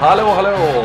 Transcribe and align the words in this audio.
Hallå, 0.00 0.24
hallå! 0.24 0.84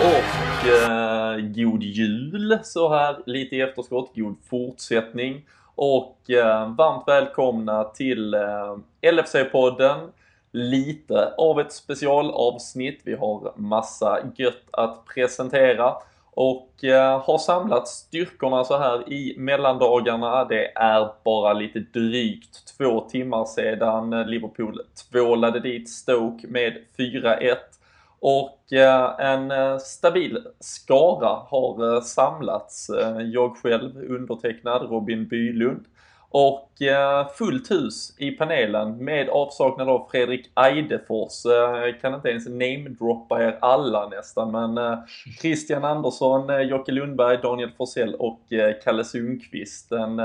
Och 0.00 0.68
eh, 0.68 1.36
god 1.40 1.82
jul 1.82 2.58
så 2.62 2.88
här 2.88 3.18
lite 3.26 3.56
i 3.56 3.60
efterskott. 3.60 4.10
God 4.14 4.36
fortsättning. 4.50 5.46
Och 5.74 6.30
eh, 6.30 6.74
varmt 6.74 7.08
välkomna 7.08 7.84
till 7.84 8.34
eh, 8.34 8.76
LFC-podden. 9.02 10.08
Lite 10.52 11.34
av 11.38 11.60
ett 11.60 11.72
specialavsnitt. 11.72 13.00
Vi 13.04 13.14
har 13.14 13.52
massa 13.56 14.18
gött 14.36 14.64
att 14.70 15.04
presentera 15.14 15.94
och 16.36 16.84
eh, 16.84 17.20
har 17.20 17.38
samlat 17.38 17.88
styrkorna 17.88 18.64
så 18.64 18.78
här 18.78 19.12
i 19.12 19.34
mellandagarna. 19.38 20.44
Det 20.44 20.72
är 20.74 21.08
bara 21.24 21.52
lite 21.52 21.78
drygt 21.78 22.76
två 22.76 23.00
timmar 23.00 23.44
sedan 23.44 24.10
Liverpool 24.10 24.80
tvålade 25.10 25.60
dit 25.60 25.90
Stoke 25.90 26.46
med 26.48 26.78
4-1. 26.98 27.56
Och 28.20 28.72
eh, 28.72 29.14
en 29.18 29.50
eh, 29.50 29.78
stabil 29.78 30.38
skara 30.60 31.28
har 31.48 31.94
eh, 31.94 32.02
samlats. 32.02 32.90
Eh, 32.90 33.20
jag 33.20 33.56
själv, 33.56 33.96
undertecknad 34.10 34.90
Robin 34.90 35.28
Bylund. 35.28 35.84
Och 36.38 36.82
eh, 36.82 37.28
fullt 37.28 37.70
hus 37.70 38.14
i 38.18 38.30
panelen 38.30 39.04
med 39.04 39.28
avsaknad 39.28 39.88
av 39.88 40.08
Fredrik 40.10 40.50
Eidefors. 40.56 41.46
Eh, 41.46 41.52
jag 41.52 42.00
kan 42.00 42.14
inte 42.14 42.28
ens 42.28 42.48
namedroppa 42.48 43.42
er 43.42 43.58
alla 43.60 44.08
nästan 44.08 44.50
men 44.50 44.78
eh, 44.78 44.98
Christian 45.40 45.84
Andersson, 45.84 46.68
Jocke 46.68 46.92
Lundberg, 46.92 47.38
Daniel 47.42 47.70
Forsell 47.76 48.14
och 48.14 48.40
Kalle 48.84 49.04
Sundqvist. 49.04 49.92
En, 49.92 50.18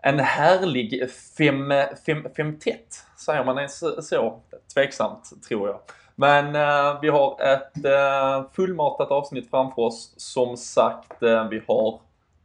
en 0.00 0.20
härlig 0.20 1.10
fem, 1.38 1.72
fem, 2.06 2.26
femtett, 2.36 2.94
säger 3.26 3.44
man 3.44 3.58
ens 3.58 4.08
så? 4.08 4.40
Tveksamt 4.74 5.32
tror 5.48 5.68
jag. 5.68 5.80
Men 6.14 6.52
vi 7.00 7.08
har 7.08 7.40
ett 7.40 7.86
fullmatat 8.52 9.10
avsnitt 9.10 9.50
framför 9.50 9.82
oss. 9.82 10.14
Som 10.16 10.56
sagt, 10.56 11.16
vi 11.50 11.62
har 11.68 12.00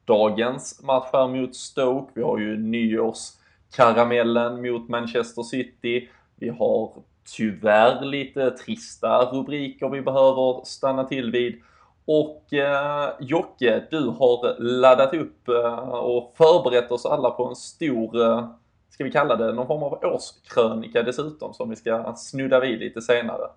dagens 0.06 0.82
match 0.84 1.10
här 1.14 1.28
mot 1.28 1.56
Stoke. 1.56 2.12
Vi 2.16 2.24
har 2.24 2.38
ju 2.38 2.58
nyårskaramellen 2.58 4.62
mot 4.62 4.90
Manchester 4.90 5.44
City. 5.44 6.10
Vi 6.36 6.50
har 6.50 6.92
tyvärr 7.38 8.06
lite 8.06 8.52
trista 8.52 9.26
rubriker 9.26 9.90
vi 9.90 10.02
behöver 10.02 10.66
stanna 10.66 11.04
till 11.04 11.32
vid. 11.32 11.62
Och 12.06 12.54
eh, 12.54 13.10
Jocke, 13.20 13.84
du 13.92 14.00
har 14.00 14.60
laddat 14.60 15.14
upp 15.14 15.48
eh, 15.48 15.90
och 15.90 16.34
förberett 16.38 16.92
oss 16.92 17.06
alla 17.06 17.32
på 17.32 17.46
en 17.46 17.56
stor, 17.56 18.22
eh, 18.22 18.48
ska 18.90 19.04
vi 19.04 19.12
kalla 19.12 19.36
det, 19.36 19.54
någon 19.54 19.68
form 19.68 19.84
av 19.84 20.00
årskrönika 20.04 21.04
dessutom 21.04 21.54
som 21.54 21.70
vi 21.70 21.76
ska 21.76 22.14
snudda 22.18 22.60
vid 22.60 22.80
lite 22.80 23.02
senare. 23.02 23.48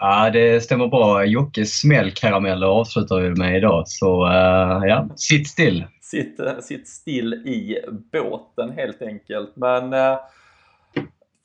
Ja, 0.00 0.30
det 0.30 0.60
stämmer 0.60 0.88
bra. 0.88 1.24
Jockes 1.24 1.80
smällkarameller 1.80 2.66
avslutar 2.66 3.20
vi 3.20 3.30
med 3.30 3.56
idag. 3.56 3.88
Så 3.88 4.26
uh, 4.26 4.86
ja, 4.86 5.08
sitt 5.16 5.48
still. 5.48 5.84
Sitt, 6.00 6.40
sitt 6.60 6.88
still 6.88 7.34
i 7.34 7.78
båten 8.12 8.70
helt 8.70 9.02
enkelt. 9.02 9.56
Men 9.56 9.92
uh, 9.92 10.18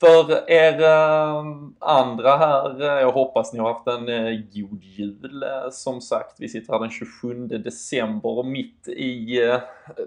för 0.00 0.50
er 0.50 0.80
uh, 0.80 1.44
andra 1.78 2.36
här, 2.36 2.80
jag 2.80 3.12
hoppas 3.12 3.52
ni 3.52 3.58
har 3.58 3.72
haft 3.72 3.86
en 3.86 4.06
god 4.54 4.82
jul. 4.82 5.44
Som 5.72 6.00
sagt, 6.00 6.36
vi 6.38 6.48
sitter 6.48 6.72
här 6.72 6.80
den 6.80 6.90
27 6.90 7.46
december 7.46 8.42
mitt 8.42 8.88
i 8.88 9.40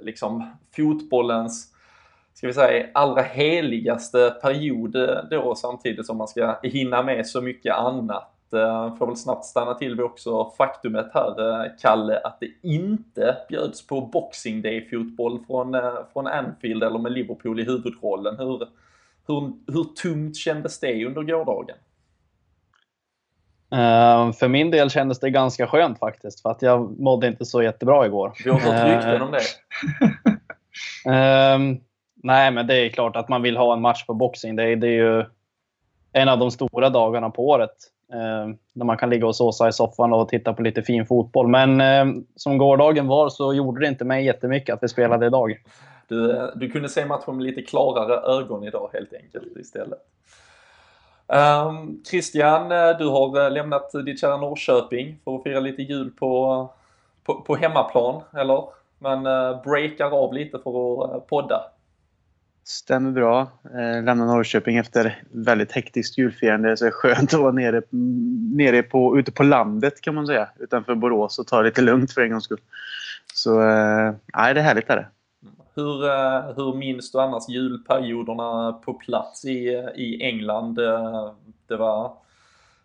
liksom 0.01 0.57
fotbollens 0.75 1.73
ska 2.33 2.47
vi 2.47 2.53
säga, 2.53 2.87
allra 2.93 3.21
heligaste 3.21 4.35
period 4.41 4.97
då 5.31 5.55
samtidigt 5.55 6.05
som 6.05 6.17
man 6.17 6.27
ska 6.27 6.59
hinna 6.63 7.03
med 7.03 7.27
så 7.27 7.41
mycket 7.41 7.75
annat 7.75 8.36
får 8.97 9.08
väl 9.08 9.15
snabbt 9.15 9.45
stanna 9.45 9.73
till 9.73 9.95
vid 9.95 10.05
också 10.05 10.52
faktumet 10.58 11.11
här, 11.13 11.63
eh, 11.65 11.71
Kalle, 11.81 12.19
att 12.23 12.39
det 12.39 12.49
inte 12.63 13.37
bjöds 13.49 13.87
på 13.87 14.02
Boxing 14.02 14.61
Day-fotboll 14.61 15.39
från, 15.47 15.75
eh, 15.75 15.93
från 16.13 16.27
Anfield 16.27 16.83
eller 16.83 16.99
med 16.99 17.11
Liverpool 17.11 17.59
i 17.59 17.63
huvudrollen. 17.63 18.37
Hur, 18.37 18.67
hur, 19.27 19.53
hur 19.73 19.83
tungt 19.83 20.36
kändes 20.36 20.80
det 20.80 21.05
under 21.05 21.21
gårdagen? 21.23 21.77
Uh, 23.73 24.31
för 24.31 24.47
min 24.47 24.71
del 24.71 24.89
kändes 24.89 25.19
det 25.19 25.30
ganska 25.30 25.67
skönt 25.67 25.99
faktiskt, 25.99 26.41
för 26.41 26.49
att 26.49 26.61
jag 26.61 26.99
mådde 26.99 27.27
inte 27.27 27.45
så 27.45 27.63
jättebra 27.63 28.05
igår. 28.05 28.33
Vi 28.43 28.49
har 28.49 28.59
fått 28.59 28.73
rykten 28.73 29.21
om 29.21 29.31
det. 29.31 29.39
uh, 31.09 31.77
nej, 32.23 32.52
men 32.52 32.67
det 32.67 32.75
är 32.75 32.89
klart 32.89 33.15
att 33.15 33.30
man 33.30 33.41
vill 33.41 33.57
ha 33.57 33.73
en 33.73 33.81
match 33.81 34.05
på 34.05 34.13
Boxing 34.13 34.55
Day. 34.55 34.75
Det 34.75 34.87
är 34.87 34.91
ju 34.91 35.25
en 36.11 36.30
av 36.30 36.39
de 36.39 36.52
stora 36.52 36.89
dagarna 36.89 37.30
på 37.30 37.47
året. 37.47 37.75
Eh, 38.13 38.55
där 38.73 38.85
man 38.85 38.97
kan 38.97 39.09
ligga 39.09 39.27
och 39.27 39.35
såsa 39.35 39.67
i 39.67 39.73
soffan 39.73 40.13
och 40.13 40.29
titta 40.29 40.53
på 40.53 40.61
lite 40.61 40.81
fin 40.81 41.05
fotboll. 41.05 41.47
Men 41.47 41.81
eh, 41.81 42.05
som 42.35 42.57
gårdagen 42.57 43.07
var 43.07 43.29
så 43.29 43.53
gjorde 43.53 43.81
det 43.81 43.87
inte 43.87 44.05
mig 44.05 44.25
jättemycket 44.25 44.75
att 44.75 44.83
vi 44.83 44.87
spelade 44.87 45.25
idag. 45.25 45.57
Du, 46.07 46.37
eh, 46.37 46.45
du 46.55 46.69
kunde 46.69 46.89
se 46.89 47.05
matchen 47.05 47.35
med 47.35 47.45
lite 47.45 47.61
klarare 47.61 48.39
ögon 48.39 48.63
idag 48.63 48.89
helt 48.93 49.13
enkelt 49.13 49.57
istället. 49.57 49.99
Um, 51.27 52.03
Christian, 52.09 52.71
eh, 52.71 52.97
du 52.97 53.07
har 53.07 53.45
eh, 53.45 53.51
lämnat 53.51 53.91
ditt 54.05 54.19
kära 54.19 54.37
Norrköping 54.37 55.19
för 55.23 55.35
att 55.35 55.43
fira 55.43 55.59
lite 55.59 55.81
jul 55.81 56.11
på, 56.11 56.69
på, 57.23 57.41
på 57.41 57.55
hemmaplan, 57.55 58.21
eller? 58.33 58.63
Men 58.99 59.25
uh, 59.25 59.61
breakar 59.63 60.23
av 60.23 60.33
lite 60.33 60.59
för 60.59 61.03
att 61.17 61.27
podda. 61.27 61.61
Stämmer 62.70 63.11
bra. 63.11 63.42
Eh, 63.64 64.04
lämnar 64.04 64.26
Norrköping 64.26 64.78
efter 64.78 65.23
väldigt 65.32 65.72
hektiskt 65.72 66.17
julfirande 66.17 66.78
så 66.78 66.83
det 66.83 66.89
är 66.89 66.92
skönt 66.92 67.33
att 67.33 67.39
vara 67.39 67.52
nere, 67.52 67.82
nere 68.55 68.83
på, 68.83 69.20
ute 69.20 69.32
på 69.32 69.44
landet 69.44 70.02
kan 70.02 70.16
man 70.16 70.28
säga. 70.28 70.50
Utanför 70.60 70.95
Borås 70.95 71.39
och 71.39 71.48
ta 71.48 71.58
det 71.58 71.64
lite 71.64 71.82
lugnt 71.82 72.14
för 72.14 72.22
en 72.22 72.32
gångs 72.32 72.44
skull. 72.44 72.60
Så 73.33 73.61
eh, 73.61 74.14
nej, 74.38 74.54
det 74.54 74.60
är 74.60 74.64
härligt. 74.64 74.89
Är 74.89 74.95
det. 74.95 75.08
Hur, 75.76 76.05
eh, 76.05 76.55
hur 76.55 76.78
minns 76.78 77.11
du 77.11 77.20
annars 77.20 77.50
julperioderna 77.50 78.73
på 78.73 78.94
plats 78.94 79.45
i, 79.45 79.67
i 79.95 80.23
England? 80.23 80.76
Det 81.67 81.78
var, 81.78 82.14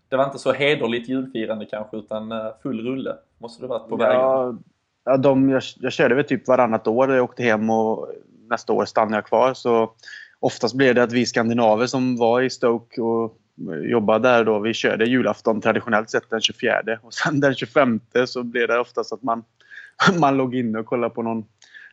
det 0.08 0.16
var 0.16 0.24
inte 0.24 0.38
så 0.38 0.52
hederligt 0.52 1.08
julfirande 1.08 1.66
kanske 1.66 1.96
utan 1.96 2.32
full 2.62 2.80
rulle 2.86 3.16
måste 3.38 3.62
det 3.62 3.68
varit 3.68 3.88
på 3.88 3.96
vägen? 3.96 4.20
Ja, 4.20 4.54
ja 5.04 5.16
de, 5.16 5.50
jag, 5.50 5.62
jag 5.80 5.92
körde 5.92 6.14
väl 6.14 6.24
typ 6.24 6.48
varannat 6.48 6.86
år. 6.86 7.12
Jag 7.12 7.24
åkte 7.24 7.42
hem 7.42 7.70
och 7.70 8.08
nästa 8.52 8.72
år 8.72 8.84
stannar 8.84 9.16
jag 9.16 9.26
kvar. 9.26 9.54
Så 9.54 9.92
oftast 10.40 10.74
blev 10.74 10.94
det 10.94 11.02
att 11.02 11.12
vi 11.12 11.26
skandinaver 11.26 11.86
som 11.86 12.16
var 12.16 12.42
i 12.42 12.50
Stoke 12.50 13.00
och 13.00 13.38
jobbade 13.84 14.28
där 14.28 14.44
då, 14.44 14.58
vi 14.58 14.74
körde 14.74 15.04
julafton 15.04 15.60
traditionellt 15.60 16.10
sett 16.10 16.30
den 16.30 16.40
24. 16.40 16.82
Och 17.02 17.14
sen 17.14 17.40
den 17.40 17.54
25 17.54 18.00
så 18.26 18.42
blev 18.42 18.68
det 18.68 18.78
oftast 18.78 19.12
att 19.12 19.22
man, 19.22 19.44
man 20.20 20.36
låg 20.36 20.54
inne 20.54 20.78
och 20.78 20.86
kollade 20.86 21.14
på 21.14 21.22
någon, 21.22 21.44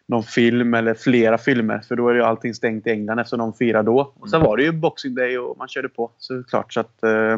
någon 0.06 0.24
film 0.24 0.74
eller 0.74 0.94
flera 0.94 1.38
filmer. 1.38 1.80
För 1.80 1.96
då 1.96 2.09
är 2.09 2.14
ju 2.14 2.24
allting 2.24 2.53
stängt 2.53 2.88
i 2.88 2.90
England 2.90 3.20
eftersom 3.20 3.40
de 3.40 3.53
firar 3.53 3.84
då. 3.84 4.14
Och 4.20 4.30
sen 4.30 4.41
var 4.41 4.58
det 4.58 4.64
ju 4.64 4.72
Boxing 4.72 5.16
Day 5.16 5.38
och 5.38 5.58
man 5.58 5.68
körde 5.68 5.90
på 5.90 6.12
såklart. 6.18 6.74
Så 6.74 6.80
att 6.80 7.03
eh, 7.03 7.38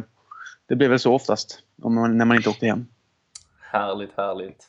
det 0.68 0.76
blev 0.76 0.90
väl 0.90 1.00
så 1.00 1.14
oftast. 1.14 1.60
Om 1.82 1.96
man, 1.96 2.18
när 2.18 2.26
man 2.26 2.38
inte 2.38 2.50
åkte 2.50 2.66
hem. 2.66 2.86
Härligt, 3.60 4.12
härligt. 4.18 4.68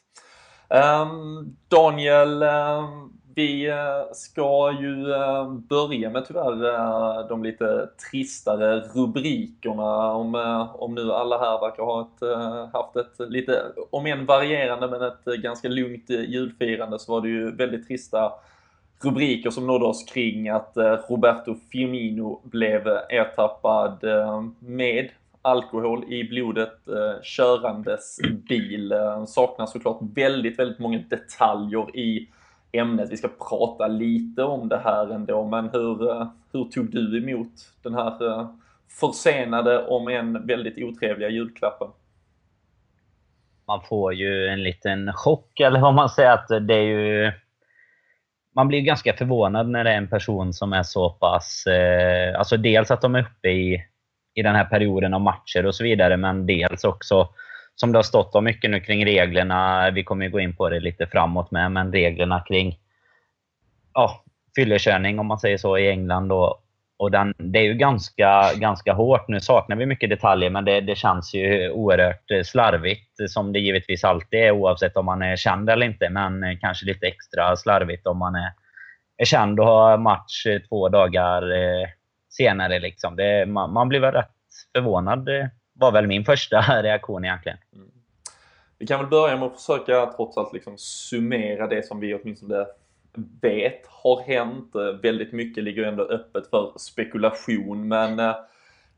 Um, 0.72 1.56
Daniel, 1.68 2.42
um, 2.42 3.12
vi 3.34 3.68
eh, 3.68 4.12
ska 4.12 4.72
ju 4.80 5.12
eh, 5.12 5.52
börja 5.52 6.10
med 6.10 6.24
tyvärr 6.26 6.64
eh, 6.64 7.28
de 7.28 7.44
lite 7.44 7.88
tristare 8.10 8.80
rubrikerna 8.80 10.12
om, 10.12 10.34
om 10.74 10.94
nu 10.94 11.12
alla 11.12 11.38
här 11.38 11.60
verkar 11.60 11.82
ha 11.82 12.00
ett, 12.00 12.72
haft 12.72 12.96
ett 12.96 13.30
lite, 13.30 13.62
om 13.90 14.06
än 14.06 14.26
varierande 14.26 14.88
men 14.88 15.02
ett 15.02 15.42
ganska 15.42 15.68
lugnt 15.68 16.10
julfirande 16.10 16.98
så 16.98 17.12
var 17.12 17.20
det 17.20 17.28
ju 17.28 17.56
väldigt 17.56 17.86
trista 17.86 18.32
rubriker 19.04 19.50
som 19.50 19.66
nådde 19.66 19.84
oss 19.84 20.04
kring 20.04 20.48
att 20.48 20.72
Roberto 21.08 21.54
Firmino 21.72 22.40
blev 22.44 22.86
ertappad 23.08 24.04
med 24.58 25.10
alkohol 25.42 26.12
i 26.12 26.24
blodet, 26.24 26.78
körandes 27.22 28.18
bil. 28.48 28.94
Saknas 29.26 29.72
såklart 29.72 29.98
väldigt, 30.14 30.58
väldigt 30.58 30.78
många 30.78 30.98
detaljer 31.08 31.96
i 31.96 32.28
ämnet. 32.72 33.12
Vi 33.12 33.16
ska 33.16 33.28
prata 33.48 33.88
lite 33.88 34.42
om 34.42 34.68
det 34.68 34.78
här 34.78 35.10
ändå, 35.14 35.44
men 35.44 35.70
hur, 35.70 36.10
eh, 36.10 36.26
hur 36.52 36.64
tog 36.64 36.90
du 36.90 37.18
emot 37.18 37.52
den 37.82 37.94
här 37.94 38.28
eh, 38.28 38.50
försenade, 39.00 39.86
om 39.86 40.08
än 40.08 40.46
väldigt 40.46 40.84
otrevliga 40.84 41.28
julklappen? 41.28 41.88
Man 43.66 43.82
får 43.88 44.14
ju 44.14 44.46
en 44.46 44.62
liten 44.62 45.12
chock, 45.12 45.60
eller 45.60 45.80
vad 45.80 45.94
man 45.94 46.08
säger. 46.08 46.30
att 46.30 46.48
det 46.48 46.74
är 46.74 46.82
ju... 46.82 47.32
Man 48.54 48.68
blir 48.68 48.80
ganska 48.80 49.12
förvånad 49.12 49.68
när 49.68 49.84
det 49.84 49.90
är 49.90 49.96
en 49.96 50.08
person 50.08 50.52
som 50.52 50.72
är 50.72 50.82
så 50.82 51.10
pass... 51.10 51.66
Eh, 51.66 52.38
alltså 52.38 52.56
dels 52.56 52.90
att 52.90 53.00
de 53.00 53.14
är 53.14 53.22
uppe 53.22 53.48
i, 53.48 53.84
i 54.34 54.42
den 54.42 54.54
här 54.54 54.64
perioden 54.64 55.14
av 55.14 55.20
matcher 55.20 55.66
och 55.66 55.74
så 55.74 55.84
vidare, 55.84 56.16
men 56.16 56.46
dels 56.46 56.84
också 56.84 57.28
som 57.74 57.92
det 57.92 57.98
har 57.98 58.02
stått 58.02 58.34
om 58.34 58.44
mycket 58.44 58.70
nu 58.70 58.80
kring 58.80 59.04
reglerna. 59.04 59.90
Vi 59.90 60.04
kommer 60.04 60.24
ju 60.24 60.30
gå 60.30 60.40
in 60.40 60.56
på 60.56 60.68
det 60.68 60.80
lite 60.80 61.06
framåt 61.06 61.50
med, 61.50 61.72
men 61.72 61.92
reglerna 61.92 62.44
kring 62.48 62.78
ja, 63.94 64.24
fyllekörning 64.56 65.18
om 65.18 65.26
man 65.26 65.38
säger 65.38 65.58
så 65.58 65.78
i 65.78 65.90
England. 65.90 66.28
Då. 66.28 66.58
Och 66.96 67.10
den, 67.10 67.34
det 67.38 67.58
är 67.58 67.62
ju 67.62 67.74
ganska, 67.74 68.54
ganska 68.54 68.92
hårt. 68.92 69.28
Nu 69.28 69.40
saknar 69.40 69.76
vi 69.76 69.86
mycket 69.86 70.10
detaljer, 70.10 70.50
men 70.50 70.64
det, 70.64 70.80
det 70.80 70.94
känns 70.94 71.34
ju 71.34 71.70
oerhört 71.70 72.46
slarvigt. 72.46 73.10
Som 73.28 73.52
det 73.52 73.58
givetvis 73.58 74.04
alltid 74.04 74.40
är, 74.40 74.50
oavsett 74.50 74.96
om 74.96 75.06
man 75.06 75.22
är 75.22 75.36
känd 75.36 75.70
eller 75.70 75.86
inte. 75.86 76.10
Men 76.10 76.58
kanske 76.60 76.86
lite 76.86 77.06
extra 77.06 77.56
slarvigt 77.56 78.06
om 78.06 78.18
man 78.18 78.34
är, 78.34 78.52
är 79.16 79.24
känd 79.24 79.60
och 79.60 79.66
har 79.66 79.98
match 79.98 80.46
två 80.68 80.88
dagar 80.88 81.42
eh, 81.52 81.88
senare. 82.30 82.78
Liksom. 82.78 83.16
Det, 83.16 83.46
man, 83.46 83.72
man 83.72 83.88
blir 83.88 84.00
väl 84.00 84.12
rätt 84.12 84.28
förvånad, 84.76 85.28
eh, 85.28 85.46
var 85.72 85.92
väl 85.92 86.06
min 86.06 86.24
första 86.24 86.60
reaktion 86.82 87.24
egentligen. 87.24 87.58
Mm. 87.74 87.88
Vi 88.78 88.86
kan 88.86 89.00
väl 89.00 89.08
börja 89.08 89.36
med 89.36 89.46
att 89.46 89.60
försöka 89.60 90.06
trots 90.06 90.36
allt 90.36 90.52
liksom 90.52 90.78
summera 90.78 91.66
det 91.66 91.86
som 91.86 92.00
vi 92.00 92.14
åtminstone 92.14 92.66
vet 93.40 93.86
har 93.86 94.22
hänt. 94.22 94.72
Väldigt 95.02 95.32
mycket 95.32 95.64
ligger 95.64 95.82
ändå 95.82 96.02
öppet 96.02 96.50
för 96.50 96.72
spekulation 96.76 97.88
men 97.88 98.18
eh, 98.18 98.34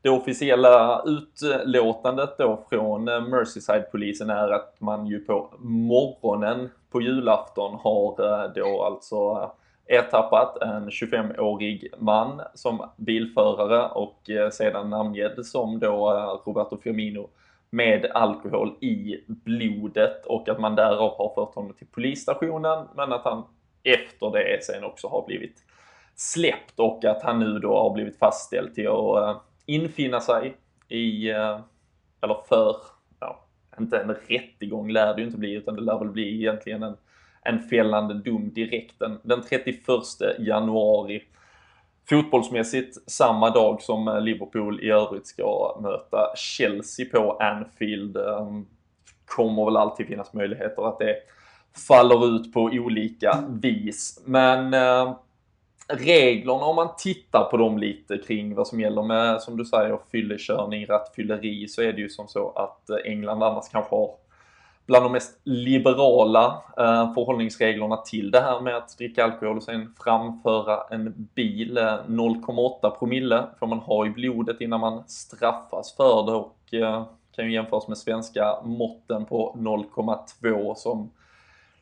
det 0.01 0.09
officiella 0.09 1.03
utlåtandet 1.05 2.37
då 2.37 2.65
från 2.69 3.07
eh, 3.07 3.21
Merseyside-polisen 3.21 4.29
är 4.29 4.49
att 4.49 4.81
man 4.81 5.07
ju 5.07 5.19
på 5.19 5.53
morgonen 5.59 6.69
på 6.91 7.01
julafton 7.01 7.79
har 7.83 8.43
eh, 8.43 8.51
då 8.55 8.83
alltså 8.83 9.51
ertappat 9.85 10.61
en 10.61 10.89
25-årig 10.89 11.87
man 11.97 12.41
som 12.53 12.89
bilförare 12.97 13.89
och 13.89 14.29
eh, 14.29 14.49
sedan 14.49 14.89
namngedd 14.89 15.45
som 15.45 15.79
då 15.79 16.11
eh, 16.11 16.47
Roberto 16.47 16.77
Firmino 16.77 17.29
med 17.69 18.05
alkohol 18.05 18.75
i 18.81 19.23
blodet 19.27 20.25
och 20.25 20.49
att 20.49 20.59
man 20.59 20.75
därav 20.75 21.17
har 21.17 21.31
fört 21.35 21.55
honom 21.55 21.73
till 21.73 21.87
polisstationen 21.87 22.87
men 22.95 23.13
att 23.13 23.23
han 23.23 23.43
efter 23.83 24.31
det 24.31 24.63
sen 24.63 24.83
också 24.83 25.07
har 25.07 25.25
blivit 25.25 25.63
släppt 26.15 26.79
och 26.79 27.05
att 27.05 27.23
han 27.23 27.39
nu 27.39 27.59
då 27.59 27.77
har 27.77 27.93
blivit 27.93 28.19
fastställd 28.19 28.75
till 28.75 28.87
att 28.87 29.17
eh, 29.17 29.41
infinna 29.65 30.19
sig 30.19 30.55
i, 30.89 31.29
eller 32.21 32.47
för, 32.49 32.75
ja, 33.19 33.45
inte 33.79 33.97
en 33.97 34.15
rättegång 34.27 34.91
lär 34.91 35.13
det 35.13 35.21
ju 35.21 35.27
inte 35.27 35.39
bli 35.39 35.53
utan 35.53 35.75
det 35.75 35.81
lär 35.81 35.99
väl 35.99 36.09
bli 36.09 36.35
egentligen 36.35 36.83
en, 36.83 36.97
en 37.45 37.59
fällande 37.59 38.13
dom 38.13 38.53
direkt 38.53 38.99
den, 38.99 39.19
den 39.23 39.41
31 39.41 39.81
januari 40.39 41.23
fotbollsmässigt 42.09 43.11
samma 43.11 43.49
dag 43.49 43.81
som 43.81 44.07
eh, 44.07 44.21
Liverpool 44.21 44.83
i 44.83 44.89
övrigt 44.89 45.27
ska 45.27 45.77
möta 45.81 46.35
Chelsea 46.35 47.05
på 47.11 47.31
Anfield. 47.31 48.17
Ehm, 48.17 48.65
kommer 49.25 49.65
väl 49.65 49.77
alltid 49.77 50.07
finnas 50.07 50.33
möjligheter 50.33 50.87
att 50.87 50.99
det 50.99 51.15
faller 51.87 52.35
ut 52.35 52.53
på 52.53 52.61
olika 52.61 53.43
vis. 53.61 54.23
Men 54.25 54.73
eh, 54.73 55.15
reglerna 55.87 56.65
om 56.65 56.75
man 56.75 56.95
tittar 56.97 57.43
på 57.43 57.57
dem 57.57 57.77
lite 57.77 58.17
kring 58.17 58.55
vad 58.55 58.67
som 58.67 58.79
gäller 58.79 59.03
med, 59.03 59.41
som 59.41 59.57
du 59.57 59.65
säger, 59.65 59.99
fyllekörning, 60.11 60.85
rattfylleri 60.85 61.67
så 61.67 61.81
är 61.81 61.93
det 61.93 62.01
ju 62.01 62.09
som 62.09 62.27
så 62.27 62.49
att 62.49 62.89
eh, 62.89 62.97
England 63.11 63.43
annars 63.43 63.69
kanske 63.71 63.95
har 63.95 64.15
bland 64.85 65.05
de 65.05 65.11
mest 65.11 65.39
liberala 65.43 66.45
eh, 66.77 67.13
förhållningsreglerna 67.13 67.97
till 67.97 68.31
det 68.31 68.39
här 68.39 68.59
med 68.59 68.77
att 68.77 68.97
dricka 68.97 69.23
alkohol 69.23 69.57
och 69.57 69.63
sen 69.63 69.93
framföra 70.03 70.83
en 70.89 71.29
bil. 71.35 71.77
Eh, 71.77 71.83
0,8 71.83 72.89
promille 72.89 73.43
får 73.59 73.67
man 73.67 73.79
ha 73.79 74.05
i 74.05 74.09
blodet 74.09 74.61
innan 74.61 74.79
man 74.79 75.03
straffas 75.07 75.95
för 75.95 76.25
det 76.25 76.31
och 76.31 76.73
eh, 76.73 77.05
kan 77.35 77.45
ju 77.45 77.53
jämföras 77.53 77.87
med 77.87 77.97
svenska 77.97 78.61
måtten 78.63 79.25
på 79.25 79.55
0,2 79.57 80.75
som 80.75 81.11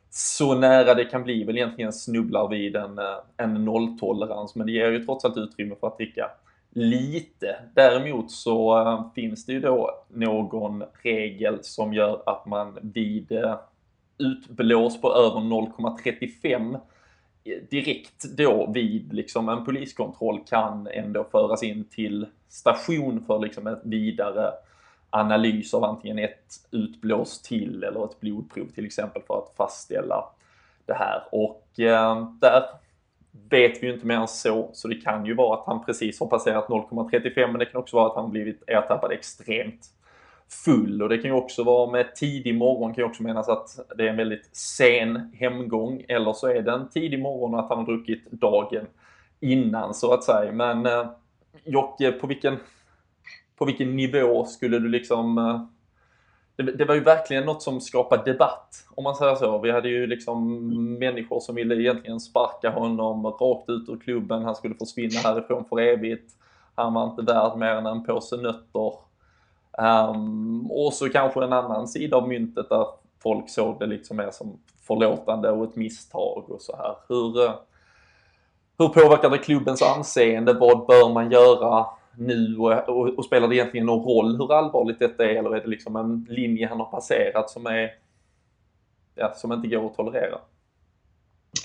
så 0.10 0.56
nära 0.56 0.94
det 0.94 1.06
kan 1.06 1.24
bli 1.24 1.44
väl 1.44 1.58
egentligen 1.58 1.94
snubblar 1.94 2.48
vid 2.48 2.76
en, 2.76 3.00
eh, 3.00 3.18
en 3.38 3.66
nolltolerans 3.66 4.56
men 4.56 4.68
det 4.68 4.74
ger 4.74 4.92
ju 4.92 5.06
trots 5.06 5.26
allt 5.26 5.38
utrymme 5.38 5.76
för 5.80 5.88
att 5.88 5.98
dricka 5.98 6.30
lite. 6.74 7.56
Däremot 7.74 8.32
så 8.32 8.80
eh, 8.80 9.14
finns 9.16 9.46
det 9.46 9.54
ju 9.54 9.60
då 9.60 10.04
någon 10.10 10.84
regel 11.04 11.60
som 11.62 11.94
gör 11.94 12.24
att 12.26 12.46
man 12.46 12.80
vid 12.82 13.32
eh, 13.32 13.60
utblås 14.18 15.02
på 15.02 15.14
över 15.14 15.40
0,35 15.40 16.80
eh, 17.44 17.52
direkt 17.70 18.24
då 18.38 18.72
vid 18.72 19.14
liksom 19.14 19.50
en 19.50 19.66
poliskontroll 19.66 20.40
kan 20.50 20.88
ändå 20.88 21.24
föras 21.32 21.64
in 21.64 21.84
till 21.84 22.26
station 22.50 23.26
för 23.28 23.40
liksom 23.40 23.68
ett 23.68 23.82
vidare 23.84 24.52
analys 25.10 25.74
av 25.74 25.84
antingen 25.84 26.20
ett 26.20 26.54
utblås 26.72 27.42
till 27.42 27.84
eller 27.84 28.06
ett 28.06 28.20
blodprov 28.20 28.68
till 28.76 28.86
exempel 28.86 29.22
för 29.28 29.38
att 29.38 29.54
fastställa 29.58 30.26
det 30.86 30.94
här. 30.94 31.24
Och 31.32 31.80
eh, 31.80 32.28
där 32.42 32.64
vet 33.50 33.84
vi 33.84 33.88
ju 33.88 33.94
inte 33.94 34.06
mer 34.06 34.16
än 34.16 34.28
så, 34.28 34.70
så 34.74 34.88
det 34.88 34.96
kan 34.96 35.26
ju 35.26 35.34
vara 35.34 35.60
att 35.60 35.66
han 35.66 35.86
precis 35.86 36.20
har 36.20 36.28
passerat 36.28 36.68
0,35 36.68 37.48
men 37.48 37.60
det 37.60 37.66
kan 37.66 37.82
också 37.82 37.96
vara 37.96 38.08
att 38.08 38.16
han 38.16 38.32
blivit 38.32 38.64
ertappad 38.68 39.12
extremt 39.12 39.90
full. 40.66 41.02
Och 41.02 41.10
det 41.10 41.18
kan 41.18 41.32
ju 41.32 41.38
också 41.38 41.64
vara 41.64 41.92
med 41.92 42.16
tidig 42.16 42.56
morgon 42.56 42.94
kan 42.94 43.02
ju 43.02 43.10
också 43.10 43.24
menas 43.24 43.50
att 43.50 43.80
det 43.98 44.04
är 44.04 44.10
en 44.10 44.18
väldigt 44.18 44.50
sen 44.56 45.32
hemgång. 45.40 46.06
Eller 46.08 46.34
så 46.34 46.48
är 46.48 46.62
det 46.62 46.72
en 46.72 46.90
tidig 46.90 47.20
morgon 47.22 47.54
och 47.54 47.60
att 47.60 47.70
han 47.70 47.78
har 47.78 47.86
druckit 47.86 48.32
dagen 48.32 48.86
innan 49.40 49.94
så 49.94 50.14
att 50.14 50.24
säga. 50.24 50.52
Men 50.52 50.86
eh, 50.86 51.06
Jocke, 51.64 52.12
på 52.12 52.28
vilken 52.28 52.58
på 53.58 53.66
vilken 53.66 53.96
nivå 53.96 54.46
skulle 54.46 54.80
du 54.80 54.88
liksom... 54.90 55.38
Eh, 55.38 55.66
det, 56.56 56.64
det, 56.64 56.86
var 56.86 56.96
ju 56.96 57.04
verkligen 57.04 57.46
något 57.46 57.62
som 57.62 57.82
skapade 57.82 58.32
debatt, 58.32 58.86
om 58.96 59.04
man 59.04 59.16
säger 59.16 59.36
så. 59.36 59.58
Vi 59.58 59.72
hade 59.72 59.90
ju 59.90 60.08
liksom 60.08 60.60
människor 61.00 61.40
som 61.40 61.56
ville 61.56 61.76
egentligen 61.76 62.20
sparka 62.20 62.70
honom 62.70 63.26
rakt 63.26 63.70
ut 63.70 63.90
ur 63.90 64.00
klubben. 64.00 64.44
Han 64.44 64.56
skulle 64.56 64.76
försvinna 64.76 65.20
härifrån 65.20 65.66
för 65.66 65.80
evigt. 65.80 66.34
Han 66.76 66.94
var 66.94 67.06
inte 67.06 67.22
värd 67.22 67.58
mer 67.58 67.76
än 67.76 67.86
en 67.86 68.04
påse 68.06 68.38
nötter. 68.38 68.94
Um, 69.78 70.72
och 70.72 70.94
så 70.94 71.10
kanske 71.10 71.44
en 71.44 71.54
annan 71.54 71.88
sida 71.88 72.18
av 72.18 72.28
myntet 72.28 72.70
där 72.70 72.86
folk 73.24 73.50
såg 73.50 73.80
det 73.80 73.86
liksom 73.86 74.18
mer 74.18 74.32
som 74.32 74.60
förlåtande 74.88 75.52
och 75.52 75.64
ett 75.64 75.76
misstag 75.76 76.44
och 76.48 76.62
så 76.62 76.76
här. 76.76 76.96
Hur, 77.08 77.46
eh, 77.46 77.54
hur 78.78 78.88
påverkar 78.88 79.30
det 79.30 79.38
klubbens 79.38 79.82
anseende? 79.82 80.54
Vad 80.54 80.86
bör 80.86 81.14
man 81.14 81.32
göra? 81.32 81.86
Nu 82.18 82.58
och, 82.58 82.90
och, 82.90 83.18
och, 83.18 83.26
spelar 83.26 83.48
det 83.48 83.56
egentligen 83.56 83.86
någon 83.86 84.06
roll 84.06 84.38
hur 84.38 84.54
allvarligt 84.54 85.00
detta 85.00 85.26
är 85.26 85.36
eller 85.36 85.56
är 85.56 85.62
det 85.62 85.70
liksom 85.70 85.96
en 85.96 86.28
linje 86.30 86.68
han 86.68 86.80
har 86.80 86.86
passerat 86.86 87.50
som 87.50 87.66
är 87.66 87.92
ja, 89.16 89.34
som 89.36 89.52
inte 89.54 89.68
går 89.68 89.86
att 89.86 89.96
tolerera? 89.96 90.38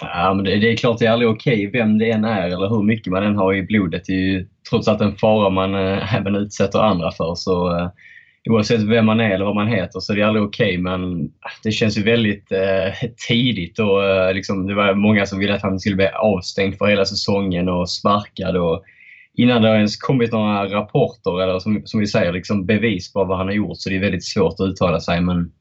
Ja, 0.00 0.34
men 0.34 0.44
det, 0.44 0.56
det 0.56 0.72
är 0.72 0.76
klart 0.76 0.98
det 0.98 1.06
är 1.06 1.10
aldrig 1.10 1.30
okej 1.30 1.70
vem 1.70 1.98
det 1.98 2.10
än 2.10 2.24
är 2.24 2.46
eller 2.46 2.68
hur 2.68 2.82
mycket 2.82 3.12
man 3.12 3.22
än 3.22 3.36
har 3.36 3.54
i 3.54 3.62
blodet. 3.62 4.04
Det 4.06 4.12
är 4.12 4.16
ju 4.16 4.48
trots 4.70 4.88
allt 4.88 5.00
en 5.00 5.16
fara 5.16 5.50
man 5.50 5.74
äh, 5.74 6.14
även 6.14 6.34
utsätter 6.34 6.78
andra 6.78 7.10
för. 7.10 7.34
Så 7.34 7.78
äh, 7.78 7.88
Oavsett 8.48 8.80
vem 8.80 9.06
man 9.06 9.20
är 9.20 9.30
eller 9.30 9.44
vad 9.44 9.54
man 9.54 9.68
heter 9.68 10.00
så 10.00 10.12
är 10.12 10.16
det 10.16 10.22
aldrig 10.22 10.44
okej 10.44 10.78
men 10.78 11.24
ah, 11.40 11.50
det 11.62 11.70
känns 11.70 11.98
ju 11.98 12.02
väldigt 12.02 12.52
äh, 12.52 13.08
tidigt 13.28 13.78
och 13.78 14.34
liksom, 14.34 14.66
det 14.66 14.74
var 14.74 14.94
många 14.94 15.26
som 15.26 15.38
ville 15.38 15.54
att 15.54 15.62
han 15.62 15.80
skulle 15.80 15.96
bli 15.96 16.08
avstängd 16.08 16.78
för 16.78 16.86
hela 16.86 17.04
säsongen 17.04 17.68
och 17.68 17.90
sparkad. 17.90 18.56
Och, 18.56 18.84
innan 19.38 19.62
det 19.62 19.68
har 19.68 19.76
ens 19.76 19.96
kommit 19.96 20.32
några 20.32 20.66
rapporter 20.66 21.42
eller 21.42 21.58
som, 21.58 21.82
som 21.84 22.00
vi 22.00 22.06
säger 22.06 22.32
liksom 22.32 22.66
bevis 22.66 23.12
på 23.12 23.24
vad 23.24 23.38
han 23.38 23.46
har 23.46 23.54
gjort 23.54 23.76
så 23.78 23.90
det 23.90 23.96
är 23.96 24.00
väldigt 24.00 24.24
svårt 24.24 24.60
att 24.60 24.66
uttala 24.68 25.00
sig. 25.00 25.20
Men 25.20 25.52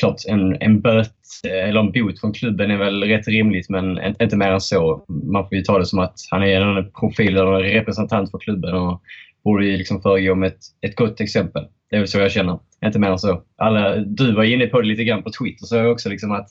klart, 0.00 0.16
en, 0.28 0.56
en 0.60 0.80
böt 0.80 1.10
eller 1.44 1.80
en 1.80 1.92
bot 1.92 2.20
från 2.20 2.32
klubben 2.32 2.70
är 2.70 2.76
väl 2.76 3.02
rätt 3.02 3.28
rimligt 3.28 3.70
men 3.70 4.00
inte 4.20 4.36
mer 4.36 4.50
än 4.50 4.60
så. 4.60 5.04
Man 5.08 5.48
får 5.48 5.58
ju 5.58 5.62
ta 5.62 5.78
det 5.78 5.86
som 5.86 5.98
att 5.98 6.14
han 6.30 6.42
är 6.42 6.60
en 6.60 6.90
profil 6.90 7.36
eller 7.36 7.54
en 7.54 7.72
representant 7.72 8.30
för 8.30 8.38
klubben 8.38 8.74
och 8.74 9.02
borde 9.44 9.66
ju 9.66 9.76
liksom 9.76 10.02
föregå 10.02 10.34
med 10.34 10.46
ett, 10.46 10.60
ett 10.86 10.96
gott 10.96 11.20
exempel. 11.20 11.64
Det 11.90 11.96
är 11.96 12.00
väl 12.00 12.08
så 12.08 12.18
jag 12.18 12.32
känner. 12.32 12.58
Inte 12.84 12.98
mer 12.98 13.10
än 13.10 13.18
så. 13.18 13.42
Alla, 13.56 13.96
du 13.96 14.32
var 14.32 14.44
inne 14.44 14.66
på 14.66 14.80
det 14.80 14.86
lite 14.86 15.04
grann 15.04 15.22
på 15.22 15.30
Twitter 15.30 15.66
så 15.66 15.76
jag 15.76 15.92
också 15.92 16.08
liksom 16.08 16.32
att 16.32 16.46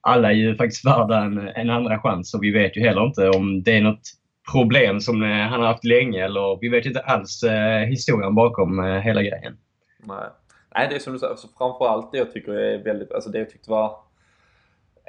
alla 0.00 0.30
är 0.30 0.34
ju 0.34 0.56
faktiskt 0.56 0.86
värda 0.86 1.24
en, 1.24 1.38
en 1.38 1.70
andra 1.70 1.98
chans 1.98 2.34
och 2.34 2.42
vi 2.42 2.50
vet 2.50 2.76
ju 2.76 2.80
heller 2.80 3.06
inte 3.06 3.28
om 3.28 3.62
det 3.62 3.76
är 3.76 3.82
något 3.82 4.19
problem 4.52 5.00
som 5.00 5.22
eh, 5.22 5.28
han 5.28 5.60
har 5.60 5.66
haft 5.66 5.84
länge. 5.84 6.24
Eller, 6.24 6.58
vi 6.60 6.68
vet 6.68 6.86
inte 6.86 7.00
alls 7.00 7.42
eh, 7.42 7.86
historien 7.86 8.34
bakom 8.34 8.84
eh, 8.84 9.00
hela 9.00 9.22
grejen. 9.22 9.56
Nej. 9.98 10.28
Nej, 10.74 10.86
det 10.90 10.94
är 10.94 10.98
som 10.98 11.12
du 11.12 11.18
säger. 11.18 11.30
Alltså, 11.30 11.48
framförallt 11.58 12.12
det 12.12 12.18
jag 12.18 12.32
tycker 12.32 12.52
är 12.52 12.84
väldigt, 12.84 13.12
alltså 13.12 13.30
det 13.30 13.38
jag 13.38 13.50
tyckte 13.50 13.70
var 13.70 13.96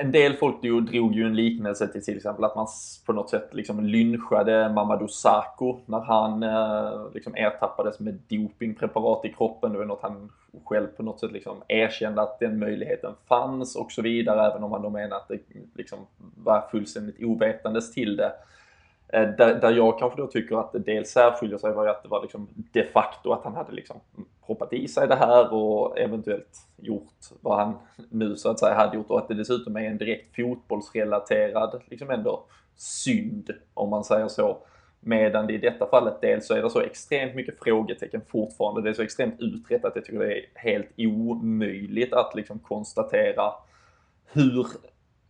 en 0.02 0.12
del 0.12 0.34
folk 0.34 0.62
drog 0.62 1.16
ju 1.16 1.26
en 1.26 1.36
liknelse 1.36 1.88
till 1.88 2.04
till 2.04 2.18
exempel 2.18 2.46
att 2.46 2.56
man 2.56 2.68
på 3.06 3.14
något 3.14 3.30
sätt 3.30 3.50
liksom 3.52 3.86
lynchade 3.86 4.70
Mamadou 4.70 5.08
Sakho 5.08 5.80
när 5.86 6.00
han 6.00 6.44
eh, 6.44 7.14
liksom 7.14 7.36
ertappades 7.36 8.00
med 8.00 8.20
dopingpreparat 8.30 9.26
i 9.26 9.34
kroppen. 9.34 9.72
Det 9.72 9.78
var 9.78 9.86
något 9.86 10.02
han 10.02 10.32
själv 10.66 10.88
på 10.88 11.04
något 11.04 11.20
sätt 11.20 11.32
liksom 11.32 11.64
erkände 11.68 12.22
att 12.22 12.40
den 12.40 12.60
möjligheten 12.60 13.14
fanns 13.28 13.76
och 13.76 13.92
så 13.92 14.02
vidare. 14.02 14.52
Även 14.52 14.64
om 14.64 14.72
han 14.72 14.82
då 14.82 14.90
menar 14.90 15.18
att 15.18 15.28
det 15.28 15.40
liksom 15.76 16.00
var 16.18 16.68
fullständigt 16.72 17.24
ovetandes 17.24 17.94
till 17.94 18.16
det. 18.16 18.32
Eh, 19.14 19.30
där, 19.30 19.56
där 19.62 19.72
jag 19.72 20.00
kanske 20.00 20.22
då 20.22 20.28
tycker 20.28 20.60
att 20.60 20.72
det 20.72 20.80
dels 20.80 21.10
särskiljer 21.10 21.58
sig 21.58 21.74
var 21.74 21.88
att 21.88 22.04
det 22.04 22.10
var 22.10 22.22
liksom 22.22 22.48
de 22.56 22.84
facto 22.84 23.32
att 23.32 23.44
han 23.44 23.56
hade 23.56 23.72
liksom 23.72 24.00
proppat 24.46 24.74
i 24.74 24.88
sig 24.88 25.08
det 25.08 25.16
här 25.16 25.54
och 25.54 26.00
eventuellt 26.00 26.68
gjort 26.78 27.14
vad 27.42 27.58
han 27.58 27.74
nu 28.10 28.36
så 28.36 28.50
att 28.50 28.60
säga 28.60 28.76
hade 28.76 28.98
gjort 28.98 29.10
och 29.10 29.20
att 29.20 29.28
det 29.28 29.34
dessutom 29.34 29.76
är 29.78 29.82
en 29.82 29.98
direkt 29.98 30.36
fotbollsrelaterad 30.36 31.82
liksom 31.86 32.10
ändå 32.10 32.46
synd 32.76 33.52
om 33.74 33.90
man 33.90 34.04
säger 34.04 34.28
så. 34.28 34.58
Medan 35.00 35.48
det 35.48 35.54
i 35.54 35.58
detta 35.58 35.88
fallet 35.88 36.22
dels 36.22 36.48
så 36.48 36.54
är 36.54 36.62
det 36.62 36.70
så 36.70 36.82
extremt 36.82 37.36
mycket 37.36 37.64
frågetecken 37.64 38.22
fortfarande. 38.28 38.82
Det 38.82 38.90
är 38.90 38.94
så 38.94 39.02
extremt 39.02 39.40
utrett 39.40 39.86
att 39.86 39.96
jag 39.96 40.06
tycker 40.06 40.20
det 40.20 40.38
är 40.38 40.46
helt 40.56 40.90
omöjligt 40.98 42.14
att 42.14 42.36
liksom 42.36 42.60
konstatera 42.60 43.54
hur 44.34 44.68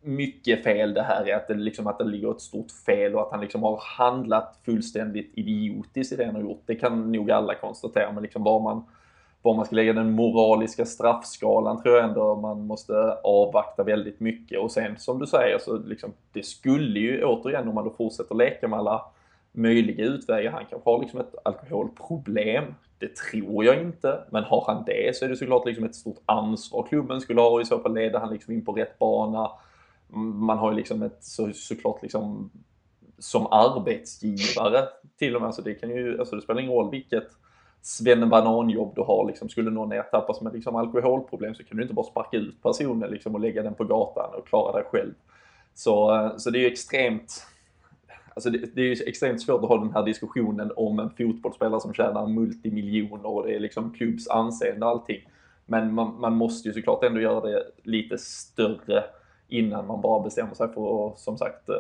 mycket 0.02 0.64
fel 0.64 0.94
det 0.94 1.02
här 1.02 1.30
är. 1.30 1.36
Att 1.36 1.48
det, 1.48 1.54
liksom, 1.54 1.88
att 1.88 1.98
det 1.98 2.04
ligger 2.04 2.32
ett 2.32 2.42
stort 2.42 2.72
fel 2.86 3.16
och 3.16 3.22
att 3.22 3.32
han 3.32 3.42
liksom 3.42 3.64
har 3.64 3.80
handlat 3.98 4.60
fullständigt 4.66 5.32
idiotiskt 5.34 6.14
i 6.14 6.16
det 6.16 6.26
han 6.26 6.36
har 6.36 6.42
gjort. 6.42 6.64
Det 6.66 6.76
kan 6.76 7.12
nog 7.12 7.32
alla 7.32 7.56
konstatera. 7.56 8.12
Men 8.12 8.24
liksom 8.24 8.44
var 8.44 8.60
man, 8.60 8.84
var 9.42 9.56
man 9.56 9.66
ska 9.66 9.76
lägga 9.76 9.94
den 9.94 10.12
moraliska 10.12 10.86
straffskalan 10.86 11.82
tror 11.82 11.96
jag 11.96 12.06
ändå 12.06 12.36
man 12.36 12.66
måste 12.66 13.18
avvakta 13.24 13.84
väldigt 13.84 14.20
mycket. 14.20 14.60
Och 14.60 14.72
sen 14.72 14.98
som 14.98 15.20
du 15.20 15.28
säger 15.28 15.58
så 15.60 15.78
liksom, 15.78 16.14
det 16.34 16.46
skulle 16.46 17.00
ju 17.00 17.24
återigen 17.24 17.68
om 17.68 17.76
man 17.76 17.86
då 17.86 17.90
fortsätter 17.90 18.36
leka 18.36 18.68
med 18.68 18.80
alla 18.80 19.06
möjliga 19.52 20.06
utvägar. 20.06 20.52
Han 20.52 20.66
kanske 20.70 20.90
har 20.90 21.00
liksom 21.00 21.20
ett 21.20 21.36
alkoholproblem. 21.44 22.64
Det 22.98 23.16
tror 23.16 23.66
jag 23.66 23.82
inte. 23.82 24.20
Men 24.30 24.44
har 24.44 24.64
han 24.68 24.84
det 24.86 25.16
så 25.16 25.26
är 25.26 25.30
det 25.30 25.36
såklart 25.36 25.66
liksom 25.66 25.86
ett 25.86 25.96
stort 25.96 26.22
ansvar 26.26 26.86
klubben 26.90 27.22
skulle 27.22 27.42
ha 27.42 27.50
och 27.50 27.62
i 27.62 27.66
så 27.66 27.80
fall 27.80 27.94
leder 27.94 28.20
han 28.20 28.34
liksom 28.34 28.54
in 28.54 28.66
på 28.66 28.72
rätt 28.72 29.00
bana. 29.00 29.52
Man 30.18 30.58
har 30.58 30.72
ju 30.72 30.78
liksom 30.78 31.02
ett 31.02 31.24
så, 31.24 31.54
såklart 31.54 32.02
liksom 32.02 32.52
som 33.20 33.48
arbetsgivare 33.48 34.88
till 35.18 35.36
och 35.36 35.42
med. 35.42 35.48
Alltså 35.48 35.62
det 35.62 35.76
kan 35.76 35.90
ju, 35.90 36.20
alltså 36.20 36.36
det 36.36 36.42
spelar 36.42 36.62
ingen 36.62 36.74
roll 36.74 36.92
vilket 36.92 37.28
svennebananjobb 37.82 38.96
du 38.96 39.02
har. 39.02 39.28
Liksom, 39.28 39.50
skulle 39.50 39.72
någon 39.72 39.92
ertappas 39.92 40.42
med 40.42 40.54
liksom 40.54 40.76
alkoholproblem 40.76 41.56
så 41.56 41.64
kan 41.64 41.78
du 41.78 41.84
inte 41.84 41.96
bara 41.96 42.06
sparka 42.06 42.38
ut 42.38 42.64
personen 42.64 43.12
liksom, 43.12 43.36
och 43.36 43.42
lägga 43.42 43.64
den 43.64 43.74
på 43.74 43.84
gatan 43.84 44.34
och 44.36 44.48
klara 44.48 44.72
dig 44.72 44.84
själv. 44.92 45.14
Så, 45.74 46.32
så 46.38 46.50
det 46.50 46.58
är 46.58 46.62
ju 46.62 46.68
extremt 46.68 47.48
Alltså 48.36 48.50
det, 48.50 48.76
det, 48.76 48.82
är 48.82 48.86
ju 48.86 49.04
extremt 49.08 49.42
svårt 49.42 49.64
att 49.64 49.70
ha 49.70 49.78
den 49.78 49.94
här 49.94 50.06
diskussionen 50.06 50.72
om 50.76 51.00
en 51.00 51.10
fotbollsspelare 51.10 51.82
som 51.82 51.94
tjänar 51.94 52.28
multimiljoner 52.28 53.26
och 53.26 53.48
det 53.48 53.56
är 53.56 53.60
liksom 53.60 53.94
klubbs 53.94 54.28
anseende 54.28 54.86
och 54.86 54.92
allting. 54.92 55.30
Men 55.66 55.94
man, 55.94 56.20
man, 56.20 56.36
måste 56.36 56.68
ju 56.68 56.74
såklart 56.74 57.04
ändå 57.04 57.22
göra 57.22 57.42
det 57.42 57.64
lite 57.84 58.18
större 58.18 59.04
innan 59.52 59.88
man 59.88 60.02
bara 60.02 60.24
bestämmer 60.24 60.54
sig 60.54 60.74
för 60.74 61.08
att, 61.08 61.20
som 61.20 61.38
sagt, 61.38 61.70
uh, 61.70 61.76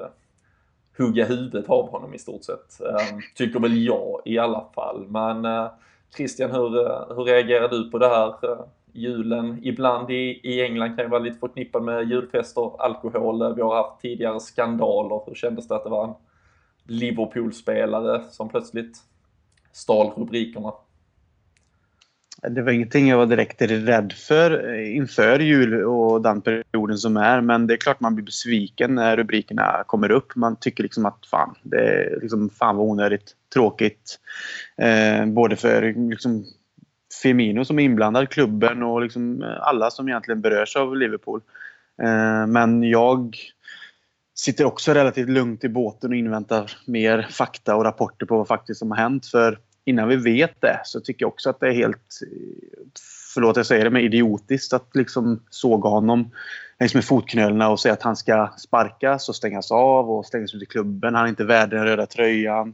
hugga 0.97 1.25
huvudet 1.25 1.69
av 1.69 1.89
honom 1.89 2.13
i 2.13 2.17
stort 2.17 2.43
sett. 2.43 2.81
Ehm, 2.81 3.19
tycker 3.35 3.59
väl 3.59 3.85
jag 3.85 4.21
i 4.25 4.37
alla 4.37 4.65
fall. 4.75 5.05
Men 5.07 5.45
uh, 5.45 5.71
Christian, 6.15 6.51
hur, 6.51 6.79
uh, 6.79 7.15
hur 7.15 7.23
reagerar 7.23 7.69
du 7.69 7.91
på 7.91 7.97
det 7.97 8.07
här? 8.07 8.33
julen 8.93 9.59
ibland 9.63 10.11
i, 10.11 10.39
i 10.43 10.61
England 10.61 10.95
kan 10.95 11.05
ju 11.05 11.09
vara 11.09 11.21
lite 11.21 11.39
förknippad 11.39 11.83
med 11.83 12.09
julfester, 12.09 12.81
alkohol. 12.81 13.55
Vi 13.55 13.61
har 13.61 13.75
haft 13.75 14.01
tidigare 14.01 14.39
skandaler. 14.39 15.21
Hur 15.25 15.35
kändes 15.35 15.67
det 15.67 15.75
att 15.75 15.83
det 15.83 15.89
var 15.89 16.03
en 16.03 16.13
Liverpool-spelare 16.83 18.23
som 18.29 18.49
plötsligt 18.49 18.97
stal 19.71 20.11
rubrikerna. 20.15 20.73
Det 22.49 22.61
var 22.61 22.71
ingenting 22.71 23.07
jag 23.07 23.17
var 23.17 23.25
direkt 23.25 23.61
rädd 23.61 24.13
för 24.13 24.73
eh, 24.73 24.95
inför 24.95 25.39
jul 25.39 25.83
och 25.83 26.21
den 26.21 26.41
perioden 26.41 26.97
som 26.97 27.17
är. 27.17 27.41
Men 27.41 27.67
det 27.67 27.73
är 27.73 27.77
klart 27.77 27.99
man 27.99 28.15
blir 28.15 28.25
besviken 28.25 28.95
när 28.95 29.17
rubrikerna 29.17 29.83
kommer 29.87 30.11
upp. 30.11 30.35
Man 30.35 30.55
tycker 30.55 30.83
liksom 30.83 31.05
att 31.05 31.25
fan, 31.25 31.55
det 31.63 31.77
är 31.77 32.19
liksom 32.21 32.49
fan 32.49 32.75
vad 32.77 32.87
onödigt 32.87 33.35
tråkigt. 33.53 34.19
Eh, 34.77 35.25
både 35.25 35.55
för 35.55 36.09
liksom 36.09 36.45
Firmino 37.21 37.65
som 37.65 37.79
är 37.79 37.83
inblandad, 37.83 38.29
klubben 38.29 38.83
och 38.83 39.01
liksom 39.01 39.43
eh, 39.43 39.61
alla 39.61 39.91
som 39.91 40.07
egentligen 40.07 40.41
berörs 40.41 40.75
av 40.75 40.95
Liverpool. 40.95 41.41
Eh, 42.03 42.47
men 42.47 42.83
jag 42.83 43.37
sitter 44.35 44.65
också 44.65 44.93
relativt 44.93 45.29
lugnt 45.29 45.63
i 45.63 45.69
båten 45.69 46.09
och 46.09 46.17
inväntar 46.17 46.71
mer 46.87 47.27
fakta 47.29 47.75
och 47.75 47.83
rapporter 47.83 48.25
på 48.25 48.37
vad 48.37 48.47
faktiskt 48.47 48.79
som 48.79 48.91
har 48.91 48.97
hänt. 48.97 49.25
För 49.25 49.59
innan 49.85 50.07
vi 50.07 50.15
vet 50.15 50.61
det 50.61 50.81
så 50.83 50.99
tycker 50.99 51.23
jag 51.23 51.27
också 51.27 51.49
att 51.49 51.59
det 51.59 51.67
är 51.67 51.73
helt, 51.73 52.19
förlåt 53.33 53.57
jag 53.57 53.65
säger 53.65 53.83
det, 53.83 53.89
men 53.89 54.01
idiotiskt 54.01 54.73
att 54.73 54.95
liksom 54.95 55.43
såga 55.49 55.89
honom 55.89 56.31
längs 56.79 56.93
med 56.93 57.05
fotknölarna 57.05 57.69
och 57.69 57.79
säga 57.79 57.93
att 57.93 58.03
han 58.03 58.15
ska 58.15 58.53
sparkas 58.57 59.29
och 59.29 59.35
stängas 59.35 59.71
av 59.71 60.11
och 60.11 60.25
stängas 60.25 60.53
ut 60.53 60.63
i 60.63 60.65
klubben. 60.65 61.15
Han 61.15 61.25
är 61.25 61.29
inte 61.29 61.43
värd 61.43 61.69
den 61.69 61.83
röda 61.83 62.05
tröjan. 62.05 62.73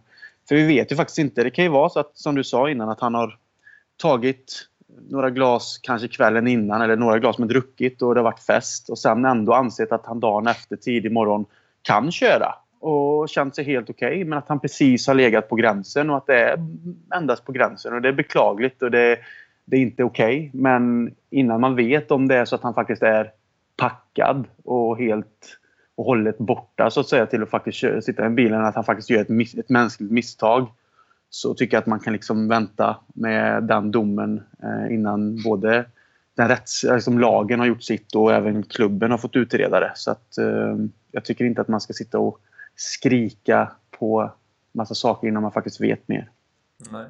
För 0.49 0.55
vi 0.55 0.67
vet 0.67 0.91
ju 0.91 0.95
faktiskt 0.95 1.19
inte. 1.19 1.43
Det 1.43 1.49
kan 1.49 1.65
ju 1.65 1.71
vara 1.71 1.89
så 1.89 1.99
att, 1.99 2.17
som 2.17 2.35
du 2.35 2.43
sa 2.43 2.69
innan, 2.69 2.89
att 2.89 2.99
han 2.99 3.13
har 3.13 3.37
tagit 3.97 4.67
några 5.09 5.29
glas 5.29 5.79
kanske 5.83 6.07
kvällen 6.07 6.47
innan 6.47 6.81
eller 6.81 6.95
några 6.95 7.19
glas 7.19 7.37
med 7.37 7.47
druckit 7.47 8.01
och 8.01 8.13
det 8.15 8.19
har 8.19 8.23
varit 8.23 8.39
fest 8.39 8.89
och 8.89 8.99
sen 8.99 9.25
ändå 9.25 9.53
ansett 9.53 9.91
att 9.91 10.05
han 10.05 10.19
dagen 10.19 10.47
efter 10.47 10.75
tidig 10.75 11.11
morgon 11.11 11.45
kan 11.81 12.11
köra 12.11 12.53
och 12.79 13.29
känt 13.29 13.55
sig 13.55 13.65
helt 13.65 13.89
okej 13.89 14.07
okay, 14.07 14.25
men 14.25 14.37
att 14.37 14.47
han 14.47 14.59
precis 14.59 15.07
har 15.07 15.13
legat 15.13 15.49
på 15.49 15.55
gränsen 15.55 16.09
och 16.09 16.17
att 16.17 16.27
det 16.27 16.39
är 16.39 16.57
endast 17.15 17.45
på 17.45 17.51
gränsen 17.51 17.93
och 17.93 18.01
det 18.01 18.07
är 18.07 18.13
beklagligt 18.13 18.81
och 18.81 18.91
det, 18.91 19.17
det 19.65 19.77
är 19.77 19.81
inte 19.81 20.03
okej. 20.03 20.37
Okay. 20.37 20.61
Men 20.61 21.15
innan 21.29 21.61
man 21.61 21.75
vet 21.75 22.11
om 22.11 22.27
det 22.27 22.35
är 22.35 22.45
så 22.45 22.55
att 22.55 22.63
han 22.63 22.73
faktiskt 22.73 23.03
är 23.03 23.31
packad 23.77 24.47
och 24.63 24.97
helt 24.97 25.57
och 25.95 26.05
hållet 26.05 26.37
borta 26.37 26.89
så 26.89 26.99
att 26.99 27.07
säga 27.07 27.25
till 27.25 27.43
att 27.43 27.49
faktiskt 27.49 27.77
köra, 27.77 28.01
sitta 28.01 28.25
i 28.25 28.29
bilen, 28.29 28.65
att 28.65 28.75
han 28.75 28.83
faktiskt 28.83 29.09
gör 29.09 29.21
ett, 29.21 29.57
ett 29.57 29.69
mänskligt 29.69 30.11
misstag 30.11 30.67
så 31.29 31.53
tycker 31.53 31.77
jag 31.77 31.81
att 31.81 31.87
man 31.87 31.99
kan 31.99 32.13
liksom 32.13 32.47
vänta 32.47 32.97
med 33.07 33.63
den 33.63 33.91
domen 33.91 34.43
eh, 34.63 34.93
innan 34.93 35.43
både 35.43 35.85
den 36.35 36.47
rätts, 36.47 36.83
liksom 36.83 37.19
lagen 37.19 37.59
har 37.59 37.67
gjort 37.67 37.83
sitt 37.83 38.15
och 38.15 38.33
även 38.33 38.63
klubben 38.63 39.11
har 39.11 39.17
fått 39.17 39.35
utreda 39.35 39.79
det. 39.79 39.91
Så 39.95 40.11
att, 40.11 40.37
eh, 40.37 40.75
jag 41.11 41.25
tycker 41.25 41.45
inte 41.45 41.61
att 41.61 41.67
man 41.67 41.81
ska 41.81 41.93
sitta 41.93 42.19
och 42.19 42.39
skrika 42.77 43.71
på 43.99 44.31
massa 44.71 44.95
saker 44.95 45.27
innan 45.27 45.43
man 45.43 45.51
faktiskt 45.51 45.81
vet 45.81 46.07
mer. 46.07 46.29
Nej. 46.91 47.05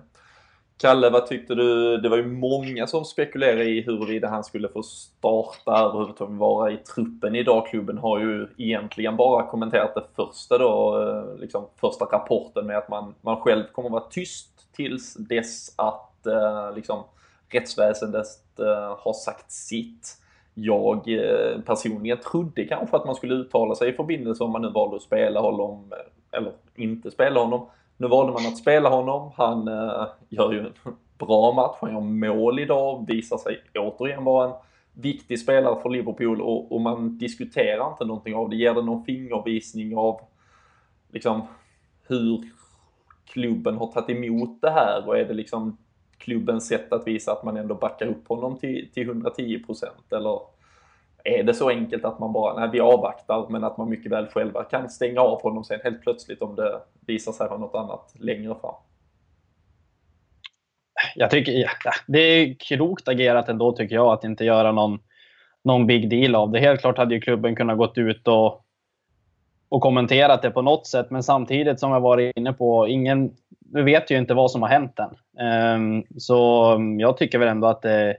Kalle, 0.80 1.10
vad 1.10 1.28
tyckte 1.28 1.56
du? 1.56 1.98
Det 1.98 2.10
var 2.10 2.18
ju 2.18 2.26
många 2.26 2.88
som 2.88 3.06
spekulerade 3.06 3.64
i 3.64 3.82
huruvida 3.82 4.28
han 4.28 4.44
skulle 4.44 4.70
få 4.70 4.84
starta 4.84 5.72
överhuvudtaget 5.72 6.38
vara 6.38 6.72
i 6.72 6.78
truppen 6.78 7.36
idag. 7.36 7.68
Klubben 7.68 7.98
har 7.98 8.20
ju 8.20 8.48
egentligen 8.58 9.16
bara 9.16 9.48
kommenterat 9.48 9.96
det 9.96 10.04
första 10.16 10.58
då, 10.58 11.02
eh, 11.02 11.40
liksom 11.40 11.66
första 11.76 12.06
rapporten 12.06 12.68
med 12.68 12.78
att 12.78 12.90
man, 12.90 13.16
man 13.22 13.42
själv 13.42 13.64
kommer 13.72 13.90
vara 13.90 14.10
tyst 14.10 14.74
tills 14.76 15.14
dess 15.14 15.74
att 15.76 16.26
eh, 16.26 16.76
liksom, 16.76 17.04
rättsväsendet 17.50 18.60
eh, 18.60 18.98
har 19.00 19.14
sagt 19.14 19.52
sitt. 19.52 20.18
Jag 20.60 21.08
eh, 21.08 21.62
personligen 21.62 22.18
trodde 22.18 22.66
kanske 22.66 22.96
att 22.96 23.06
man 23.06 23.16
skulle 23.16 23.34
uttala 23.34 23.76
sig 23.76 23.90
i 23.90 23.94
förbindelse 23.94 24.44
om 24.44 24.52
man 24.52 24.62
nu 24.62 24.70
valde 24.70 24.96
att 24.96 25.02
spela 25.02 25.40
honom 25.40 25.92
eh, 25.92 26.38
eller 26.38 26.52
inte 26.76 27.12
spela 27.12 27.40
honom 27.40 27.68
nu 27.98 28.08
valde 28.08 28.34
man 28.34 28.46
att 28.46 28.58
spela 28.58 28.90
honom. 28.90 29.32
Han 29.36 29.68
eh, 29.68 30.08
gör 30.30 30.54
ju 30.54 30.60
en 30.60 30.74
bra 31.18 31.52
match. 31.52 31.78
Han 31.82 31.94
gör 31.94 32.02
mål 32.02 32.60
idag. 32.60 33.06
Visar 33.08 33.38
sig 33.38 33.62
återigen 33.76 34.24
vara 34.24 34.48
en 34.48 34.56
viktig 34.94 35.40
spelare 35.40 35.82
för 35.82 35.90
Liverpool 35.90 36.42
och, 36.42 36.72
och, 36.72 36.82
man 36.82 37.18
diskuterar 37.18 37.92
inte 37.92 38.06
någonting 38.06 38.36
av 38.36 38.50
det. 38.50 38.56
Ger 38.56 38.74
det 38.74 38.82
någon 38.82 39.06
fingervisning 39.06 39.98
av 39.98 40.22
liksom 41.12 41.42
hur 42.08 42.44
klubben 43.26 43.78
har 43.78 43.88
tagit 43.88 44.10
emot 44.10 44.62
det 44.62 44.70
här 44.70 45.08
och 45.08 45.18
är 45.18 45.26
det 45.26 45.34
liksom 45.34 45.78
klubbens 46.18 46.68
sätt 46.68 46.94
att 46.94 47.08
visa 47.08 47.32
att 47.32 47.44
man 47.44 47.58
ändå 47.58 47.76
backar 47.76 48.06
upp 48.06 48.28
honom 48.28 48.58
till, 48.58 48.90
till 48.94 49.04
110 49.04 49.60
procent? 49.60 50.14
eller 50.14 50.40
är 51.24 51.44
det 51.44 51.54
så 51.54 51.70
enkelt 51.70 52.06
att 52.06 52.20
man 52.20 52.34
bara, 52.34 52.60
nej 52.60 52.70
vi 52.74 52.80
avvaktar, 52.80 53.46
men 53.50 53.64
att 53.64 53.78
man 53.78 53.90
mycket 53.90 54.12
väl 54.12 54.28
själva 54.28 54.64
kan 54.64 54.90
stänga 54.90 55.22
av 55.22 55.42
honom 55.42 55.64
sen 55.64 55.80
helt 55.84 56.02
plötsligt 56.02 56.42
om 56.42 56.56
det 56.56 56.82
visar 57.08 57.32
sig 57.32 57.48
vara 57.48 57.60
något 57.60 57.76
annat 57.76 58.14
längre 58.20 58.56
fram? 58.62 58.76
Jag 61.16 61.32
tycker, 61.32 61.52
ja, 61.52 61.92
det 62.08 62.20
är 62.20 62.56
klokt 62.60 63.08
agerat 63.08 63.50
ändå 63.50 63.72
tycker 63.72 63.96
jag, 63.96 64.14
att 64.14 64.24
inte 64.24 64.46
göra 64.46 64.72
någon, 64.72 65.00
någon 65.64 65.88
big 65.88 66.10
deal 66.10 66.36
av 66.36 66.52
det. 66.52 66.60
Helt 66.60 66.82
klart 66.82 66.98
hade 66.98 67.16
ju 67.16 67.22
klubben 67.22 67.56
kunnat 67.56 67.78
gått 67.78 67.98
ut 67.98 68.28
och, 68.28 68.66
och 69.70 69.82
kommenterat 69.82 70.42
det 70.42 70.52
på 70.52 70.62
något 70.62 70.88
sätt, 70.88 71.10
men 71.10 71.24
samtidigt 71.24 71.80
som 71.80 71.92
jag 71.92 72.00
varit 72.00 72.38
inne 72.38 72.54
på, 72.54 72.88
ingen, 72.88 73.36
vi 73.74 73.82
vet 73.82 74.12
ju 74.12 74.18
inte 74.18 74.34
vad 74.34 74.52
som 74.52 74.62
har 74.62 74.70
hänt 74.70 75.00
än. 75.00 75.16
Um, 75.76 76.04
så 76.18 76.78
jag 77.00 77.18
tycker 77.18 77.40
väl 77.40 77.48
ändå 77.48 77.68
att 77.68 77.82
det 77.82 78.18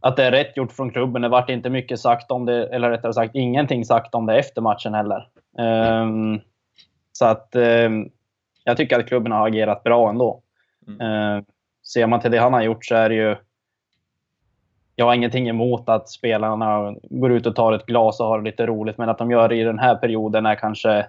att 0.00 0.16
det 0.16 0.24
är 0.24 0.30
rätt 0.30 0.56
gjort 0.56 0.72
från 0.72 0.90
klubben. 0.90 1.22
Det 1.22 1.28
vart 1.28 1.50
inte 1.50 1.70
mycket 1.70 2.00
sagt 2.00 2.30
om 2.30 2.46
det, 2.46 2.66
eller 2.66 2.90
rättare 2.90 3.12
sagt 3.12 3.34
ingenting 3.34 3.84
sagt 3.84 4.14
om 4.14 4.26
det 4.26 4.38
efter 4.38 4.62
matchen 4.62 4.94
heller. 4.94 5.28
Um, 5.58 6.40
så 7.12 7.24
att 7.24 7.56
um, 7.56 8.10
jag 8.64 8.76
tycker 8.76 8.98
att 8.98 9.08
klubben 9.08 9.32
har 9.32 9.48
agerat 9.48 9.82
bra 9.82 10.10
ändå. 10.10 10.42
Mm. 10.86 11.44
Ser 11.92 12.06
man 12.06 12.20
till 12.20 12.30
det 12.30 12.38
han 12.38 12.52
har 12.52 12.62
gjort 12.62 12.84
så 12.84 12.94
är 12.94 13.08
det 13.08 13.14
ju... 13.14 13.36
Jag 14.96 15.06
har 15.06 15.14
ingenting 15.14 15.48
emot 15.48 15.88
att 15.88 16.08
spelarna 16.08 16.94
går 17.02 17.32
ut 17.32 17.46
och 17.46 17.56
tar 17.56 17.72
ett 17.72 17.86
glas 17.86 18.20
och 18.20 18.26
har 18.26 18.42
lite 18.42 18.66
roligt, 18.66 18.98
men 18.98 19.08
att 19.08 19.18
de 19.18 19.30
gör 19.30 19.48
det 19.48 19.56
i 19.56 19.62
den 19.62 19.78
här 19.78 19.94
perioden 19.94 20.46
är 20.46 20.54
kanske 20.54 21.06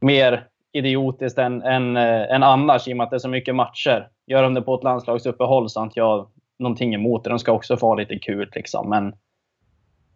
mer 0.00 0.46
idiotiskt 0.72 1.38
än, 1.38 1.62
än, 1.62 1.96
eh, 1.96 2.34
än 2.34 2.42
annars 2.42 2.88
i 2.88 2.92
och 2.92 2.96
med 2.96 3.04
att 3.04 3.10
det 3.10 3.16
är 3.16 3.18
så 3.18 3.28
mycket 3.28 3.54
matcher 3.54 4.08
gör 4.26 4.42
de 4.42 4.54
det 4.54 4.62
på 4.62 4.74
ett 4.74 4.84
landslagsuppehåll 4.84 5.70
så 5.70 5.80
har 5.80 5.84
inte 5.84 6.00
jag 6.00 6.30
någonting 6.58 6.94
emot 6.94 7.24
det. 7.24 7.30
De 7.30 7.38
ska 7.38 7.52
också 7.52 7.76
få 7.76 7.86
ha 7.86 7.94
lite 7.94 8.18
kul 8.18 8.50
liksom. 8.54 8.90
Men 8.90 9.14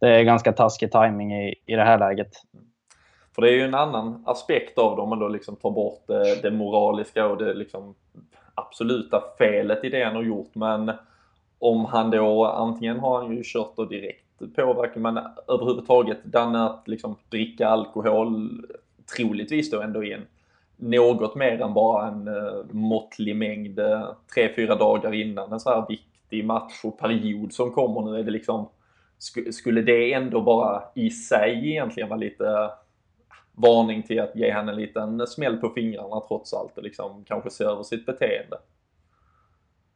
det 0.00 0.08
är 0.08 0.22
ganska 0.22 0.52
taskig 0.52 0.92
timing 0.92 1.32
i, 1.32 1.54
i 1.66 1.74
det 1.74 1.84
här 1.84 1.98
läget. 1.98 2.30
För 3.34 3.42
det 3.42 3.48
är 3.48 3.52
ju 3.52 3.62
en 3.62 3.74
annan 3.74 4.22
aspekt 4.26 4.78
av 4.78 4.96
det 4.96 5.02
om 5.02 5.08
man 5.08 5.18
då 5.18 5.28
liksom 5.28 5.56
tar 5.56 5.70
bort 5.70 6.04
det, 6.06 6.42
det 6.42 6.50
moraliska 6.50 7.26
och 7.26 7.38
det 7.38 7.54
liksom 7.54 7.94
absoluta 8.54 9.22
felet 9.38 9.84
i 9.84 9.88
det 9.88 10.04
han 10.04 10.16
har 10.16 10.22
gjort. 10.22 10.54
Men 10.54 10.92
om 11.58 11.84
han 11.84 12.10
då, 12.10 12.44
antingen 12.44 12.98
har 12.98 13.22
han 13.22 13.36
ju 13.36 13.42
kört 13.44 13.76
då 13.76 13.84
direkt 13.84 14.24
påverkan 14.56 15.02
men 15.02 15.18
överhuvudtaget 15.48 16.24
Danne 16.24 16.64
att 16.64 16.88
liksom 16.88 17.16
dricka 17.28 17.68
alkohol 17.68 18.50
troligtvis 19.16 19.70
då 19.70 19.80
ändå 19.80 20.04
i 20.04 20.12
en 20.12 20.26
något 20.84 21.34
mer 21.34 21.60
än 21.60 21.74
bara 21.74 22.08
en 22.08 22.28
uh, 22.28 22.64
måttlig 22.70 23.36
mängd 23.36 23.78
uh, 23.78 24.12
tre, 24.34 24.54
fyra 24.56 24.74
dagar 24.74 25.14
innan 25.14 25.52
en 25.52 25.60
så 25.60 25.70
här 25.70 25.86
viktig 25.88 26.44
match 26.44 26.80
och 26.84 26.98
period 26.98 27.52
som 27.52 27.70
kommer 27.70 28.02
nu 28.02 28.18
är 28.18 28.22
det 28.22 28.30
liksom 28.30 28.68
sk 29.18 29.54
skulle 29.54 29.82
det 29.82 30.12
ändå 30.12 30.40
bara 30.40 30.82
i 30.94 31.10
sig 31.10 31.70
egentligen 31.70 32.08
vara 32.08 32.18
lite 32.18 32.46
eh, 32.46 32.70
varning 33.52 34.02
till 34.02 34.20
att 34.20 34.36
ge 34.36 34.52
henne 34.52 34.72
en 34.72 34.78
liten 34.78 35.26
smäll 35.26 35.56
på 35.56 35.70
fingrarna 35.70 36.22
trots 36.28 36.54
allt 36.54 36.78
och 36.78 36.82
liksom 36.82 37.24
kanske 37.24 37.50
se 37.50 37.64
över 37.64 37.82
sitt 37.82 38.06
beteende. 38.06 38.56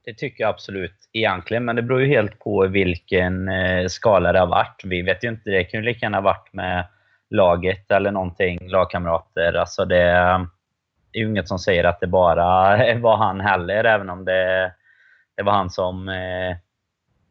Det 0.04 0.14
tycker 0.14 0.44
jag 0.44 0.50
absolut 0.50 1.08
egentligen, 1.12 1.64
men 1.64 1.76
det 1.76 1.82
beror 1.82 2.00
ju 2.00 2.06
helt 2.06 2.38
på 2.38 2.66
vilken 2.66 3.50
skala 3.88 4.32
det 4.32 4.38
har 4.38 4.46
varit. 4.46 4.82
Vi 4.84 5.02
vet 5.02 5.24
ju 5.24 5.28
inte, 5.28 5.50
det 5.50 5.64
kan 5.64 5.80
ju 5.80 5.86
lika 5.86 6.06
gärna 6.06 6.16
ha 6.16 6.22
varit 6.22 6.52
med 6.52 6.86
laget 7.30 7.90
eller 7.90 8.10
någonting, 8.10 8.68
lagkamrater. 8.68 9.52
Alltså 9.52 9.84
det, 9.84 10.04
det 10.04 10.48
är 11.18 11.22
ju 11.22 11.30
inget 11.30 11.48
som 11.48 11.58
säger 11.58 11.84
att 11.84 12.00
det 12.00 12.06
bara 12.06 12.44
var 12.98 13.16
han 13.16 13.40
heller, 13.40 13.84
även 13.84 14.10
om 14.10 14.24
det, 14.24 14.72
det 15.36 15.42
var 15.42 15.52
han 15.52 15.70
som 15.70 16.08
eh, 16.08 16.56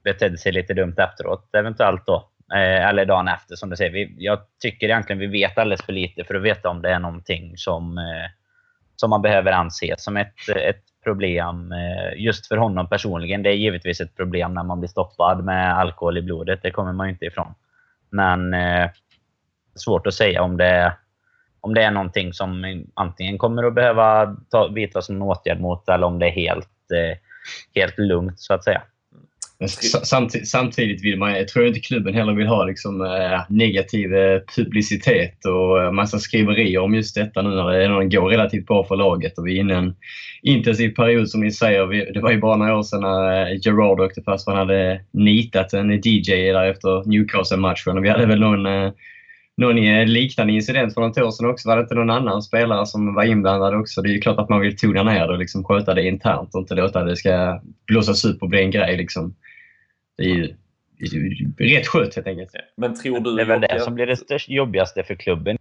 betedde 0.03 0.37
sig 0.37 0.51
lite 0.51 0.73
dumt 0.73 0.95
efteråt 0.97 1.55
eventuellt 1.55 2.05
då. 2.05 2.29
Eh, 2.53 2.87
eller 2.87 3.05
dagen 3.05 3.27
efter 3.27 3.55
som 3.55 3.69
du 3.69 3.75
säger. 3.75 3.91
Vi, 3.91 4.15
jag 4.17 4.39
tycker 4.61 4.87
egentligen 4.87 5.19
vi 5.19 5.27
vet 5.27 5.57
alldeles 5.57 5.85
för 5.85 5.93
lite 5.93 6.23
för 6.23 6.35
att 6.35 6.41
veta 6.41 6.69
om 6.69 6.81
det 6.81 6.91
är 6.91 6.99
någonting 6.99 7.57
som, 7.57 7.97
eh, 7.97 8.29
som 8.95 9.09
man 9.09 9.21
behöver 9.21 9.51
anse 9.51 9.95
som 9.97 10.17
ett, 10.17 10.49
ett 10.55 10.83
problem 11.03 11.71
eh, 11.71 12.21
just 12.23 12.47
för 12.47 12.57
honom 12.57 12.89
personligen. 12.89 13.43
Det 13.43 13.49
är 13.49 13.53
givetvis 13.53 14.01
ett 14.01 14.15
problem 14.15 14.53
när 14.53 14.63
man 14.63 14.79
blir 14.79 14.89
stoppad 14.89 15.43
med 15.43 15.77
alkohol 15.77 16.17
i 16.17 16.21
blodet. 16.21 16.61
Det 16.61 16.71
kommer 16.71 16.93
man 16.93 17.07
ju 17.07 17.13
inte 17.13 17.25
ifrån. 17.25 17.53
Men 18.09 18.53
eh, 18.53 18.89
svårt 19.75 20.07
att 20.07 20.13
säga 20.13 20.43
om 20.43 20.57
det, 20.57 20.93
om 21.67 21.73
det 21.73 21.83
är 21.83 21.91
någonting 21.91 22.33
som 22.33 22.83
antingen 22.93 23.37
kommer 23.37 23.63
att 23.63 23.75
behöva 23.75 24.35
ta, 24.51 24.67
vidtas 24.67 25.09
en 25.09 25.21
åtgärd 25.21 25.59
mot 25.59 25.89
eller 25.89 26.07
om 26.07 26.19
det 26.19 26.25
är 26.25 26.31
helt, 26.31 26.91
eh, 26.93 27.17
helt 27.75 27.97
lugnt 27.97 28.39
så 28.39 28.53
att 28.53 28.63
säga. 28.63 28.81
Samtidigt, 30.03 30.49
samtidigt 30.49 31.03
vill 31.03 31.19
man, 31.19 31.31
jag 31.31 31.47
tror 31.47 31.67
inte 31.67 31.79
klubben 31.79 32.13
heller 32.13 32.33
vill 32.33 32.47
ha 32.47 32.63
liksom, 32.65 33.01
eh, 33.01 33.41
negativ 33.49 34.15
eh, 34.15 34.41
publicitet 34.55 35.45
och 35.45 35.83
eh, 35.83 35.91
massa 35.91 36.19
skriverier 36.19 36.79
om 36.79 36.95
just 36.95 37.15
detta 37.15 37.41
nu 37.41 37.49
när 37.49 37.69
det, 37.69 37.85
ändå 37.85 38.19
går 38.19 38.29
relativt 38.29 38.65
bra 38.65 38.83
för 38.83 38.95
laget 38.95 39.37
och 39.37 39.47
vi 39.47 39.57
är 39.57 39.61
inne 39.61 39.73
i 39.73 39.77
en 39.77 39.95
intensiv 40.41 40.89
period 40.89 41.29
som 41.29 41.41
ni 41.41 41.51
säger. 41.51 41.85
Vi, 41.85 42.11
det 42.13 42.19
var 42.19 42.31
ju 42.31 42.39
bara 42.39 42.57
några 42.57 42.77
år 42.77 42.83
sedan 42.83 43.01
när 43.01 43.51
eh, 43.51 43.59
Gerard 43.61 43.99
åkte 43.99 44.21
fast 44.21 44.45
för 44.45 44.51
han 44.51 44.67
hade 44.67 45.01
nitat 45.11 45.73
en 45.73 45.91
DJ 45.91 46.51
där 46.51 46.65
efter 46.65 47.09
Newcastle-matchen 47.09 47.97
och 47.97 48.03
vi 48.03 48.09
hade 48.09 48.25
väl 48.25 48.39
någon 48.39 48.91
någon 49.57 50.05
liknande 50.05 50.53
incident 50.53 50.93
för 50.93 51.01
något 51.01 51.17
år 51.17 51.31
sedan 51.31 51.49
också. 51.49 51.69
Var 51.69 51.75
det 51.75 51.81
inte 51.81 51.95
någon 51.95 52.09
annan 52.09 52.41
spelare 52.41 52.85
som 52.85 53.13
var 53.13 53.23
inblandad 53.23 53.75
också? 53.75 54.01
Det 54.01 54.09
är 54.09 54.13
ju 54.13 54.21
klart 54.21 54.39
att 54.39 54.49
man 54.49 54.61
vill 54.61 54.77
tona 54.77 55.03
ner 55.03 55.27
det 55.27 55.33
och 55.33 55.39
liksom 55.39 55.63
sköta 55.63 55.93
det 55.93 56.07
internt 56.07 56.55
och 56.55 56.61
inte 56.61 56.75
låta 56.75 57.03
det 57.03 57.15
ska 57.15 57.61
blåsas 57.87 58.25
upp 58.25 58.41
och 58.41 58.49
bli 58.49 58.61
en 58.61 58.71
grej. 58.71 58.97
Liksom. 58.97 59.35
Det 60.17 60.23
är 60.23 60.27
ju, 60.27 60.55
rätt 61.57 61.87
skött 61.87 62.15
helt 62.15 62.27
enkelt. 62.27 62.51
Men 62.77 62.95
tror 62.95 63.19
du... 63.19 63.35
Det 63.35 63.41
är 63.41 63.45
väl 63.45 63.61
det 63.61 63.79
som 63.79 63.95
blir 63.95 64.05
det 64.05 64.47
jobbigaste 64.47 65.03
för 65.03 65.15
klubben 65.15 65.57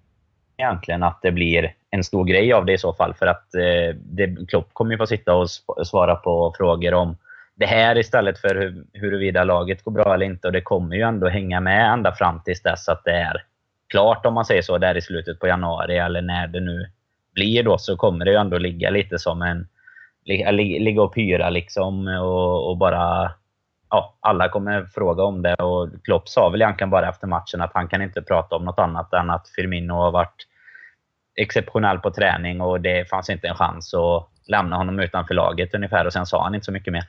egentligen. 0.57 1.03
Att 1.03 1.23
det 1.23 1.33
blir 1.33 1.75
en 1.91 2.05
stor 2.05 2.25
grej 2.25 2.53
av 2.53 2.67
det 2.67 2.73
i 2.73 2.79
så 2.79 2.95
fall. 2.95 3.15
För 3.15 3.27
att 3.27 3.55
eh, 3.55 3.97
det, 3.97 4.49
Klopp 4.49 4.69
kommer 4.73 4.93
ju 4.93 4.99
få 4.99 5.07
sitta 5.07 5.35
och 5.35 5.51
svara 5.87 6.17
på 6.17 6.55
frågor 6.59 6.95
om 6.95 7.17
det 7.55 7.67
här 7.67 7.99
istället 7.99 8.39
för 8.39 8.55
hur, 8.55 8.85
huruvida 8.93 9.45
laget 9.45 9.83
går 9.83 9.93
bra 9.93 10.15
eller 10.15 10.27
inte. 10.27 10.47
Och 10.47 10.53
det 10.53 10.61
kommer 10.61 10.97
ju 10.97 11.03
ändå 11.03 11.29
hänga 11.29 11.61
med 11.61 11.93
ända 11.93 12.13
fram 12.15 12.41
tills 12.45 12.63
dess 12.63 12.89
att 12.89 13.05
det 13.05 13.13
är 13.13 13.43
klart, 13.89 14.27
om 14.27 14.35
man 14.35 14.45
säger 14.45 14.63
så, 14.63 14.79
där 14.79 14.97
i 14.97 15.03
slutet 15.03 15.41
på 15.41 15.47
januari 15.47 15.99
eller 15.99 16.23
när 16.23 16.47
det 16.47 16.61
nu 16.61 16.91
blir 17.35 17.63
då, 17.63 17.79
så 17.79 17.97
kommer 17.97 18.25
det 18.25 18.31
ju 18.31 18.37
ändå 18.37 18.59
ligga 18.59 18.91
lite 18.91 19.19
som 19.19 19.43
en... 19.43 19.69
Ligga 20.59 21.03
och 21.03 21.15
pyra 21.15 21.51
liksom 21.51 22.09
och, 22.09 22.71
och 22.71 22.77
bara 22.77 23.33
ja, 23.91 24.17
alla 24.21 24.49
kommer 24.49 24.85
fråga 24.85 25.23
om 25.23 25.43
det 25.43 25.55
och 25.55 25.89
Klopp 26.05 26.29
sa 26.29 26.49
väl 26.49 26.63
egentligen 26.63 26.91
bara 26.91 27.09
efter 27.09 27.27
matchen 27.27 27.61
att 27.61 27.71
han 27.75 27.89
kan 27.89 28.03
inte 28.03 28.23
prata 28.23 28.57
om 28.57 28.65
något 28.65 28.79
annat 28.79 29.13
än 29.13 29.31
att 29.31 29.49
Firmino 29.49 29.93
har 29.93 30.11
varit 30.11 30.47
exceptionell 31.37 31.99
på 31.99 32.11
träning 32.11 32.61
och 32.61 32.81
det 32.81 33.11
fanns 33.11 33.31
inte 33.31 33.49
en 33.49 33.55
chans 33.55 33.95
att 33.95 34.29
lämna 34.49 34.77
honom 34.77 35.01
utanför 35.01 35.35
laget 35.35 35.75
ungefär 35.75 36.07
och 36.07 36.13
sen 36.13 36.27
sa 36.27 36.43
han 36.43 36.55
inte 36.55 36.65
så 36.65 36.73
mycket 36.73 36.93
mer. 36.93 37.05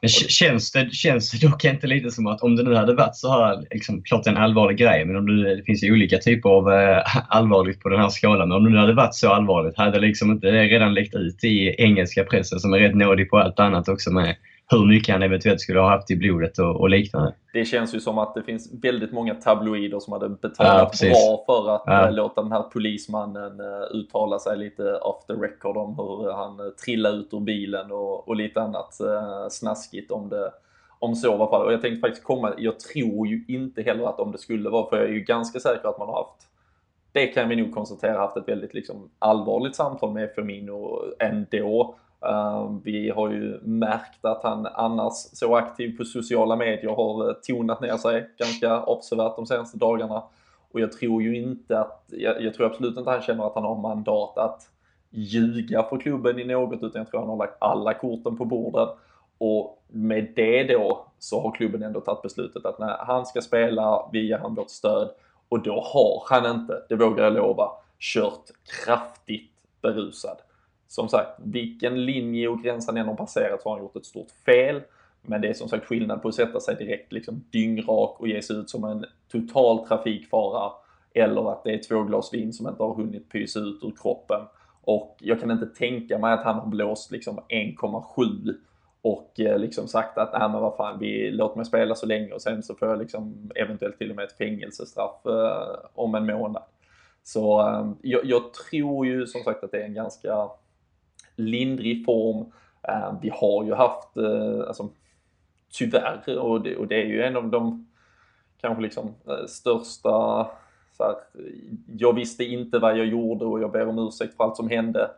Men 0.00 0.08
känns 0.08 0.72
det, 0.72 0.94
känns 0.94 1.30
det 1.30 1.46
dock 1.46 1.64
inte 1.64 1.86
lite 1.86 2.10
som 2.10 2.26
att 2.26 2.42
om 2.42 2.56
det 2.56 2.62
nu 2.62 2.74
hade 2.74 2.94
varit 2.94 3.16
så 3.16 3.30
här, 3.32 3.64
liksom, 3.70 4.02
klart 4.02 4.26
en 4.26 4.36
allvarlig 4.36 4.78
grej, 4.78 5.04
men 5.04 5.16
om 5.16 5.26
det, 5.26 5.56
det 5.56 5.62
finns 5.62 5.84
ju 5.84 5.92
olika 5.92 6.18
typer 6.18 6.48
av 6.48 6.72
eh, 6.72 7.02
allvarligt 7.28 7.80
på 7.80 7.88
den 7.88 8.00
här 8.00 8.08
skalan. 8.08 8.48
Men 8.48 8.56
om 8.56 8.64
det 8.64 8.70
nu 8.70 8.78
hade 8.78 8.94
varit 8.94 9.14
så 9.14 9.32
allvarligt, 9.32 9.76
hade 9.76 10.00
liksom 10.00 10.30
inte 10.30 10.50
det 10.50 10.62
redan 10.62 10.94
läckt 10.94 11.14
ut 11.14 11.44
i 11.44 11.74
engelska 11.78 12.24
pressen 12.24 12.60
som 12.60 12.72
är 12.72 12.78
rätt 12.78 12.94
nådig 12.94 13.30
på 13.30 13.38
allt 13.38 13.60
annat 13.60 13.88
också 13.88 14.10
med 14.10 14.36
hur 14.68 14.86
mycket 14.86 15.12
han 15.12 15.22
eventuellt 15.22 15.60
skulle 15.60 15.80
ha 15.80 15.90
haft 15.90 16.10
i 16.10 16.16
blodet 16.16 16.58
och, 16.58 16.80
och 16.80 16.90
liknande. 16.90 17.34
Det 17.52 17.64
känns 17.64 17.94
ju 17.94 18.00
som 18.00 18.18
att 18.18 18.34
det 18.34 18.42
finns 18.42 18.72
väldigt 18.82 19.12
många 19.12 19.34
tabloider 19.34 20.00
som 20.00 20.12
hade 20.12 20.28
betalat 20.28 21.02
ja, 21.02 21.08
bra 21.08 21.44
för 21.46 21.74
att 21.74 21.82
ja. 21.86 22.06
Eh, 22.06 22.14
låta 22.14 22.42
den 22.42 22.52
här 22.52 22.62
polismannen 22.62 23.60
uh, 23.60 23.82
uttala 23.90 24.38
sig 24.38 24.58
lite 24.58 24.94
off 24.94 25.26
the 25.26 25.32
record 25.32 25.76
om 25.76 25.94
hur 25.96 26.32
han 26.32 26.60
uh, 26.60 26.68
trillade 26.68 27.16
ut 27.16 27.28
ur 27.32 27.40
bilen 27.40 27.92
och, 27.92 28.28
och 28.28 28.36
lite 28.36 28.60
annat 28.60 28.98
snaskigt 29.50 30.10
om 30.10 30.28
det 30.28 30.50
om 30.98 31.14
så 31.14 31.36
var 31.36 31.50
fallet. 31.50 31.66
Och 31.66 31.72
jag 31.72 31.82
tänkte 31.82 32.00
faktiskt 32.00 32.24
komma, 32.24 32.54
jag 32.58 32.80
tror 32.80 33.26
ju 33.26 33.44
inte 33.48 33.82
heller 33.82 34.04
att 34.04 34.20
om 34.20 34.32
det 34.32 34.38
skulle 34.38 34.70
vara, 34.70 34.90
för 34.90 34.96
jag 34.96 35.06
är 35.06 35.12
ju 35.12 35.20
ganska 35.20 35.60
säker 35.60 35.88
att 35.88 35.98
man 35.98 36.08
har 36.08 36.16
haft 36.16 36.46
det 37.16 37.26
kan 37.26 37.48
vi 37.48 37.56
nog 37.56 37.74
konstatera 37.74 38.18
haft 38.18 38.36
ett 38.36 38.48
väldigt 38.48 38.74
liksom, 38.74 39.10
allvarligt 39.18 39.76
samtal 39.76 40.12
med 40.12 40.30
Firmino 40.34 41.02
ändå. 41.18 41.98
Eh, 42.24 42.70
vi 42.84 43.10
har 43.10 43.30
ju 43.30 43.60
märkt 43.62 44.24
att 44.24 44.42
han 44.42 44.66
annars 44.66 45.14
så 45.14 45.56
aktiv 45.56 45.96
på 45.96 46.04
sociala 46.04 46.56
medier 46.56 46.90
har 46.90 47.28
eh, 47.28 47.34
tonat 47.34 47.80
ner 47.80 47.96
sig 47.96 48.30
ganska 48.38 48.72
avsevärt 48.72 49.36
de 49.36 49.46
senaste 49.46 49.78
dagarna. 49.78 50.22
Och 50.72 50.80
jag 50.80 50.92
tror 50.92 51.22
ju 51.22 51.36
inte 51.36 51.80
att, 51.80 52.04
jag, 52.06 52.42
jag 52.42 52.54
tror 52.54 52.66
absolut 52.66 52.98
inte 52.98 53.10
att 53.10 53.16
han 53.16 53.22
känner 53.22 53.46
att 53.46 53.54
han 53.54 53.64
har 53.64 53.76
mandat 53.76 54.38
att 54.38 54.70
ljuga 55.10 55.82
för 55.82 55.98
klubben 55.98 56.38
i 56.38 56.44
något 56.44 56.82
utan 56.82 57.00
jag 57.00 57.10
tror 57.10 57.20
han 57.20 57.28
har 57.28 57.36
lagt 57.36 57.56
alla 57.58 57.94
korten 57.94 58.36
på 58.36 58.44
bordet. 58.44 58.88
Och 59.38 59.82
med 59.88 60.32
det 60.36 60.64
då 60.64 61.06
så 61.18 61.40
har 61.40 61.52
klubben 61.52 61.82
ändå 61.82 62.00
tagit 62.00 62.22
beslutet 62.22 62.66
att 62.66 62.78
när 62.78 62.96
han 62.98 63.26
ska 63.26 63.40
spela, 63.40 64.08
vi 64.12 64.28
ger 64.28 64.38
han 64.38 64.54
vårt 64.54 64.70
stöd. 64.70 65.10
Och 65.48 65.62
då 65.62 65.80
har 65.80 66.22
han 66.36 66.60
inte, 66.60 66.82
det 66.88 66.96
vågar 66.96 67.24
jag 67.24 67.32
lova, 67.32 67.70
kört 67.98 68.44
kraftigt 68.84 69.52
berusad 69.82 70.36
som 70.88 71.08
sagt, 71.08 71.40
vilken 71.44 72.04
linje 72.04 72.48
och 72.48 72.62
gräns 72.62 72.86
han 72.86 72.96
än 72.96 73.06
har 73.06 73.14
passerat 73.14 73.62
så 73.62 73.68
har 73.68 73.76
han 73.76 73.84
gjort 73.84 73.96
ett 73.96 74.06
stort 74.06 74.30
fel. 74.44 74.82
Men 75.22 75.40
det 75.40 75.48
är 75.48 75.54
som 75.54 75.68
sagt 75.68 75.86
skillnad 75.86 76.22
på 76.22 76.28
att 76.28 76.34
sätta 76.34 76.60
sig 76.60 76.76
direkt 76.76 77.12
liksom 77.12 77.44
dyngrak 77.50 78.20
och 78.20 78.28
ge 78.28 78.42
sig 78.42 78.56
ut 78.56 78.70
som 78.70 78.84
en 78.84 79.04
total 79.32 79.86
trafikfara 79.86 80.72
eller 81.14 81.52
att 81.52 81.64
det 81.64 81.74
är 81.74 81.78
två 81.78 82.02
glas 82.02 82.34
vin 82.34 82.52
som 82.52 82.68
inte 82.68 82.82
har 82.82 82.94
hunnit 82.94 83.32
pysa 83.32 83.60
ut 83.60 83.84
ur 83.84 83.92
kroppen. 84.02 84.40
Och 84.80 85.16
jag 85.20 85.40
kan 85.40 85.50
inte 85.50 85.66
tänka 85.66 86.18
mig 86.18 86.32
att 86.32 86.44
han 86.44 86.58
har 86.58 86.66
blåst 86.66 87.10
liksom 87.10 87.40
1,7 87.48 88.54
och 89.02 89.40
eh, 89.40 89.58
liksom 89.58 89.88
sagt 89.88 90.18
att 90.18 90.32
nej 90.32 90.48
men 90.48 90.60
vad 90.60 90.76
fan, 90.76 90.98
vi, 90.98 91.30
låt 91.30 91.56
mig 91.56 91.64
spela 91.64 91.94
så 91.94 92.06
länge 92.06 92.32
och 92.32 92.42
sen 92.42 92.62
så 92.62 92.74
får 92.74 92.88
jag 92.88 92.98
liksom 92.98 93.50
eventuellt 93.54 93.98
till 93.98 94.10
och 94.10 94.16
med 94.16 94.24
ett 94.24 94.36
fängelsestraff 94.36 95.26
eh, 95.26 95.78
om 95.94 96.14
en 96.14 96.26
månad. 96.26 96.62
Så 97.22 97.60
eh, 97.60 97.90
jag, 98.02 98.24
jag, 98.24 98.42
tror 98.52 99.06
ju 99.06 99.26
som 99.26 99.42
sagt 99.42 99.64
att 99.64 99.70
det 99.70 99.80
är 99.80 99.84
en 99.84 99.94
ganska 99.94 100.48
lindrig 101.36 102.04
form. 102.04 102.52
Eh, 102.88 103.14
vi 103.22 103.28
har 103.28 103.64
ju 103.64 103.74
haft, 103.74 104.16
eh, 104.16 104.68
alltså, 104.68 104.88
tyvärr, 105.72 106.38
och 106.38 106.60
det, 106.60 106.76
och 106.76 106.86
det 106.86 107.02
är 107.02 107.06
ju 107.06 107.22
en 107.22 107.36
av 107.36 107.48
de 107.48 107.86
kanske 108.60 108.82
liksom 108.82 109.14
eh, 109.28 109.46
största 109.46 110.46
så 110.96 111.02
här, 111.02 111.14
jag 111.98 112.12
visste 112.12 112.44
inte 112.44 112.78
vad 112.78 112.98
jag 112.98 113.06
gjorde 113.06 113.44
och 113.44 113.60
jag 113.60 113.72
ber 113.72 113.88
om 113.88 113.98
ursäkt 113.98 114.36
för 114.36 114.44
allt 114.44 114.56
som 114.56 114.70
hände. 114.70 115.10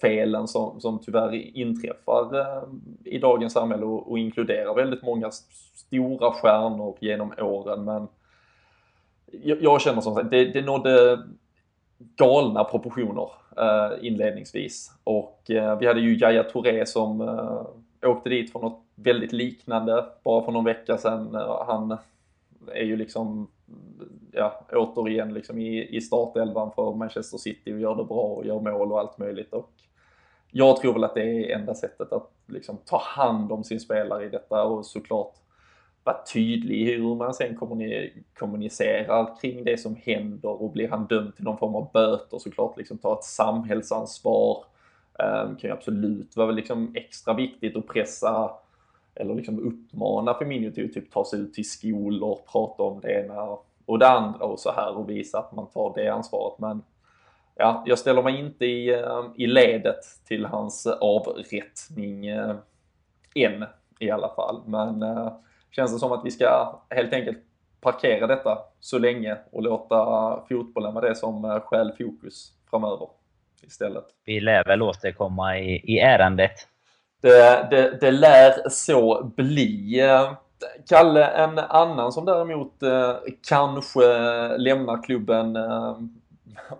Felen 0.00 0.48
som, 0.48 0.80
som 0.80 0.98
tyvärr 0.98 1.34
inträffar 1.56 2.46
i 3.04 3.18
dagens 3.18 3.52
samhälle 3.52 3.84
och, 3.84 4.10
och 4.10 4.18
inkluderar 4.18 4.74
väldigt 4.74 5.02
många 5.02 5.30
stora 5.74 6.32
stjärnor 6.32 6.96
genom 7.00 7.32
åren. 7.38 7.84
Men 7.84 8.08
jag, 9.42 9.62
jag 9.62 9.80
känner 9.80 10.00
som 10.00 10.14
sagt, 10.14 10.30
det, 10.30 10.44
det 10.44 10.62
nådde 10.62 11.18
galna 11.98 12.64
proportioner 12.64 13.30
eh, 13.56 14.06
inledningsvis. 14.06 14.92
Och 15.04 15.50
eh, 15.50 15.78
vi 15.78 15.86
hade 15.86 16.00
ju 16.00 16.16
Jaya 16.18 16.42
Touré 16.42 16.86
som 16.86 17.20
eh, 17.20 18.10
åkte 18.10 18.28
dit 18.28 18.52
för 18.52 18.60
något 18.60 18.82
väldigt 18.94 19.32
liknande 19.32 20.04
bara 20.24 20.44
för 20.44 20.52
någon 20.52 20.64
vecka 20.64 20.98
sedan. 20.98 21.34
Han 21.66 21.98
är 22.72 22.84
ju 22.84 22.96
liksom 22.96 23.48
ja, 24.32 24.66
återigen 24.72 25.34
liksom 25.34 25.58
i, 25.58 25.96
i 25.96 26.00
startelvan 26.00 26.72
för 26.72 26.94
Manchester 26.94 27.38
City 27.38 27.74
och 27.74 27.80
gör 27.80 27.96
det 27.96 28.04
bra 28.04 28.22
och 28.22 28.46
gör 28.46 28.60
mål 28.60 28.92
och 28.92 29.00
allt 29.00 29.18
möjligt. 29.18 29.52
Och 29.52 29.70
jag 30.50 30.76
tror 30.76 30.92
väl 30.92 31.04
att 31.04 31.14
det 31.14 31.22
är 31.22 31.56
enda 31.56 31.74
sättet 31.74 32.12
att 32.12 32.30
liksom 32.46 32.76
ta 32.84 32.98
hand 32.98 33.52
om 33.52 33.64
sin 33.64 33.80
spelare 33.80 34.24
i 34.24 34.28
detta 34.28 34.64
och 34.64 34.86
såklart 34.86 35.34
vara 36.06 36.22
tydlig 36.32 36.80
i 36.80 36.96
hur 36.96 37.14
man 37.14 37.34
sen 37.34 37.56
kommunicerar 38.34 39.40
kring 39.40 39.64
det 39.64 39.80
som 39.80 39.96
händer 39.96 40.62
och 40.62 40.72
blir 40.72 40.88
han 40.88 41.06
dömd 41.06 41.36
till 41.36 41.44
någon 41.44 41.58
form 41.58 41.74
av 41.74 41.90
böter 41.92 42.38
såklart 42.38 42.76
liksom 42.76 42.98
ta 42.98 43.18
ett 43.18 43.24
samhällsansvar. 43.24 44.64
Um, 45.18 45.56
kan 45.56 45.70
ju 45.70 45.72
absolut 45.72 46.36
vara 46.36 46.50
liksom 46.50 46.92
extra 46.94 47.34
viktigt 47.34 47.76
att 47.76 47.86
pressa 47.86 48.50
eller 49.14 49.34
liksom 49.34 49.58
uppmana 49.58 50.34
Feminio 50.34 50.70
till 50.70 50.84
att 50.84 50.92
typ 50.92 51.12
ta 51.12 51.24
sig 51.24 51.40
ut 51.40 51.54
till 51.54 51.70
skolor, 51.70 52.38
prata 52.52 52.82
om 52.82 53.00
det 53.00 53.12
ena 53.12 53.58
och 53.86 53.98
det 53.98 54.08
andra 54.08 54.44
och 54.44 54.60
så 54.60 54.72
här 54.72 54.96
och 54.96 55.10
visa 55.10 55.38
att 55.38 55.52
man 55.52 55.66
tar 55.66 55.92
det 55.94 56.08
ansvaret. 56.08 56.58
Men 56.58 56.82
ja, 57.54 57.82
jag 57.86 57.98
ställer 57.98 58.22
mig 58.22 58.40
inte 58.40 58.66
i, 58.66 58.94
eh, 58.94 59.24
i 59.36 59.46
ledet 59.46 60.04
till 60.24 60.44
hans 60.44 60.86
avrättning 60.86 62.26
eh, 62.26 62.56
än 63.34 63.64
i 63.98 64.10
alla 64.10 64.28
fall. 64.28 64.62
Men 64.66 65.02
eh, 65.02 65.32
känns 65.76 65.92
det 65.92 65.98
som 65.98 66.12
att 66.12 66.24
vi 66.24 66.30
ska 66.30 66.80
helt 66.90 67.12
enkelt 67.12 67.38
parkera 67.80 68.26
detta 68.26 68.58
så 68.80 68.98
länge 68.98 69.36
och 69.52 69.62
låta 69.62 69.96
fotbollen 70.48 70.94
vara 70.94 71.08
det 71.08 71.14
som 71.14 71.60
stjäl 71.64 71.92
fokus 71.98 72.52
framöver 72.70 73.08
istället. 73.62 74.04
Vi 74.24 74.40
lär 74.40 74.64
väl 74.64 74.82
återkomma 74.82 75.58
i, 75.58 75.94
i 75.94 75.98
ärendet. 75.98 76.52
Det, 77.22 77.68
det, 77.70 77.98
det 78.00 78.10
lär 78.10 78.68
så 78.68 79.24
bli. 79.36 80.02
Kalle, 80.88 81.26
en 81.26 81.58
annan 81.58 82.12
som 82.12 82.24
däremot 82.24 82.82
eh, 82.82 83.16
kanske 83.48 84.02
lämnar 84.58 85.02
klubben 85.02 85.56
eh, 85.56 85.96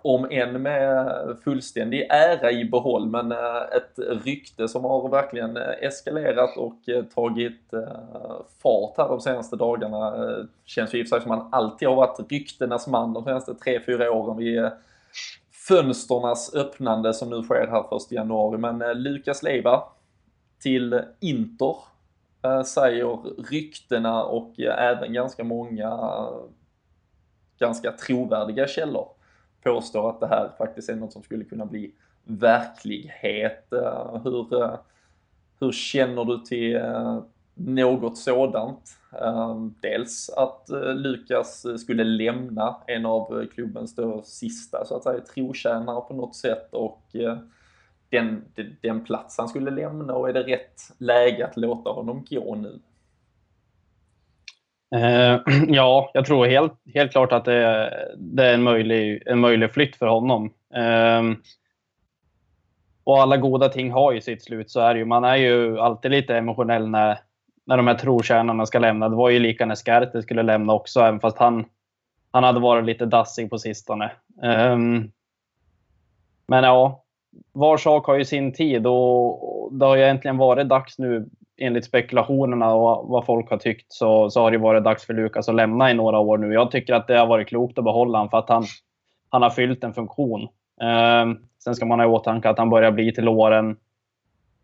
om 0.01 0.27
än 0.31 0.61
med 0.61 1.13
fullständig 1.43 2.07
ära 2.09 2.51
i 2.51 2.65
behåll, 2.65 3.07
men 3.07 3.31
eh, 3.31 3.61
ett 3.75 3.99
rykte 4.25 4.67
som 4.67 4.83
har 4.83 5.09
verkligen 5.09 5.57
eh, 5.57 5.73
eskalerat 5.81 6.57
och 6.57 6.89
eh, 6.89 7.03
tagit 7.03 7.73
fart 8.63 8.97
här 8.97 9.07
de 9.07 9.21
senaste 9.21 9.55
dagarna. 9.55 10.27
Känns 10.65 10.93
ju 10.93 10.99
i 10.99 11.03
och 11.03 11.07
för 11.07 11.15
sig 11.15 11.21
som 11.21 11.29
man 11.29 11.49
alltid 11.51 11.87
har 11.87 11.95
varit 11.95 12.31
ryktenas 12.31 12.87
man 12.87 13.13
de 13.13 13.23
senaste 13.23 13.53
tre 13.53 13.79
fyra 13.85 14.11
åren 14.11 14.37
vid 14.37 14.69
fönsternas 15.67 16.55
öppnande 16.55 17.13
som 17.13 17.29
nu 17.29 17.43
sker 17.43 17.67
här 17.67 17.97
1 17.97 18.11
januari. 18.11 18.57
Men 18.57 19.03
Lukas 19.03 19.43
Leiva 19.43 19.83
till 20.59 21.01
Inter 21.19 21.75
säger 22.65 23.19
ryktena 23.51 24.23
och 24.23 24.59
även 24.59 25.13
ganska 25.13 25.43
många 25.43 25.99
ganska 27.59 27.91
trovärdiga 27.91 28.67
källor 28.67 29.16
påstår 29.67 30.09
att 30.09 30.19
det 30.19 30.27
här 30.27 30.49
faktiskt 30.57 30.89
är 30.89 30.95
något 30.95 31.13
som 31.13 31.23
skulle 31.23 31.43
kunna 31.43 31.65
bli 31.65 31.91
verklighet. 32.23 33.73
Eh, 33.73 34.21
hur, 34.23 34.63
eh, 34.63 34.75
hur 35.59 35.71
känner 35.71 36.25
du 36.25 36.37
till 36.37 36.75
eh, 36.75 37.19
något 37.55 38.17
sådant? 38.17 38.93
Dels 39.81 40.29
att 40.29 40.69
Lukas 40.95 41.65
skulle 41.81 42.03
lämna 42.03 42.75
en 42.87 43.05
av 43.05 43.45
klubbens 43.53 43.95
då 43.95 44.21
sista 44.23 44.85
så 44.85 44.95
att 44.95 45.03
säga 45.03 45.21
trotjänare 45.21 46.01
på 46.01 46.13
något 46.13 46.35
sätt 46.35 46.73
och 46.73 47.01
den, 48.09 48.45
den 48.81 49.03
plats 49.03 49.37
han 49.37 49.49
skulle 49.49 49.71
lämna 49.71 50.13
och 50.13 50.29
är 50.29 50.33
det 50.33 50.43
rätt 50.43 50.81
läge 50.97 51.45
att 51.45 51.57
låta 51.57 51.89
honom 51.89 52.25
gå 52.29 52.55
nu? 52.55 52.79
Eh, 54.95 55.39
ja, 55.67 56.11
jag 56.13 56.25
tror 56.25 56.45
helt, 56.45 56.73
helt 56.93 57.11
klart 57.11 57.31
att 57.31 57.45
det, 57.45 57.91
det 58.17 58.45
är 58.45 58.53
en 58.53 58.63
möjlig, 58.63 59.23
en 59.25 59.39
möjlig 59.39 59.73
flytt 59.73 59.95
för 59.95 60.07
honom. 60.07 60.53
Eh, 60.75 61.37
och 63.03 63.21
alla 63.21 63.37
goda 63.37 63.69
ting 63.69 63.91
har 63.91 64.11
ju 64.11 64.21
sitt 64.21 64.43
slut, 64.43 64.71
så 64.71 64.79
är 64.79 64.93
det 64.93 64.99
ju. 64.99 65.05
Man 65.05 65.23
är 65.23 65.35
ju 65.35 65.79
alltid 65.79 66.11
lite 66.11 66.37
emotionell 66.37 66.89
när, 66.89 67.19
när 67.65 67.77
de 67.77 67.87
här 67.87 67.95
trotjänarna 67.95 68.65
ska 68.65 68.79
lämna. 68.79 69.09
Det 69.09 69.15
var 69.15 69.29
ju 69.29 69.39
lika 69.39 69.65
när 69.65 69.75
Skärte 69.75 70.21
skulle 70.21 70.43
lämna 70.43 70.73
också, 70.73 70.99
även 70.99 71.19
fast 71.19 71.37
han, 71.37 71.65
han 72.31 72.43
hade 72.43 72.59
varit 72.59 72.85
lite 72.85 73.05
dassig 73.05 73.49
på 73.49 73.57
sistone. 73.57 74.11
Eh, 74.43 74.77
men 76.47 76.63
ja, 76.63 77.03
var 77.51 77.77
sak 77.77 78.07
har 78.07 78.15
ju 78.15 78.25
sin 78.25 78.53
tid 78.53 78.87
och 78.87 79.73
det 79.73 79.85
har 79.85 79.95
ju 79.95 80.03
egentligen 80.03 80.37
varit 80.37 80.69
dags 80.69 80.99
nu 80.99 81.29
enligt 81.57 81.85
spekulationerna 81.85 82.73
och 82.73 83.07
vad 83.07 83.25
folk 83.25 83.49
har 83.49 83.57
tyckt 83.57 83.93
så, 83.93 84.29
så 84.29 84.41
har 84.41 84.51
det 84.51 84.57
varit 84.57 84.83
dags 84.83 85.05
för 85.05 85.13
Lukas 85.13 85.49
att 85.49 85.55
lämna 85.55 85.91
i 85.91 85.93
några 85.93 86.19
år 86.19 86.37
nu. 86.37 86.53
Jag 86.53 86.71
tycker 86.71 86.93
att 86.93 87.07
det 87.07 87.17
har 87.17 87.27
varit 87.27 87.47
klokt 87.47 87.77
att 87.77 87.83
behålla 87.83 88.17
honom 88.17 88.29
för 88.29 88.37
att 88.37 88.49
han, 88.49 88.65
han 89.29 89.41
har 89.41 89.49
fyllt 89.49 89.83
en 89.83 89.93
funktion. 89.93 90.41
Eh, 90.81 91.25
sen 91.63 91.75
ska 91.75 91.85
man 91.85 91.99
ha 91.99 92.05
i 92.05 92.09
åtanke 92.09 92.49
att 92.49 92.57
han 92.57 92.69
börjar 92.69 92.91
bli 92.91 93.13
till 93.13 93.27
åren. 93.27 93.77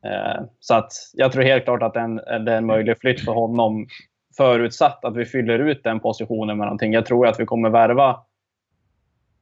Eh, 0.05 0.43
så 0.59 0.75
att 0.75 0.91
jag 1.13 1.31
tror 1.31 1.43
helt 1.43 1.63
klart 1.63 1.83
att 1.83 1.93
det 1.93 1.99
är, 1.99 2.03
en, 2.03 2.45
det 2.45 2.51
är 2.51 2.57
en 2.57 2.65
möjlig 2.65 2.99
flytt 2.99 3.25
för 3.25 3.33
honom 3.33 3.87
förutsatt 4.37 5.05
att 5.05 5.15
vi 5.15 5.25
fyller 5.25 5.59
ut 5.59 5.83
den 5.83 5.99
positionen 5.99 6.57
med 6.57 6.65
någonting. 6.65 6.93
Jag 6.93 7.05
tror 7.05 7.27
att 7.27 7.39
vi 7.39 7.45
kommer 7.45 7.69
värva, 7.69 8.19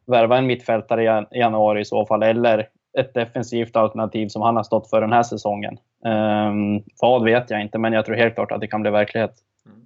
värva 0.07 0.37
en 0.37 0.47
mittfältare 0.47 1.27
i 1.31 1.39
januari 1.39 1.81
i 1.81 1.85
så 1.85 2.05
fall, 2.05 2.23
eller 2.23 2.67
ett 2.99 3.13
defensivt 3.13 3.75
alternativ 3.75 4.27
som 4.27 4.41
han 4.41 4.55
har 4.55 4.63
stått 4.63 4.89
för 4.89 5.01
den 5.01 5.13
här 5.13 5.23
säsongen. 5.23 5.77
Ehm, 6.05 6.75
um, 6.75 6.83
vad 7.01 7.23
vet 7.23 7.49
jag 7.49 7.61
inte, 7.61 7.77
men 7.77 7.93
jag 7.93 8.05
tror 8.05 8.15
helt 8.15 8.35
klart 8.35 8.51
att 8.51 8.61
det 8.61 8.67
kan 8.67 8.81
bli 8.81 8.91
verklighet. 8.91 9.33
Mm. 9.65 9.77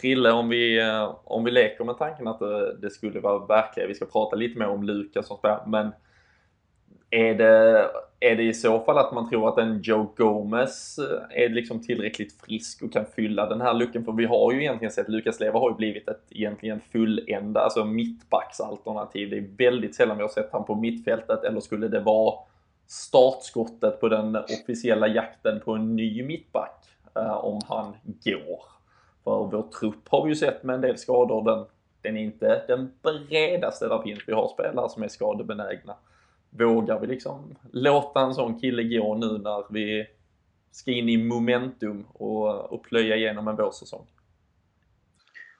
Krille, 0.00 0.32
om 0.32 0.48
vi, 0.48 0.80
eh, 0.80 1.14
om 1.24 1.44
vi 1.44 1.50
leker 1.50 1.84
med 1.84 1.98
tanken 1.98 2.28
att 2.28 2.38
det, 2.38 2.76
det 2.76 2.90
skulle 2.90 3.20
vara 3.20 3.46
verklighet, 3.46 3.90
vi 3.90 3.94
ska 3.94 4.04
prata 4.04 4.36
lite 4.36 4.58
mer 4.58 4.68
om 4.68 4.82
Lukas 4.82 5.26
som 5.26 5.36
spelar, 5.36 5.62
men 5.66 5.92
är 7.10 7.34
det, 7.34 7.86
är 8.20 8.36
det 8.36 8.42
i 8.42 8.54
så 8.54 8.80
fall 8.80 8.98
att 8.98 9.12
man 9.12 9.28
tror 9.28 9.48
att 9.48 9.58
en 9.58 9.80
Joe 9.82 10.12
Gomez 10.16 10.98
eh, 10.98 11.42
är 11.44 11.48
liksom 11.48 11.82
tillräckligt 11.82 12.32
frisk 12.32 12.82
och 12.82 12.92
kan 12.92 13.06
fylla 13.06 13.48
den 13.48 13.60
här 13.60 13.74
luckan? 13.74 14.04
För 14.04 14.12
vi 14.12 14.24
har 14.24 14.52
ju 14.52 14.60
egentligen 14.60 14.92
sett, 14.92 15.08
Lukas 15.08 15.40
Leva 15.40 15.58
har 15.58 15.70
ju 15.70 15.76
blivit 15.76 16.08
ett 16.08 16.22
egentligen 16.30 16.80
fullända, 16.80 17.60
alltså 17.60 17.84
mittbacksalternativ. 17.84 19.30
Det 19.30 19.36
är 19.36 19.70
väldigt 19.70 19.94
sällan 19.94 20.16
vi 20.16 20.22
har 20.22 20.28
sett 20.28 20.52
han 20.52 20.64
på 20.64 20.74
mittfältet, 20.74 21.44
eller 21.44 21.60
skulle 21.60 21.88
det 21.88 22.00
vara 22.00 22.34
startskottet 22.86 24.00
på 24.00 24.08
den 24.08 24.36
officiella 24.36 25.06
jakten 25.06 25.60
på 25.60 25.72
en 25.72 25.96
ny 25.96 26.22
mittback 26.22 26.84
eh, 27.16 27.36
om 27.36 27.60
han 27.68 27.92
går? 28.24 28.60
För 29.24 29.44
vår 29.44 29.70
trupp 29.80 30.08
har 30.08 30.24
vi 30.24 30.28
ju 30.28 30.36
sett 30.36 30.62
med 30.62 30.74
en 30.74 30.80
del 30.80 30.98
skador, 30.98 31.44
den, 31.44 31.64
den 32.02 32.16
är 32.16 32.22
inte 32.22 32.62
den 32.68 32.92
bredaste 33.02 33.88
där 33.88 34.02
finns. 34.02 34.20
Vi 34.26 34.32
har 34.32 34.48
spelare 34.48 34.88
som 34.88 35.02
är 35.02 35.08
skadebenägna 35.08 35.96
vågar 36.58 37.00
vi 37.00 37.06
liksom 37.06 37.56
låta 37.72 38.20
en 38.20 38.34
sån 38.34 38.60
kille 38.60 38.98
gå 38.98 39.14
nu 39.14 39.38
när 39.38 39.72
vi 39.72 40.06
ska 40.72 40.90
in 40.90 41.08
i 41.08 41.16
momentum 41.16 42.04
och, 42.12 42.72
och 42.72 42.82
plöja 42.82 43.16
igenom 43.16 43.48
en 43.48 43.56
vårsäsong? 43.56 44.06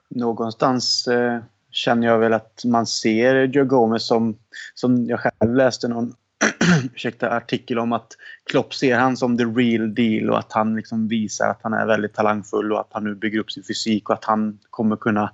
Någonstans 0.08 1.08
eh, 1.08 1.40
känner 1.70 2.06
jag 2.06 2.18
väl 2.18 2.32
att 2.32 2.62
man 2.64 2.86
ser 2.86 3.44
Joe 3.44 3.64
Gomez 3.64 4.06
som, 4.06 4.38
som 4.74 5.06
jag 5.06 5.20
själv 5.20 5.54
läste 5.54 5.88
någon 5.88 6.14
ursäkta, 6.94 7.30
artikel 7.30 7.78
om 7.78 7.92
att 7.92 8.12
Klopp 8.50 8.74
ser 8.74 8.98
han 8.98 9.16
som 9.16 9.38
the 9.38 9.44
real 9.44 9.94
deal 9.94 10.30
och 10.30 10.38
att 10.38 10.52
han 10.52 10.76
liksom 10.76 11.08
visar 11.08 11.50
att 11.50 11.60
han 11.62 11.72
är 11.72 11.86
väldigt 11.86 12.14
talangfull 12.14 12.72
och 12.72 12.80
att 12.80 12.90
han 12.90 13.04
nu 13.04 13.14
bygger 13.14 13.38
upp 13.38 13.52
sin 13.52 13.62
fysik 13.62 14.08
och 14.08 14.14
att 14.14 14.24
han 14.24 14.58
kommer 14.70 14.96
kunna 14.96 15.32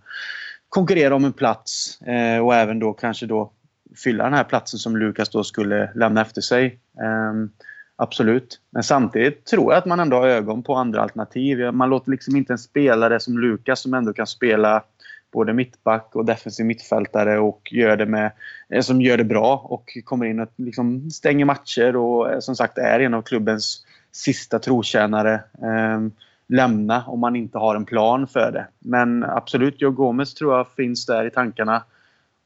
konkurrera 0.69 1.15
om 1.15 1.25
en 1.25 1.33
plats 1.33 2.03
eh, 2.03 2.39
och 2.39 2.55
även 2.55 2.79
då 2.79 2.93
kanske 2.93 3.27
då 3.27 3.53
fylla 3.97 4.25
den 4.25 4.35
här 4.35 4.45
platsen 4.45 4.79
som 4.79 4.97
Lukas 4.97 5.29
då 5.29 5.45
skulle 5.45 5.91
lämna 5.95 6.21
efter 6.21 6.41
sig. 6.41 6.79
Ehm, 7.03 7.51
absolut. 7.97 8.61
Men 8.71 8.83
samtidigt 8.83 9.45
tror 9.45 9.73
jag 9.73 9.79
att 9.79 9.87
man 9.87 10.01
ändå 10.01 10.17
har 10.17 10.29
ögon 10.29 10.63
på 10.63 10.75
andra 10.75 11.03
alternativ. 11.03 11.73
Man 11.73 11.91
låter 11.91 12.11
liksom 12.11 12.37
inte 12.37 12.53
en 12.53 12.59
spelare 12.59 13.21
som 13.21 13.39
Lukas 13.39 13.81
som 13.81 13.95
ändå 13.95 14.13
kan 14.13 14.27
spela 14.27 14.83
både 15.33 15.53
mittback 15.53 16.17
och 16.17 16.25
defensiv 16.25 16.67
mittfältare 16.67 17.39
och 17.39 17.69
gör 17.73 17.97
det 17.97 18.07
med, 18.07 18.33
eh, 18.69 18.81
som 18.81 19.03
gör 19.03 19.17
det 19.17 19.25
bra 19.25 19.67
och 19.69 19.99
kommer 20.05 20.27
in 20.27 20.41
och 20.41 20.49
liksom 20.57 21.11
stänger 21.11 21.45
matcher 21.45 21.97
och 21.97 22.31
eh, 22.31 22.39
som 22.39 22.57
sagt 22.57 22.79
är 22.79 23.01
en 23.01 23.15
av 23.15 23.23
klubbens 23.23 23.87
sista 24.13 24.59
trotjänare. 24.59 25.41
Ehm, 25.63 26.13
lämna 26.49 27.05
om 27.07 27.21
man 27.21 27.37
inte 27.37 27.59
har 27.59 27.77
en 27.77 27.85
plan 27.85 28.27
för 28.27 28.53
det. 28.53 28.67
Men 28.79 29.25
absolut, 29.25 29.81
Joe 29.81 29.91
Gomez 29.91 30.35
tror 30.35 30.57
jag 30.57 30.69
finns 30.69 31.07
där 31.07 31.27
i 31.27 31.31
tankarna. 31.31 31.83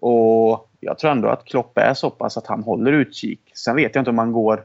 Och 0.00 0.70
jag 0.86 0.98
tror 0.98 1.10
ändå 1.10 1.28
att 1.28 1.44
Klopp 1.44 1.78
är 1.78 1.94
så 1.94 2.10
pass 2.10 2.36
att 2.36 2.46
han 2.46 2.62
håller 2.62 2.92
utkik. 2.92 3.52
Sen 3.54 3.76
vet 3.76 3.94
jag 3.94 4.00
inte 4.00 4.10
om 4.10 4.16
man 4.16 4.32
går 4.32 4.64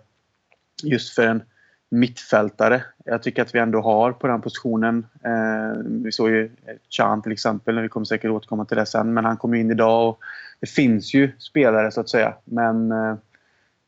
just 0.83 1.15
för 1.15 1.27
en 1.27 1.43
mittfältare. 1.89 2.83
Jag 3.05 3.23
tycker 3.23 3.41
att 3.41 3.55
vi 3.55 3.59
ändå 3.59 3.81
har 3.81 4.11
på 4.11 4.27
den 4.27 4.41
positionen. 4.41 5.05
Eh, 5.23 5.81
vi 5.85 6.11
såg 6.11 6.29
ju 6.29 6.51
Chan 6.89 7.21
till 7.21 7.31
exempel, 7.31 7.79
vi 7.79 7.89
kommer 7.89 8.05
säkert 8.05 8.31
återkomma 8.31 8.65
till 8.65 8.77
det 8.77 8.85
sen, 8.85 9.13
men 9.13 9.25
han 9.25 9.37
kom 9.37 9.53
in 9.53 9.71
idag 9.71 10.09
och 10.09 10.19
det 10.59 10.69
finns 10.69 11.13
ju 11.13 11.31
spelare 11.39 11.91
så 11.91 12.01
att 12.01 12.09
säga. 12.09 12.33
Men 12.45 12.91
eh, 12.91 13.15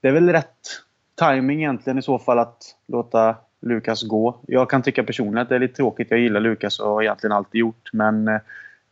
det 0.01 0.07
är 0.07 0.11
väl 0.11 0.29
rätt 0.29 0.67
timing 1.19 1.59
egentligen 1.59 1.99
i 1.99 2.01
så 2.01 2.19
fall 2.19 2.39
att 2.39 2.75
låta 2.87 3.35
Lukas 3.61 4.03
gå. 4.03 4.39
Jag 4.47 4.69
kan 4.69 4.81
tycka 4.81 5.03
personligen 5.03 5.37
att 5.37 5.49
det 5.49 5.55
är 5.55 5.59
lite 5.59 5.75
tråkigt. 5.75 6.11
Jag 6.11 6.19
gillar 6.19 6.39
Lukas 6.39 6.79
och 6.79 6.89
har 6.89 7.01
egentligen 7.01 7.31
alltid 7.31 7.59
gjort. 7.59 7.89
Men 7.93 8.27
eh, 8.27 8.39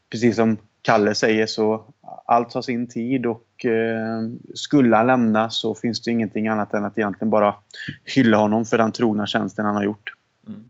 precis 0.09 0.35
som 0.35 0.57
Kalle 0.81 1.15
säger 1.15 1.45
så 1.45 1.85
allt 2.25 2.53
har 2.53 2.61
sin 2.61 2.87
tid 2.87 3.25
och 3.25 3.65
eh, 3.65 4.21
skulle 4.53 4.95
han 4.95 5.07
lämna 5.07 5.49
så 5.49 5.75
finns 5.75 6.01
det 6.01 6.11
ingenting 6.11 6.47
annat 6.47 6.73
än 6.73 6.85
att 6.85 6.97
egentligen 6.97 7.29
bara 7.29 7.55
hylla 8.15 8.37
honom 8.37 8.65
för 8.65 8.77
den 8.77 8.91
trogna 8.91 9.27
tjänsten 9.27 9.65
han 9.65 9.75
har 9.75 9.83
gjort. 9.83 10.13
Mm. 10.47 10.63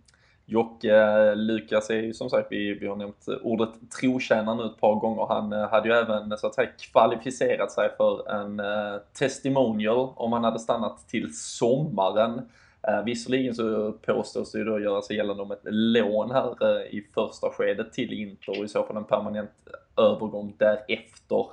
Jocke, 0.46 0.96
eh, 0.96 1.36
Lukas 1.36 1.90
är 1.90 1.96
ju 1.96 2.14
som 2.14 2.30
sagt, 2.30 2.48
vi, 2.52 2.74
vi 2.74 2.88
har 2.88 2.96
nämnt 2.96 3.26
ordet 3.42 3.70
trotjänare 4.00 4.56
nu 4.56 4.66
ett 4.66 4.82
par 4.82 4.96
gånger. 4.96 5.26
Han 5.30 5.54
eh, 5.54 5.70
hade 5.70 5.90
ju 5.90 5.96
även 5.96 6.38
så 6.38 6.48
att 6.48 6.56
säga 6.56 6.70
kvalificerat 6.92 7.72
sig 7.72 7.90
för 7.98 8.32
en 8.32 8.60
eh, 8.60 9.02
testimonial 9.20 10.10
om 10.16 10.34
han 10.34 10.44
hade 10.44 10.60
stannat 10.60 11.08
till 11.08 11.36
sommaren. 11.36 12.42
Eh, 12.88 13.04
visserligen 13.04 13.56
så 13.56 13.92
påstås 13.92 14.52
det 14.52 14.58
ju 14.58 14.66
då 14.66 14.80
göra 14.80 15.02
sig 15.02 15.16
gällande 15.16 15.44
om 15.44 15.52
ett 15.52 15.64
lån 15.64 16.32
här 16.32 16.56
eh, 16.62 16.82
i 16.82 17.08
första 17.14 17.50
skedet 17.50 17.94
till 17.94 18.14
Inter 18.14 18.60
och 18.60 18.66
i 18.66 18.68
så 18.68 18.84
fall 18.84 18.98
en 18.98 19.04
permanent 19.04 19.52
övergång 19.98 20.54
därefter. 20.58 21.46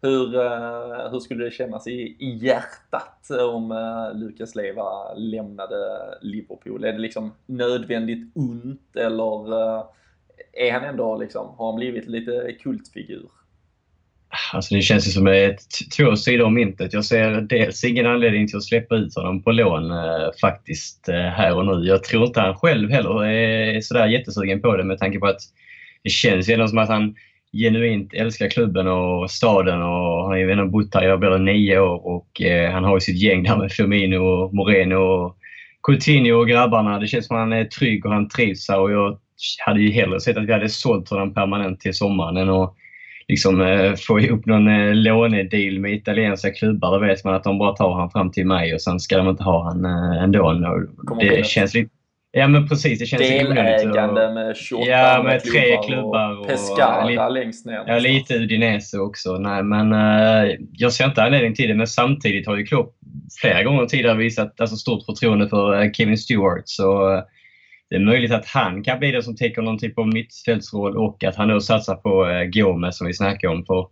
Hur, 0.00 0.34
eh, 0.34 1.10
hur 1.10 1.20
skulle 1.20 1.44
det 1.44 1.50
kännas 1.50 1.86
i, 1.86 2.16
i 2.18 2.38
hjärtat 2.42 3.30
om 3.30 3.72
eh, 3.72 4.18
Lukas 4.18 4.54
Leva 4.54 5.14
lämnade 5.14 5.76
Liverpool? 6.22 6.84
Är 6.84 6.92
det 6.92 6.98
liksom 6.98 7.34
nödvändigt 7.46 8.32
ont 8.34 8.96
eller 8.96 9.52
eh, 9.52 9.84
är 10.52 10.72
han 10.72 10.84
ändå 10.84 11.16
liksom, 11.18 11.54
har 11.56 11.66
han 11.66 11.76
blivit 11.76 12.06
lite 12.06 12.52
kultfigur? 12.60 13.28
Alltså 14.52 14.74
det 14.74 14.82
känns 14.82 15.06
ju 15.06 15.10
som 15.10 15.26
ett, 15.26 15.60
två 15.96 16.16
sidor 16.16 16.46
om 16.46 16.54
myntet. 16.54 16.92
Jag 16.92 17.04
ser 17.04 17.40
dels 17.40 17.84
ingen 17.84 18.06
anledning 18.06 18.48
till 18.48 18.56
att 18.56 18.64
släppa 18.64 18.94
ut 18.96 19.14
honom 19.14 19.42
på 19.42 19.50
lån 19.50 19.90
eh, 19.90 20.28
faktiskt 20.40 21.08
eh, 21.08 21.14
här 21.14 21.56
och 21.56 21.66
nu. 21.66 21.88
Jag 21.88 22.04
tror 22.04 22.26
inte 22.26 22.40
han 22.40 22.56
själv 22.56 22.90
heller 22.90 23.24
är 23.24 23.80
sådär 23.80 24.06
jättesugen 24.06 24.60
på 24.60 24.76
det 24.76 24.84
med 24.84 24.98
tanke 24.98 25.18
på 25.18 25.26
att 25.26 25.40
det 26.02 26.10
känns 26.10 26.48
ju 26.48 26.68
som 26.68 26.78
att 26.78 26.88
han 26.88 27.14
genuint 27.52 28.14
älskar 28.14 28.48
klubben 28.48 28.88
och 28.88 29.30
staden 29.30 29.82
och 29.82 30.22
han 30.22 30.26
har 30.26 30.36
ju 30.36 30.52
ändå 30.52 30.66
bott 30.66 30.94
här 30.94 31.02
i 31.02 31.06
över 31.06 31.38
nio 31.38 31.80
år 31.80 32.06
och 32.06 32.42
eh, 32.42 32.70
han 32.70 32.84
har 32.84 32.96
ju 32.96 33.00
sitt 33.00 33.22
gäng 33.22 33.42
där 33.42 33.56
med 33.56 33.72
Firmino 33.72 34.16
och 34.16 34.54
Moreno 34.54 34.96
och 34.96 35.36
Coutinho 35.82 36.40
och 36.40 36.48
grabbarna. 36.48 36.98
Det 36.98 37.06
känns 37.06 37.26
som 37.26 37.36
att 37.36 37.40
han 37.40 37.52
är 37.52 37.64
trygg 37.64 38.06
och 38.06 38.12
han 38.12 38.28
trivs 38.28 38.68
här 38.68 38.80
och 38.80 38.92
jag 38.92 39.18
hade 39.66 39.80
ju 39.80 39.90
hellre 39.90 40.20
sett 40.20 40.36
att 40.36 40.46
vi 40.46 40.52
hade 40.52 40.68
sålt 40.68 41.10
honom 41.10 41.34
permanent 41.34 41.80
till 41.80 41.94
sommaren 41.94 42.36
än 42.36 42.48
att 42.48 42.74
liksom, 43.28 43.60
eh, 43.60 43.94
få 43.94 44.20
ihop 44.20 44.46
någon 44.46 44.68
eh, 44.68 44.94
lånedeal 44.94 45.78
med 45.78 45.92
italienska 45.92 46.50
klubbar. 46.50 46.92
Då 46.92 46.98
vet 47.06 47.24
man 47.24 47.34
att 47.34 47.44
de 47.44 47.58
bara 47.58 47.72
tar 47.72 47.94
han 47.94 48.10
fram 48.10 48.30
till 48.30 48.46
maj 48.46 48.74
och 48.74 48.80
sen 48.80 49.00
ska 49.00 49.18
de 49.18 49.28
inte 49.28 49.42
ha 49.42 49.64
han 49.64 49.84
eh, 49.84 50.22
ändå. 50.22 50.52
Det 51.20 51.46
känns 51.46 51.74
lite 51.74 51.90
Ja 52.30 52.48
men 52.48 52.68
precis, 52.68 52.98
det 52.98 53.06
känns 53.06 53.22
Delägande 53.22 54.34
med 54.34 54.56
28 54.56 54.90
Ja, 54.90 55.22
med 55.22 55.44
tre 55.44 55.76
klubbar. 55.86 56.40
Och 56.40 56.46
Pescara 56.46 57.26
och, 57.26 57.32
längst 57.32 57.66
ner. 57.66 57.84
Ja, 57.86 57.98
lite 57.98 58.34
Udinese 58.34 58.98
också. 58.98 59.38
Nej, 59.38 59.62
men 59.62 59.92
uh, 59.92 60.56
jag 60.72 60.92
ser 60.92 61.04
inte 61.04 61.22
anledning 61.22 61.54
till 61.54 61.68
det. 61.68 61.74
Men 61.74 61.86
samtidigt 61.86 62.46
har 62.46 62.56
ju 62.56 62.66
Klopp 62.66 62.94
flera 63.40 63.62
gånger 63.62 63.86
tidigare 63.86 64.16
visat 64.16 64.60
alltså, 64.60 64.76
stort 64.76 65.04
förtroende 65.04 65.48
för 65.48 65.82
uh, 65.82 65.92
Kevin 65.92 66.18
Stewart. 66.18 66.62
Så 66.64 67.14
uh, 67.14 67.22
det 67.90 67.96
är 67.96 68.00
möjligt 68.00 68.32
att 68.32 68.46
han 68.46 68.84
kan 68.84 68.98
bli 68.98 69.10
den 69.10 69.22
som 69.22 69.36
täcker 69.36 69.62
någon 69.62 69.78
typ 69.78 69.98
av 69.98 70.08
mittfältsroll 70.08 70.96
och 70.96 71.24
att 71.24 71.36
han 71.36 71.48
nu 71.48 71.60
satsar 71.60 71.94
på 71.94 72.26
uh, 72.26 72.44
Gomez 72.44 72.98
som 72.98 73.06
vi 73.06 73.14
snackade 73.14 73.54
om. 73.54 73.64
För 73.64 73.86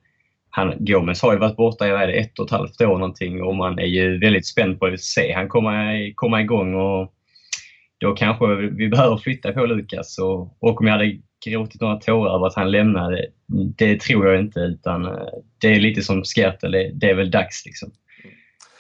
han, 0.51 0.75
Gomez 0.79 1.23
har 1.23 1.33
ju 1.33 1.39
varit 1.39 1.57
borta 1.57 2.09
i 2.09 2.19
ett 2.19 2.39
och 2.39 2.45
ett 2.45 2.51
halvt 2.51 2.81
år 2.81 2.99
någonting 2.99 3.43
och 3.43 3.57
man 3.57 3.79
är 3.79 3.87
ju 3.87 4.19
väldigt 4.19 4.47
spänd 4.47 4.79
på 4.79 4.87
att 4.87 5.01
se 5.01 5.33
han 5.33 5.49
komma, 5.49 5.73
komma 6.15 6.41
igång. 6.41 6.75
Och, 6.75 7.13
då 7.99 8.15
kanske 8.15 8.57
vi 8.57 8.89
behöver 8.89 9.17
flytta 9.17 9.53
på 9.53 9.67
Lukas. 9.67 10.19
Och, 10.19 10.57
och 10.61 10.81
om 10.81 10.87
jag 10.87 10.93
hade 10.93 11.19
gråtit 11.47 11.81
några 11.81 11.97
tårar 11.97 12.35
över 12.35 12.47
att 12.47 12.55
han 12.55 12.71
lämnade, 12.71 13.27
det 13.77 14.01
tror 14.01 14.27
jag 14.27 14.41
inte. 14.41 14.61
Utan 14.61 15.05
eh, 15.05 15.27
det 15.59 15.69
är 15.69 15.81
lite 15.81 16.03
som 16.03 16.25
Skertel, 16.25 16.73
det, 16.73 16.91
det 16.95 17.11
är 17.11 17.15
väl 17.15 17.31
dags 17.31 17.67
liksom. 17.67 17.91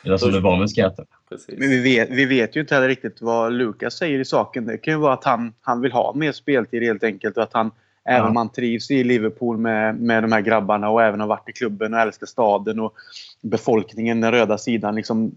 Eller 0.05 0.17
som 0.17 0.33
det 0.33 0.41
var 0.41 0.59
med 0.59 0.71
Skertel. 0.71 1.05
Men 1.49 1.69
vi 1.69 1.83
vet, 1.83 2.11
vi 2.11 2.25
vet 2.25 2.57
ju 2.57 2.61
inte 2.61 2.75
heller 2.75 2.89
riktigt 2.89 3.19
vad 3.21 3.53
Lukas 3.53 3.95
säger 3.95 4.19
i 4.19 4.25
saken. 4.25 4.67
Det 4.67 4.79
kan 4.79 4.95
ju 4.95 5.01
vara 5.01 5.13
att 5.13 5.25
han, 5.25 5.53
han 5.61 5.81
vill 5.81 5.93
ha 5.93 6.15
mer 6.15 6.33
speltid 6.33 6.83
helt 6.83 7.05
enkelt 7.05 7.37
och 7.37 7.43
att 7.43 7.53
han 7.53 7.71
Även 8.09 8.23
ja. 8.23 8.29
om 8.29 8.37
han 8.37 8.49
trivs 8.49 8.91
i 8.91 9.05
Liverpool 9.05 9.59
med, 9.59 10.01
med 10.01 10.23
de 10.25 10.33
här 10.33 10.41
grabbarna 10.41 10.89
och 10.91 11.03
även 11.03 11.21
har 11.21 11.27
varit 11.27 11.49
i 11.49 11.53
klubben 11.53 11.95
och 11.95 12.01
älskar 12.01 12.27
staden 12.27 12.81
och 12.81 12.95
befolkningen, 13.43 14.21
den 14.21 14.33
röda 14.33 14.59
sidan. 14.59 14.95
Liksom, 14.95 15.33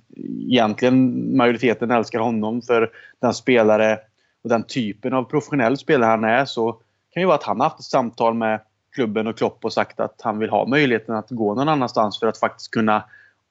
egentligen 0.48 1.38
majoriteten 1.38 1.92
älskar 1.92 2.20
honom 2.20 2.62
för 2.62 2.92
den 3.22 3.34
spelare 3.34 3.98
och 4.44 4.50
den 4.50 4.64
typen 4.64 5.14
av 5.14 5.24
professionell 5.24 5.78
spelare 5.78 6.10
han 6.10 6.24
är. 6.24 6.46
Så 6.46 6.72
kan 7.14 7.22
ju 7.24 7.28
vara 7.28 7.38
att 7.38 7.44
han 7.44 7.60
har 7.60 7.70
haft 7.70 7.80
ett 7.80 7.86
samtal 7.86 8.34
med 8.34 8.60
klubben 8.96 9.28
och 9.28 9.38
Klopp 9.38 9.66
och 9.66 9.74
sagt 9.74 10.00
att 10.00 10.22
han 10.22 10.40
vill 10.40 10.50
ha 10.50 10.68
möjligheten 10.68 11.16
att 11.16 11.30
gå 11.30 11.56
någon 11.56 11.70
annanstans 11.70 12.20
för 12.20 12.28
att 12.28 12.38
faktiskt 12.38 12.72
kunna 12.72 13.04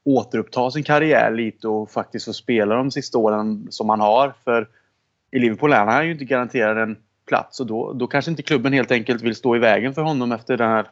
återuppta 0.05 0.71
sin 0.71 0.83
karriär 0.83 1.31
lite 1.31 1.69
och 1.69 1.91
faktiskt 1.91 2.25
få 2.25 2.33
spela 2.33 2.75
de 2.75 2.91
sista 2.91 3.19
åren 3.19 3.67
som 3.71 3.89
han 3.89 4.01
har. 4.01 4.35
För 4.45 4.69
i 5.31 5.39
Liverpool 5.39 5.73
är 5.73 5.85
han 5.85 6.07
ju 6.07 6.13
inte 6.13 6.25
garanterad 6.25 6.79
en 6.79 6.97
plats 7.29 7.61
och 7.61 7.67
då, 7.67 7.93
då 7.93 8.07
kanske 8.07 8.31
inte 8.31 8.43
klubben 8.43 8.73
helt 8.73 8.91
enkelt 8.91 9.23
vill 9.23 9.37
stå 9.37 9.57
i 9.57 9.59
vägen 9.59 9.95
för 9.95 10.03
honom 10.03 10.33
efter 10.33 10.57
den 10.57 10.71
här 10.71 10.87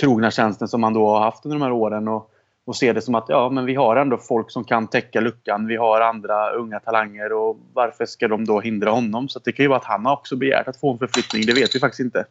trogna 0.00 0.30
tjänsten 0.30 0.68
som 0.68 0.82
han 0.82 0.92
då 0.92 1.08
har 1.08 1.20
haft 1.20 1.46
under 1.46 1.58
de 1.58 1.62
här 1.62 1.72
åren. 1.72 2.08
Och, 2.08 2.30
och 2.64 2.76
se 2.76 2.92
det 2.92 3.00
som 3.00 3.14
att 3.14 3.24
ja, 3.28 3.50
men 3.50 3.64
vi 3.64 3.74
har 3.74 3.96
ändå 3.96 4.16
folk 4.16 4.50
som 4.50 4.64
kan 4.64 4.88
täcka 4.88 5.20
luckan. 5.20 5.66
Vi 5.66 5.76
har 5.76 6.00
andra 6.00 6.50
unga 6.50 6.80
talanger 6.80 7.32
och 7.32 7.58
varför 7.72 8.06
ska 8.06 8.28
de 8.28 8.44
då 8.44 8.60
hindra 8.60 8.90
honom? 8.90 9.28
Så 9.28 9.38
det 9.38 9.52
kan 9.52 9.64
ju 9.64 9.68
vara 9.68 9.78
att 9.78 9.84
han 9.84 10.06
har 10.06 10.12
också 10.12 10.36
begärt 10.36 10.68
att 10.68 10.76
få 10.76 10.92
en 10.92 10.98
förflyttning. 10.98 11.46
Det 11.46 11.52
vet 11.52 11.74
vi 11.74 11.80
faktiskt 11.80 12.00
inte. 12.00 12.24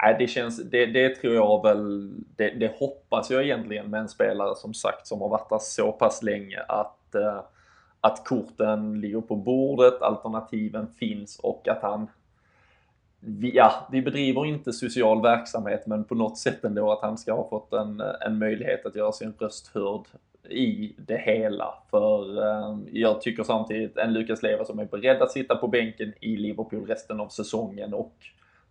Nej. 0.00 0.16
det, 0.18 0.26
känns, 0.26 0.62
det, 0.70 0.86
det 0.86 1.14
tror 1.14 1.34
jag 1.34 1.62
väl, 1.62 2.12
det, 2.36 2.50
det, 2.50 2.72
hoppas 2.78 3.30
jag 3.30 3.44
egentligen 3.44 3.90
med 3.90 4.00
en 4.00 4.08
spelare 4.08 4.56
som 4.56 4.74
sagt 4.74 5.06
som 5.06 5.20
har 5.20 5.28
varit 5.28 5.48
där 5.48 5.58
så 5.58 5.92
pass 5.92 6.22
länge 6.22 6.60
att, 6.68 7.14
eh, 7.14 7.40
att 8.00 8.24
korten 8.24 9.00
ligger 9.00 9.20
på 9.20 9.36
bordet, 9.36 10.02
alternativen 10.02 10.86
finns 10.98 11.38
och 11.38 11.68
att 11.68 11.82
han 11.82 12.08
vi, 13.24 13.56
ja, 13.56 13.88
vi 13.90 14.02
bedriver 14.02 14.46
inte 14.46 14.72
social 14.72 15.22
verksamhet 15.22 15.86
men 15.86 16.04
på 16.04 16.14
något 16.14 16.38
sätt 16.38 16.64
ändå 16.64 16.92
att 16.92 17.02
han 17.02 17.18
ska 17.18 17.32
ha 17.32 17.48
fått 17.48 17.72
en, 17.72 18.00
en 18.00 18.38
möjlighet 18.38 18.86
att 18.86 18.96
göra 18.96 19.12
sin 19.12 19.34
röst 19.38 19.70
hörd 19.74 20.06
i 20.50 20.94
det 20.96 21.18
hela. 21.18 21.74
För 21.90 22.42
eh, 22.42 22.78
jag 22.92 23.20
tycker 23.20 23.42
samtidigt 23.42 23.96
en 23.96 24.12
Lukas 24.12 24.42
Leva 24.42 24.64
som 24.64 24.78
är 24.78 24.84
beredd 24.84 25.22
att 25.22 25.32
sitta 25.32 25.56
på 25.56 25.68
bänken 25.68 26.12
i 26.20 26.36
Liverpool 26.36 26.86
resten 26.86 27.20
av 27.20 27.28
säsongen 27.28 27.94
och 27.94 28.14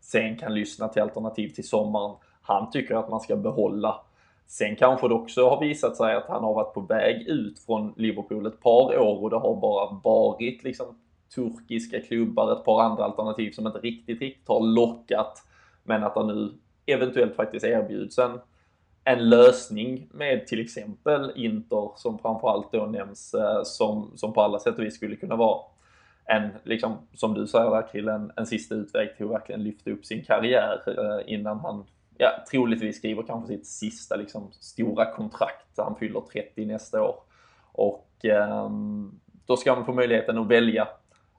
sen 0.01 0.37
kan 0.37 0.53
lyssna 0.53 0.87
till 0.87 1.01
alternativ 1.01 1.49
till 1.49 1.67
sommaren. 1.67 2.15
Han 2.41 2.71
tycker 2.71 2.95
att 2.95 3.09
man 3.09 3.19
ska 3.19 3.35
behålla. 3.35 4.01
Sen 4.47 4.75
kanske 4.75 5.07
det 5.07 5.13
också 5.13 5.49
har 5.49 5.59
visat 5.59 5.97
sig 5.97 6.15
att 6.15 6.27
han 6.27 6.43
har 6.43 6.53
varit 6.53 6.73
på 6.73 6.81
väg 6.81 7.27
ut 7.27 7.59
från 7.59 7.93
Liverpool 7.97 8.45
ett 8.45 8.61
par 8.61 8.97
år 8.97 9.23
och 9.23 9.29
det 9.29 9.37
har 9.37 9.55
bara 9.55 9.99
varit 10.03 10.63
liksom 10.63 10.95
turkiska 11.35 12.01
klubbar, 12.01 12.53
ett 12.53 12.65
par 12.65 12.81
andra 12.81 13.03
alternativ 13.03 13.51
som 13.51 13.67
inte 13.67 13.79
riktigt, 13.79 14.21
riktigt 14.21 14.47
har 14.47 14.61
lockat. 14.61 15.43
Men 15.83 16.03
att 16.03 16.15
det 16.15 16.25
nu 16.25 16.53
eventuellt 16.85 17.35
faktiskt 17.35 17.65
erbjuds 17.65 18.19
en, 18.19 18.39
en 19.03 19.29
lösning 19.29 20.07
med 20.11 20.47
till 20.47 20.61
exempel 20.61 21.31
Inter 21.35 21.91
som 21.95 22.19
framförallt 22.19 22.71
då 22.71 22.85
nämns 22.85 23.33
eh, 23.33 23.63
som, 23.63 24.11
som 24.15 24.33
på 24.33 24.41
alla 24.41 24.59
sätt 24.59 24.77
och 24.77 24.83
vis 24.83 24.95
skulle 24.95 25.15
kunna 25.15 25.35
vara 25.35 25.61
en, 26.25 26.49
liksom, 26.63 26.97
som 27.13 27.33
du 27.33 27.47
säger 27.47 27.69
där 27.69 27.87
Krill, 27.91 28.07
en, 28.07 28.31
en 28.35 28.45
sista 28.45 28.75
utväg 28.75 29.17
till 29.17 29.25
att 29.25 29.31
verkligen 29.31 29.63
lyfta 29.63 29.91
upp 29.91 30.05
sin 30.05 30.23
karriär 30.23 30.81
eh, 30.87 31.33
innan 31.33 31.59
han 31.59 31.85
ja, 32.17 32.29
troligtvis 32.51 32.97
skriver 32.97 33.23
kanske 33.23 33.47
sitt 33.53 33.67
sista 33.67 34.15
liksom, 34.15 34.51
stora 34.51 35.11
kontrakt. 35.11 35.77
Han 35.77 35.95
fyller 35.95 36.21
30 36.21 36.65
nästa 36.65 37.01
år. 37.03 37.15
Och 37.71 38.25
eh, 38.25 38.69
då 39.45 39.57
ska 39.57 39.73
han 39.73 39.85
få 39.85 39.93
möjligheten 39.93 40.37
att 40.37 40.47
välja 40.47 40.87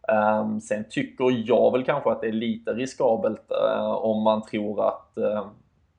Um, 0.09 0.61
sen 0.61 0.85
tycker 0.91 1.49
jag 1.49 1.73
väl 1.73 1.85
kanske 1.85 2.11
att 2.11 2.21
det 2.21 2.29
är 2.29 2.33
lite 2.33 2.73
riskabelt 2.73 3.53
uh, 3.53 3.91
om 3.91 4.23
man 4.23 4.43
tror 4.43 4.89
att, 4.89 5.19
eh, 5.19 5.47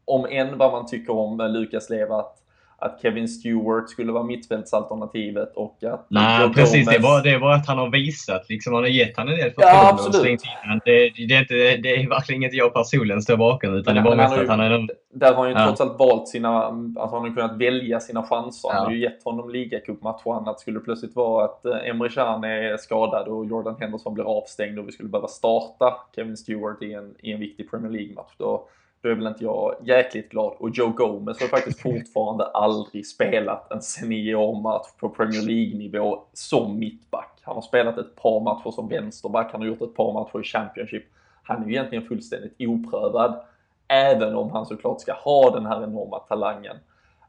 om 0.06 0.26
än 0.30 0.58
vad 0.58 0.72
man 0.72 0.86
tycker 0.86 1.14
om 1.14 1.38
Lukas 1.38 1.90
Leva, 1.90 2.20
att, 2.20 2.43
att 2.86 3.00
Kevin 3.02 3.28
Stewart 3.28 3.90
skulle 3.90 4.12
vara 4.12 4.24
mittfältsalternativet 4.24 5.54
och 5.56 5.84
att 5.84 6.06
Nej, 6.10 6.42
Joe 6.48 6.54
precis. 6.54 6.88
Gomez- 6.88 6.94
Det 6.94 7.00
bara, 7.00 7.22
det 7.22 7.40
bara 7.40 7.56
att 7.56 7.68
han 7.68 7.78
har 7.78 7.90
visat. 7.90 8.50
Liksom, 8.50 8.74
han 8.74 8.84
har 8.84 8.90
gett 8.90 9.18
han 9.18 9.28
en 9.28 9.36
del 9.36 9.52
Ja, 9.58 9.68
förtroende 9.98 10.18
och 10.18 10.24
slängt 10.24 10.44
in 10.44 10.50
han. 10.64 10.82
det, 10.86 10.92
det, 11.28 11.36
är 11.36 11.42
inte, 11.42 11.54
det 11.54 11.96
är 11.96 12.10
verkligen 12.10 12.42
inget 12.42 12.54
jag 12.54 12.74
personligen 12.74 13.22
står 13.22 13.38
bakom. 13.38 13.74
Utan 13.76 13.94
det 13.96 14.00
är 14.00 14.04
bara 14.04 14.16
Men 14.16 14.24
mest 14.24 14.36
han 14.36 14.44
att 14.44 14.50
han 14.50 14.60
är 14.60 14.70
den... 14.70 14.90
Där 15.16 15.34
har 15.34 15.44
han 15.44 15.50
ju 15.50 15.56
Ja. 15.60 15.66
trots 15.66 15.82
allt 15.82 16.00
valt 16.00 16.28
sina, 16.28 16.50
alltså 16.64 17.00
han 17.16 17.22
har 17.30 17.36
kunnat 17.36 17.58
välja 17.58 18.00
sina 18.00 18.24
chanser. 18.24 18.70
Han 18.70 18.78
Ja. 18.78 18.84
har 18.86 18.92
ju 18.92 19.00
gett 19.02 19.24
honom 19.24 19.50
ligacupmatcher 19.50 20.34
annat. 20.38 20.60
Skulle 20.60 20.80
det 20.80 20.84
plötsligt 20.86 21.16
vara 21.16 21.46
att 21.46 21.66
eh, 21.66 21.90
Emre 21.90 22.10
Can 22.10 22.44
är 22.44 22.78
skadad 22.78 23.28
och 23.28 23.46
Jordan 23.46 23.76
Henderson 23.80 24.14
blir 24.14 24.24
avstängd 24.38 24.80
och 24.80 24.88
vi 24.88 24.92
skulle 24.92 25.10
behöva 25.10 25.28
starta 25.28 25.94
Kevin 26.16 26.38
Stewart 26.38 26.82
i 26.84 26.94
en, 26.94 27.16
i 27.20 27.32
en 27.32 27.40
viktig 27.40 27.70
Premier 27.70 27.92
League-match. 27.92 28.32
Då, 28.38 28.68
då 29.04 29.10
är 29.10 29.16
väl 29.16 29.28
inte 29.28 29.44
jag 29.44 29.76
jäkligt 29.82 30.30
glad. 30.30 30.54
Och 30.60 30.70
Joe 30.70 30.90
Gomez 30.90 31.42
har 31.42 31.48
faktiskt 31.48 31.82
fortfarande 31.82 32.46
aldrig 32.46 33.08
spelat 33.08 33.72
en 33.72 33.82
seniormatch 33.82 34.88
på 35.00 35.10
Premier 35.10 35.42
League-nivå 35.42 36.24
som 36.34 36.80
mittback. 36.80 37.40
Han 37.42 37.56
har 37.56 37.62
spelat 37.62 37.98
ett 37.98 38.16
par 38.16 38.40
matcher 38.40 38.72
som 38.72 38.90
vänsterback, 38.90 39.52
han 39.52 39.62
har 39.62 39.68
gjort 39.68 39.82
ett 39.82 39.96
par 39.96 40.14
matcher 40.14 40.40
i 40.40 40.44
Championship. 40.44 41.04
Han 41.44 41.64
är 41.64 41.68
ju 41.68 41.74
egentligen 41.74 42.08
fullständigt 42.08 42.56
oprövad. 42.60 43.42
Även 43.88 44.36
om 44.36 44.52
han 44.52 44.66
såklart 44.66 45.02
ska 45.02 45.14
ha 45.14 45.52
den 45.52 45.66
här 45.66 45.84
enorma 45.84 46.20
talangen. 46.20 46.78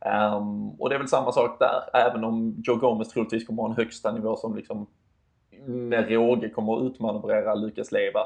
Ehm, 0.01 0.71
och 0.71 0.89
det 0.89 0.95
är 0.95 0.99
väl 0.99 1.09
samma 1.09 1.33
sak 1.33 1.59
där. 1.59 2.01
Även 2.01 2.25
om 2.25 2.63
Joe 2.65 2.77
Gomez 2.77 3.09
troligtvis 3.09 3.47
kommer 3.47 3.63
ha 3.63 3.71
en 3.71 3.77
högsta 3.77 4.13
nivå 4.13 4.37
som 4.37 4.57
liksom 4.57 4.87
med 5.67 6.11
råge 6.11 6.49
kommer 6.49 6.77
att 6.77 6.83
utmanövrera 6.83 7.55
Lukas 7.55 7.93
Leva. 7.93 8.21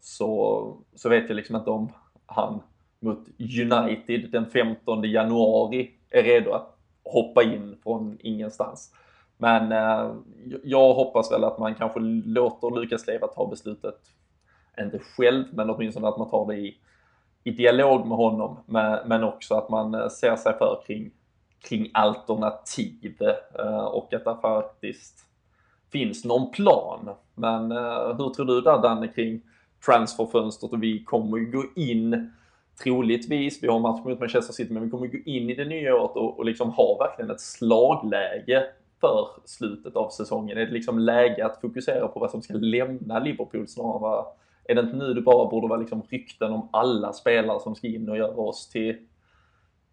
Så, 0.00 0.76
så 0.94 1.08
vet 1.08 1.28
jag 1.28 1.36
liksom 1.36 1.56
inte 1.56 1.70
om 1.70 1.92
han 2.26 2.60
mot 3.02 3.28
United 3.38 4.30
den 4.32 4.46
15 4.46 5.04
januari 5.04 5.90
är 6.10 6.22
redo 6.22 6.52
att 6.52 6.78
hoppa 7.04 7.42
in 7.42 7.76
från 7.82 8.18
ingenstans. 8.20 8.94
Men 9.36 9.72
eh, 9.72 10.14
jag 10.64 10.94
hoppas 10.94 11.32
väl 11.32 11.44
att 11.44 11.58
man 11.58 11.74
kanske 11.74 12.00
låter 12.00 12.70
Lukas 12.70 13.06
Leva 13.06 13.26
ta 13.26 13.46
beslutet, 13.46 13.98
inte 14.80 14.98
själv, 14.98 15.44
men 15.52 15.70
åtminstone 15.70 16.08
att 16.08 16.18
man 16.18 16.30
tar 16.30 16.46
det 16.46 16.56
i, 16.56 16.76
i 17.44 17.50
dialog 17.50 18.06
med 18.06 18.16
honom. 18.16 18.58
Men, 18.66 19.08
men 19.08 19.24
också 19.24 19.54
att 19.54 19.68
man 19.68 19.94
eh, 19.94 20.08
ser 20.08 20.36
sig 20.36 20.58
för 20.58 20.82
kring, 20.86 21.10
kring 21.68 21.90
alternativ 21.94 23.16
eh, 23.58 23.84
och 23.84 24.14
att 24.14 24.24
det 24.24 24.36
faktiskt 24.42 25.26
finns 25.92 26.24
någon 26.24 26.50
plan. 26.50 27.10
Men 27.34 27.72
eh, 27.72 28.16
hur 28.16 28.34
tror 28.34 28.46
du 28.46 28.60
där 28.60 28.82
Danne 28.82 29.08
kring 29.08 29.42
transferfönstret 29.86 30.72
och 30.72 30.82
vi 30.82 31.04
kommer 31.04 31.38
ju 31.38 31.50
gå 31.50 31.64
in 31.76 32.32
troligtvis, 32.82 33.62
vi 33.62 33.68
har 33.68 33.78
match 33.78 34.04
mot 34.04 34.20
Manchester 34.20 34.52
City, 34.52 34.72
men 34.72 34.84
vi 34.84 34.90
kommer 34.90 35.06
gå 35.06 35.18
in 35.24 35.50
i 35.50 35.54
det 35.54 35.64
nya 35.64 35.96
året 35.96 36.16
och, 36.16 36.38
och 36.38 36.44
liksom 36.44 36.70
ha 36.70 36.98
verkligen 36.98 37.30
ett 37.30 37.40
slagläge 37.40 38.64
för 39.00 39.28
slutet 39.44 39.96
av 39.96 40.10
säsongen. 40.10 40.58
Är 40.58 40.66
det 40.66 40.72
liksom 40.72 40.98
läge 40.98 41.46
att 41.46 41.60
fokusera 41.60 42.08
på 42.08 42.20
vad 42.20 42.30
som 42.30 42.42
ska 42.42 42.54
lämna 42.54 43.18
Liverpool 43.18 43.68
snarare 43.68 43.94
än 43.96 44.00
vad 44.00 44.26
är 44.64 44.74
det 44.74 44.80
inte 44.80 44.96
nu 44.96 45.14
det 45.14 45.20
bara 45.20 45.50
borde 45.50 45.68
vara 45.68 45.80
liksom 45.80 46.02
rykten 46.02 46.52
om 46.52 46.68
alla 46.72 47.12
spelare 47.12 47.60
som 47.60 47.74
ska 47.74 47.86
in 47.86 48.08
och 48.08 48.16
göra 48.16 48.36
oss 48.36 48.68
till, 48.68 48.96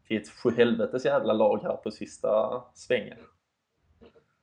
till 0.07 0.17
ett 0.17 0.29
sjuhelvetes 0.29 1.05
jävla 1.05 1.33
lag 1.33 1.59
här 1.63 1.75
på 1.75 1.91
sista 1.91 2.61
svängen? 2.73 3.17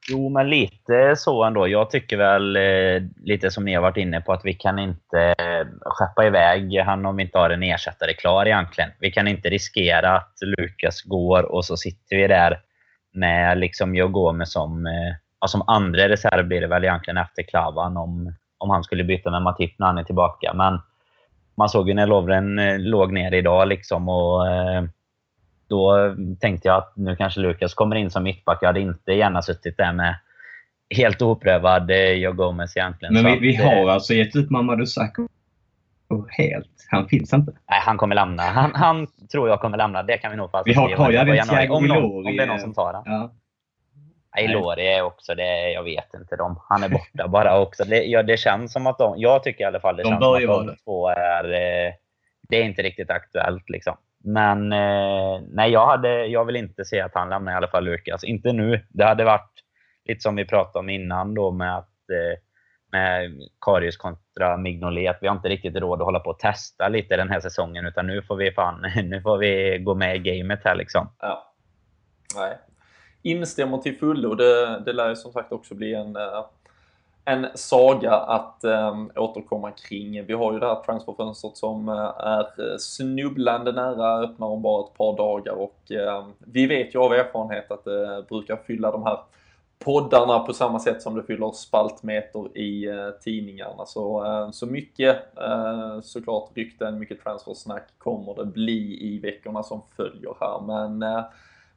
Jo, 0.09 0.29
men 0.29 0.51
lite 0.51 1.17
så 1.17 1.45
ändå. 1.45 1.69
Jag 1.69 1.91
tycker 1.91 2.17
väl, 2.17 2.57
eh, 2.57 3.03
lite 3.25 3.51
som 3.51 3.65
ni 3.65 3.75
har 3.75 3.83
varit 3.83 3.97
inne 3.97 4.21
på, 4.21 4.33
att 4.33 4.45
vi 4.45 4.55
kan 4.55 4.79
inte 4.79 5.35
eh, 5.39 5.67
skeppa 5.81 6.27
iväg 6.27 6.81
han 6.81 7.07
om 7.07 7.17
vi 7.17 7.23
inte 7.23 7.39
har 7.39 7.51
en 7.51 7.63
ersättare 7.63 8.15
klar 8.15 8.47
egentligen. 8.47 8.91
Vi 9.01 9.11
kan 9.11 9.29
inte 9.29 9.49
riskera 9.49 10.17
att 10.17 10.33
Lukas 10.41 11.03
går 11.03 11.53
och 11.53 11.65
så 11.65 11.77
sitter 11.77 12.17
vi 12.17 12.27
där 12.27 12.61
med 13.13 13.59
liksom 13.59 13.95
Joe 13.95 14.45
som, 14.45 14.87
eh, 14.87 15.15
ja, 15.41 15.49
som 15.49 15.63
andra 15.67 16.09
reserv 16.09 16.47
blir 16.47 16.61
det 16.61 16.67
väl 16.67 16.85
egentligen 16.85 17.19
efter 17.19 17.43
Klavan 17.43 17.97
om, 17.97 18.35
om 18.59 18.71
han 18.71 18.85
skulle 18.85 19.05
byta 19.05 19.31
med 19.31 19.43
Matip 19.43 19.79
när 19.79 19.87
han 19.87 19.99
är 19.99 20.05
tillbaka. 20.05 20.53
Men 20.55 20.81
man 21.57 21.69
såg 21.69 21.89
ju 21.89 21.95
när 21.95 22.07
Lovren 22.07 22.59
eh, 22.59 22.79
låg 22.79 23.13
ner 23.13 23.35
idag 23.35 23.69
liksom 23.69 24.09
och 24.09 24.49
eh, 24.49 24.85
då 25.69 26.15
tänkte 26.41 26.69
jag 26.69 26.77
att 26.77 26.93
nu 26.97 27.17
kanske 27.17 27.41
Lukas 27.41 27.75
kommer 27.75 27.97
in 27.97 28.11
som 28.11 28.23
mittback. 28.23 28.59
Jag 28.61 28.67
hade 28.69 28.81
inte 28.81 29.13
gärna 29.13 29.43
suttit 29.43 29.77
där 29.77 29.93
med 29.93 30.17
helt 30.97 31.23
oprövad 31.23 31.91
eh, 31.91 32.11
Joe 32.13 32.33
Gomez 32.33 32.77
egentligen. 32.77 33.15
Men 33.15 33.25
vi, 33.25 33.39
vi 33.39 33.57
att, 33.57 33.63
eh, 33.63 33.69
har 33.79 33.91
alltså 33.91 34.15
gett 34.15 34.37
upp 34.37 34.51
Mamadou 34.51 34.87
Sakho 34.87 35.29
helt. 36.29 36.69
Han 36.91 37.09
finns 37.09 37.33
inte. 37.33 37.53
Nej, 37.53 37.81
han 37.83 37.97
kommer 37.97 38.15
lämna. 38.15 38.43
Han, 38.43 38.75
han 38.75 39.07
tror 39.33 39.49
jag 39.49 39.61
kommer 39.61 39.79
lämna. 39.79 40.03
Det 40.03 40.19
kan 40.19 40.31
vi 40.31 40.37
nog 40.37 40.51
fast 40.51 40.67
Vi 40.69 40.73
har- 40.75 40.89
har 40.89 40.97
på 41.07 41.13
även 41.13 41.37
januari. 41.37 41.69
Om, 41.69 41.87
någon, 41.87 42.27
om 42.27 42.37
det 42.37 42.43
är 42.43 42.47
någon 42.47 42.57
eh, 42.57 42.63
som 42.63 42.75
tar 42.75 42.93
den. 42.93 43.03
Ja. 43.05 43.33
Ilori 44.39 44.87
är 44.95 45.03
också 45.03 45.35
det. 45.35 45.71
Jag 45.73 45.83
vet 45.83 46.15
inte. 46.15 46.37
De, 46.37 46.61
han 46.69 46.83
är 46.83 46.89
borta 46.89 47.29
bara 47.29 47.61
också. 47.61 47.85
Det, 47.85 48.05
ja, 48.05 48.23
det 48.23 48.37
känns 48.37 48.73
som 48.73 48.87
att 48.87 48.99
de... 48.99 49.15
Jag 49.17 49.43
tycker 49.43 49.65
i 49.65 49.67
alla 49.67 49.81
fall 49.81 49.97
det 49.97 50.03
De 50.03 50.09
känns 50.09 50.25
som 50.25 50.51
att 50.61 50.67
de 50.67 50.77
två 50.85 51.09
är... 51.09 51.45
Eh, 51.45 51.93
det 52.49 52.57
är 52.57 52.65
inte 52.65 52.83
riktigt 52.83 53.11
aktuellt 53.11 53.71
liksom. 53.71 53.97
Men 54.27 54.73
eh, 54.73 55.41
nej, 55.49 55.71
jag, 55.73 55.87
hade, 55.87 56.27
jag 56.27 56.45
vill 56.45 56.57
inte 56.57 56.85
se 56.85 57.01
att 57.01 57.15
han 57.15 57.29
lämnar 57.29 57.53
i 57.53 57.55
alla 57.55 57.69
fall 57.69 57.85
Lukas. 57.85 58.25
Inte 58.25 58.53
nu. 58.53 58.87
Det 58.89 59.05
hade 59.05 59.25
varit 59.25 59.53
lite 60.09 60.21
som 60.21 60.37
vi 60.37 60.45
pratade 60.45 60.79
om 60.79 60.89
innan 60.89 61.35
då 61.35 61.51
med 61.51 61.77
att 61.77 62.11
eh, 62.11 62.41
med 62.93 63.31
Karius 63.61 63.97
kontra 63.97 64.57
Mignolet. 64.57 65.19
Vi 65.21 65.29
har 65.29 65.37
inte 65.37 65.49
riktigt 65.49 65.77
råd 65.77 66.01
att 66.01 66.05
hålla 66.05 66.21
på 66.21 66.31
och 66.31 66.39
testa 66.39 66.89
lite 66.89 67.17
den 67.17 67.31
här 67.31 67.41
säsongen 67.41 67.87
utan 67.87 68.07
nu 68.07 68.23
får 68.23 68.37
vi 68.37 68.53
fan, 68.53 68.81
nu 69.05 69.21
får 69.21 69.39
vi 69.39 69.79
gå 69.79 69.95
med 69.95 70.17
i 70.17 70.19
gamet 70.19 70.61
här 70.65 70.75
liksom. 70.75 71.09
Ja. 71.19 71.55
Nej. 72.37 72.59
Instämmer 73.23 73.79
till 73.79 73.99
fullo. 73.99 74.35
Det, 74.35 74.83
det 74.85 74.93
lär 74.93 75.09
ju 75.09 75.17
som 75.17 75.33
sagt 75.33 75.53
också 75.53 75.75
bli 75.75 75.95
en, 75.95 76.17
eh, 76.17 76.47
en 77.29 77.47
saga 77.55 78.15
att 78.15 78.65
um, 78.65 79.11
återkomma 79.17 79.71
kring. 79.71 80.27
Vi 80.27 80.33
har 80.33 80.53
ju 80.53 80.59
det 80.59 80.67
här 80.67 80.83
transferfönstret 80.83 81.57
som 81.57 81.89
eh, 81.89 82.13
är 82.19 82.41
eh, 82.41 82.77
snubblande 82.79 83.73
nära, 83.73 84.19
öppnar 84.19 84.47
om 84.47 84.63
bara 84.63 84.85
ett 84.85 84.95
par 84.95 85.17
dagar 85.17 85.53
och 85.53 85.93
eh, 85.93 86.27
vi 86.39 86.67
vet 86.67 86.95
ju 86.95 86.99
av 86.99 87.13
erfarenhet 87.13 87.71
att 87.71 87.85
det 87.85 88.25
brukar 88.29 88.57
fylla 88.57 88.91
de 88.91 89.03
här 89.03 89.19
poddarna 89.79 90.39
på 90.39 90.53
samma 90.53 90.79
sätt 90.79 91.03
som 91.03 91.15
det 91.15 91.23
fyller 91.23 91.51
spaltmeter 91.51 92.59
i 92.59 92.87
eh, 92.87 93.11
tidningarna. 93.21 93.87
Så, 93.87 94.25
eh, 94.25 94.51
så 94.51 94.67
mycket 94.67 95.39
eh, 95.39 96.01
såklart 96.01 96.51
rykten, 96.55 96.99
mycket 96.99 97.23
transfersnack 97.23 97.89
kommer 97.99 98.35
det 98.35 98.45
bli 98.45 98.99
i 99.15 99.19
veckorna 99.19 99.63
som 99.63 99.83
följer 99.97 100.35
här. 100.41 100.61
Men, 100.61 101.03
eh, 101.03 101.25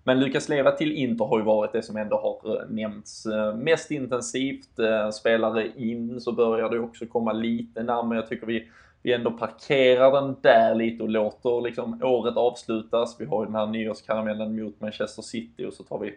men 0.04 0.20
Lukas 0.20 0.50
Leva 0.50 0.72
till 0.72 0.92
Inter 0.92 1.26
har 1.26 1.40
ju 1.40 1.46
varit 1.46 1.74
det 1.74 1.82
som 1.82 1.98
ändå 1.98 2.18
har 2.18 2.62
eh, 2.62 2.70
nämnts 2.70 3.26
eh, 3.26 3.56
mest 3.56 3.92
intensivt. 3.92 4.80
Eh, 4.80 5.10
spelare 5.10 5.68
in 5.76 6.22
så 6.22 6.32
börjar 6.32 6.70
det 6.70 6.80
också 6.80 7.06
komma 7.06 7.34
lite 7.34 7.84
närmare. 7.84 8.18
Jag 8.18 8.28
tycker 8.28 8.48
vi 8.48 8.70
vi 9.02 9.14
ändå 9.14 9.32
parkerar 9.32 10.22
den 10.22 10.36
där 10.42 10.76
lite 10.76 11.04
och 11.04 11.10
låter 11.10 11.62
liksom 11.62 12.04
året 12.04 12.38
avslutas. 12.38 13.16
Vi 13.20 13.26
har 13.26 13.42
ju 13.42 13.46
den 13.46 13.56
här 13.56 13.66
nyårskaramellen 13.66 14.64
mot 14.64 14.82
Manchester 14.82 15.22
City 15.22 15.66
och 15.66 15.74
så 15.74 15.84
tar 15.84 16.00
vi 16.00 16.14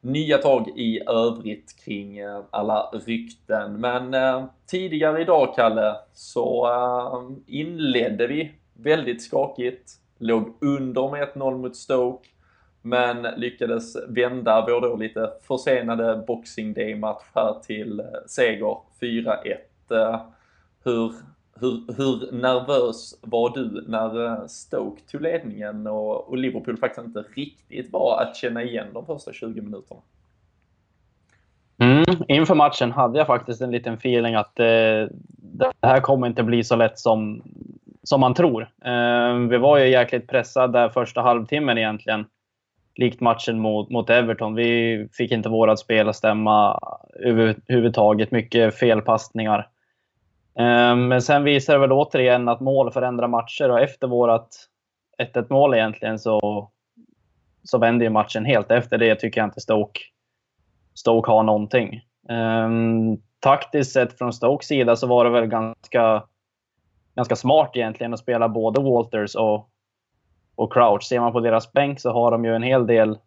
nya 0.00 0.38
tag 0.38 0.68
i 0.76 1.00
övrigt 1.08 1.84
kring 1.84 2.18
alla 2.50 2.90
rykten. 3.06 3.80
Men 3.80 4.14
eh, 4.14 4.44
tidigare 4.66 5.20
idag, 5.20 5.54
Kalle, 5.56 5.96
så 6.14 6.66
eh, 6.66 7.36
inledde 7.46 8.26
vi 8.26 8.52
väldigt 8.74 9.22
skakigt. 9.22 9.92
Låg 10.18 10.56
under 10.60 11.10
med 11.10 11.28
1-0 11.28 11.58
mot 11.58 11.76
Stoke. 11.76 12.28
Men 12.82 13.22
lyckades 13.22 13.96
vända 14.08 14.64
vår 14.68 14.80
då 14.80 14.96
lite 14.96 15.30
försenade 15.42 16.24
Boxing 16.26 16.74
Day-match 16.74 17.22
här 17.34 17.54
till 17.66 18.00
eh, 18.00 18.06
seger 18.26 18.76
4-1. 19.00 19.34
Eh, 19.90 20.20
hur, 20.84 21.12
hur, 21.60 21.94
hur 21.96 22.32
nervös 22.32 23.18
var 23.20 23.50
du 23.54 23.84
när 23.88 24.26
eh, 24.26 24.46
Stoke 24.46 25.02
tog 25.02 25.20
ledningen 25.20 25.86
och, 25.86 26.28
och 26.28 26.38
Liverpool 26.38 26.76
faktiskt 26.76 27.06
inte 27.06 27.24
riktigt 27.34 27.92
var 27.92 28.22
att 28.22 28.36
känna 28.36 28.62
igen 28.62 28.86
de 28.92 29.06
första 29.06 29.32
20 29.32 29.60
minuterna? 29.60 30.00
Mm, 31.78 32.04
inför 32.28 32.54
matchen 32.54 32.92
hade 32.92 33.18
jag 33.18 33.26
faktiskt 33.26 33.60
en 33.60 33.70
liten 33.70 33.94
feeling 33.94 34.34
att 34.34 34.60
eh, 34.60 35.06
det 35.36 35.72
här 35.82 36.00
kommer 36.00 36.26
inte 36.26 36.42
bli 36.42 36.64
så 36.64 36.76
lätt 36.76 36.98
som, 36.98 37.42
som 38.02 38.20
man 38.20 38.34
tror. 38.34 38.62
Eh, 38.84 39.34
vi 39.34 39.58
var 39.58 39.78
ju 39.78 39.88
jäkligt 39.88 40.28
pressade 40.28 40.78
där 40.78 40.88
första 40.88 41.20
halvtimmen 41.20 41.78
egentligen. 41.78 42.26
Likt 42.94 43.20
matchen 43.20 43.58
mot, 43.58 43.90
mot 43.90 44.10
Everton. 44.10 44.54
Vi 44.54 45.08
fick 45.12 45.32
inte 45.32 45.48
vårat 45.48 45.78
spel 45.78 46.08
att 46.08 46.16
stämma 46.16 46.78
överhuvudtaget. 47.20 48.30
Mycket 48.30 48.78
felpassningar. 48.78 49.68
Ehm, 50.58 51.08
men 51.08 51.22
sen 51.22 51.44
visar 51.44 51.72
det 51.72 51.80
väl 51.80 51.92
återigen 51.92 52.48
att 52.48 52.60
mål 52.60 52.92
förändrar 52.92 53.28
matcher 53.28 53.70
och 53.70 53.80
efter 53.80 54.06
vårat 54.06 54.48
1-1 55.18 55.46
mål 55.50 55.74
egentligen 55.74 56.18
så, 56.18 56.70
så 57.64 57.78
vänder 57.78 58.06
ju 58.06 58.10
matchen 58.10 58.44
helt. 58.44 58.70
Efter 58.70 58.98
det 58.98 59.14
tycker 59.14 59.40
jag 59.40 59.46
inte 59.46 59.60
Stoke 59.60 60.00
Stoke 60.94 61.30
har 61.30 61.42
någonting. 61.42 62.00
Ehm, 62.28 63.16
taktiskt 63.40 63.92
sett 63.92 64.18
från 64.18 64.32
Stokes 64.32 64.68
sida 64.68 64.96
så 64.96 65.06
var 65.06 65.24
det 65.24 65.30
väl 65.30 65.46
ganska, 65.46 66.22
ganska 67.14 67.36
smart 67.36 67.70
egentligen 67.74 68.14
att 68.14 68.20
spela 68.20 68.48
både 68.48 68.80
Walters 68.80 69.34
och, 69.34 69.68
och 70.56 70.72
Crouch. 70.72 71.02
Ser 71.02 71.20
man 71.20 71.32
på 71.32 71.40
deras 71.40 71.72
bänk 71.72 72.00
så 72.00 72.10
har 72.10 72.30
de 72.30 72.44
ju 72.44 72.54
en 72.54 72.62
hel 72.62 72.86
del 72.86 73.18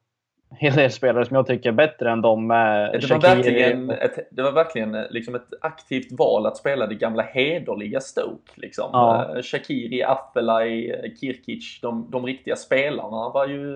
hel 0.59 0.75
del 0.75 0.91
spelare 0.91 1.25
som 1.25 1.35
jag 1.35 1.47
tycker 1.47 1.69
är 1.69 1.73
bättre 1.73 2.11
än. 2.11 2.47
Med 2.47 3.01
det, 3.01 3.09
var 3.09 3.19
verkligen 3.19 3.89
ett, 3.89 4.27
det 4.31 4.43
var 4.43 4.51
verkligen 4.51 4.95
eh, 4.95 5.03
liksom 5.09 5.35
ett 5.35 5.47
aktivt 5.61 6.11
val 6.11 6.45
att 6.45 6.57
spela 6.57 6.87
det 6.87 6.95
gamla 6.95 7.23
hederliga 7.23 7.99
Stoke. 7.99 8.51
Liksom. 8.55 8.89
Ja. 8.93 9.35
Eh, 9.35 9.41
Shakiri, 9.41 10.03
Affelay, 10.03 10.91
eh, 10.91 11.11
Kirkic, 11.21 11.79
de, 11.81 12.11
de 12.11 12.25
riktiga 12.25 12.55
spelarna 12.55 13.29
var 13.29 13.47
ju 13.47 13.75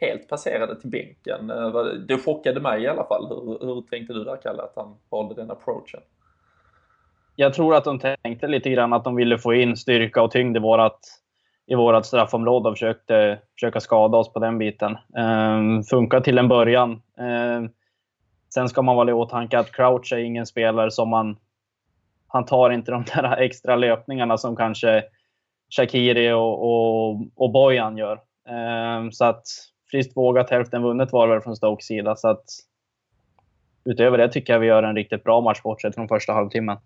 helt 0.00 0.28
passerade 0.28 0.80
till 0.80 0.90
bänken. 0.90 1.46
Det 2.08 2.18
chockade 2.18 2.60
mig 2.60 2.82
i 2.82 2.88
alla 2.88 3.04
fall. 3.04 3.28
Hur, 3.28 3.66
hur 3.66 3.82
tänkte 3.90 4.12
du 4.12 4.24
där, 4.24 4.36
Kalle, 4.36 4.62
att 4.62 4.72
han 4.76 4.96
valde 5.10 5.34
den 5.34 5.50
approachen? 5.50 6.00
Jag 7.36 7.54
tror 7.54 7.74
att 7.74 7.84
de 7.84 7.98
tänkte 7.98 8.46
lite 8.46 8.70
grann 8.70 8.92
att 8.92 9.04
de 9.04 9.16
ville 9.16 9.38
få 9.38 9.54
in 9.54 9.76
styrka 9.76 10.22
och 10.22 10.30
tyngd 10.30 10.56
i 10.56 10.60
vårat 10.60 11.00
i 11.66 11.74
vårt 11.74 12.06
straffområde 12.06 12.68
och 12.68 12.74
försökte 12.74 13.38
försöka 13.54 13.80
skada 13.80 14.18
oss 14.18 14.32
på 14.32 14.38
den 14.38 14.58
biten. 14.58 14.96
Um, 15.18 15.82
funkar 15.82 16.20
till 16.20 16.38
en 16.38 16.48
början. 16.48 17.02
Um, 17.18 17.70
sen 18.54 18.68
ska 18.68 18.82
man 18.82 18.96
vara 18.96 19.10
i 19.10 19.12
åtanke 19.12 19.58
att 19.58 19.72
Crouch 19.72 20.12
är 20.12 20.18
ingen 20.18 20.46
spelare 20.46 20.90
som 20.90 21.08
man... 21.08 21.36
Han 22.28 22.44
tar 22.44 22.70
inte 22.70 22.90
de 22.90 23.04
där 23.14 23.36
extra 23.36 23.76
löpningarna 23.76 24.38
som 24.38 24.56
kanske 24.56 25.04
Shakiri 25.76 26.32
och, 26.32 26.62
och, 26.62 27.20
och 27.34 27.52
Bojan 27.52 27.96
gör. 27.96 28.20
Um, 28.98 29.12
så 29.12 29.24
att 29.24 29.42
friskt 29.90 30.16
vågat, 30.16 30.50
hälften 30.50 30.82
vunnet 30.82 31.12
var 31.12 31.28
det 31.28 31.40
från 31.40 31.56
Stokes 31.56 31.86
sida. 31.86 32.16
Så 32.16 32.28
att 32.28 32.44
utöver 33.84 34.18
det 34.18 34.28
tycker 34.28 34.52
jag 34.52 34.60
vi 34.60 34.66
gör 34.66 34.82
en 34.82 34.96
riktigt 34.96 35.24
bra 35.24 35.40
match 35.40 35.62
bortsett 35.62 35.94
från 35.94 36.08
första 36.08 36.32
halvtimmen. 36.32 36.76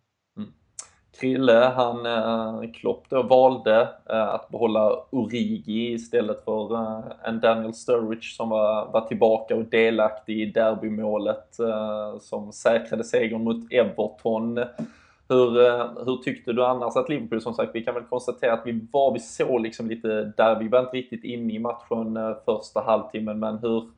Krille, 1.17 1.73
han, 1.77 2.07
eh, 2.07 2.71
Klopp 2.71 3.05
då 3.09 3.23
valde 3.23 3.89
eh, 4.11 4.29
att 4.29 4.49
behålla 4.49 4.97
Origi 5.11 5.93
istället 5.93 6.45
för 6.45 6.75
eh, 6.75 7.01
en 7.23 7.41
Daniel 7.41 7.75
Sturridge 7.75 8.35
som 8.37 8.49
var, 8.49 8.93
var 8.93 9.01
tillbaka 9.01 9.57
och 9.57 9.65
delaktig 9.65 10.41
i 10.41 10.47
derbymålet 10.47 11.59
eh, 11.59 12.19
som 12.21 12.53
säkrade 12.53 13.05
segern 13.05 13.45
mot 13.45 13.73
Everton. 13.73 14.59
Hur, 15.29 15.67
eh, 15.67 15.87
hur 16.07 16.17
tyckte 16.17 16.53
du 16.53 16.65
annars 16.65 16.97
att 16.97 17.09
Liverpool, 17.09 17.41
som 17.41 17.55
sagt, 17.55 17.75
vi 17.75 17.85
kan 17.85 17.95
väl 17.95 18.05
konstatera 18.05 18.53
att 18.53 18.67
vi 18.67 18.87
var, 18.93 19.13
vi 19.13 19.21
såg 19.21 19.61
liksom 19.61 19.89
lite 19.89 20.33
där, 20.37 20.59
vi 20.59 20.69
var 20.69 20.81
inte 20.81 20.97
riktigt 20.97 21.25
inne 21.25 21.53
i 21.53 21.59
matchen 21.59 22.17
eh, 22.17 22.37
första 22.45 22.81
halvtimmen, 22.81 23.39
men 23.39 23.59
hur, 23.59 23.91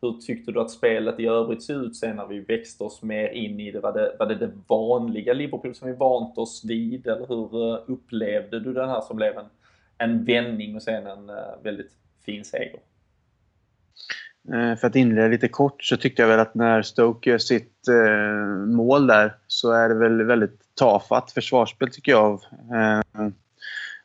hur 0.00 0.12
tyckte 0.12 0.52
du 0.52 0.60
att 0.60 0.70
spelet 0.70 1.20
i 1.20 1.26
övrigt 1.26 1.62
såg 1.62 1.76
ut 1.76 1.96
sen 1.96 2.16
när 2.16 2.26
vi 2.26 2.40
växte 2.40 2.84
oss 2.84 3.02
mer 3.02 3.28
in 3.28 3.60
i 3.60 3.70
det? 3.70 3.80
Var 3.80 3.92
det 3.92 4.16
var 4.18 4.26
det, 4.26 4.34
det 4.34 4.50
vanliga 4.68 5.32
Liverpool 5.32 5.74
som 5.74 5.88
vi 5.88 5.94
vant 5.94 6.38
oss 6.38 6.64
vid? 6.64 7.06
Eller 7.06 7.26
hur 7.26 7.72
eh, 7.74 7.82
upplevde 7.86 8.60
du 8.60 8.72
den 8.72 8.88
här 8.88 9.00
som 9.00 9.16
blev 9.16 9.38
en, 9.38 9.46
en 9.98 10.24
vändning 10.24 10.76
och 10.76 10.82
sen 10.82 11.06
en 11.06 11.30
uh, 11.30 11.62
väldigt 11.62 11.90
fin 12.24 12.44
seger? 12.44 12.80
Eh, 14.52 14.76
för 14.76 14.86
att 14.86 14.96
inleda 14.96 15.28
lite 15.28 15.48
kort 15.48 15.84
så 15.84 15.96
tyckte 15.96 16.22
jag 16.22 16.28
väl 16.28 16.40
att 16.40 16.54
när 16.54 16.82
Stoke 16.82 17.30
gör 17.30 17.38
sitt 17.38 17.88
eh, 17.88 18.66
mål 18.66 19.06
där 19.06 19.34
så 19.46 19.72
är 19.72 19.88
det 19.88 19.94
väl 19.94 20.24
väldigt 20.24 20.60
tafatt 20.74 21.32
försvarsspel 21.32 21.90
tycker 21.90 22.12
jag. 22.12 22.32
Eh, 22.32 23.28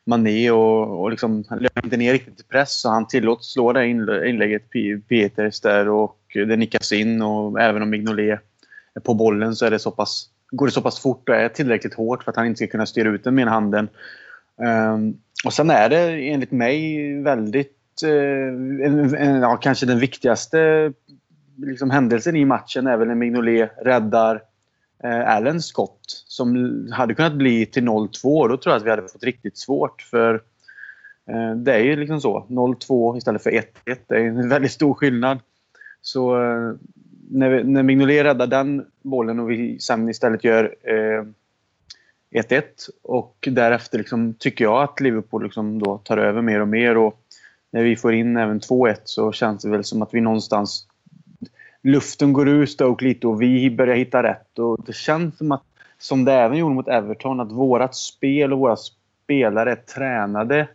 Mané 0.06 0.50
och, 0.50 1.02
och 1.02 1.10
liksom, 1.10 1.44
han 1.48 1.58
löper 1.58 1.84
inte 1.84 1.96
ner 1.96 2.12
riktigt 2.12 2.40
i 2.40 2.42
press 2.42 2.80
så 2.80 2.88
han 2.88 3.08
tillåts 3.08 3.52
slå 3.52 3.72
det 3.72 3.86
inlägget 3.86 4.62
Peters 5.08 5.60
där 5.60 5.88
och 5.88 6.18
det 6.34 6.56
nickas 6.56 6.92
in 6.92 7.22
och 7.22 7.60
även 7.60 7.82
om 7.82 7.90
Mignolet 7.90 8.40
är 8.94 9.00
på 9.00 9.14
bollen 9.14 9.56
så 9.56 9.66
är 9.66 9.70
det 9.70 9.78
så 9.78 9.90
pass, 9.90 10.28
går 10.50 10.66
det 10.66 10.72
så 10.72 10.82
pass 10.82 11.00
fort 11.00 11.28
och 11.28 11.34
är 11.34 11.48
tillräckligt 11.48 11.94
hårt 11.94 12.24
för 12.24 12.30
att 12.30 12.36
han 12.36 12.46
inte 12.46 12.56
ska 12.56 12.66
kunna 12.66 12.86
styra 12.86 13.08
ut 13.08 13.24
den 13.24 13.34
med 13.34 13.48
handen. 13.48 13.88
Um, 14.56 15.18
och 15.44 15.52
sen 15.52 15.70
är 15.70 15.88
det 15.88 16.28
enligt 16.28 16.50
mig 16.50 17.14
väldigt, 17.22 18.02
uh, 18.04 18.84
en, 18.86 19.14
en, 19.14 19.40
ja, 19.40 19.56
kanske 19.56 19.86
den 19.86 19.98
viktigaste 19.98 20.92
liksom, 21.56 21.90
händelsen 21.90 22.36
i 22.36 22.44
matchen 22.44 22.86
är 22.86 22.96
väl 22.96 23.08
när 23.08 23.14
Mignolet 23.14 23.70
räddar 23.82 24.42
Eh, 25.04 25.28
Allens 25.28 25.66
skott 25.66 26.24
som 26.26 26.56
hade 26.92 27.14
kunnat 27.14 27.34
bli 27.34 27.66
till 27.66 27.82
0-2. 27.82 28.48
Då 28.48 28.56
tror 28.56 28.72
jag 28.72 28.76
att 28.76 28.86
vi 28.86 28.90
hade 28.90 29.08
fått 29.08 29.24
riktigt 29.24 29.58
svårt. 29.58 30.02
För 30.02 30.34
eh, 31.30 31.56
det 31.56 31.74
är 31.74 31.84
ju 31.84 31.96
liksom 31.96 32.20
så. 32.20 32.46
0-2 32.48 33.16
istället 33.18 33.42
för 33.42 33.50
1-1. 33.50 33.64
Det 33.84 34.14
är 34.14 34.20
en 34.20 34.48
väldigt 34.48 34.72
stor 34.72 34.94
skillnad. 34.94 35.38
Så 36.00 36.42
eh, 36.42 36.74
när, 37.30 37.50
vi, 37.50 37.64
när 37.64 37.82
Mignolet 37.82 38.24
räddar 38.24 38.46
den 38.46 38.86
bollen 39.02 39.40
och 39.40 39.50
vi 39.50 39.78
sen 39.80 40.08
istället 40.08 40.44
gör 40.44 40.74
eh, 40.82 41.24
1-1 42.42 42.62
och 43.02 43.48
därefter 43.50 43.98
liksom, 43.98 44.34
tycker 44.34 44.64
jag 44.64 44.82
att 44.82 45.00
Liverpool 45.00 45.42
liksom 45.42 45.82
då 45.82 45.98
tar 45.98 46.18
över 46.18 46.42
mer 46.42 46.60
och 46.60 46.68
mer. 46.68 46.96
Och 46.96 47.18
när 47.70 47.82
vi 47.82 47.96
får 47.96 48.14
in 48.14 48.36
även 48.36 48.60
2-1 48.60 48.96
så 49.04 49.32
känns 49.32 49.62
det 49.62 49.70
väl 49.70 49.84
som 49.84 50.02
att 50.02 50.14
vi 50.14 50.20
någonstans 50.20 50.86
luften 51.82 52.32
går 52.32 52.48
ur 52.48 52.66
Stoke 52.66 53.04
lite 53.04 53.26
och 53.26 53.42
vi 53.42 53.70
börjar 53.70 53.96
hitta 53.96 54.22
rätt. 54.22 54.58
Och 54.58 54.84
det 54.86 54.92
känns 54.92 55.38
som 55.38 55.52
att, 55.52 55.64
som 55.98 56.24
det 56.24 56.32
även 56.32 56.58
gjorde 56.58 56.74
mot 56.74 56.88
Everton, 56.88 57.40
att 57.40 57.52
vårt 57.52 57.94
spel 57.94 58.52
och 58.52 58.58
våra 58.58 58.76
spelare 58.76 59.72
är 59.72 59.76
tränade 59.76 60.68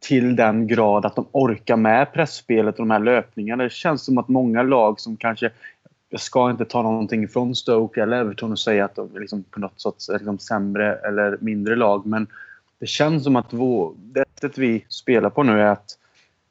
till 0.00 0.36
den 0.36 0.66
grad 0.66 1.06
att 1.06 1.16
de 1.16 1.26
orkar 1.32 1.76
med 1.76 2.12
pressspelet 2.12 2.74
och 2.74 2.86
de 2.86 2.90
här 2.90 2.98
löpningarna. 2.98 3.62
Det 3.62 3.72
känns 3.72 4.04
som 4.04 4.18
att 4.18 4.28
många 4.28 4.62
lag 4.62 5.00
som 5.00 5.16
kanske 5.16 5.50
jag 6.12 6.20
ska 6.20 6.50
inte 6.50 6.64
ta 6.64 6.82
någonting 6.82 7.28
från 7.28 7.54
Stoke 7.54 8.02
eller 8.02 8.16
Everton 8.16 8.52
och 8.52 8.58
säga 8.58 8.84
att 8.84 8.94
de 8.94 9.10
liksom 9.14 9.42
på 9.42 9.60
något 9.60 9.80
sätt 9.80 10.08
är 10.08 10.12
liksom 10.12 10.38
sämre 10.38 10.94
eller 10.96 11.38
mindre 11.40 11.76
lag. 11.76 12.06
Men 12.06 12.26
det 12.78 12.86
känns 12.86 13.24
som 13.24 13.36
att 13.36 13.52
vår, 13.52 13.94
det 13.96 14.24
sättet 14.34 14.58
vi 14.58 14.84
spelar 14.88 15.30
på 15.30 15.42
nu 15.42 15.60
är 15.60 15.66
att 15.66 15.98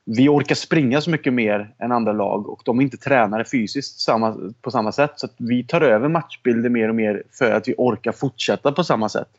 vi 0.05 0.29
orkar 0.29 0.55
springa 0.55 1.01
så 1.01 1.09
mycket 1.09 1.33
mer 1.33 1.73
än 1.79 1.91
andra 1.91 2.13
lag 2.13 2.49
och 2.49 2.61
de 2.65 2.79
är 2.79 2.83
inte 2.83 2.97
tränade 2.97 3.45
fysiskt 3.45 3.99
samma, 3.99 4.37
på 4.61 4.71
samma 4.71 4.91
sätt. 4.91 5.11
Så 5.15 5.27
vi 5.37 5.63
tar 5.63 5.81
över 5.81 6.07
matchbilder 6.07 6.69
mer 6.69 6.89
och 6.89 6.95
mer 6.95 7.23
för 7.31 7.51
att 7.51 7.67
vi 7.67 7.75
orkar 7.77 8.11
fortsätta 8.11 8.71
på 8.71 8.83
samma 8.83 9.09
sätt. 9.09 9.29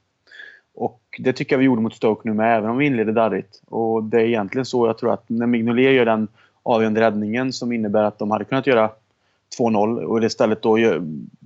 Och 0.75 1.01
Det 1.19 1.33
tycker 1.33 1.55
jag 1.55 1.59
vi 1.59 1.65
gjorde 1.65 1.83
mot 1.83 1.95
Stoke 1.95 2.29
nu 2.29 2.35
med, 2.35 2.57
även 2.57 2.71
om 2.71 2.79
vi 2.79 2.87
inledde 2.87 3.13
darrigt. 3.13 3.63
Och 3.69 4.05
Det 4.05 4.21
är 4.21 4.25
egentligen 4.25 4.65
så 4.65 4.87
jag 4.87 4.99
tror 4.99 5.13
att 5.13 5.29
när 5.29 5.47
Mignolet 5.47 5.95
gör 5.95 6.05
den 6.05 6.29
avgörande 6.63 7.01
räddningen 7.01 7.53
som 7.53 7.73
innebär 7.73 8.03
att 8.03 8.19
de 8.19 8.31
hade 8.31 8.45
kunnat 8.45 8.67
göra 8.67 8.91
2-0 9.59 10.03
och 10.03 10.25
istället 10.25 10.63
då 10.63 10.79
gör, 10.79 11.03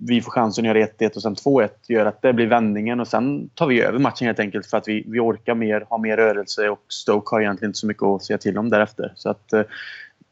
vi 0.06 0.20
får 0.22 0.30
chansen 0.30 0.64
att 0.64 0.76
göra 0.76 0.86
1-1 0.86 1.16
och 1.16 1.22
sen 1.22 1.34
2-1 1.34 1.68
gör 1.88 2.06
att 2.06 2.22
det 2.22 2.32
blir 2.32 2.46
vändningen 2.46 3.00
och 3.00 3.08
sen 3.08 3.48
tar 3.48 3.66
vi 3.66 3.82
över 3.82 3.98
matchen 3.98 4.26
helt 4.26 4.40
enkelt 4.40 4.66
för 4.66 4.76
att 4.76 4.88
vi, 4.88 5.04
vi 5.06 5.20
orkar 5.20 5.54
mer, 5.54 5.86
har 5.88 5.98
mer 5.98 6.16
rörelse 6.16 6.68
och 6.68 6.84
Stoke 6.88 7.34
har 7.34 7.40
egentligen 7.40 7.68
inte 7.68 7.78
så 7.78 7.86
mycket 7.86 8.02
att 8.02 8.24
säga 8.24 8.38
till 8.38 8.58
om 8.58 8.70
därefter. 8.70 9.12
Så 9.16 9.30
att 9.30 9.52
eh, 9.52 9.62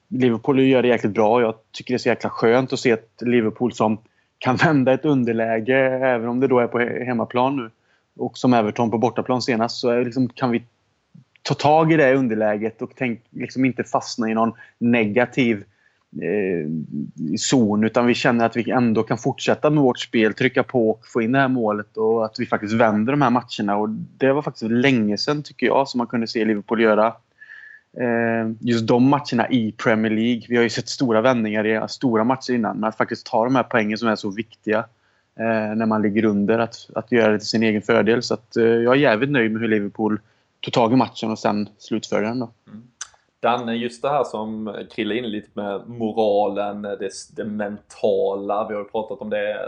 Liverpool 0.08 0.60
gör 0.60 0.82
det 0.82 0.88
jäkligt 0.88 1.14
bra. 1.14 1.40
Jag 1.40 1.54
tycker 1.72 1.94
det 1.94 1.96
är 1.96 1.98
så 1.98 2.08
jäkla 2.08 2.30
skönt 2.30 2.72
att 2.72 2.80
se 2.80 2.90
ett 2.90 3.22
Liverpool 3.22 3.72
som 3.72 3.98
kan 4.38 4.56
vända 4.64 4.92
ett 4.92 5.04
underläge 5.04 5.76
även 6.06 6.28
om 6.28 6.40
det 6.40 6.46
då 6.46 6.58
är 6.58 6.66
på 6.66 6.78
hemmaplan 6.78 7.56
nu. 7.56 7.70
Och 8.16 8.38
som 8.38 8.54
Everton 8.54 8.90
på 8.90 8.98
bortaplan 8.98 9.42
senast 9.42 9.76
så 9.76 10.00
liksom, 10.00 10.28
kan 10.28 10.50
vi 10.50 10.62
ta 11.42 11.54
tag 11.54 11.92
i 11.92 11.96
det 11.96 12.14
underläget 12.14 12.82
och 12.82 12.90
tänk, 12.96 13.20
liksom 13.30 13.64
inte 13.64 13.84
fastna 13.84 14.30
i 14.30 14.34
någon 14.34 14.52
negativ 14.78 15.64
eh, 16.22 16.68
zon 17.36 17.84
utan 17.84 18.06
vi 18.06 18.14
känner 18.14 18.46
att 18.46 18.56
vi 18.56 18.70
ändå 18.70 19.02
kan 19.02 19.18
fortsätta 19.18 19.70
med 19.70 19.82
vårt 19.82 19.98
spel, 19.98 20.34
trycka 20.34 20.62
på 20.62 20.90
och 20.90 21.06
få 21.06 21.22
in 21.22 21.32
det 21.32 21.38
här 21.38 21.48
målet 21.48 21.96
och 21.96 22.24
att 22.24 22.36
vi 22.38 22.46
faktiskt 22.46 22.74
vänder 22.74 23.12
de 23.12 23.22
här 23.22 23.30
matcherna. 23.30 23.76
Och 23.76 23.88
det 23.88 24.32
var 24.32 24.42
faktiskt 24.42 24.70
länge 24.70 25.18
sedan, 25.18 25.42
tycker 25.42 25.66
jag, 25.66 25.88
som 25.88 25.98
man 25.98 26.06
kunde 26.06 26.26
se 26.26 26.44
Liverpool 26.44 26.82
göra. 26.82 27.06
Eh, 27.96 28.50
just 28.60 28.86
de 28.86 29.08
matcherna 29.08 29.48
i 29.50 29.72
Premier 29.72 30.12
League. 30.12 30.42
Vi 30.48 30.56
har 30.56 30.62
ju 30.62 30.70
sett 30.70 30.88
stora 30.88 31.20
vändningar 31.20 31.66
i 31.66 31.88
stora 31.88 32.24
matcher 32.24 32.52
innan, 32.52 32.76
men 32.76 32.88
att 32.88 32.96
faktiskt 32.96 33.26
ta 33.26 33.44
de 33.44 33.56
här 33.56 33.62
poängen 33.62 33.98
som 33.98 34.08
är 34.08 34.16
så 34.16 34.30
viktiga 34.30 34.78
eh, 35.38 35.76
när 35.76 35.86
man 35.86 36.02
ligger 36.02 36.24
under, 36.24 36.58
att, 36.58 36.76
att 36.94 37.12
göra 37.12 37.32
det 37.32 37.38
till 37.38 37.48
sin 37.48 37.62
egen 37.62 37.82
fördel. 37.82 38.22
Så 38.22 38.34
att, 38.34 38.56
eh, 38.56 38.64
jag 38.64 38.92
är 38.94 38.98
jävligt 38.98 39.30
nöjd 39.30 39.52
med 39.52 39.60
hur 39.60 39.68
Liverpool 39.68 40.20
tog 40.60 40.74
tag 40.74 40.92
i 40.92 40.96
matchen 40.96 41.30
och 41.30 41.38
sen 41.38 41.68
slutförde 41.78 42.26
den. 42.26 42.38
Då. 42.38 42.50
Mm. 42.68 42.82
Danne, 43.44 43.74
just 43.74 44.02
det 44.02 44.08
här 44.08 44.24
som 44.24 44.76
Krille 44.90 45.14
in 45.14 45.30
lite 45.30 45.50
med 45.54 45.88
moralen, 45.88 46.82
det, 46.82 47.10
det, 47.36 47.44
mentala. 47.44 48.68
Vi 48.68 48.74
har 48.74 48.82
ju 48.82 48.88
pratat 48.88 49.20
om 49.20 49.30
det 49.30 49.58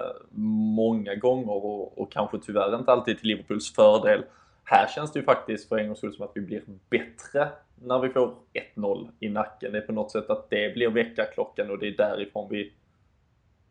många 0.77 1.15
gånger 1.15 1.53
och, 1.53 1.99
och, 1.99 2.13
kanske 2.13 2.39
tyvärr 2.39 2.79
inte 2.79 2.93
alltid 2.93 3.19
till 3.19 3.29
Liverpools 3.29 3.75
fördel. 3.75 4.25
Här 4.65 4.87
känns 4.87 5.13
det 5.13 5.19
ju 5.19 5.25
faktiskt 5.25 5.69
för 5.69 5.79
en 5.79 5.87
gångs 5.87 5.99
skull 5.99 6.15
som 6.15 6.25
att 6.25 6.33
vi 6.35 6.41
blir 6.41 6.63
bättre 6.91 7.49
när 7.75 7.99
vi 7.99 8.09
får 8.09 8.35
1-0 8.77 9.09
i 9.21 9.29
nacken. 9.29 9.73
Det 9.73 9.79
är 9.79 9.83
på 9.83 9.93
något 9.93 10.11
sätt 10.11 10.31
att 10.31 10.51
det 10.51 10.75
blir 10.75 10.89
väckarklockan 10.89 11.71
och 11.71 11.79
det 11.79 11.89
är 11.89 11.97
därifrån 11.97 12.49
vi 12.51 12.73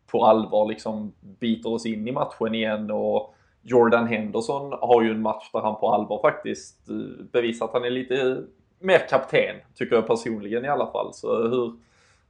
på 0.06 0.24
allvar 0.24 0.68
liksom 0.68 1.12
biter 1.20 1.72
oss 1.72 1.86
in 1.86 2.08
i 2.08 2.12
matchen 2.12 2.54
igen 2.54 2.90
och 2.90 3.34
Jordan 3.62 4.06
Henderson 4.06 4.72
har 4.80 5.02
ju 5.02 5.10
en 5.10 5.22
match 5.22 5.50
där 5.52 5.60
han 5.60 5.80
på 5.80 5.88
allvar 5.88 6.18
faktiskt 6.22 6.90
eh, 6.90 7.24
bevisar 7.32 7.66
att 7.66 7.72
han 7.72 7.84
är 7.84 7.90
lite 7.90 8.44
mer 8.78 9.08
kapten, 9.08 9.56
tycker 9.74 9.96
jag 9.96 10.06
personligen 10.06 10.64
i 10.64 10.68
alla 10.68 10.92
fall. 10.92 11.14
Så 11.14 11.42
hur, 11.42 11.72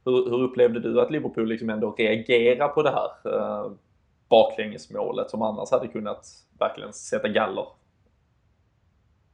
hur, 0.05 0.29
hur 0.29 0.43
upplevde 0.43 0.79
du 0.79 1.01
att 1.01 1.11
Liverpool 1.11 1.47
liksom 1.47 1.69
ändå 1.69 1.91
reagerar 1.91 2.67
på 2.67 2.83
det 2.83 2.91
här 2.91 3.33
eh, 3.33 3.71
baklängesmålet 4.29 5.29
som 5.29 5.41
annars 5.41 5.71
hade 5.71 5.87
kunnat 5.87 6.25
verkligen 6.59 6.93
sätta 6.93 7.27
galler? 7.27 7.65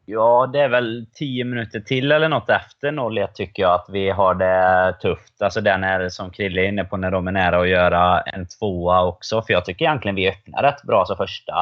Ja, 0.05 0.49
det 0.53 0.59
är 0.59 0.69
väl 0.69 1.05
10 1.13 1.43
minuter 1.43 1.79
till 1.79 2.11
eller 2.11 2.29
något 2.29 2.49
efter 2.49 2.91
0-1 2.91 3.27
tycker 3.33 3.63
jag 3.63 3.73
att 3.73 3.85
vi 3.89 4.09
har 4.09 4.35
det 4.35 4.93
tufft. 5.01 5.41
Alltså 5.41 5.61
den 5.61 5.83
är 5.83 6.09
som 6.09 6.31
Krille 6.31 6.61
är 6.61 6.67
inne 6.67 6.83
på, 6.83 6.97
när 6.97 7.11
de 7.11 7.27
är 7.27 7.31
nära 7.31 7.61
att 7.61 7.69
göra 7.69 8.21
en 8.21 8.47
tvåa 8.47 9.05
också. 9.05 9.41
För 9.41 9.53
jag 9.53 9.65
tycker 9.65 9.85
egentligen 9.85 10.15
vi 10.15 10.29
öppnar 10.29 10.63
rätt 10.63 10.83
bra. 10.83 11.05
Så 11.05 11.15
första 11.15 11.53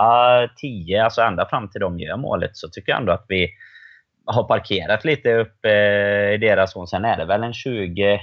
10, 0.58 1.04
alltså 1.04 1.22
ända 1.22 1.46
fram 1.46 1.70
till 1.70 1.82
de 1.82 2.00
gör 2.00 2.18
målet, 2.18 2.58
så 2.58 2.70
tycker 2.70 2.92
jag 2.92 3.00
ändå 3.00 3.12
att 3.12 3.26
vi 3.28 3.50
har 4.26 4.44
parkerat 4.44 5.06
lite 5.06 5.34
uppe 5.34 5.70
eh, 5.70 6.34
i 6.34 6.38
deras 6.38 6.74
zon. 6.74 6.88
Sen 6.88 7.06
är 7.06 7.18
det 7.18 7.26
väl 7.26 7.44
en 7.44 7.54
20 7.54 8.20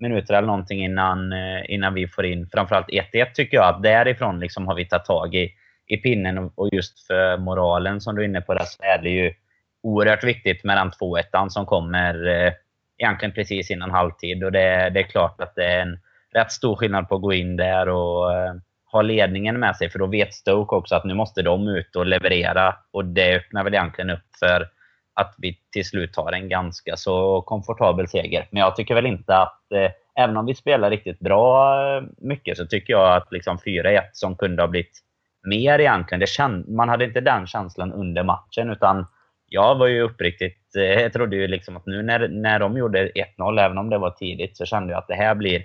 minuter 0.00 0.34
eller 0.34 0.46
någonting 0.46 0.84
innan, 0.84 1.32
eh, 1.32 1.62
innan 1.68 1.94
vi 1.94 2.08
får 2.08 2.24
in 2.26 2.48
framförallt 2.52 2.88
1-1 2.88 3.32
tycker 3.34 3.56
jag. 3.56 3.68
Att 3.68 3.82
därifrån 3.82 4.40
liksom 4.40 4.66
har 4.66 4.74
vi 4.74 4.84
tagit 4.84 5.04
tag 5.04 5.34
i, 5.34 5.50
i 5.86 5.96
pinnen 5.96 6.38
och 6.38 6.68
just 6.72 7.06
för 7.06 7.36
moralen 7.36 8.00
som 8.00 8.14
du 8.14 8.22
är 8.22 8.26
inne 8.26 8.40
på 8.40 8.54
där 8.54 8.64
så 8.64 8.82
är 8.82 9.02
det 9.02 9.10
ju 9.10 9.34
oerhört 9.82 10.24
viktigt 10.24 10.64
med 10.64 10.76
den 10.76 10.90
2-1 10.90 11.48
som 11.48 11.66
kommer 11.66 12.26
eh, 12.28 12.52
egentligen 12.98 13.34
precis 13.34 13.70
innan 13.70 13.90
halvtid. 13.90 14.44
Och 14.44 14.52
det, 14.52 14.90
det, 14.90 15.00
är 15.00 15.10
klart 15.10 15.40
att 15.40 15.54
det 15.54 15.64
är 15.64 15.80
en 15.80 15.98
rätt 16.34 16.52
stor 16.52 16.76
skillnad 16.76 17.08
på 17.08 17.14
att 17.14 17.22
gå 17.22 17.32
in 17.32 17.56
där 17.56 17.88
och 17.88 18.32
eh, 18.32 18.54
ha 18.92 19.02
ledningen 19.02 19.60
med 19.60 19.76
sig. 19.76 19.90
För 19.90 19.98
då 19.98 20.06
vet 20.06 20.34
Stoke 20.34 20.76
också 20.76 20.94
att 20.94 21.04
nu 21.04 21.14
måste 21.14 21.42
de 21.42 21.68
ut 21.68 21.96
och 21.96 22.06
leverera. 22.06 22.76
Och 22.90 23.04
det 23.04 23.36
öppnar 23.36 23.64
väl 23.64 23.74
egentligen 23.74 24.10
upp 24.10 24.26
för 24.40 24.68
att 25.14 25.34
vi 25.38 25.58
till 25.72 25.84
slut 25.84 26.12
tar 26.12 26.32
en 26.32 26.48
ganska 26.48 26.96
så 26.96 27.42
komfortabel 27.42 28.08
seger. 28.08 28.48
Men 28.50 28.60
jag 28.60 28.76
tycker 28.76 28.94
väl 28.94 29.06
inte 29.06 29.36
att, 29.36 29.72
eh, 29.74 29.90
även 30.18 30.36
om 30.36 30.46
vi 30.46 30.54
spelar 30.54 30.90
riktigt 30.90 31.18
bra 31.18 31.76
eh, 31.96 32.02
mycket, 32.18 32.56
så 32.56 32.66
tycker 32.66 32.92
jag 32.92 33.16
att 33.16 33.32
liksom 33.32 33.58
4-1 33.58 34.02
som 34.12 34.36
kunde 34.36 34.62
ha 34.62 34.68
blivit 34.68 34.98
mer 35.42 35.78
egentligen. 35.78 36.20
Det 36.20 36.26
känd, 36.26 36.68
man 36.68 36.88
hade 36.88 37.04
inte 37.04 37.20
den 37.20 37.46
känslan 37.46 37.92
under 37.92 38.22
matchen, 38.22 38.70
utan 38.70 39.06
jag 39.46 39.74
var 39.74 39.86
ju 39.86 40.00
uppriktigt, 40.00 40.76
eh, 40.76 40.82
jag 40.82 41.12
trodde 41.12 41.36
ju 41.36 41.46
liksom 41.46 41.76
att 41.76 41.86
nu 41.86 42.02
när, 42.02 42.28
när 42.28 42.58
de 42.58 42.76
gjorde 42.76 43.10
1-0, 43.14 43.60
även 43.60 43.78
om 43.78 43.90
det 43.90 43.98
var 43.98 44.10
tidigt, 44.10 44.56
så 44.56 44.64
kände 44.66 44.92
jag 44.92 44.98
att 44.98 45.08
det 45.08 45.14
här 45.14 45.34
blir 45.34 45.64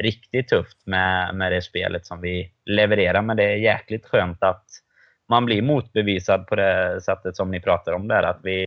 riktigt 0.00 0.48
tufft 0.48 0.86
med, 0.86 1.34
med 1.34 1.52
det 1.52 1.62
spelet 1.62 2.06
som 2.06 2.20
vi 2.20 2.52
levererar. 2.64 3.22
Men 3.22 3.36
det 3.36 3.44
är 3.44 3.56
jäkligt 3.56 4.06
skönt 4.06 4.42
att 4.42 4.64
man 5.28 5.44
blir 5.44 5.62
motbevisad 5.62 6.46
på 6.46 6.56
det 6.56 7.00
sättet 7.04 7.36
som 7.36 7.50
ni 7.50 7.60
pratar 7.60 7.92
om 7.92 8.08
där. 8.08 8.22
Att 8.22 8.40
vi, 8.42 8.66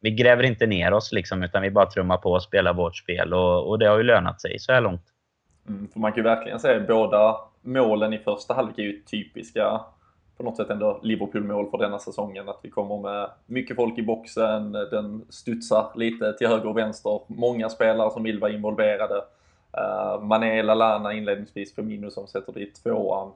vi 0.00 0.10
gräver 0.10 0.42
inte 0.42 0.66
ner 0.66 0.92
oss 0.92 1.12
liksom, 1.12 1.42
utan 1.42 1.62
vi 1.62 1.70
bara 1.70 1.86
trummar 1.86 2.16
på 2.16 2.32
och 2.32 2.42
spelar 2.42 2.74
vårt 2.74 2.96
spel. 2.96 3.34
Och, 3.34 3.68
och 3.68 3.78
det 3.78 3.88
har 3.88 3.96
ju 3.96 4.02
lönat 4.02 4.40
sig 4.40 4.58
så 4.58 4.72
här 4.72 4.80
långt. 4.80 5.04
Mm, 5.68 5.88
för 5.88 6.00
man 6.00 6.12
kan 6.12 6.16
ju 6.16 6.22
verkligen 6.22 6.60
säga 6.60 6.80
att 6.80 6.86
båda 6.86 7.40
målen 7.62 8.12
i 8.12 8.18
första 8.18 8.54
halvlek 8.54 8.78
är 8.78 8.82
ju 8.82 9.02
typiska 9.02 9.80
på 10.36 10.42
något 10.42 10.56
sätt 10.56 10.70
ändå 10.70 11.00
Liverpool-mål 11.02 11.70
för 11.70 11.78
denna 11.78 11.98
säsongen. 11.98 12.48
Att 12.48 12.60
vi 12.62 12.70
kommer 12.70 12.98
med 12.98 13.30
mycket 13.46 13.76
folk 13.76 13.98
i 13.98 14.02
boxen, 14.02 14.72
den 14.72 15.24
studsar 15.28 15.92
lite 15.94 16.32
till 16.32 16.48
höger 16.48 16.66
och 16.66 16.76
vänster. 16.76 17.20
Många 17.26 17.68
spelare 17.68 18.10
som 18.10 18.22
vill 18.22 18.40
vara 18.40 18.52
involverade. 18.52 19.14
Uh, 19.78 20.22
Mané, 20.22 20.62
Lalana 20.62 21.12
inledningsvis, 21.12 21.74
Firmino 21.74 22.10
som 22.10 22.26
sätter 22.26 22.52
dit 22.52 22.82
tvåan. 22.82 23.32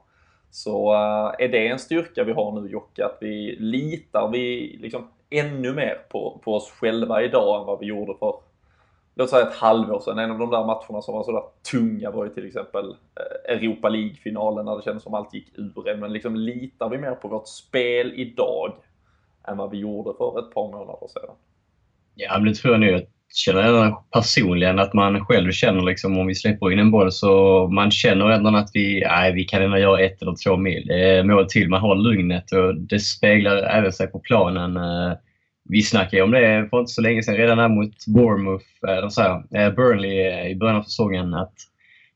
Så 0.51 0.93
eh, 0.93 1.45
är 1.45 1.47
det 1.47 1.67
en 1.67 1.79
styrka 1.79 2.23
vi 2.23 2.31
har 2.31 2.61
nu 2.61 2.69
Jocke, 2.69 3.05
att 3.05 3.17
vi 3.21 3.55
litar 3.59 4.29
vi 4.31 4.77
liksom 4.81 5.07
ännu 5.29 5.73
mer 5.73 6.05
på, 6.09 6.41
på 6.43 6.55
oss 6.55 6.71
själva 6.71 7.23
idag 7.23 7.61
än 7.61 7.67
vad 7.67 7.79
vi 7.79 7.85
gjorde 7.85 8.13
för 8.19 8.35
låt 9.15 9.29
säga 9.29 9.47
ett 9.47 9.55
halvår 9.55 9.99
sedan. 9.99 10.19
En 10.19 10.31
av 10.31 10.39
de 10.39 10.49
där 10.49 10.65
matcherna 10.65 11.01
som 11.01 11.13
var 11.13 11.23
sådär 11.23 11.43
tunga 11.71 12.11
var 12.11 12.25
ju 12.25 12.33
till 12.33 12.47
exempel 12.47 12.89
eh, 12.89 13.55
Europa 13.55 13.89
League-finalen 13.89 14.65
när 14.65 14.77
det 14.77 14.83
kändes 14.83 15.03
som 15.03 15.13
allt 15.13 15.33
gick 15.33 15.57
ur 15.57 15.89
en. 15.89 15.99
Men 15.99 16.13
liksom 16.13 16.35
litar 16.35 16.89
vi 16.89 16.97
mer 16.97 17.15
på 17.15 17.27
vårt 17.27 17.47
spel 17.47 18.13
idag 18.15 18.73
än 19.47 19.57
vad 19.57 19.71
vi 19.71 19.77
gjorde 19.77 20.17
för 20.17 20.39
ett 20.39 20.53
par 20.53 20.71
månader 20.71 21.07
sedan? 21.07 21.35
Ja, 22.15 22.37
men 22.37 22.45
det 22.45 22.55
tror 22.55 22.73
jag 22.73 22.91
nog. 22.91 23.01
Jag 23.33 23.55
känner 23.55 23.95
personligen 24.13 24.79
att 24.79 24.93
man 24.93 25.25
själv 25.25 25.51
känner 25.51 25.81
liksom 25.81 26.17
om 26.17 26.27
vi 26.27 26.35
släpper 26.35 26.71
in 26.71 26.79
en 26.79 26.91
boll 26.91 27.11
så 27.11 27.67
man 27.67 27.91
känner 27.91 28.29
ändå 28.29 28.55
att 28.55 28.69
vi, 28.73 29.03
nej, 29.07 29.33
vi 29.33 29.43
kan 29.43 29.61
ändå 29.61 29.77
göra 29.77 30.01
ett 30.01 30.21
eller 30.21 30.35
två 30.45 30.57
mil. 30.57 30.91
mål 31.25 31.45
till. 31.49 31.69
Man 31.69 31.81
har 31.81 31.95
lugnet 31.95 32.51
och 32.51 32.75
det 32.75 32.99
speglar 32.99 33.55
även 33.57 33.93
sig 33.93 34.07
på 34.07 34.19
planen. 34.19 34.77
Eh, 34.77 35.13
vi 35.71 35.81
snackade 35.81 36.17
ju 36.17 36.23
om 36.23 36.31
det 36.31 36.67
för 36.69 36.79
inte 36.79 36.91
så 36.91 37.01
länge 37.01 37.23
sedan, 37.23 37.35
redan 37.35 37.59
här 37.59 37.69
mot 37.69 38.05
Bournemouth, 38.07 38.65
eh, 38.87 38.97
eller 38.97 39.09
så 39.09 39.21
här, 39.21 39.43
eh, 39.55 39.73
Burnley 39.73 40.19
eh, 40.19 40.47
i 40.47 40.55
början 40.55 40.75
av 40.75 40.83
säsongen, 40.83 41.33
att 41.33 41.53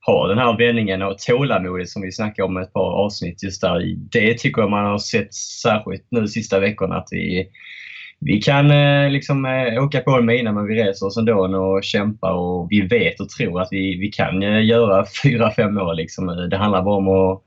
ha 0.06 0.28
den 0.28 0.38
här 0.38 0.58
vändningen 0.58 1.02
och 1.02 1.18
tålamodet 1.18 1.90
som 1.90 2.02
vi 2.02 2.12
snackade 2.12 2.46
om 2.46 2.58
ett 2.58 2.74
par 2.74 2.92
avsnitt 2.92 3.44
just 3.44 3.62
där. 3.62 3.96
Det 4.12 4.38
tycker 4.38 4.62
jag 4.62 4.72
man 4.72 4.86
har 4.86 4.98
sett 4.98 5.34
särskilt 5.34 6.08
nu 6.10 6.22
de 6.22 6.28
sista 6.28 6.60
veckorna 6.60 6.96
att 6.96 7.08
vi, 7.12 7.48
vi 8.20 8.42
kan 8.42 8.72
eh, 8.72 9.10
liksom 9.10 9.46
eh, 9.46 9.84
åka 9.84 10.02
på 10.02 10.12
en 10.12 10.26
mina 10.26 10.52
men 10.52 10.68
vi 10.68 10.84
reser 10.84 11.06
oss 11.06 11.18
ändå 11.18 11.58
och 11.58 11.84
kämpar 11.84 12.32
och 12.32 12.68
vi 12.70 12.82
vet 12.82 13.20
och 13.20 13.30
tror 13.30 13.62
att 13.62 13.68
vi, 13.72 13.96
vi 13.96 14.08
kan 14.08 14.44
eh, 14.44 14.66
göra 14.66 15.06
fyra, 15.24 15.52
fem 15.52 15.74
mål. 15.74 15.98
Liksom. 15.98 16.30
Eh, 16.30 16.36
det 16.36 16.58
handlar 16.58 16.82
bara 16.82 16.96
om 16.96 17.08
att 17.08 17.42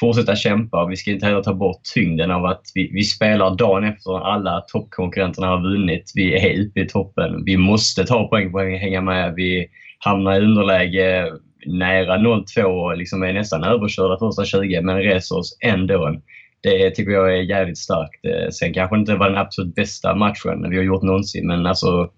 fortsätta 0.00 0.36
kämpa. 0.36 0.86
Vi 0.86 0.96
ska 0.96 1.10
inte 1.10 1.26
heller 1.26 1.42
ta 1.42 1.54
bort 1.54 1.80
tyngden 1.94 2.30
av 2.30 2.44
att 2.44 2.62
vi, 2.74 2.90
vi 2.92 3.04
spelar 3.04 3.56
dagen 3.56 3.84
efter 3.84 4.32
alla 4.32 4.60
toppkonkurrenterna 4.60 5.46
har 5.46 5.62
vunnit. 5.62 6.12
Vi 6.14 6.34
är 6.34 6.66
uppe 6.66 6.80
i 6.80 6.88
toppen. 6.88 7.44
Vi 7.44 7.56
måste 7.56 8.04
ta 8.04 8.28
poäng 8.28 8.50
för 8.50 8.74
att 8.74 8.80
hänga 8.80 9.00
med. 9.00 9.34
Vi 9.34 9.66
hamnar 9.98 10.40
i 10.40 10.44
underläge 10.44 11.32
nära 11.66 12.16
0-2 12.16 12.62
och 12.62 12.96
liksom 12.96 13.22
är 13.22 13.32
nästan 13.32 13.64
överkörda 13.64 14.18
första 14.18 14.44
20 14.44 14.80
men 14.82 14.96
reser 14.96 15.38
oss 15.38 15.58
ändå. 15.60 16.16
Det 16.62 16.90
tycker 16.90 17.12
jag 17.12 17.32
är 17.32 17.42
jävligt 17.42 17.78
starkt. 17.78 18.24
Eh, 18.24 18.48
sen 18.50 18.74
kanske 18.74 18.96
inte 18.96 19.14
var 19.14 19.28
den 19.28 19.38
absolut 19.38 19.74
bästa 19.74 20.14
matchen 20.14 20.70
vi 20.70 20.76
har 20.76 20.84
gjort 20.84 21.02
någonsin 21.02 21.46
men 21.46 21.66
alltså 21.66 22.10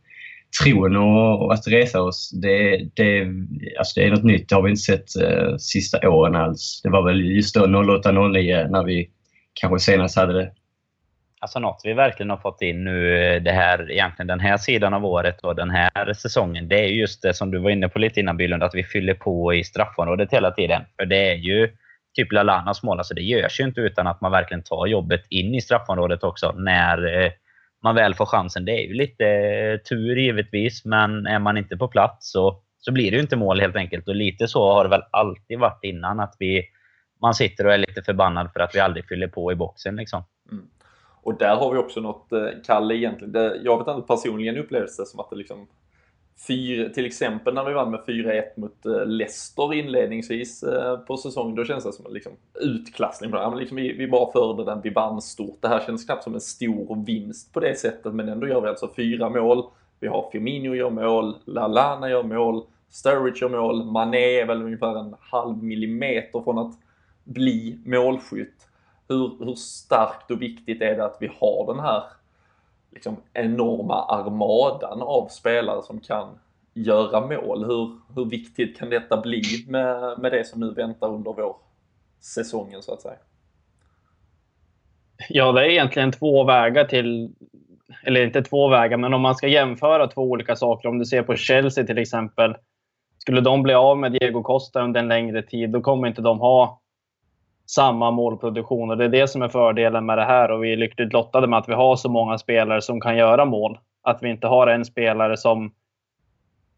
tron 0.63 0.97
och 0.97 1.55
att 1.55 1.69
resa 1.69 2.03
oss, 2.03 2.31
det, 2.31 2.79
det, 2.95 3.27
alltså 3.79 4.01
det 4.01 4.07
är 4.07 4.11
något 4.11 4.25
nytt. 4.25 4.49
Det 4.49 4.55
har 4.55 4.63
vi 4.63 4.71
inte 4.71 4.83
sett 4.83 5.17
eh, 5.23 5.57
sista 5.57 6.09
åren 6.09 6.35
alls. 6.35 6.81
Det 6.83 6.91
var 6.91 7.03
väl 7.03 7.25
just 7.25 7.55
då 7.55 7.67
08-09 7.67 8.69
när 8.69 8.85
vi 8.85 9.11
kanske 9.55 9.79
senast 9.79 10.17
hade 10.17 10.33
det. 10.33 10.53
Alltså 11.41 11.59
något 11.59 11.81
vi 11.85 11.93
verkligen 11.93 12.31
har 12.31 12.37
fått 12.37 12.63
in 12.63 12.85
nu 12.85 13.25
eh, 13.25 13.43
det 13.43 13.51
här, 13.51 13.91
egentligen 13.91 14.27
den 14.27 14.41
här 14.41 14.57
sidan 14.57 14.95
av 14.95 15.05
året 15.05 15.41
och 15.41 15.57
den 15.57 15.71
här 15.71 16.13
säsongen, 16.15 16.69
det 16.69 16.81
är 16.81 16.87
just 16.87 17.23
det 17.23 17.35
som 17.35 17.51
du 17.51 17.59
var 17.59 17.71
inne 17.71 17.89
på 17.89 17.99
lite 17.99 18.21
innan 18.21 18.37
Bylund, 18.37 18.63
att 18.63 18.75
vi 18.75 18.85
fyller 18.85 19.15
på 19.15 19.55
i 19.55 19.65
straffområdet 19.65 20.33
hela 20.33 20.51
tiden. 20.51 20.83
För 20.97 21.07
det 21.07 21.31
är 21.31 21.35
ju 21.35 21.69
typ 22.15 22.33
Lalanas 22.33 22.83
mål, 22.83 22.99
alltså 22.99 23.15
det 23.15 23.23
görs 23.23 23.61
ju 23.61 23.65
inte 23.65 23.81
utan 23.81 24.07
att 24.07 24.21
man 24.21 24.33
verkligen 24.33 24.63
tar 24.63 24.87
jobbet 24.87 25.23
in 25.29 25.55
i 25.55 25.61
straffområdet 25.61 26.25
också 26.25 26.53
när 26.53 27.25
eh, 27.25 27.33
man 27.83 27.95
väl 27.95 28.15
får 28.15 28.27
chansen. 28.27 28.65
Det 28.65 28.73
är 28.73 28.87
ju 28.87 28.95
lite 28.95 29.27
eh, 29.27 29.79
tur 29.79 30.17
givetvis, 30.17 30.85
men 30.85 31.27
är 31.27 31.39
man 31.39 31.57
inte 31.57 31.77
på 31.77 31.89
plats 31.89 32.33
så, 32.33 32.63
så 32.79 32.93
blir 32.93 33.11
det 33.11 33.17
ju 33.17 33.23
inte 33.23 33.37
mål 33.37 33.61
helt 33.61 33.77
enkelt. 33.77 34.09
Och 34.09 34.15
lite 34.15 34.49
så 34.49 34.73
har 34.73 34.85
det 34.85 34.91
väl 34.91 35.03
alltid 35.11 35.59
varit 35.59 35.85
innan, 35.85 36.21
att 36.21 36.37
vi, 36.39 36.65
man 37.23 37.35
sitter 37.35 37.67
och 37.67 37.73
är 37.73 37.79
lite 37.79 38.03
förbannad 38.03 38.53
för 38.53 38.61
att 38.61 38.75
vi 38.75 38.81
aldrig 38.81 39.09
fyller 39.09 39.29
på 39.29 39.53
i 39.53 39.55
boxen. 39.55 39.97
Liksom. 39.97 40.25
Mm. 40.51 40.65
Och 41.23 41.39
där 41.39 41.57
har 41.57 41.73
vi 41.73 41.79
också 41.79 42.01
något, 42.01 42.33
eh, 42.33 42.47
Kalle 42.67 42.95
egentligen, 42.95 43.61
jag 43.65 43.79
vet 43.79 43.97
inte 43.97 44.07
personligen 44.07 44.59
upplevs 44.59 44.97
det 44.97 45.07
som 45.07 45.21
att 45.21 45.31
det 45.31 45.37
liksom 45.37 45.69
Fyra, 46.49 46.89
till 46.89 47.07
exempel 47.07 47.55
när 47.55 47.65
vi 47.65 47.73
vann 47.73 47.91
med 47.91 48.01
4-1 48.01 48.43
mot 48.57 48.87
eh, 48.87 49.07
Leicester 49.07 49.75
inledningsvis 49.75 50.63
eh, 50.63 50.99
på 50.99 51.17
säsongen, 51.17 51.57
då 51.57 51.65
känns 51.65 51.85
det 51.85 51.93
som 51.93 52.07
en 52.07 52.13
liksom, 52.13 52.33
utklassning. 52.61 53.31
På 53.31 53.37
det. 53.37 53.57
Liksom, 53.57 53.77
vi, 53.77 53.93
vi 53.93 54.09
bara 54.09 54.33
förde 54.33 54.65
den, 54.65 54.81
vi 54.81 54.91
vann 54.91 55.23
stort. 55.23 55.59
Det 55.61 55.69
här 55.69 55.81
känns 55.87 56.05
knappt 56.05 56.25
som 56.25 56.35
en 56.35 56.41
stor 56.41 57.05
vinst 57.05 57.53
på 57.53 57.61
det 57.61 57.79
sättet, 57.79 58.15
men 58.15 58.29
ändå 58.29 58.49
gör 58.49 58.61
vi 58.61 58.69
alltså 58.69 58.91
fyra 58.97 59.31
mål. 59.31 59.65
Vi 60.01 60.09
har 60.09 60.29
Firmino 60.33 60.75
gör 60.75 60.91
mål, 60.91 61.37
Lalana 61.45 62.11
gör 62.11 62.23
mål, 62.23 62.63
Sturridge 62.89 63.41
gör 63.41 63.49
mål, 63.49 63.85
Mané 63.85 64.41
är 64.41 64.47
väl 64.47 64.63
ungefär 64.63 64.99
en 64.99 65.15
halv 65.21 65.63
millimeter 65.63 66.41
från 66.41 66.59
att 66.59 66.73
bli 67.25 67.79
målskytt. 67.85 68.69
Hur, 69.09 69.45
hur 69.45 69.55
starkt 69.55 70.31
och 70.31 70.43
viktigt 70.43 70.83
är 70.83 70.97
det 70.97 71.05
att 71.05 71.17
vi 71.21 71.27
har 71.41 71.75
den 71.75 71.81
här 71.81 72.03
liksom 72.93 73.17
enorma 73.33 74.05
armadan 74.05 75.03
av 75.03 75.29
spelare 75.29 75.83
som 75.83 76.01
kan 76.01 76.39
göra 76.75 77.21
mål. 77.21 77.65
Hur, 77.65 77.99
hur 78.15 78.25
viktigt 78.25 78.79
kan 78.79 78.91
detta 78.91 79.21
bli 79.21 79.43
med, 79.69 80.19
med 80.19 80.33
det 80.33 80.47
som 80.47 80.61
nu 80.61 80.71
väntar 80.71 81.09
under 81.09 81.33
vår 81.33 81.57
säsongen 82.21 82.83
så 82.83 82.93
att 82.93 83.01
säga? 83.01 83.19
Ja, 85.29 85.53
det 85.53 85.61
är 85.61 85.71
egentligen 85.71 86.13
två 86.13 86.45
vägar 86.45 86.85
till, 86.85 87.35
eller 88.05 88.25
inte 88.25 88.43
två 88.43 88.69
vägar, 88.69 88.97
men 88.97 89.15
om 89.15 89.21
man 89.21 89.35
ska 89.35 89.49
jämföra 89.49 90.07
två 90.07 90.23
olika 90.23 90.57
saker. 90.57 90.89
Om 90.89 90.99
du 90.99 91.05
ser 91.05 91.23
på 91.23 91.37
Chelsea 91.37 91.87
till 91.87 91.99
exempel. 91.99 92.57
Skulle 93.19 93.41
de 93.41 93.63
bli 93.63 93.75
av 93.75 93.99
med 93.99 94.13
Diego 94.13 94.43
Costa 94.43 94.83
under 94.83 95.01
en 95.01 95.09
längre 95.09 95.43
tid, 95.43 95.71
då 95.71 95.81
kommer 95.81 96.09
inte 96.09 96.23
de 96.23 96.41
ha 96.41 96.82
samma 97.67 98.11
målproduktion. 98.11 98.91
Och 98.91 98.97
det 98.97 99.05
är 99.05 99.09
det 99.09 99.29
som 99.29 99.43
är 99.43 99.49
fördelen 99.49 100.07
med 100.07 100.19
det 100.19 100.25
här. 100.25 100.51
Och 100.51 100.65
vi 100.65 100.73
är 100.73 100.77
lyckligt 100.77 101.13
lottade 101.13 101.47
med 101.47 101.59
att 101.59 101.69
vi 101.69 101.75
har 101.75 101.97
så 101.97 102.09
många 102.09 102.39
spelare 102.39 102.83
som 102.83 103.01
kan 103.01 103.17
göra 103.17 103.45
mål. 103.45 103.79
Att 104.03 104.23
vi 104.23 104.31
inte 104.31 104.47
har 104.47 104.67
en 104.67 104.85
spelare 104.85 105.37
som, 105.37 105.73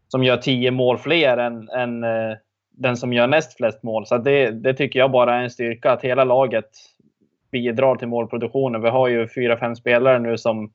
som 0.07 0.23
gör 0.23 0.37
tio 0.37 0.71
mål 0.71 0.97
fler 0.97 1.37
än, 1.37 1.69
än 1.69 2.03
eh, 2.03 2.37
den 2.71 2.97
som 2.97 3.13
gör 3.13 3.27
näst 3.27 3.57
flest 3.57 3.83
mål. 3.83 4.05
Så 4.05 4.17
det, 4.17 4.51
det 4.51 4.73
tycker 4.73 4.99
jag 4.99 5.11
bara 5.11 5.35
är 5.35 5.43
en 5.43 5.49
styrka. 5.49 5.91
Att 5.91 6.01
hela 6.01 6.23
laget 6.23 6.69
bidrar 7.51 7.95
till 7.95 8.07
målproduktionen. 8.07 8.81
Vi 8.81 8.89
har 8.89 9.07
ju 9.07 9.27
fyra, 9.27 9.57
fem 9.57 9.75
spelare 9.75 10.19
nu 10.19 10.37
som, 10.37 10.71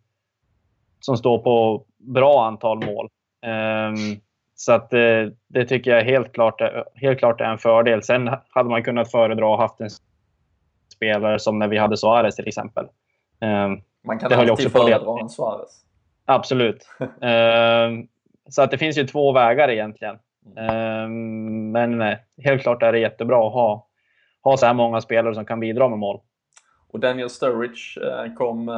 som 1.01 1.17
står 1.17 1.39
på 1.39 1.85
bra 1.99 2.47
antal 2.47 2.87
mål. 2.87 3.09
Um, 3.47 4.21
så 4.61 4.73
att 4.73 4.91
det, 4.91 5.21
eh, 5.21 5.29
det, 5.49 5.65
tycker 5.65 5.91
jag 5.91 6.05
helt 6.05 6.33
klart, 6.33 6.61
är, 6.61 6.85
helt 6.95 7.19
klart 7.19 7.41
är 7.41 7.45
en 7.45 7.59
fördel. 7.59 8.03
Sen 8.03 8.31
hade 8.49 8.69
man 8.69 8.83
kunnat 8.83 9.11
föredra 9.11 9.55
att 9.55 9.61
haft 9.61 9.81
en 9.81 9.91
spelare 10.95 11.39
som 11.39 11.59
när 11.59 11.69
vi 11.69 11.79
hade 11.79 11.97
Suarez 11.97 12.37
till 12.37 12.49
exempel. 12.49 12.85
Um, 13.41 13.83
man 14.05 14.19
kan 14.19 14.33
alltid 14.33 14.73
föredra 14.73 15.21
en 15.21 15.29
Suarez. 15.29 15.85
Absolut. 16.25 16.89
um, 16.99 18.09
så 18.49 18.63
att 18.63 18.71
det 18.71 18.79
finns 18.79 18.99
ju 18.99 19.07
två 19.07 19.33
vägar 19.33 19.71
egentligen. 19.71 20.19
Um, 20.57 21.73
men 21.73 22.17
helt 22.45 22.63
klart 22.63 22.83
är 22.83 22.93
det 22.93 22.99
jättebra 22.99 23.47
att 23.47 23.53
ha, 23.53 23.87
ha 24.43 24.57
så 24.57 24.67
här 24.67 24.75
många 24.75 25.01
spelare 25.01 25.35
som 25.35 25.45
kan 25.45 25.61
bidra 25.61 25.89
med 25.89 25.99
mål. 25.99 26.21
Och 26.89 27.01
Daniel 27.01 27.31
Sturridge 27.31 28.01
eh, 28.03 28.35
kom 28.35 28.69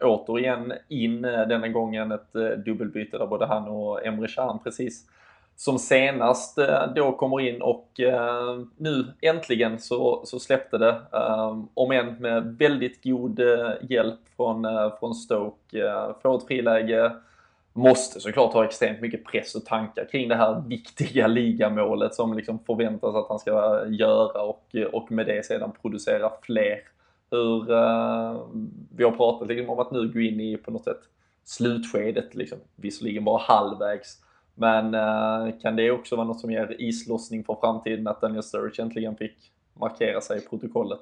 återigen 0.00 0.72
in 0.88 1.22
denna 1.22 1.68
gången 1.68 2.12
ett 2.12 2.32
dubbelbyte 2.64 3.18
där 3.18 3.26
både 3.26 3.46
han 3.46 3.68
och 3.68 4.06
Emre 4.06 4.28
Can 4.28 4.58
precis 4.64 5.06
som 5.60 5.78
senast 5.78 6.58
eh, 6.58 6.92
då 6.94 7.12
kommer 7.12 7.40
in 7.40 7.62
och 7.62 8.00
eh, 8.00 8.60
nu 8.76 9.06
äntligen 9.20 9.78
så, 9.78 10.22
så 10.24 10.38
släppte 10.38 10.78
det. 10.78 11.02
Eh, 11.12 11.58
om 11.74 11.92
än 11.92 12.14
med 12.14 12.56
väldigt 12.58 13.04
god 13.04 13.40
hjälp 13.88 14.18
från, 14.36 14.66
från 15.00 15.14
Stoke. 15.14 15.94
Får 16.22 16.36
ett 16.36 16.46
friläge, 16.46 17.12
måste 17.72 18.20
såklart 18.20 18.52
ha 18.52 18.64
extremt 18.64 19.00
mycket 19.00 19.24
press 19.24 19.54
och 19.54 19.64
tankar 19.64 20.04
kring 20.10 20.28
det 20.28 20.36
här 20.36 20.62
viktiga 20.66 21.26
ligamålet 21.26 22.14
som 22.14 22.34
liksom 22.34 22.58
förväntas 22.58 23.14
att 23.14 23.28
han 23.28 23.38
ska 23.38 23.84
göra 23.88 24.42
och, 24.42 24.76
och 24.92 25.12
med 25.12 25.26
det 25.26 25.46
sedan 25.46 25.72
producera 25.82 26.30
fler 26.42 26.78
hur 27.30 27.72
uh, 27.72 28.40
vi 28.96 29.04
har 29.04 29.10
pratat 29.10 29.48
liksom 29.48 29.70
om 29.70 29.78
att 29.78 29.90
nu 29.90 30.08
gå 30.08 30.20
in 30.20 30.40
i 30.40 30.56
på 30.56 30.70
något 30.70 30.84
sätt 30.84 31.00
slutskedet, 31.44 32.34
liksom. 32.34 32.58
visserligen 32.76 33.24
bara 33.24 33.38
halvvägs. 33.38 34.18
Men 34.60 34.94
uh, 34.94 35.60
kan 35.62 35.76
det 35.76 35.90
också 35.90 36.16
vara 36.16 36.26
något 36.26 36.40
som 36.40 36.50
ger 36.50 36.76
islossning 36.78 37.44
för 37.44 37.56
framtiden 37.60 38.06
att 38.06 38.20
Daniel 38.20 38.42
Sturridge 38.42 38.82
äntligen 38.82 39.16
fick 39.16 39.36
markera 39.80 40.20
sig 40.20 40.38
i 40.38 40.40
protokollet? 40.40 41.00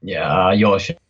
Ja, 0.00 0.54
jag 0.54 0.80
känner 0.80 1.00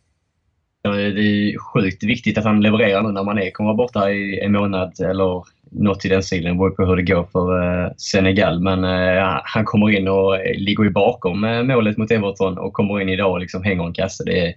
det 0.83 1.21
är 1.21 1.59
sjukt 1.59 2.03
viktigt 2.03 2.37
att 2.37 2.43
han 2.43 2.61
levererar 2.61 3.03
nu 3.03 3.11
när 3.11 3.23
man 3.23 3.37
är, 3.37 3.51
kommer 3.51 3.67
vara 3.67 3.77
borta 3.77 4.11
i 4.11 4.39
en 4.39 4.51
månad 4.51 4.99
eller 4.99 5.43
något 5.71 6.05
i 6.05 6.09
den 6.09 6.23
stilen. 6.23 6.51
Det 6.51 6.57
beror 6.57 6.69
på 6.69 6.85
hur 6.85 6.95
det 6.95 7.13
går 7.13 7.23
för 7.31 7.63
uh, 7.63 7.91
Senegal. 7.97 8.59
Men 8.59 8.83
uh, 8.83 9.41
han 9.43 9.65
kommer 9.65 9.89
in 9.89 10.07
och 10.07 10.37
ligger 10.55 10.83
ju 10.83 10.89
bakom 10.89 11.43
uh, 11.43 11.63
målet 11.63 11.97
mot 11.97 12.11
Everton 12.11 12.57
och 12.57 12.73
kommer 12.73 13.01
in 13.01 13.09
idag 13.09 13.31
och 13.31 13.39
liksom 13.39 13.63
hänger 13.63 13.83
en 13.83 13.93
kasse. 13.93 14.23
Det, 14.25 14.55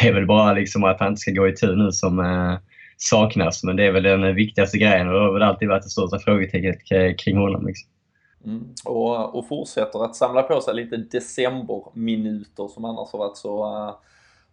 det 0.00 0.08
är 0.08 0.12
väl 0.12 0.26
bara 0.26 0.52
liksom 0.52 0.84
att 0.84 1.00
han 1.00 1.08
inte 1.08 1.20
ska 1.20 1.30
gå 1.30 1.48
i 1.48 1.56
tur 1.56 1.76
nu 1.76 1.92
som 1.92 2.18
saknas. 2.96 3.64
Men 3.64 3.76
det 3.76 3.86
är 3.86 3.92
väl 3.92 4.02
den 4.02 4.34
viktigaste 4.34 4.78
grejen 4.78 5.08
och 5.08 5.14
det 5.14 5.20
har 5.20 5.32
väl 5.32 5.42
alltid 5.42 5.68
varit 5.68 5.82
det 5.82 5.88
största 5.88 6.18
frågetecknet 6.18 6.78
kring 7.18 7.36
honom. 7.36 7.66
Liksom. 7.66 7.90
Mm. 8.44 8.64
Och, 8.84 9.38
och 9.38 9.48
fortsätter 9.48 10.04
att 10.04 10.16
samla 10.16 10.42
på 10.42 10.60
sig 10.60 10.74
lite 10.74 10.96
decemberminuter 10.96 12.68
som 12.68 12.84
annars 12.84 13.12
har 13.12 13.18
varit 13.18 13.36
så 13.36 13.64
eh, 13.64 13.94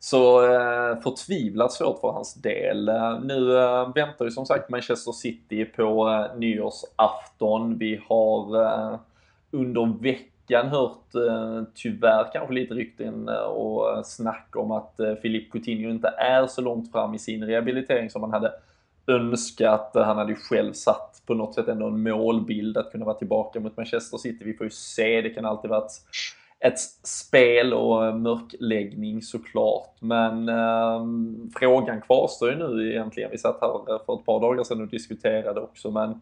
så 0.03 0.53
eh, 0.53 1.01
förtvivlat 1.01 1.71
svårt 1.71 1.99
för 1.99 2.11
hans 2.11 2.33
del. 2.33 2.89
Eh, 2.89 3.19
nu 3.23 3.57
eh, 3.57 3.93
väntar 3.95 4.25
ju 4.25 4.31
som 4.31 4.45
sagt 4.45 4.69
Manchester 4.69 5.11
City 5.11 5.65
på 5.65 6.27
nyårsafton. 6.37 7.77
Vi 7.77 8.01
har 8.07 8.99
under 9.51 10.01
veckan 10.01 10.32
hört 10.49 11.15
eh, 11.15 11.63
tyvärr 11.73 12.31
kanske 12.33 12.53
lite 12.53 12.73
rykten 12.73 13.29
eh, 13.29 13.35
och 13.35 13.97
eh, 13.97 14.03
snack 14.03 14.55
om 14.55 14.71
att 14.71 14.93
Filip 14.97 15.21
Philippe 15.21 15.51
Coutinho 15.51 15.89
inte 15.89 16.07
är 16.07 16.47
så 16.47 16.61
långt 16.61 16.91
fram 16.91 17.13
i 17.13 17.19
sin 17.19 17.43
rehabilitering 17.43 18.09
som 18.09 18.21
man 18.21 18.31
hade 18.31 18.51
önskat. 19.07 19.91
Han 19.93 20.17
hade 20.17 20.31
ju 20.31 20.37
själv 20.37 20.73
satt 20.73 21.21
på 21.25 21.33
något 21.33 21.55
sätt 21.55 21.67
ändå 21.67 21.87
en 21.87 22.03
målbild 22.03 22.77
att 22.77 22.91
kunna 22.91 23.05
vara 23.05 23.17
tillbaka 23.17 23.59
mot 23.59 23.77
Manchester 23.77 24.17
City. 24.17 24.45
Vi 24.45 24.53
får 24.53 24.65
ju 24.65 24.69
se, 24.69 25.21
det 25.21 25.29
kan 25.29 25.45
alltid 25.45 25.69
vara 25.69 25.87
ett 26.63 26.79
spel 27.03 27.73
och 27.73 28.19
mörkläggning 28.19 29.21
såklart. 29.21 29.95
Men 29.99 30.49
eh, 30.49 31.05
frågan 31.59 32.01
kvarstår 32.01 32.49
ju 32.49 32.55
nu 32.55 32.91
egentligen. 32.91 33.31
Vi 33.31 33.37
satt 33.37 33.61
här 33.61 33.97
för 34.05 34.19
ett 34.19 34.25
par 34.25 34.39
dagar 34.39 34.63
sedan 34.63 34.81
och 34.81 34.87
diskuterade 34.87 35.61
också. 35.61 35.91
Men 35.91 36.21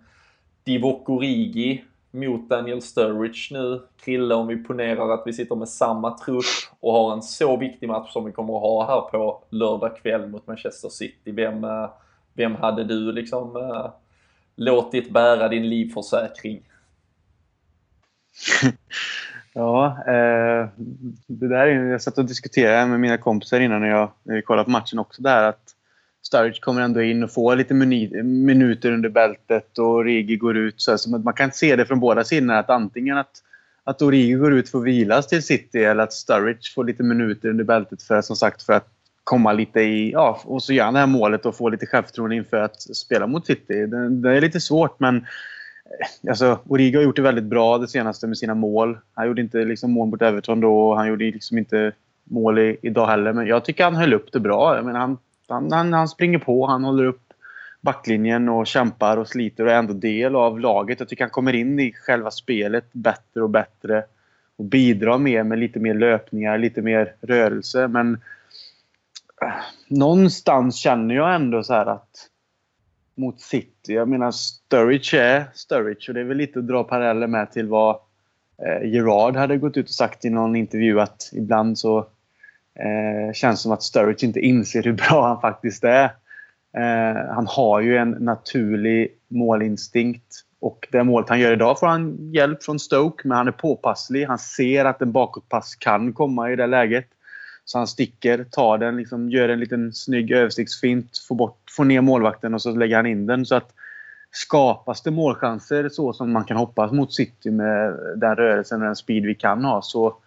Divock 0.64 1.10
Origi 1.10 1.84
mot 2.12 2.50
Daniel 2.50 2.82
Sturridge 2.82 3.48
nu. 3.52 3.82
Krille, 4.04 4.36
om 4.36 4.48
vi 4.48 4.64
ponerar 4.64 5.10
att 5.10 5.24
vi 5.26 5.34
sitter 5.34 5.56
med 5.56 5.70
samma 5.70 6.18
trupp 6.18 6.44
och 6.80 6.94
har 6.94 7.14
en 7.14 7.22
så 7.22 7.58
viktig 7.58 7.90
match 7.90 8.14
som 8.14 8.26
vi 8.26 8.32
kommer 8.32 8.56
att 8.56 8.62
ha 8.62 8.88
här 8.88 9.02
på 9.02 9.44
lördag 9.50 9.98
kväll 9.98 10.28
mot 10.28 10.48
Manchester 10.48 10.90
City. 10.90 11.32
Vem, 11.32 11.64
eh, 11.64 11.90
vem 12.34 12.56
hade 12.56 12.84
du 12.84 13.12
liksom 13.12 13.56
äh, 13.56 13.92
låtit 14.56 15.12
bära 15.12 15.48
din 15.48 15.70
livförsäkring? 15.70 16.62
Ja, 19.54 19.98
eh, 20.08 20.70
det 21.28 21.48
där 21.48 21.68
är, 21.68 21.92
jag 21.92 22.02
satt 22.02 22.18
och 22.18 22.26
diskuterade 22.26 22.88
med 22.88 23.00
mina 23.00 23.18
kompisar 23.18 23.60
innan 23.60 23.82
när 23.82 23.88
jag, 23.88 24.12
när 24.24 24.36
jag 24.36 24.46
kollade 24.46 24.64
på 24.64 24.72
matchen 24.72 25.00
också. 25.00 25.22
Där 25.22 25.44
att 25.44 25.76
Sturridge 26.22 26.60
kommer 26.60 26.82
ändå 26.82 27.02
in 27.02 27.24
och 27.24 27.32
får 27.32 27.56
lite 27.56 27.74
minuter 27.74 28.92
under 28.92 29.10
bältet 29.10 29.78
och 29.78 29.86
Origi 29.86 30.36
går 30.36 30.58
ut. 30.58 30.82
Så, 30.82 30.98
så 30.98 31.10
man 31.10 31.34
kan 31.34 31.52
se 31.52 31.76
det 31.76 31.86
från 31.86 32.00
båda 32.00 32.24
sidorna. 32.24 32.60
Att 32.60 32.70
antingen 32.70 33.18
att, 33.18 33.32
att 33.84 34.02
Origi 34.02 34.34
går 34.34 34.54
ut 34.54 34.70
för 34.70 34.78
att 34.78 34.84
vilas 34.84 35.28
till 35.28 35.44
City 35.44 35.84
eller 35.84 36.04
att 36.04 36.14
Sturridge 36.14 36.74
får 36.76 36.86
lite 36.86 37.04
minuter 37.04 37.50
under 37.50 37.64
bältet 37.64 38.04
för, 38.04 38.22
som 38.22 38.36
sagt, 38.36 38.64
för 38.64 38.74
att 38.74 38.88
komma 39.24 39.54
lite 39.54 39.82
i... 39.82 40.12
Ja, 40.12 40.42
och 40.46 40.64
så 40.64 40.74
gör 40.74 40.86
han 40.86 40.94
det 40.94 41.00
här 41.00 41.08
målet 41.08 41.46
och 41.46 41.56
får 41.56 41.72
lite 41.72 41.86
självförtroende 41.86 42.36
inför 42.36 42.58
att 42.58 42.82
spela 42.82 43.28
mot 43.28 43.46
City. 43.46 43.86
Det, 43.86 44.10
det 44.10 44.38
är 44.38 44.42
lite 44.42 44.60
svårt 44.60 45.00
men 45.00 45.18
eh, 45.18 46.30
Alltså, 46.30 46.60
Origo 46.68 46.98
har 46.98 47.04
gjort 47.04 47.16
det 47.16 47.22
väldigt 47.22 47.44
bra 47.44 47.78
det 47.78 47.88
senaste 47.88 48.28
med 48.28 48.38
sina 48.38 48.56
mål. 48.56 48.98
Han 49.14 49.28
gjorde 49.28 49.42
inte 49.42 49.58
liksom 49.58 49.92
mål 49.92 50.10
mot 50.10 50.22
Everton 50.22 50.60
då 50.60 50.90
och 50.90 50.98
han 50.98 51.08
gjorde 51.08 51.26
liksom 51.26 51.58
inte 51.58 51.92
mål 52.24 52.60
i, 52.60 52.78
idag 52.82 53.08
heller. 53.08 53.34
Men 53.34 53.48
jag 53.48 53.66
tycker 53.66 53.84
han 53.84 53.96
höll 53.96 54.14
upp 54.14 54.32
det 54.32 54.40
bra. 54.40 54.76
Jag 54.76 54.86
menar, 54.86 55.00
han, 55.00 55.18
han, 55.52 55.72
han, 55.72 55.94
han 55.94 56.08
springer 56.08 56.40
på, 56.40 56.68
han 56.68 56.84
håller 56.84 57.06
upp 57.06 57.34
backlinjen 57.82 58.50
och 58.50 58.68
kämpar 58.68 59.18
och 59.18 59.28
sliter 59.28 59.66
och 59.66 59.72
är 59.72 59.76
ändå 59.76 59.94
del 59.94 60.36
av 60.36 60.60
laget. 60.60 61.00
Jag 61.00 61.10
tycker 61.10 61.24
han 61.24 61.32
kommer 61.32 61.54
in 61.54 61.80
i 61.80 61.94
själva 61.94 62.32
spelet 62.32 62.86
bättre 62.92 63.42
och 63.42 63.50
bättre. 63.50 64.04
Och 64.56 64.66
bidrar 64.66 65.18
mer 65.18 65.44
med 65.44 65.60
lite 65.60 65.80
mer 65.80 65.94
löpningar, 65.94 66.58
lite 66.58 66.82
mer 66.82 67.16
rörelse. 67.22 67.88
Men 67.88 68.14
äh, 69.42 69.54
någonstans 69.88 70.76
känner 70.76 71.16
jag 71.16 71.36
ändå 71.36 71.64
så 71.64 71.74
att 71.74 72.28
mot 73.16 73.42
City. 73.42 73.94
Jag 73.94 74.08
menar 74.10 74.32
Sturridge 74.32 75.22
är 75.22 75.46
Sturridge 75.54 76.06
och 76.08 76.14
det 76.14 76.20
är 76.20 76.26
väl 76.26 76.38
lite 76.38 76.60
att 76.60 76.68
dra 76.68 76.84
paralleller 76.84 77.28
med 77.28 77.52
till 77.52 77.68
vad 77.68 78.00
eh, 78.66 78.90
Gerard 78.90 79.36
hade 79.36 79.58
gått 79.58 79.78
ut 79.78 79.86
och 79.86 79.94
sagt 79.94 80.26
i 80.26 80.30
någon 80.30 80.56
intervju 80.56 81.02
att 81.02 81.30
ibland 81.34 81.80
så 81.80 82.08
eh, 82.82 83.34
känns 83.34 83.62
som 83.62 83.72
att 83.72 83.84
Sturridge 83.84 84.26
inte 84.26 84.40
inser 84.40 84.84
hur 84.84 84.94
bra 84.94 85.28
han 85.28 85.42
faktiskt 85.42 85.84
är. 85.84 86.04
Eh, 86.78 87.34
han 87.36 87.48
har 87.48 87.82
ju 87.82 87.98
en 87.98 88.10
naturlig 88.10 89.12
målinstinkt 89.28 90.46
och 90.62 90.88
det 90.92 91.04
målet 91.04 91.30
han 91.30 91.40
gör 91.40 91.54
idag 91.54 91.80
får 91.80 91.88
han 91.88 92.32
hjälp 92.34 92.64
från 92.64 92.80
Stoke 92.80 93.28
men 93.28 93.38
han 93.38 93.48
är 93.48 93.52
påpasslig. 93.52 94.26
Han 94.26 94.40
ser 94.40 94.86
att 94.86 95.02
en 95.02 95.12
bakåtpass 95.12 95.76
kan 95.76 96.14
komma 96.14 96.52
i 96.52 96.56
det 96.56 96.68
läget. 96.68 97.08
Så 97.66 97.78
han 97.78 97.88
sticker, 97.88 98.44
tar 98.44 98.78
den, 98.78 98.98
liksom, 98.98 99.30
gör 99.30 99.50
en 99.50 99.60
liten 99.60 99.94
snygg 99.94 100.32
översiktsfint, 100.32 101.18
får, 101.28 101.36
bort, 101.36 101.60
får 101.78 101.86
ner 101.86 102.02
målvakten 102.02 102.54
och 102.54 102.62
så 102.62 102.72
lägger 102.72 102.96
han 102.96 103.06
in 103.06 103.26
den. 103.26 103.46
Så 103.46 103.56
att 103.56 103.74
skapas 104.32 105.02
det 105.02 105.12
målchanser 105.12 105.90
så 105.90 106.14
som 106.14 106.32
man 106.32 106.44
kan 106.44 106.58
hoppas 106.58 106.92
mot 106.92 107.14
City 107.14 107.52
med 107.52 107.94
den 108.16 108.36
rörelsen 108.36 108.82
och 108.82 108.86
den 108.86 108.96
speed 108.96 109.26
vi 109.26 109.36
kan 109.36 109.66
ha 109.66 109.82
så 109.82 110.18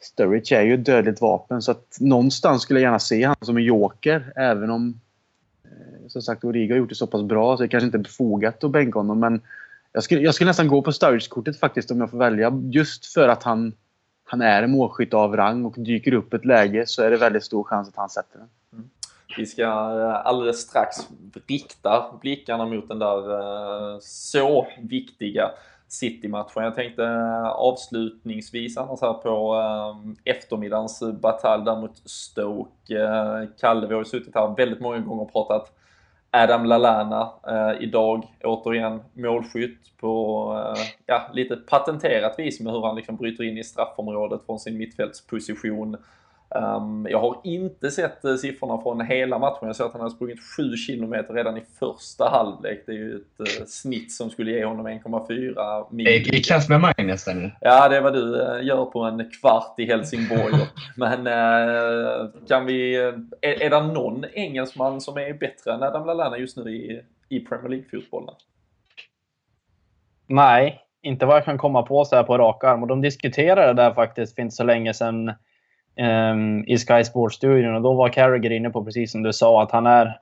Sturridge 0.00 0.56
är 0.56 0.62
ju 0.62 0.74
ett 0.74 0.84
dödligt 0.84 1.20
vapen 1.20 1.62
så 1.62 1.70
att 1.70 1.96
någonstans 2.00 2.62
skulle 2.62 2.80
jag 2.80 2.86
gärna 2.86 2.98
se 2.98 3.26
honom 3.26 3.36
som 3.42 3.56
en 3.56 3.64
joker 3.64 4.32
även 4.36 4.70
om 4.70 5.00
eh, 5.64 6.08
som 6.08 6.22
sagt 6.22 6.44
Origo 6.44 6.72
har 6.72 6.78
gjort 6.78 6.88
det 6.88 6.94
så 6.94 7.06
pass 7.06 7.22
bra 7.22 7.56
så 7.56 7.62
det 7.62 7.68
kanske 7.68 7.86
inte 7.86 7.98
är 7.98 8.02
befogat 8.02 8.64
att 8.64 8.70
bänka 8.70 8.98
honom 8.98 9.20
men 9.20 9.40
jag 9.92 10.02
skulle, 10.02 10.20
jag 10.20 10.34
skulle 10.34 10.50
nästan 10.50 10.68
gå 10.68 10.82
på 10.82 10.92
Sturridge-kortet 10.92 11.60
faktiskt 11.60 11.90
om 11.90 12.00
jag 12.00 12.10
får 12.10 12.18
välja 12.18 12.62
just 12.70 13.06
för 13.06 13.28
att 13.28 13.42
han 13.42 13.72
han 14.28 14.42
är 14.42 14.62
en 14.62 14.70
målskytt 14.70 15.14
av 15.14 15.36
rang 15.36 15.64
och 15.64 15.74
dyker 15.76 16.14
upp 16.14 16.34
ett 16.34 16.44
läge 16.44 16.86
så 16.86 17.02
är 17.02 17.10
det 17.10 17.16
väldigt 17.16 17.44
stor 17.44 17.64
chans 17.64 17.88
att 17.88 17.96
han 17.96 18.08
sätter 18.08 18.38
den. 18.38 18.48
Mm. 18.72 18.90
Vi 19.36 19.46
ska 19.46 19.62
eh, 19.62 20.26
alldeles 20.26 20.60
strax 20.60 20.96
rikta 21.46 22.18
blickarna 22.20 22.66
mot 22.66 22.88
den 22.88 22.98
där 22.98 23.40
eh, 23.94 23.98
så 24.00 24.66
viktiga 24.82 25.50
City-matchen. 25.88 26.64
Jag 26.64 26.74
tänkte 26.74 27.04
eh, 27.04 27.46
avslutningsvis 27.46 28.76
annars 28.76 29.00
här 29.00 29.12
på 29.12 29.54
eh, 29.54 30.32
eftermiddagens 30.34 31.02
batalj 31.22 31.64
där 31.64 31.76
mot 31.76 31.96
Stoke. 32.04 33.02
Eh, 33.02 33.48
Kalle, 33.60 33.86
vi 33.86 33.94
har 33.94 34.00
ju 34.00 34.04
suttit 34.04 34.34
här 34.34 34.54
väldigt 34.56 34.80
många 34.80 34.98
gånger 34.98 35.22
och 35.22 35.32
pratat 35.32 35.72
Adam 36.30 36.64
Lallana 36.64 37.30
eh, 37.48 37.82
idag, 37.82 38.26
återigen 38.44 39.02
målskytt 39.12 39.96
på 40.00 40.52
eh, 40.76 40.82
ja, 41.06 41.30
lite 41.32 41.56
patenterat 41.56 42.38
vis 42.38 42.60
med 42.60 42.72
hur 42.72 42.82
han 42.82 42.96
liksom 42.96 43.16
bryter 43.16 43.44
in 43.44 43.58
i 43.58 43.64
straffområdet 43.64 44.46
från 44.46 44.58
sin 44.58 44.78
mittfältsposition. 44.78 45.96
Um, 46.48 47.06
jag 47.10 47.20
har 47.20 47.40
inte 47.44 47.90
sett 47.90 48.24
uh, 48.24 48.36
siffrorna 48.36 48.82
från 48.82 49.00
hela 49.00 49.38
matchen. 49.38 49.66
Jag 49.66 49.76
såg 49.76 49.86
att 49.86 49.92
han 49.92 50.00
hade 50.00 50.14
sprungit 50.14 50.40
7 50.56 50.62
km 50.86 51.14
redan 51.28 51.56
i 51.56 51.62
första 51.78 52.28
halvlek. 52.28 52.82
Det 52.86 52.92
är 52.92 52.96
ju 52.96 53.16
ett 53.16 53.40
uh, 53.40 53.66
snitt 53.66 54.12
som 54.12 54.30
skulle 54.30 54.50
ge 54.50 54.64
honom 54.64 54.88
1,4 54.88 55.86
mil. 55.90 56.08
I 56.08 56.42
klass 56.42 56.68
med 56.68 56.80
mig 56.80 56.94
nästan. 56.98 57.52
Ja, 57.60 57.88
det 57.88 57.96
är 57.96 58.00
vad 58.00 58.12
du 58.12 58.40
uh, 58.40 58.66
gör 58.66 58.84
på 58.84 59.00
en 59.00 59.30
kvart 59.30 59.74
i 59.78 59.86
Helsingborg. 59.86 60.54
Men 60.96 61.24
kan 62.48 62.66
vi... 62.66 62.96
Är, 63.40 63.62
är 63.62 63.70
det 63.70 63.80
någon 63.80 64.24
engelsman 64.24 65.00
som 65.00 65.16
är 65.16 65.32
bättre 65.32 65.72
än 65.72 65.82
Adam 65.82 66.06
Lallana 66.06 66.38
just 66.38 66.56
nu 66.56 66.70
i, 66.70 67.02
i 67.28 67.40
Premier 67.40 67.68
League-fotbollen? 67.68 68.34
Nej, 70.26 70.80
inte 71.02 71.26
vad 71.26 71.36
jag 71.36 71.44
kan 71.44 71.58
komma 71.58 71.82
på 71.82 72.04
så 72.04 72.16
här 72.16 72.22
på 72.22 72.38
rak 72.38 72.64
arm. 72.64 72.82
Och 72.82 72.88
de 72.88 73.00
diskuterade 73.00 73.66
det 73.66 73.82
där 73.82 73.94
faktiskt 73.94 74.34
för 74.34 74.42
inte 74.42 74.54
så 74.54 74.64
länge 74.64 74.94
sedan 74.94 75.32
Ehm, 75.96 76.64
i 76.66 76.78
Sky 76.78 77.04
Sports-studion. 77.04 77.74
Och 77.74 77.82
då 77.82 77.94
var 77.94 78.08
Carragher 78.08 78.52
inne 78.52 78.70
på, 78.70 78.84
precis 78.84 79.12
som 79.12 79.22
du 79.22 79.32
sa, 79.32 79.62
att 79.62 79.70
han 79.70 79.86
är, 79.86 80.18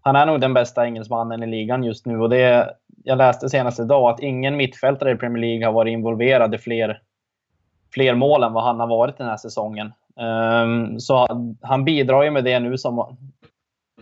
han 0.00 0.16
är 0.16 0.26
nog 0.26 0.40
den 0.40 0.54
bästa 0.54 0.84
engelsmannen 0.84 1.42
i 1.42 1.46
ligan 1.46 1.84
just 1.84 2.06
nu. 2.06 2.20
Och 2.20 2.30
det, 2.30 2.70
jag 3.04 3.18
läste 3.18 3.48
senast 3.48 3.80
idag 3.80 4.10
att 4.10 4.20
ingen 4.20 4.56
mittfältare 4.56 5.10
i 5.10 5.16
Premier 5.16 5.40
League 5.40 5.66
har 5.66 5.72
varit 5.72 5.92
involverad 5.92 6.54
i 6.54 6.58
fler, 6.58 7.00
fler 7.94 8.14
mål 8.14 8.42
än 8.42 8.52
vad 8.52 8.64
han 8.64 8.80
har 8.80 8.86
varit 8.86 9.18
den 9.18 9.28
här 9.28 9.36
säsongen. 9.36 9.92
Um, 10.16 11.00
så 11.00 11.26
han 11.60 11.84
bidrar 11.84 12.22
ju 12.22 12.30
med 12.30 12.44
det 12.44 12.60
nu 12.60 12.78
som 12.78 13.16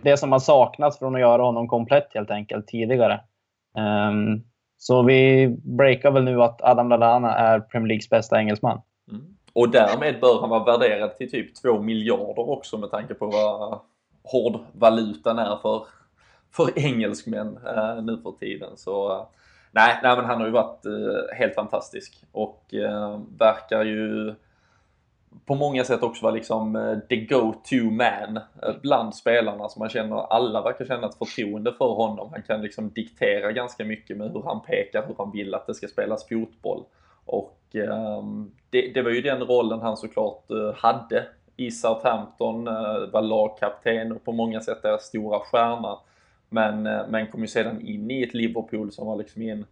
det 0.03 0.17
som 0.17 0.33
har 0.33 0.39
saknats 0.39 0.99
från 0.99 1.15
att 1.15 1.21
göra 1.21 1.43
honom 1.43 1.69
komplett 1.69 2.15
helt 2.15 2.31
enkelt 2.31 2.67
tidigare. 2.67 3.21
Um, 3.77 4.45
så 4.79 5.03
vi 5.03 5.49
breakar 5.65 6.11
väl 6.11 6.25
nu 6.25 6.43
att 6.43 6.63
Adam 6.63 6.89
Lallana 6.89 7.35
är 7.35 7.61
Premier 7.61 7.89
Leagues 7.89 8.09
bästa 8.09 8.39
engelsman. 8.39 8.81
Mm. 9.11 9.23
Och 9.53 9.71
därmed 9.71 10.21
bör 10.21 10.41
han 10.41 10.51
vara 10.51 10.65
värderad 10.65 11.17
till 11.17 11.31
typ 11.31 11.55
2 11.55 11.83
miljarder 11.83 12.51
också 12.51 12.79
med 12.79 12.91
tanke 12.91 13.15
på 13.15 13.27
vad 13.27 13.81
hårdvalutan 14.23 15.39
är 15.39 15.57
för, 15.57 15.87
för 16.53 16.79
engelsmän 16.79 17.59
eh, 17.67 18.03
nu 18.03 18.21
för 18.23 18.33
tiden. 18.33 18.77
Så 18.77 19.13
eh, 19.13 19.27
nej, 19.71 20.01
nej, 20.03 20.17
men 20.17 20.25
han 20.25 20.39
har 20.39 20.47
ju 20.47 20.53
varit 20.53 20.87
eh, 20.87 21.37
helt 21.37 21.55
fantastisk 21.55 22.25
och 22.33 22.75
eh, 22.75 23.21
verkar 23.39 23.85
ju 23.85 24.35
på 25.47 25.55
många 25.55 25.85
sätt 25.85 26.03
också 26.03 26.23
vara 26.23 26.35
liksom 26.35 26.77
eh, 26.77 26.99
the 26.99 27.17
go-to 27.17 27.91
man 27.91 28.37
eh, 28.37 28.75
bland 28.83 29.15
spelarna. 29.15 29.69
Så 29.69 29.79
man 29.79 29.89
känner, 29.89 30.17
alla 30.17 30.63
verkar 30.63 30.85
känna 30.85 31.09
ett 31.09 31.19
förtroende 31.19 31.73
för 31.73 31.95
honom. 31.95 32.31
Han 32.33 32.43
kan 32.43 32.63
liksom 32.63 32.91
diktera 32.91 33.53
ganska 33.53 33.85
mycket 33.85 34.17
med 34.17 34.33
hur 34.33 34.43
han 34.43 34.63
pekar, 34.63 35.07
hur 35.07 35.15
han 35.19 35.33
vill 35.33 35.55
att 35.55 35.67
det 35.67 35.75
ska 35.75 35.89
spelas 35.89 36.29
fotboll. 36.29 36.85
Och 37.25 37.60
Ehm, 37.75 38.51
det, 38.71 38.95
det, 38.95 39.03
var 39.03 39.11
ju 39.11 39.21
den 39.21 39.45
rollen 39.45 39.81
han 39.81 39.97
såklart 39.97 40.51
eh, 40.51 40.75
hade 40.75 41.27
i 41.57 41.71
Southampton, 41.71 42.69
eh, 42.69 43.11
var 43.13 43.23
lagkapten 43.23 44.13
och 44.13 44.25
på 44.25 44.33
många 44.33 44.61
sätt 44.61 44.83
deras 44.83 45.05
stora 45.05 45.39
stjärna. 45.39 45.99
Men, 46.49 46.87
eh, 46.87 47.07
men 47.09 47.27
kom 47.27 47.41
ju 47.41 47.49
sedan 47.49 47.81
in 47.81 48.11
i 48.11 48.23
ett 48.23 48.35
Liverpool 48.35 48.93
som 48.93 49.07
var 49.07 49.17
liksom 49.17 49.43
i 49.43 49.51
en 49.51 49.67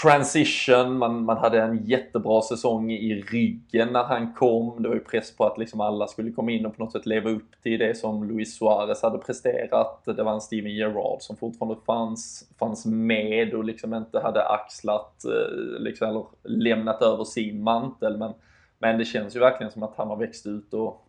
transition, 0.00 0.98
man, 0.98 1.24
man 1.24 1.36
hade 1.36 1.62
en 1.62 1.86
jättebra 1.86 2.42
säsong 2.42 2.92
i 2.92 3.14
ryggen 3.14 3.88
när 3.92 4.04
han 4.04 4.34
kom. 4.34 4.82
Det 4.82 4.88
var 4.88 4.96
ju 4.96 5.04
press 5.04 5.36
på 5.36 5.44
att 5.44 5.58
liksom 5.58 5.80
alla 5.80 6.06
skulle 6.06 6.32
komma 6.32 6.50
in 6.50 6.66
och 6.66 6.76
på 6.76 6.84
något 6.84 6.92
sätt 6.92 7.06
leva 7.06 7.30
upp 7.30 7.62
till 7.62 7.78
det 7.78 7.96
som 7.96 8.24
Luis 8.24 8.58
Suarez 8.58 9.02
hade 9.02 9.18
presterat. 9.18 10.04
Det 10.04 10.22
var 10.22 10.32
en 10.32 10.40
Steven 10.40 10.74
Gerrard 10.74 11.22
som 11.22 11.36
fortfarande 11.36 11.80
fanns, 11.86 12.48
fanns 12.58 12.86
med 12.86 13.54
och 13.54 13.64
liksom 13.64 13.94
inte 13.94 14.20
hade 14.20 14.48
axlat 14.48 15.24
eh, 15.24 15.80
liksom, 15.80 16.08
eller 16.08 16.24
lämnat 16.42 17.02
över 17.02 17.24
sin 17.24 17.62
mantel. 17.62 18.16
Men, 18.16 18.32
men 18.78 18.98
det 18.98 19.04
känns 19.04 19.36
ju 19.36 19.40
verkligen 19.40 19.72
som 19.72 19.82
att 19.82 19.96
han 19.96 20.08
har 20.08 20.16
växt 20.16 20.46
ut 20.46 20.74
och, 20.74 21.06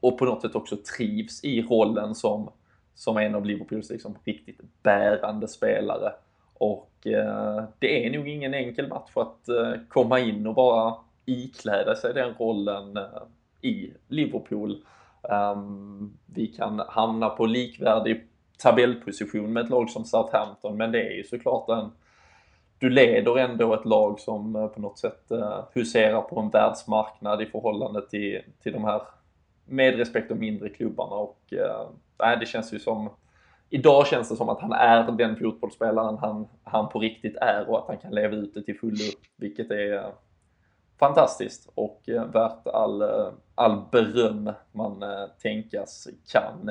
och 0.00 0.18
på 0.18 0.24
något 0.24 0.42
sätt 0.42 0.54
också 0.54 0.76
trivs 0.96 1.44
i 1.44 1.62
rollen 1.62 2.14
som, 2.14 2.50
som 2.94 3.16
en 3.16 3.34
av 3.34 3.46
Liverpools 3.46 3.90
liksom 3.90 4.18
riktigt 4.24 4.60
bärande 4.82 5.48
spelare. 5.48 6.12
Och 6.64 7.06
eh, 7.06 7.64
det 7.78 8.06
är 8.06 8.10
nog 8.10 8.28
ingen 8.28 8.54
enkel 8.54 8.88
match 8.88 9.10
att 9.14 9.48
eh, 9.48 9.72
komma 9.88 10.20
in 10.20 10.46
och 10.46 10.54
bara 10.54 10.94
ikläda 11.24 11.94
sig 11.94 12.14
den 12.14 12.34
rollen 12.34 12.96
eh, 12.96 13.22
i 13.60 13.92
Liverpool. 14.08 14.84
Ehm, 15.30 16.12
vi 16.26 16.46
kan 16.46 16.82
hamna 16.88 17.28
på 17.28 17.46
likvärdig 17.46 18.24
tabellposition 18.58 19.52
med 19.52 19.64
ett 19.64 19.70
lag 19.70 19.90
som 19.90 20.04
Southampton, 20.04 20.76
men 20.76 20.92
det 20.92 21.02
är 21.02 21.16
ju 21.16 21.24
såklart 21.24 21.68
en 21.68 21.90
du 22.78 22.90
leder 22.90 23.38
ändå 23.38 23.74
ett 23.74 23.84
lag 23.84 24.20
som 24.20 24.70
på 24.74 24.80
något 24.80 24.98
sätt 24.98 25.30
huserar 25.72 26.20
på 26.20 26.40
en 26.40 26.50
världsmarknad 26.50 27.42
i 27.42 27.46
förhållande 27.46 28.08
till, 28.08 28.40
till 28.62 28.72
de 28.72 28.84
här 28.84 29.02
med 29.64 29.96
respekt 29.96 30.30
och 30.30 30.36
mindre 30.36 30.68
klubbarna 30.68 31.16
och 31.16 31.52
äh, 31.52 32.38
det 32.40 32.46
känns 32.46 32.74
ju 32.74 32.78
som 32.78 33.10
idag 33.74 34.06
känns 34.06 34.28
det 34.28 34.36
som 34.36 34.48
att 34.48 34.60
han 34.60 34.72
är 34.72 35.12
den 35.12 35.36
fotbollsspelaren 35.36 36.18
han, 36.18 36.48
han 36.64 36.88
på 36.88 36.98
riktigt 36.98 37.36
är 37.36 37.70
och 37.70 37.78
att 37.78 37.88
han 37.88 37.98
kan 37.98 38.14
leva 38.14 38.36
ut 38.36 38.54
det 38.54 38.62
till 38.62 38.78
fullo, 38.78 39.04
vilket 39.36 39.70
är 39.70 39.94
eh, 39.94 40.08
fantastiskt 40.98 41.70
och 41.74 42.08
eh, 42.08 42.24
värt 42.24 42.66
all, 42.66 43.02
eh, 43.02 43.28
all 43.54 43.82
beröm 43.92 44.52
man 44.72 45.04
tänkas 45.42 46.08
kan. 46.32 46.68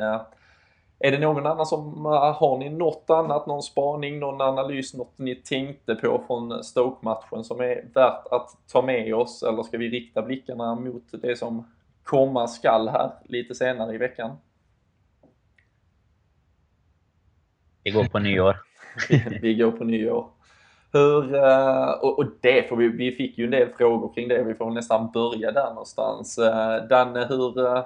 Är 0.99 1.11
det 1.11 1.19
någon 1.19 1.45
annan 1.45 1.65
som, 1.65 2.05
har 2.05 2.57
ni 2.57 2.69
något 2.69 3.09
annat, 3.09 3.47
någon 3.47 3.63
spaning, 3.63 4.19
någon 4.19 4.41
analys, 4.41 4.93
något 4.93 5.17
ni 5.17 5.35
tänkte 5.35 5.95
på 5.95 6.21
från 6.27 6.63
Stoke-matchen 6.63 7.43
som 7.43 7.59
är 7.59 7.85
värt 7.93 8.27
att 8.31 8.49
ta 8.71 8.81
med 8.81 9.15
oss 9.15 9.43
eller 9.43 9.63
ska 9.63 9.77
vi 9.77 9.89
rikta 9.89 10.21
blickarna 10.21 10.75
mot 10.75 11.03
det 11.11 11.39
som 11.39 11.67
komma 12.03 12.47
skall 12.47 12.89
här 12.89 13.11
lite 13.23 13.55
senare 13.55 13.95
i 13.95 13.97
veckan? 13.97 14.37
Vi 17.83 17.91
går 17.91 18.05
på 18.05 18.19
nyår. 18.19 18.57
vi 19.41 19.53
går 19.53 19.71
på 19.71 19.83
nyår. 19.83 20.27
Hur, 20.91 21.35
eh, 21.35 21.89
och, 21.89 22.25
det 22.41 22.69
för 22.69 22.75
vi, 22.75 22.87
vi 22.87 23.11
fick 23.11 23.37
ju 23.37 23.45
en 23.45 23.51
del 23.51 23.69
frågor 23.69 24.13
kring 24.13 24.27
det. 24.27 24.43
Vi 24.43 24.53
får 24.53 24.71
nästan 24.71 25.11
börja 25.11 25.51
där 25.51 25.69
någonstans. 25.69 26.37
Eh, 26.37 26.87
Danne, 26.87 27.25
hur, 27.29 27.65
eh, 27.65 27.83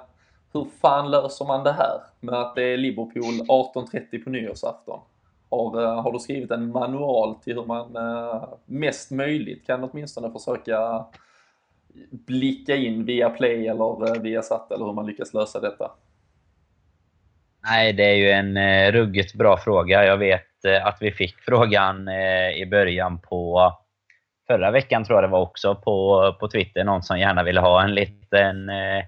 hur 0.52 0.66
fan 0.80 1.10
löser 1.10 1.44
man 1.44 1.64
det 1.64 1.72
här 1.72 2.00
med 2.20 2.34
att 2.34 2.54
det 2.54 2.62
är 2.62 2.76
Liverpool 2.76 3.46
18.30 3.48 4.24
på 4.24 4.30
nyårsafton? 4.30 5.00
Har, 5.50 6.02
har 6.02 6.12
du 6.12 6.18
skrivit 6.18 6.50
en 6.50 6.72
manual 6.72 7.34
till 7.34 7.54
hur 7.54 7.64
man 7.64 7.96
mest 8.64 9.10
möjligt 9.10 9.66
kan 9.66 9.84
åtminstone 9.84 10.30
försöka 10.30 11.04
blicka 12.10 12.76
in 12.76 13.04
via 13.04 13.30
Play 13.30 13.66
eller 13.66 14.20
via 14.20 14.42
Satt 14.42 14.72
eller 14.72 14.84
hur 14.84 14.92
man 14.92 15.06
lyckas 15.06 15.34
lösa 15.34 15.60
detta? 15.60 15.90
Nej, 17.70 17.92
det 17.92 18.04
är 18.04 18.14
ju 18.14 18.30
en 18.30 18.56
eh, 18.56 18.92
ruggigt 18.92 19.34
bra 19.34 19.56
fråga. 19.56 20.04
Jag 20.04 20.16
vet 20.16 20.64
eh, 20.64 20.86
att 20.86 20.98
vi 21.00 21.12
fick 21.12 21.34
frågan 21.40 22.08
eh, 22.08 22.50
i 22.50 22.66
början 22.70 23.20
på 23.20 23.72
förra 24.46 24.70
veckan 24.70 25.04
tror 25.04 25.16
jag 25.16 25.24
det 25.24 25.32
var 25.32 25.40
också 25.40 25.74
på, 25.74 26.36
på 26.40 26.48
Twitter. 26.48 26.84
Någon 26.84 27.02
som 27.02 27.18
gärna 27.18 27.42
ville 27.42 27.60
ha 27.60 27.82
en 27.82 27.94
liten, 27.94 28.68
eh, 28.68 29.04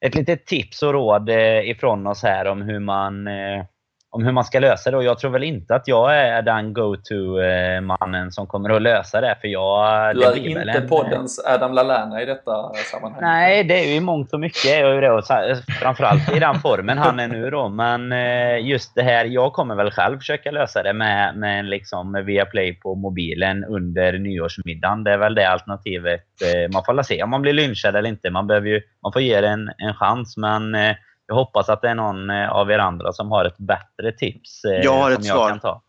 ett 0.00 0.14
litet 0.14 0.46
tips 0.46 0.82
och 0.82 0.92
råd 0.92 1.28
eh, 1.28 1.70
ifrån 1.70 2.06
oss 2.06 2.22
här 2.22 2.46
om 2.46 2.62
hur 2.62 2.78
man 2.78 3.28
eh, 3.28 3.64
om 4.10 4.24
hur 4.24 4.32
man 4.32 4.44
ska 4.44 4.60
lösa 4.60 4.90
det. 4.90 4.96
Och 4.96 5.04
jag 5.04 5.18
tror 5.18 5.30
väl 5.30 5.42
inte 5.42 5.74
att 5.74 5.88
jag 5.88 6.16
är 6.18 6.42
den 6.42 6.72
go-to-mannen 6.72 8.32
som 8.32 8.46
kommer 8.46 8.70
att 8.70 8.82
lösa 8.82 9.20
det. 9.20 9.36
För 9.40 9.48
jag, 9.48 10.16
du 10.16 10.24
är 10.24 10.36
inte 10.36 10.70
en, 10.70 10.88
poddens 10.88 11.44
Adam 11.46 11.72
Lallana 11.72 12.22
i 12.22 12.24
detta 12.24 12.72
sammanhang? 12.90 13.20
Nej, 13.22 13.64
det 13.64 13.84
är 13.84 13.88
ju 13.88 13.94
i 13.94 14.00
mångt 14.00 14.32
och 14.32 14.40
mycket. 14.40 14.64
Jag 14.64 14.96
är 14.96 15.00
det, 15.00 15.62
framförallt 15.80 16.36
i 16.36 16.38
den 16.38 16.54
formen 16.54 16.98
han 16.98 17.20
är 17.20 17.28
nu. 17.28 17.50
Då. 17.50 17.68
Men 17.68 18.12
eh, 18.12 18.66
just 18.66 18.94
det 18.94 19.02
här, 19.02 19.24
jag 19.24 19.52
kommer 19.52 19.74
väl 19.74 19.90
själv 19.90 20.18
försöka 20.18 20.50
lösa 20.50 20.82
det 20.82 20.92
med, 20.92 21.36
med 21.36 21.64
liksom 21.64 22.24
Viaplay 22.26 22.74
på 22.74 22.94
mobilen 22.94 23.64
under 23.64 24.12
nyårsmiddagen. 24.12 25.04
Det 25.04 25.12
är 25.12 25.18
väl 25.18 25.34
det 25.34 25.50
alternativet. 25.50 26.24
Eh, 26.42 26.72
man 26.72 26.84
får 26.84 27.02
se 27.02 27.22
om 27.22 27.30
man 27.30 27.42
blir 27.42 27.52
lynchad 27.52 27.96
eller 27.96 28.08
inte. 28.08 28.30
Man, 28.30 28.46
behöver 28.46 28.68
ju, 28.68 28.80
man 29.02 29.12
får 29.12 29.22
ge 29.22 29.40
det 29.40 29.48
en, 29.48 29.70
en 29.78 29.94
chans. 29.94 30.36
Men 30.36 30.74
eh, 30.74 30.96
jag 31.28 31.34
hoppas 31.34 31.68
att 31.68 31.82
det 31.82 31.88
är 31.88 31.94
någon 31.94 32.30
eh, 32.30 32.50
av 32.50 32.70
er 32.70 32.78
andra 32.78 33.12
som 33.12 33.30
har 33.30 33.44
ett 33.44 33.58
bättre 33.58 34.12
tips. 34.12 34.64
Eh, 34.64 34.70
jag 34.70 34.92
har 34.92 35.10
ett 35.10 35.24
jag 35.24 35.36
svar. 35.36 35.48
Kan 35.48 35.60
ta. 35.60 35.82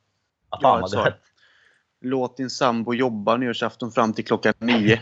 jag 0.61 0.69
har 0.69 0.83
ett 0.83 0.89
svar. 0.89 1.13
Låt 2.01 2.37
din 2.37 2.49
sambo 2.49 2.93
jobba 2.93 3.37
nyårsafton 3.37 3.91
fram 3.91 4.13
till 4.13 4.25
klockan 4.25 4.53
nio. 4.57 5.01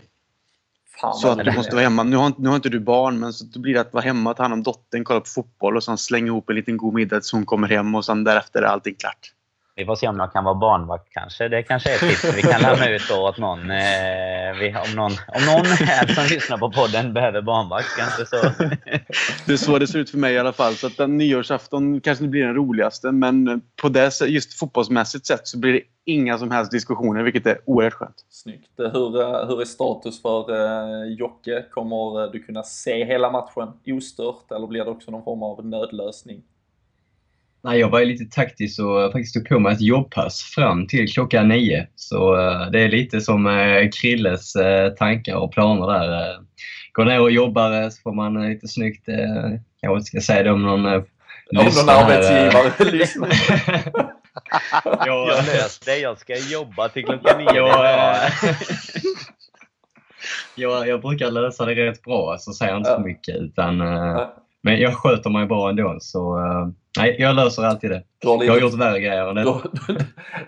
Fan, 1.02 1.14
så 1.14 1.28
att 1.28 1.38
du 1.38 1.52
måste 1.52 1.76
vara 1.76 1.84
hemma. 1.84 2.04
Nu 2.04 2.16
har, 2.16 2.34
nu 2.38 2.50
har 2.50 2.56
inte 2.56 2.70
du 2.70 2.80
barn, 2.80 3.20
men 3.20 3.34
så 3.34 3.46
då 3.46 3.60
blir 3.60 3.74
det 3.74 3.82
att 3.82 3.94
vara 3.94 4.04
hemma, 4.04 4.34
ta 4.34 4.44
hand 4.44 4.54
om 4.54 4.64
dottern, 4.64 5.04
kolla 5.04 5.20
på 5.20 5.26
fotboll 5.26 5.76
och 5.76 5.84
sen 5.84 5.98
slänga 5.98 6.28
ihop 6.28 6.50
en 6.50 6.56
liten 6.56 6.78
god 6.78 6.94
middag 6.94 7.20
tills 7.20 7.32
hon 7.32 7.46
kommer 7.46 7.68
hem 7.68 7.96
och 7.96 8.06
sen 8.06 8.24
därefter 8.24 8.62
är 8.62 8.66
allting 8.66 8.96
klart. 8.96 9.34
Vi 9.78 9.86
får 9.86 9.96
se 9.96 10.08
om 10.08 10.20
jag 10.20 10.34
kan 10.34 10.44
vara 10.44 10.56
barnvakt 10.56 11.08
kanske. 11.10 11.48
Det 11.48 11.64
kanske 11.64 11.90
är 11.90 11.96
ett 11.96 12.00
tips 12.00 12.38
vi 12.38 12.42
kan 12.42 12.62
lämna 12.62 12.90
ut 12.90 13.02
då 13.10 13.28
åt 13.28 13.38
någon. 13.38 13.72
Eh, 13.72 14.54
vi, 14.60 14.76
om, 14.86 14.96
någon 14.96 15.12
om 15.12 15.46
någon 15.46 15.66
här 15.66 16.08
som 16.08 16.24
lyssnar 16.24 16.58
på 16.58 16.72
podden 16.72 17.14
behöver 17.14 17.42
barnvakt 17.42 17.98
kanske 17.98 18.26
så. 18.26 18.64
Det 19.46 19.54
är 19.54 19.58
så 19.58 19.80
det 19.80 19.88
ser 19.88 20.00
ut 20.00 20.10
för 20.10 20.18
mig 20.18 20.34
i 20.34 20.38
alla 20.38 20.54
fall. 20.54 20.74
Så 20.74 20.88
att 20.88 20.98
den 20.98 21.18
nyårsafton 21.18 22.02
kanske 22.02 22.24
inte 22.24 22.32
blir 22.32 22.46
den 22.46 22.56
roligaste. 22.56 23.12
Men 23.12 23.62
på 23.82 23.90
det 23.90 24.22
just 24.22 24.60
fotbollsmässigt 24.60 25.26
sett 25.26 25.48
så 25.48 25.60
blir 25.60 25.74
det 25.74 25.82
inga 26.06 26.38
som 26.38 26.52
helst 26.52 26.72
diskussioner, 26.72 27.24
vilket 27.24 27.46
är 27.46 27.60
oerhört 27.66 27.94
skönt. 27.94 28.26
Snyggt. 28.30 28.72
Hur, 28.78 29.22
eh, 29.22 29.48
hur 29.48 29.62
är 29.62 29.66
status 29.66 30.22
för 30.22 30.52
uh, 30.52 31.14
Jocke? 31.14 31.66
Kommer 31.72 32.32
du 32.32 32.40
kunna 32.40 32.64
se 32.64 33.06
hela 33.06 33.32
matchen 33.32 33.74
ostört 33.86 34.52
eller 34.52 34.68
blir 34.68 34.86
det 34.86 34.92
också 34.92 35.12
någon 35.12 35.24
form 35.24 35.44
av 35.44 35.66
nödlösning? 35.66 36.44
Nej, 37.64 37.80
jag 37.80 37.90
var 37.90 38.06
lite 38.06 38.26
taktisk 38.26 38.80
och 38.80 39.12
faktiskt 39.12 39.34
tog 39.34 39.48
på 39.48 39.60
mig 39.60 39.74
ett 39.74 39.82
jobbpass 39.82 40.42
fram 40.42 40.88
till 40.88 41.14
klockan 41.14 41.48
nio. 41.48 41.88
Så 41.96 42.36
uh, 42.36 42.72
det 42.72 42.80
är 42.80 42.90
lite 42.90 43.22
som 43.22 43.46
uh, 43.46 43.90
Krilles 44.02 44.54
tankar 44.98 45.36
och 45.36 45.54
planer 45.54 45.88
där. 45.88 46.38
Går 46.94 47.06
ner 47.06 47.22
och 47.22 47.32
jobbar 47.32 47.90
så 47.90 48.02
får 48.02 48.14
man 48.14 48.50
lite 48.50 48.68
snyggt, 48.68 49.08
jag 49.82 49.98
inte 49.98 50.06
ska 50.06 50.22
säga 50.22 50.44
det 50.44 50.52
om 50.52 50.64
någon 50.64 50.86
Om 50.86 51.04
någon 51.52 51.90
arbetsgivare 51.90 52.92
lyssnar. 52.92 53.30
jag 55.06 55.26
har 55.26 55.46
löst 55.46 55.86
det. 55.86 55.98
Jag 55.98 56.20
ska 56.20 56.38
jobba 56.38 56.90
till 56.90 57.06
klockan 57.06 57.38
nio. 57.38 57.56
jag, 57.56 58.32
jag, 60.56 60.88
jag 60.88 61.02
brukar 61.02 61.32
lösa 61.32 61.66
det 61.66 61.76
rätt 61.76 62.04
bra, 62.04 62.38
så 62.40 62.54
säger 62.54 62.72
jag 62.72 62.80
inte 62.80 62.90
så 62.94 63.00
mycket. 63.00 63.36
Utan, 63.36 63.82
men 64.62 64.80
jag 64.80 64.96
sköter 64.96 65.30
mig 65.30 65.46
bra 65.46 65.70
ändå. 65.70 65.98
Så, 66.00 66.40
Nej, 66.98 67.16
jag 67.20 67.36
löser 67.36 67.64
alltid 67.64 67.90
det. 67.90 68.04
Lite... 68.24 68.46
Jag 68.46 68.54
har 68.54 68.60
gjort 68.60 68.74
värre 68.74 69.00
grejer 69.00 69.28
än 69.28 69.36
det. 69.36 69.62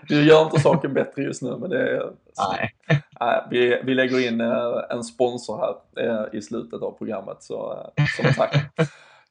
Du, 0.08 0.24
gör 0.24 0.44
inte 0.44 0.60
saken 0.60 0.94
bättre 0.94 1.22
just 1.22 1.42
nu, 1.42 1.56
men 1.56 1.70
det 1.70 1.90
är... 1.90 2.10
Nej. 2.52 2.74
Nej 3.20 3.42
vi, 3.50 3.80
vi 3.84 3.94
lägger 3.94 4.28
in 4.28 4.40
eh, 4.40 4.82
en 4.90 5.04
sponsor 5.04 5.58
här 5.58 6.04
eh, 6.06 6.38
i 6.38 6.42
slutet 6.42 6.82
av 6.82 6.90
programmet, 6.98 7.36
så 7.40 7.72
eh, 7.96 8.04
som 8.16 8.34
tack. 8.36 8.56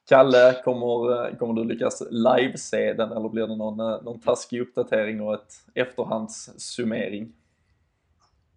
Kalle, 0.08 0.56
kommer, 0.64 1.38
kommer 1.38 1.54
du 1.54 1.64
lyckas 1.64 2.02
live-se 2.10 2.92
den 2.92 3.12
eller 3.12 3.28
blir 3.28 3.46
det 3.46 3.56
någon, 3.56 4.04
någon 4.04 4.20
taskig 4.20 4.60
uppdatering 4.60 5.20
och 5.20 5.34
ett 5.34 5.52
efterhandssummering? 5.74 7.32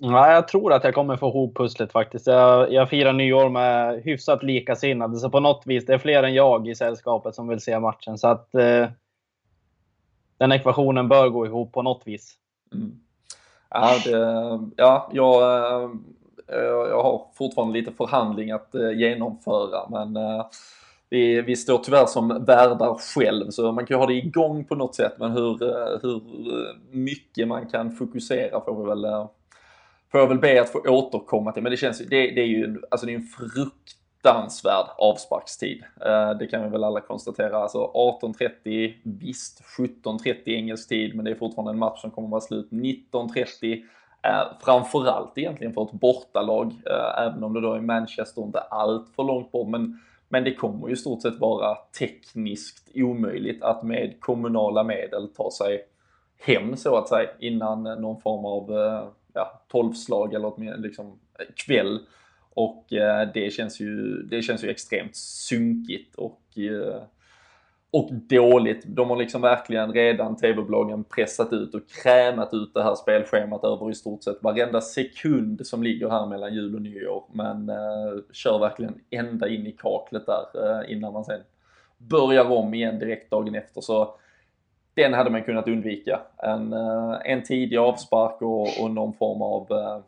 Nej, 0.06 0.34
jag 0.34 0.48
tror 0.48 0.74
att 0.74 0.84
jag 0.84 0.94
kommer 0.94 1.18
få 1.18 1.28
ihop 1.28 1.58
pusslet 1.58 1.92
faktiskt. 1.92 2.28
Jag, 2.28 2.74
jag 2.74 2.90
firar 2.90 3.14
nyår 3.14 3.50
med 3.50 4.02
hyfsat 4.04 4.44
likasinnade, 4.44 5.18
så 5.18 5.30
på 5.30 5.40
något 5.40 5.64
vis, 5.66 5.86
det 5.86 5.94
är 5.94 5.98
fler 5.98 6.24
än 6.24 6.34
jag 6.34 6.68
i 6.68 6.76
sällskapet 6.76 7.36
som 7.36 7.48
vill 7.48 7.60
se 7.60 7.80
matchen. 7.80 8.18
Så 8.18 8.28
att 8.28 8.56
eh, 8.56 8.88
den 10.38 10.52
ekvationen 10.52 11.08
bör 11.08 11.30
gå 11.30 11.46
ihop 11.46 11.72
på 11.72 11.82
något 11.82 12.02
vis. 12.06 12.34
Mm. 12.74 12.92
Ja, 13.70 13.96
det, 14.06 14.60
ja 14.78 15.10
jag, 15.14 15.42
eh, 16.48 16.60
jag 16.90 17.04
har 17.04 17.26
fortfarande 17.36 17.80
lite 17.80 17.92
förhandling 17.92 18.52
att 18.52 18.76
eh, 18.76 18.92
genomföra, 18.92 19.90
men 19.90 20.16
eh, 20.16 20.46
vi, 21.10 21.42
vi 21.42 21.56
står 21.56 21.78
tyvärr 21.78 22.06
som 22.06 22.46
värdar 22.46 22.96
själv, 23.16 23.50
så 23.50 23.72
man 23.72 23.86
kan 23.86 23.96
ju 23.96 24.00
ha 24.00 24.08
det 24.08 24.14
igång 24.14 24.66
på 24.66 24.76
något 24.76 24.96
sätt, 24.96 25.14
men 25.20 25.32
hur, 25.32 25.58
hur 26.02 26.22
mycket 26.92 27.48
man 27.48 27.66
kan 27.66 27.92
fokusera 27.92 28.62
får 28.62 28.84
vi 28.84 28.90
väl 28.90 29.28
får 30.14 30.22
jag 30.22 30.28
väl 30.28 30.40
be 30.40 30.62
att 30.62 30.70
få 30.70 30.80
återkomma 30.80 31.52
till. 31.52 31.64
Men 31.64 31.72
det 31.72 31.78
känns 31.78 31.98
det, 31.98 32.06
det 32.32 32.42
är 32.42 32.46
ju 32.46 32.82
alltså 32.92 33.06
det 33.06 33.12
är 33.12 33.16
en 33.16 33.28
fruktansvärd 33.28 34.86
avsparkstid. 34.98 35.84
Eh, 36.06 36.32
det 36.32 36.48
kan 36.48 36.64
vi 36.64 36.70
väl 36.70 36.84
alla 36.84 37.02
konstatera. 37.02 37.58
Alltså 37.58 37.92
18.30, 38.24 38.94
visst 39.04 39.64
17.30 39.78 40.34
engelsk 40.46 40.90
tid, 40.90 41.16
men 41.16 41.26
det 41.26 41.32
är 41.32 41.36
fortfarande 41.36 41.72
en 41.72 41.80
match 41.80 42.02
som 42.02 42.12
kommer 42.12 42.28
att 42.28 42.32
vara 42.32 42.42
slut 42.42 42.70
19.30. 42.72 43.84
Framförallt 44.62 45.38
egentligen 45.38 45.74
för 45.74 45.84
ett 45.84 45.92
bortalag, 45.92 46.74
eh, 46.86 47.24
även 47.24 47.44
om 47.44 47.54
det 47.54 47.62
då 47.62 47.74
är 47.74 47.82
Manchester 47.82 48.42
inte 48.42 48.60
allt 48.60 49.10
för 49.16 49.24
långt 49.24 49.52
bort. 49.52 49.68
Men, 49.68 50.00
men 50.30 50.44
det 50.44 50.54
kommer 50.54 50.88
ju 50.88 50.94
i 50.94 50.98
stort 50.98 51.22
sett 51.22 51.40
vara 51.40 51.76
tekniskt 52.00 52.92
omöjligt 52.96 53.64
att 53.64 53.84
med 53.84 54.16
kommunala 54.20 54.84
medel 54.84 55.28
ta 55.28 55.52
sig 55.52 55.82
hem 56.46 56.78
så 56.78 56.96
att 56.96 57.10
säga 57.10 57.30
innan 57.40 57.84
någon 57.84 58.22
form 58.22 58.46
av 58.46 58.78
eh, 58.78 59.08
ja, 59.34 59.62
tolvslag 59.68 60.34
eller 60.34 60.54
åtminstone 60.54 60.88
liksom 60.88 61.20
kväll. 61.66 62.00
Och 62.56 62.94
eh, 62.94 63.30
det, 63.34 63.54
känns 63.54 63.80
ju, 63.80 64.24
det 64.24 64.42
känns 64.42 64.64
ju 64.64 64.70
extremt 64.70 65.16
sunkigt 65.16 66.16
och, 66.16 66.58
eh, 66.58 67.04
och 67.92 68.10
dåligt. 68.14 68.84
De 68.88 69.10
har 69.10 69.18
liksom 69.18 69.42
verkligen 69.42 69.94
redan 69.94 70.38
TV-bolagen 70.38 71.04
pressat 71.04 71.54
ut 71.54 71.76
och 71.76 71.82
krämat 72.04 72.54
ut 72.54 72.74
det 72.74 72.84
här 72.84 72.96
spelschemat 72.96 73.64
över 73.64 73.92
i 73.92 73.94
stort 73.94 74.24
sett 74.24 74.44
varenda 74.44 74.82
sekund 74.82 75.68
som 75.68 75.84
ligger 75.84 76.10
här 76.10 76.26
mellan 76.26 76.54
jul 76.54 76.76
och 76.76 76.82
nyår. 76.82 77.24
Men 77.34 77.70
eh, 77.70 78.22
kör 78.32 78.60
verkligen 78.60 78.96
ända 79.10 79.50
in 79.50 79.68
i 79.68 79.72
kaklet 79.72 80.26
där 80.26 80.82
eh, 80.82 80.92
innan 80.92 81.14
man 81.14 81.26
sen 81.26 81.42
börjar 81.98 82.52
om 82.52 82.74
igen 82.74 83.00
direkt 83.00 83.32
dagen 83.32 83.56
efter. 83.56 83.82
Så 83.82 84.16
den 84.94 85.14
hade 85.14 85.30
man 85.30 85.44
kunnat 85.44 85.68
undvika. 85.68 86.22
En, 86.38 86.74
eh, 86.74 87.18
en 87.24 87.44
tidig 87.44 87.78
avspark 87.78 88.42
och, 88.42 88.82
och 88.82 88.92
någon 88.92 89.14
form 89.14 89.42
av 89.42 89.72
eh, 89.72 90.00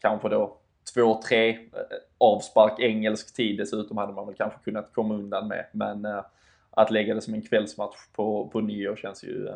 kanske 0.00 0.28
då 0.28 0.56
2-3 0.96 1.48
eh, 1.50 1.58
avspark 2.18 2.80
engelsk 2.80 3.36
tid 3.36 3.58
dessutom 3.58 3.96
hade 3.96 4.12
man 4.12 4.26
väl 4.26 4.34
kanske 4.34 4.58
kunnat 4.64 4.92
komma 4.92 5.14
undan 5.14 5.48
med. 5.48 5.66
Men 5.72 6.06
att 6.70 6.90
lägga 6.90 7.14
det 7.14 7.20
som 7.20 7.34
en 7.34 7.42
kvällsmatch 7.42 7.96
på, 8.12 8.48
på 8.52 8.60
nyår 8.60 8.96
känns 8.96 9.24
ju 9.24 9.48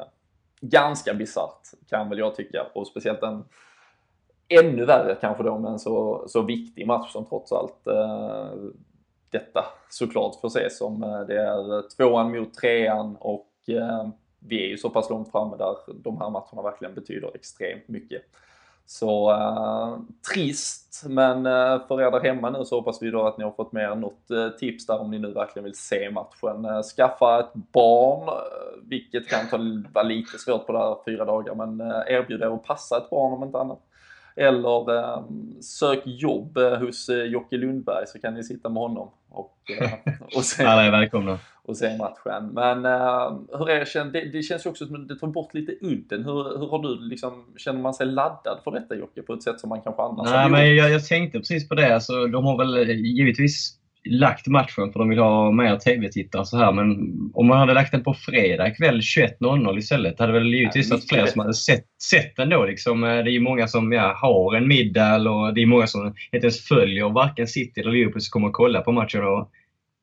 ganska 0.60 1.14
bisarrt 1.14 1.88
kan 1.88 2.08
väl 2.08 2.18
jag 2.18 2.34
tycka. 2.36 2.66
Och 2.74 2.86
speciellt 2.86 3.22
en 3.22 3.44
ännu 4.48 4.84
värre 4.84 5.14
kanske 5.20 5.42
då 5.42 5.58
med 5.58 5.70
en 5.70 5.78
så, 5.78 6.24
så 6.28 6.42
viktig 6.42 6.86
match 6.86 7.12
som 7.12 7.24
trots 7.24 7.52
allt 7.52 7.86
eh, 7.86 8.50
detta 9.30 9.64
såklart 9.90 10.40
får 10.40 10.48
ses 10.48 10.78
som. 10.78 11.00
Det 11.28 11.38
är 11.38 11.88
tvåan 11.96 12.30
mot 12.30 12.54
trean 12.54 13.16
och 13.20 13.48
eh, 13.68 14.08
vi 14.46 14.64
är 14.64 14.68
ju 14.68 14.78
så 14.78 14.90
pass 14.90 15.10
långt 15.10 15.30
framme 15.30 15.56
där 15.56 15.76
de 15.94 16.20
här 16.20 16.30
matcherna 16.30 16.62
verkligen 16.62 16.94
betyder 16.94 17.30
extremt 17.34 17.88
mycket. 17.88 18.22
Så 18.86 19.30
eh, 19.30 19.98
trist, 20.32 21.04
men 21.08 21.46
eh, 21.46 21.86
för 21.88 22.02
er 22.02 22.10
där 22.10 22.20
hemma 22.20 22.50
nu 22.50 22.64
så 22.64 22.76
hoppas 22.76 23.02
vi 23.02 23.10
då 23.10 23.26
att 23.26 23.38
ni 23.38 23.44
har 23.44 23.50
fått 23.50 23.72
med 23.72 23.84
er 23.84 23.94
något 23.94 24.30
eh, 24.30 24.48
tips 24.48 24.86
där 24.86 25.00
om 25.00 25.10
ni 25.10 25.18
nu 25.18 25.32
verkligen 25.32 25.64
vill 25.64 25.78
se 25.78 26.10
matchen. 26.10 26.64
Eh, 26.64 26.82
skaffa 26.82 27.40
ett 27.40 27.54
barn, 27.54 28.28
eh, 28.28 28.88
vilket 28.88 29.28
kan 29.28 29.48
ta, 29.48 29.58
vara 29.92 30.04
lite 30.04 30.38
svårt 30.38 30.66
på 30.66 30.72
det 30.72 30.78
här 30.78 30.96
fyra 31.04 31.24
dagar, 31.24 31.54
men 31.54 31.80
eh, 31.80 32.02
erbjud 32.06 32.42
er 32.42 32.54
att 32.54 32.64
passa 32.64 32.96
ett 32.96 33.10
barn 33.10 33.32
om 33.32 33.42
inte 33.42 33.58
annat. 33.58 33.80
Eller 34.36 35.22
sök 35.62 36.02
jobb 36.04 36.58
hos 36.58 37.08
Jocke 37.08 37.56
Lundberg 37.56 38.06
så 38.06 38.18
kan 38.18 38.34
ni 38.34 38.44
sitta 38.44 38.68
med 38.68 38.82
honom 38.82 39.10
och, 39.28 39.58
och 40.36 40.44
se. 40.44 40.64
Alla 40.64 40.84
är 40.84 40.90
välkomna 40.90 41.38
och 41.64 41.76
se 41.76 41.96
matchen. 41.96 42.50
Men 42.52 42.78
uh, 42.86 43.58
hur 43.58 43.70
är 43.70 44.12
det, 44.12 44.30
det, 44.32 44.42
känns 44.42 44.66
ju 44.66 44.70
också 44.70 44.86
som 44.86 44.94
att 44.94 45.08
det 45.08 45.18
tar 45.18 45.26
bort 45.26 45.54
lite 45.54 45.72
udden. 45.80 46.24
Hur, 46.24 46.58
hur 46.58 46.66
har 46.66 46.82
du 46.82 47.08
liksom, 47.08 47.44
känner 47.56 47.80
man 47.80 47.94
sig 47.94 48.06
laddad 48.06 48.60
för 48.64 48.70
detta 48.70 48.94
Jocke 48.94 49.22
på 49.22 49.32
ett 49.32 49.42
sätt 49.42 49.60
som 49.60 49.68
man 49.68 49.82
kanske 49.82 50.02
annars 50.02 50.30
Nej, 50.30 50.50
men 50.50 50.76
jag, 50.76 50.90
jag 50.90 51.06
tänkte 51.06 51.38
precis 51.38 51.68
på 51.68 51.74
det. 51.74 51.94
Alltså, 51.94 52.26
de 52.26 52.44
har 52.44 52.58
väl 52.58 52.90
givetvis 52.90 53.78
lagt 54.04 54.46
matchen 54.46 54.92
för 54.92 54.98
de 54.98 55.08
vill 55.08 55.18
ha 55.18 55.52
mer 55.52 55.76
TV-tittare 55.76 56.44
så 56.44 56.56
här. 56.56 56.72
Men 56.72 56.90
om 57.34 57.46
man 57.46 57.58
hade 57.58 57.74
lagt 57.74 57.92
den 57.92 58.02
på 58.02 58.14
fredag 58.14 58.70
kväll 58.70 59.00
21.00 59.00 59.78
istället 59.78 60.18
hade 60.18 60.32
väl 60.32 60.54
givetvis 60.54 60.90
varit 60.90 61.08
fler 61.08 61.26
som 61.26 61.40
hade 61.40 61.54
sett, 61.54 61.84
sett 62.10 62.36
den 62.36 62.48
då. 62.48 62.64
Liksom. 62.64 63.04
Eh, 63.04 63.24
det 63.24 63.30
är 63.30 63.40
många 63.40 63.68
som 63.68 63.92
ja, 63.92 64.18
har 64.22 64.56
en 64.56 64.68
middag 64.68 65.30
och 65.30 65.54
det 65.54 65.62
är 65.62 65.66
många 65.66 65.86
som 65.86 66.06
inte 66.32 66.46
ens 66.46 66.60
följer 66.60 67.08
varken 67.08 67.46
City 67.46 67.80
eller 67.80 67.92
Liverpool 67.92 68.20
som 68.20 68.30
kommer 68.30 68.48
att 68.48 68.54
kolla 68.54 68.80
på 68.80 68.92
matchen. 68.92 69.24
Och 69.24 69.50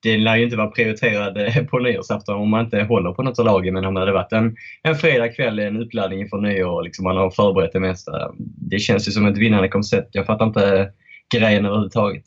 det 0.02 0.18
lär 0.18 0.36
ju 0.36 0.44
inte 0.44 0.58
vara 0.58 0.68
prioriterad 0.68 1.38
eh, 1.38 1.66
på 1.66 1.80
nyårsafton 1.80 2.36
om 2.36 2.50
man 2.50 2.66
inte 2.66 2.82
håller 2.82 3.12
på 3.12 3.24
något 3.24 3.40
av 3.40 3.46
lagen. 3.46 3.74
Men 3.74 3.86
om 3.86 3.94
det 3.94 4.00
hade 4.00 4.12
varit 4.12 4.34
en, 4.34 4.56
en 4.84 4.96
fredag 4.96 5.30
kväll, 5.30 5.60
en 5.60 5.78
uppladdning 5.78 6.20
inför 6.20 6.38
nyår 6.38 6.72
och 6.72 6.84
liksom 6.84 7.04
man 7.04 7.18
har 7.18 7.30
förberett 7.32 7.74
det 7.74 7.80
mesta. 7.80 8.32
Det 8.72 8.80
känns 8.80 9.08
ju 9.08 9.12
som 9.12 9.26
ett 9.26 9.38
vinnande 9.38 9.68
koncept. 9.68 10.10
Jag 10.12 10.26
fattar 10.26 10.46
inte 10.46 10.92
grejen 11.34 11.66
överhuvudtaget. 11.66 12.24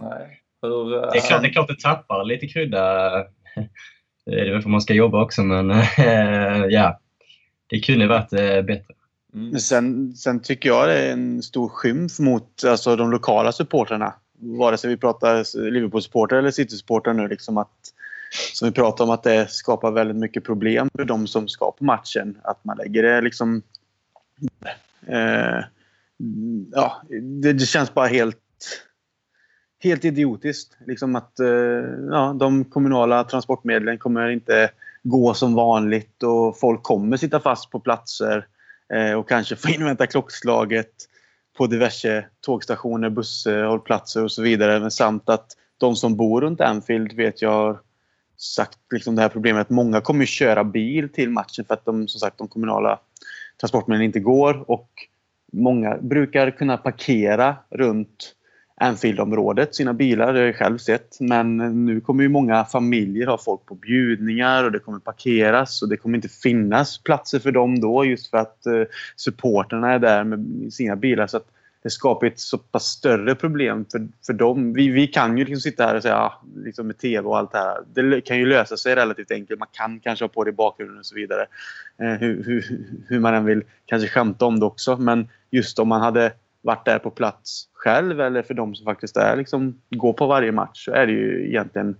Nej. 0.00 0.40
Hur, 0.62 0.94
uh, 0.94 1.00
det, 1.00 1.18
är 1.18 1.28
klart, 1.28 1.42
det 1.42 1.48
är 1.48 1.52
klart 1.52 1.68
det 1.68 1.80
tappar 1.80 2.24
lite 2.24 2.46
krydda. 2.46 3.10
Det 4.26 4.40
är 4.40 4.52
väl 4.52 4.62
för 4.62 4.70
man 4.70 4.80
ska 4.80 4.94
jobba 4.94 5.22
också 5.22 5.42
men 5.42 5.82
ja, 6.70 7.00
det 7.66 7.80
kunde 7.80 8.06
varit 8.06 8.32
eh, 8.32 8.62
bättre. 8.62 8.94
Mm. 9.34 9.58
Sen, 9.58 10.14
sen 10.16 10.42
tycker 10.42 10.68
jag 10.68 10.88
det 10.88 10.98
är 10.98 11.12
en 11.12 11.42
stor 11.42 11.68
skymf 11.68 12.18
mot 12.18 12.64
alltså, 12.66 12.96
de 12.96 13.10
lokala 13.10 13.52
supportrarna 13.52 14.14
vare 14.44 14.76
sig 14.76 14.90
vi 14.90 14.96
pratar 14.96 15.70
Liverpool-supportrar 15.70 16.38
eller 16.38 16.50
City-supportrar 16.50 17.14
nu, 17.14 17.28
liksom 17.28 17.58
att, 17.58 17.92
som 18.52 18.68
vi 18.68 18.74
pratar 18.74 19.04
om 19.04 19.10
att 19.10 19.22
det 19.22 19.50
skapar 19.50 19.90
väldigt 19.90 20.16
mycket 20.16 20.44
problem 20.44 20.88
för 20.96 21.04
de 21.04 21.26
som 21.26 21.48
ska 21.48 21.72
på 21.72 21.84
matchen. 21.84 22.38
Att 22.42 22.64
man 22.64 22.76
lägger 22.76 23.02
det 23.02 23.20
liksom... 23.20 23.62
Eh, 25.06 25.64
ja, 26.72 27.02
det, 27.42 27.52
det, 27.52 27.66
känns 27.66 27.94
bara 27.94 28.06
helt, 28.06 28.38
helt 29.82 30.04
idiotiskt. 30.04 30.76
Liksom 30.86 31.16
att 31.16 31.40
eh, 31.40 31.48
ja, 32.10 32.36
de 32.40 32.64
kommunala 32.64 33.24
transportmedlen 33.24 33.98
kommer 33.98 34.28
inte 34.28 34.70
gå 35.02 35.34
som 35.34 35.54
vanligt 35.54 36.22
och 36.22 36.58
folk 36.58 36.82
kommer 36.82 37.16
sitta 37.16 37.40
fast 37.40 37.70
på 37.70 37.80
platser 37.80 38.46
eh, 38.94 39.12
och 39.12 39.28
kanske 39.28 39.56
få 39.56 39.68
invänta 39.68 40.06
klockslaget 40.06 40.92
på 41.56 41.66
diverse 41.66 42.24
tågstationer, 42.40 43.10
busshållplatser 43.10 44.24
och 44.24 44.32
så 44.32 44.42
vidare. 44.42 44.80
Men 44.80 44.90
samt 44.90 45.28
att 45.28 45.46
de 45.78 45.96
som 45.96 46.16
bor 46.16 46.40
runt 46.40 46.60
Anfield 46.60 47.12
vet 47.12 47.42
jag 47.42 47.50
har 47.50 47.80
sagt 48.36 48.78
liksom 48.90 49.16
det 49.16 49.22
här 49.22 49.28
problemet 49.28 49.60
att 49.60 49.70
många 49.70 50.00
kommer 50.00 50.24
köra 50.24 50.64
bil 50.64 51.08
till 51.08 51.30
matchen 51.30 51.64
för 51.64 51.74
att 51.74 51.84
de, 51.84 52.08
som 52.08 52.20
sagt, 52.20 52.38
de 52.38 52.48
kommunala 52.48 53.00
transportmedlen 53.60 54.06
inte 54.06 54.20
går 54.20 54.70
och 54.70 54.90
många 55.52 55.96
brukar 55.96 56.50
kunna 56.50 56.76
parkera 56.76 57.56
runt 57.70 58.34
Anfield-området, 58.80 59.74
sina 59.74 59.94
bilar. 59.94 60.32
Det 60.32 60.38
har 60.38 60.46
jag 60.46 60.56
själv 60.56 60.78
sett. 60.78 61.16
Men 61.20 61.56
nu 61.86 62.00
kommer 62.00 62.22
ju 62.22 62.28
många 62.28 62.64
familjer 62.64 63.26
ha 63.26 63.38
folk 63.38 63.66
på 63.66 63.74
bjudningar 63.74 64.64
och 64.64 64.72
det 64.72 64.78
kommer 64.78 64.98
parkeras 64.98 65.82
och 65.82 65.88
det 65.88 65.96
kommer 65.96 66.16
inte 66.16 66.28
finnas 66.28 66.98
platser 66.98 67.38
för 67.38 67.52
dem 67.52 67.80
då 67.80 68.04
just 68.04 68.30
för 68.30 68.38
att 68.38 68.66
eh, 68.66 68.82
supporterna 69.16 69.92
är 69.92 69.98
där 69.98 70.24
med 70.24 70.72
sina 70.72 70.96
bilar. 70.96 71.26
Så 71.26 71.36
att 71.36 71.46
det 71.82 71.90
skapar 71.90 72.26
ett 72.26 72.40
så 72.40 72.58
pass 72.58 72.84
större 72.84 73.34
problem 73.34 73.84
för, 73.92 74.08
för 74.26 74.32
dem. 74.32 74.72
Vi, 74.72 74.88
vi 74.88 75.06
kan 75.06 75.38
ju 75.38 75.44
liksom 75.44 75.60
sitta 75.60 75.86
här 75.86 75.96
och 75.96 76.02
säga 76.02 76.14
ja, 76.14 76.42
liksom 76.56 76.86
med 76.86 76.98
TV 76.98 77.28
och 77.28 77.38
allt 77.38 77.52
det 77.52 77.58
här. 77.58 78.10
Det 78.10 78.20
kan 78.20 78.38
ju 78.38 78.46
lösa 78.46 78.76
sig 78.76 78.94
relativt 78.94 79.30
enkelt. 79.30 79.60
Man 79.60 79.68
kan 79.72 80.00
kanske 80.00 80.24
ha 80.24 80.28
på 80.28 80.44
det 80.44 80.50
i 80.50 80.52
bakgrunden 80.52 80.98
och 80.98 81.06
så 81.06 81.14
vidare. 81.14 81.46
Eh, 81.98 82.12
hur, 82.12 82.44
hur, 82.44 82.86
hur 83.08 83.20
man 83.20 83.34
än 83.34 83.44
vill 83.44 83.62
kanske 83.86 84.08
skämta 84.08 84.44
om 84.44 84.60
det 84.60 84.66
också. 84.66 84.96
Men 84.96 85.28
just 85.50 85.78
om 85.78 85.88
man 85.88 86.00
hade 86.00 86.32
varit 86.64 86.84
där 86.84 86.98
på 86.98 87.10
plats 87.10 87.68
själv 87.72 88.20
eller 88.20 88.42
för 88.42 88.54
de 88.54 88.74
som 88.74 88.84
faktiskt 88.84 89.16
är, 89.16 89.36
liksom, 89.36 89.80
går 89.90 90.12
på 90.12 90.26
varje 90.26 90.52
match 90.52 90.84
så 90.84 90.92
är 90.92 91.06
det 91.06 91.12
ju 91.12 91.48
egentligen 91.48 91.96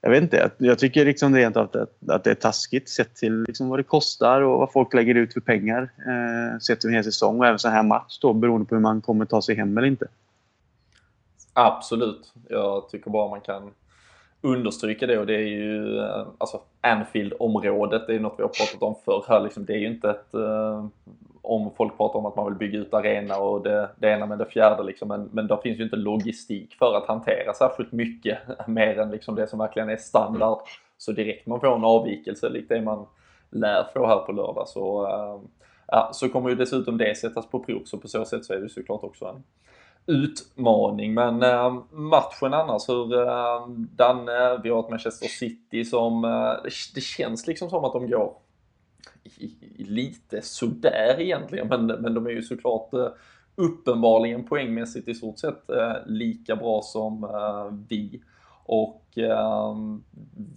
jag 0.00 0.10
vet 0.10 0.22
inte. 0.22 0.50
Jag 0.58 0.78
tycker 0.78 1.04
liksom 1.04 1.34
rent 1.36 1.56
att, 1.56 1.76
att 2.08 2.24
det 2.24 2.30
är 2.30 2.34
taskigt 2.34 2.88
sett 2.88 3.14
till 3.14 3.42
liksom 3.42 3.68
vad 3.68 3.78
det 3.78 3.82
kostar 3.82 4.42
och 4.42 4.58
vad 4.58 4.72
folk 4.72 4.94
lägger 4.94 5.14
ut 5.14 5.32
för 5.32 5.40
pengar 5.40 5.82
eh, 5.82 6.58
sett 6.58 6.84
över 6.84 6.92
en 6.92 6.94
hel 6.94 7.04
säsong 7.04 7.38
och 7.38 7.46
även 7.46 7.58
så 7.58 7.68
här 7.68 7.82
match 7.82 8.18
då 8.20 8.32
beroende 8.32 8.66
på 8.66 8.74
hur 8.74 8.82
man 8.82 9.00
kommer 9.00 9.24
ta 9.24 9.42
sig 9.42 9.54
hem 9.54 9.78
eller 9.78 9.88
inte. 9.88 10.06
Absolut. 11.52 12.32
Jag 12.48 12.88
tycker 12.88 13.10
bara 13.10 13.28
man 13.28 13.40
kan 13.40 13.70
understryka 14.40 15.06
det 15.06 15.18
och 15.18 15.26
det 15.26 15.34
är 15.34 15.48
ju 15.48 15.98
eh, 15.98 16.26
alltså 16.38 16.60
Anfield-området, 16.80 18.06
det 18.06 18.14
är 18.14 18.20
något 18.20 18.34
vi 18.38 18.42
har 18.42 18.48
pratat 18.48 18.82
om 18.82 18.94
förr 19.04 19.24
här 19.28 19.40
liksom. 19.40 19.64
Det 19.64 19.72
är 19.72 19.78
ju 19.78 19.86
inte 19.86 20.10
ett 20.10 20.34
eh, 20.34 20.86
om 21.42 21.70
folk 21.76 21.96
pratar 21.96 22.18
om 22.18 22.26
att 22.26 22.36
man 22.36 22.44
vill 22.44 22.54
bygga 22.54 22.78
ut 22.78 22.94
arena 22.94 23.36
och 23.36 23.62
det, 23.62 23.90
det 23.96 24.08
ena 24.08 24.26
med 24.26 24.38
det 24.38 24.46
fjärde 24.46 24.82
liksom. 24.82 25.08
Men, 25.08 25.28
men 25.32 25.46
det 25.46 25.58
finns 25.62 25.78
ju 25.78 25.84
inte 25.84 25.96
logistik 25.96 26.74
för 26.74 26.96
att 26.96 27.06
hantera 27.06 27.54
särskilt 27.54 27.92
mycket 27.92 28.38
mer 28.66 28.98
än 28.98 29.10
liksom 29.10 29.34
det 29.34 29.46
som 29.46 29.58
verkligen 29.58 29.88
är 29.88 29.96
standard. 29.96 30.58
Så 30.98 31.12
direkt 31.12 31.46
man 31.46 31.60
får 31.60 31.76
en 31.76 31.84
avvikelse, 31.84 32.48
likt 32.48 32.68
det 32.68 32.82
man 32.82 33.06
lär 33.50 33.84
få 33.94 34.06
här 34.06 34.18
på 34.18 34.32
lördag, 34.32 34.68
så, 34.68 35.06
äh, 35.06 35.50
ja, 35.86 36.10
så 36.12 36.28
kommer 36.28 36.50
ju 36.50 36.54
dessutom 36.54 36.98
det 36.98 37.18
sättas 37.18 37.46
på 37.46 37.60
prov. 37.60 37.82
Så 37.84 37.98
på 37.98 38.08
så 38.08 38.24
sätt 38.24 38.44
så 38.44 38.52
är 38.52 38.60
det 38.60 38.68
såklart 38.68 39.04
också 39.04 39.26
en 39.26 39.42
utmaning. 40.08 41.14
Men 41.14 41.42
äh, 41.42 41.74
matchen 41.90 42.54
annars, 42.54 42.88
hur 42.88 43.28
äh, 43.28 43.68
Danne, 43.68 44.60
vi 44.62 44.70
har 44.70 44.80
ett 44.80 44.90
Manchester 44.90 45.28
City 45.28 45.84
som, 45.84 46.24
äh, 46.24 46.30
det, 46.30 46.70
det, 46.94 47.00
känns 47.00 47.46
liksom 47.46 47.70
som 47.70 47.84
att 47.84 47.92
de 47.92 48.10
går 48.10 48.34
lite 49.78 50.42
sådär 50.42 51.20
egentligen, 51.20 51.68
men, 51.68 51.86
men 51.86 52.14
de 52.14 52.26
är 52.26 52.30
ju 52.30 52.42
såklart 52.42 52.94
eh, 52.94 53.08
uppenbarligen 53.54 54.44
poängmässigt 54.44 55.08
i 55.08 55.14
stort 55.14 55.38
sett 55.38 55.70
eh, 55.70 55.92
lika 56.06 56.56
bra 56.56 56.82
som 56.82 57.24
eh, 57.24 57.78
vi. 57.88 58.22
Och 58.64 59.04
ehm, 59.18 60.04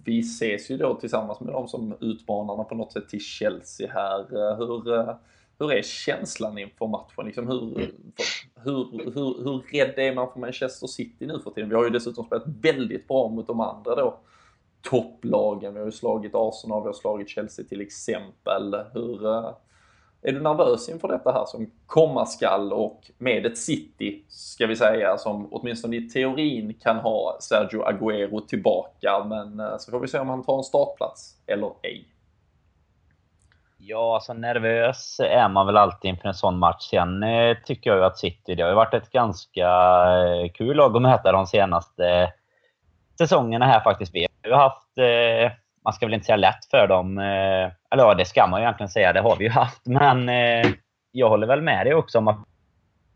vi 0.04 0.20
ses 0.20 0.70
ju 0.70 0.76
då 0.76 0.94
tillsammans 0.94 1.40
med 1.40 1.52
dem 1.52 1.68
som 1.68 1.94
utmanarna 2.00 2.64
på 2.64 2.74
något 2.74 2.92
sätt 2.92 3.08
till 3.08 3.20
Chelsea 3.20 3.92
här. 3.92 4.26
Hur, 4.56 5.16
hur 5.58 5.72
är 5.72 5.82
känslan 5.82 6.58
inför 6.58 6.86
matchen? 6.86 7.26
Liksom 7.26 7.48
hur, 7.48 7.90
hur, 8.64 9.12
hur, 9.14 9.44
hur 9.44 9.62
rädd 9.72 9.98
är 9.98 10.14
man 10.14 10.32
för 10.32 10.40
Manchester 10.40 10.86
City 10.86 11.26
nu 11.26 11.38
för 11.44 11.50
tiden? 11.50 11.68
Vi 11.68 11.74
har 11.74 11.84
ju 11.84 11.90
dessutom 11.90 12.24
spelat 12.24 12.46
väldigt 12.62 13.08
bra 13.08 13.28
mot 13.28 13.46
de 13.46 13.60
andra 13.60 13.94
då 13.94 14.18
topplagen. 14.82 15.74
Vi 15.74 15.78
har 15.78 15.86
ju 15.86 15.92
slagit 15.92 16.32
Arsenal, 16.34 16.82
vi 16.82 16.86
har 16.86 16.92
slagit 16.92 17.28
Chelsea 17.28 17.64
till 17.64 17.80
exempel. 17.80 18.76
Hur, 18.92 19.26
eh, 19.26 19.50
är 20.22 20.32
du 20.32 20.40
nervös 20.40 20.88
inför 20.88 21.08
detta 21.08 21.32
här 21.32 21.44
som 21.44 21.70
komma 21.86 22.26
skall 22.26 22.72
och 22.72 23.10
med 23.18 23.46
ett 23.46 23.58
City, 23.58 24.24
ska 24.28 24.66
vi 24.66 24.76
säga, 24.76 25.18
som 25.18 25.48
åtminstone 25.50 25.96
i 25.96 26.08
teorin 26.08 26.74
kan 26.74 26.96
ha 26.96 27.36
Sergio 27.40 27.84
Agüero 27.84 28.46
tillbaka, 28.46 29.24
men 29.24 29.60
eh, 29.60 29.76
så 29.78 29.90
får 29.90 30.00
vi 30.00 30.08
se 30.08 30.18
om 30.18 30.28
han 30.28 30.44
tar 30.44 30.56
en 30.56 30.64
startplats 30.64 31.36
eller 31.46 31.72
ej. 31.82 32.08
Ja, 33.78 34.14
alltså 34.14 34.32
nervös 34.32 35.20
är 35.20 35.48
man 35.48 35.66
väl 35.66 35.76
alltid 35.76 36.08
inför 36.08 36.28
en 36.28 36.34
sån 36.34 36.58
match. 36.58 36.90
Sen 36.90 37.22
eh, 37.22 37.56
tycker 37.64 37.90
jag 37.90 37.98
ju 37.98 38.04
att 38.04 38.18
City, 38.18 38.54
det 38.54 38.62
har 38.62 38.70
ju 38.70 38.76
varit 38.76 38.94
ett 38.94 39.10
ganska 39.10 39.68
kul 40.54 40.76
lag 40.76 40.96
att 40.96 41.02
möta 41.02 41.32
de 41.32 41.46
senaste 41.46 42.32
säsongerna 43.18 43.66
här 43.66 43.80
faktiskt. 43.80 44.14
Vi 44.14 44.26
ju 44.48 44.54
haft, 44.54 44.98
eh, 44.98 45.52
man 45.84 45.92
ska 45.92 46.06
väl 46.06 46.14
inte 46.14 46.26
säga 46.26 46.36
lätt 46.36 46.64
för 46.70 46.86
dem. 46.86 47.18
Eh, 47.18 47.70
eller 47.90 48.02
ja, 48.02 48.14
det 48.14 48.24
ska 48.24 48.46
man 48.46 48.60
ju 48.60 48.64
egentligen 48.64 48.90
säga, 48.90 49.12
det 49.12 49.20
har 49.20 49.36
vi 49.36 49.44
ju 49.44 49.50
haft. 49.50 49.86
Men 49.86 50.28
eh, 50.28 50.70
jag 51.12 51.28
håller 51.28 51.46
väl 51.46 51.62
med 51.62 51.86
dig 51.86 51.94
också 51.94 52.18
om 52.18 52.28
att 52.28 52.38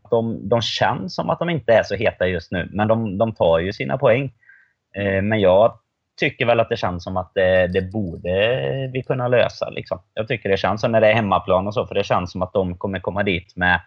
de, 0.09 0.49
de 0.49 0.61
känns 0.61 1.15
som 1.15 1.29
att 1.29 1.39
de 1.39 1.49
inte 1.49 1.73
är 1.73 1.83
så 1.83 1.95
heta 1.95 2.27
just 2.27 2.51
nu. 2.51 2.69
Men 2.71 2.87
de, 2.87 3.17
de 3.17 3.33
tar 3.33 3.59
ju 3.59 3.73
sina 3.73 3.97
poäng. 3.97 4.33
Eh, 4.95 5.21
men 5.21 5.39
jag 5.39 5.79
tycker 6.19 6.45
väl 6.45 6.59
att 6.59 6.69
det 6.69 6.77
känns 6.77 7.03
som 7.03 7.17
att 7.17 7.31
det, 7.33 7.67
det 7.67 7.81
borde 7.81 8.89
vi 8.93 9.03
kunna 9.03 9.27
lösa. 9.27 9.69
Liksom. 9.69 9.99
Jag 10.13 10.27
tycker 10.27 10.49
det 10.49 10.57
känns 10.57 10.81
så 10.81 10.87
när 10.87 11.01
det 11.01 11.07
är 11.07 11.13
hemmaplan 11.13 11.67
och 11.67 11.73
så, 11.73 11.87
för 11.87 11.95
det 11.95 12.03
känns 12.03 12.31
som 12.31 12.41
att 12.41 12.53
de 12.53 12.77
kommer 12.77 12.99
komma 12.99 13.23
dit 13.23 13.55
med 13.55 13.81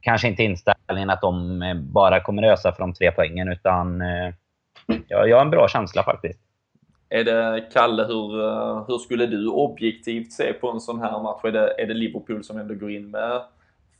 kanske 0.00 0.28
inte 0.28 0.42
inställningen 0.42 1.10
att 1.10 1.20
de 1.20 1.62
eh, 1.62 1.74
bara 1.74 2.20
kommer 2.20 2.42
ösa 2.42 2.72
för 2.72 2.82
de 2.82 2.94
tre 2.94 3.10
poängen, 3.10 3.48
utan 3.48 4.00
eh, 4.00 4.34
jag 5.08 5.36
har 5.36 5.44
en 5.44 5.50
bra 5.50 5.68
känsla 5.68 6.02
faktiskt. 6.02 6.40
Är 7.12 7.24
det, 7.24 7.68
Kalle, 7.72 8.04
hur, 8.04 8.40
eh, 8.40 8.84
hur 8.88 8.98
skulle 8.98 9.26
du 9.26 9.48
objektivt 9.48 10.32
se 10.32 10.52
på 10.52 10.70
en 10.70 10.80
sån 10.80 11.00
här 11.00 11.22
match? 11.22 11.40
Är 11.44 11.52
det, 11.52 11.82
är 11.82 11.86
det 11.86 11.94
Liverpool 11.94 12.44
som 12.44 12.58
ändå 12.58 12.74
går 12.74 12.90
in 12.90 13.10
med 13.10 13.42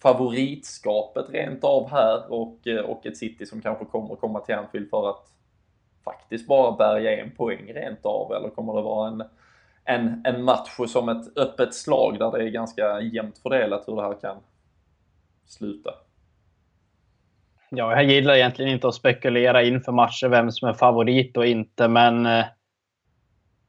favoritskapet 0.02 1.26
rent 1.30 1.64
av 1.64 1.90
här 1.90 2.32
och, 2.32 2.66
eh, 2.66 2.80
och 2.80 3.06
ett 3.06 3.16
City 3.16 3.46
som 3.46 3.60
kanske 3.60 3.84
kommer 3.84 4.16
komma 4.16 4.40
till 4.40 4.54
Anfield 4.54 4.90
för 4.90 5.10
att 5.10 5.26
faktiskt 6.04 6.48
bara 6.48 6.72
bärga 6.72 7.20
en 7.20 7.30
poäng 7.30 7.72
rent 7.74 8.06
av? 8.06 8.32
Eller 8.32 8.48
kommer 8.48 8.74
det 8.74 8.82
vara 8.82 9.08
en, 9.08 9.22
en, 9.84 10.22
en 10.24 10.44
match 10.44 10.76
som 10.88 11.08
ett 11.08 11.38
öppet 11.38 11.74
slag 11.74 12.18
där 12.18 12.30
det 12.30 12.44
är 12.44 12.48
ganska 12.48 13.00
jämnt 13.00 13.38
fördelat 13.38 13.84
hur 13.88 13.96
det 13.96 14.02
här 14.02 14.20
kan 14.20 14.36
sluta? 15.46 15.90
Ja, 17.70 17.92
jag 17.92 18.04
gillar 18.04 18.34
egentligen 18.34 18.72
inte 18.72 18.88
att 18.88 18.94
spekulera 18.94 19.62
inför 19.62 19.92
matcher 19.92 20.28
vem 20.28 20.50
som 20.50 20.68
är 20.68 20.74
favorit 20.74 21.36
och 21.36 21.46
inte, 21.46 21.88
men 21.88 22.26
eh, 22.26 22.44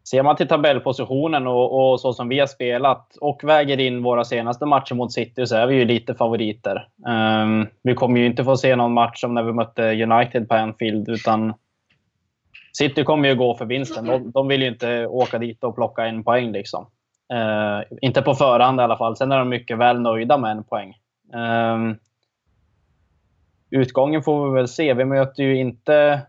ser 0.04 0.24
man 0.24 0.36
till 0.36 0.48
tabellpositionen 0.48 1.48
och, 1.48 1.92
och, 1.92 2.00
så 2.00 2.14
som 2.14 2.30
vi 2.30 2.40
har 2.40 2.48
spelat 2.48 3.18
och 3.22 3.44
väger 3.44 3.80
in 3.80 4.04
våra 4.04 4.24
senaste 4.24 4.66
matcher 4.66 4.96
mot 4.96 5.14
City 5.14 5.48
så 5.48 5.56
är 5.56 5.68
vi 5.68 5.76
ju 5.76 5.86
lite 5.86 6.16
favoriter. 6.16 6.88
Um, 7.08 7.68
vi 7.84 7.94
kommer 7.94 8.20
ju 8.20 8.26
inte 8.26 8.44
få 8.44 8.58
se 8.58 8.76
någon 8.76 8.94
match 8.94 9.22
som 9.22 9.34
när 9.34 9.44
vi 9.44 9.54
mötte 9.54 10.04
United 10.04 10.50
på 10.50 10.56
Anfield, 10.56 11.10
utan 11.10 11.54
City 12.74 13.04
kommer 13.04 13.30
ju 13.30 13.36
gå 13.36 13.56
för 13.56 13.66
vinsten. 13.66 14.06
De, 14.06 14.32
de 14.32 14.48
vill 14.48 14.62
ju 14.62 14.68
inte 14.68 15.08
åka 15.08 15.38
dit 15.38 15.64
och 15.64 15.76
plocka 15.76 16.06
en 16.06 16.24
poäng. 16.24 16.52
Liksom. 16.52 16.88
Uh, 17.34 17.98
inte 18.02 18.22
på 18.22 18.36
förhand 18.36 18.80
i 18.80 18.84
alla 18.84 18.98
fall. 18.98 19.18
Sen 19.18 19.32
är 19.32 19.40
de 19.40 19.50
mycket 19.50 19.78
väl 19.78 20.02
nöjda 20.02 20.38
med 20.38 20.52
en 20.52 20.64
poäng. 20.64 20.94
Um, 21.34 21.98
utgången 23.70 24.24
får 24.24 24.50
vi 24.50 24.56
väl 24.56 24.68
se. 24.68 24.94
Vi 24.94 25.06
möter 25.06 25.44
ju 25.44 25.58
inte 25.58 26.22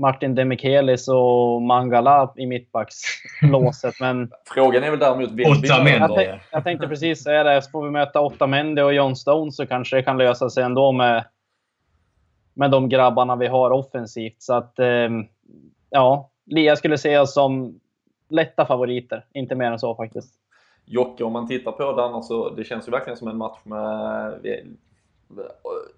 Martin 0.00 0.34
Demichelis 0.34 1.08
och 1.08 1.62
Mangala 1.62 2.32
i 2.36 2.46
mittbackslåset. 2.46 3.94
Men... 4.00 4.30
Frågan 4.54 4.84
är 4.84 4.90
väl 4.90 4.98
däremot 4.98 5.30
vem 5.30 5.86
jag, 5.86 6.40
jag 6.52 6.64
tänkte 6.64 6.88
precis 6.88 7.22
säga 7.22 7.44
det. 7.44 7.70
Får 7.72 7.84
vi 7.84 7.90
möta 7.90 8.20
Otamendi 8.20 8.82
och 8.82 8.94
John 8.94 9.16
Stone 9.16 9.52
så 9.52 9.66
kanske 9.66 9.96
det 9.96 10.02
kan 10.02 10.18
lösa 10.18 10.50
sig 10.50 10.64
ändå 10.64 10.92
med, 10.92 11.24
med 12.54 12.70
de 12.70 12.88
grabbarna 12.88 13.36
vi 13.36 13.46
har 13.46 13.70
offensivt. 13.70 14.42
Så 14.42 14.54
att, 14.54 14.78
eh, 14.78 15.08
ja, 15.90 16.30
jag 16.44 16.78
skulle 16.78 16.98
säga 16.98 17.26
som 17.26 17.80
lätta 18.28 18.66
favoriter. 18.66 19.24
Inte 19.32 19.54
mer 19.54 19.72
än 19.72 19.78
så 19.78 19.94
faktiskt. 19.94 20.34
Jocke, 20.84 21.24
om 21.24 21.32
man 21.32 21.48
tittar 21.48 21.72
på 21.72 21.92
den, 21.92 22.14
alltså, 22.14 22.48
det 22.48 22.64
känns 22.64 22.88
ju 22.88 22.92
verkligen 22.92 23.16
som 23.16 23.28
en 23.28 23.36
match 23.36 23.58
med 23.64 24.34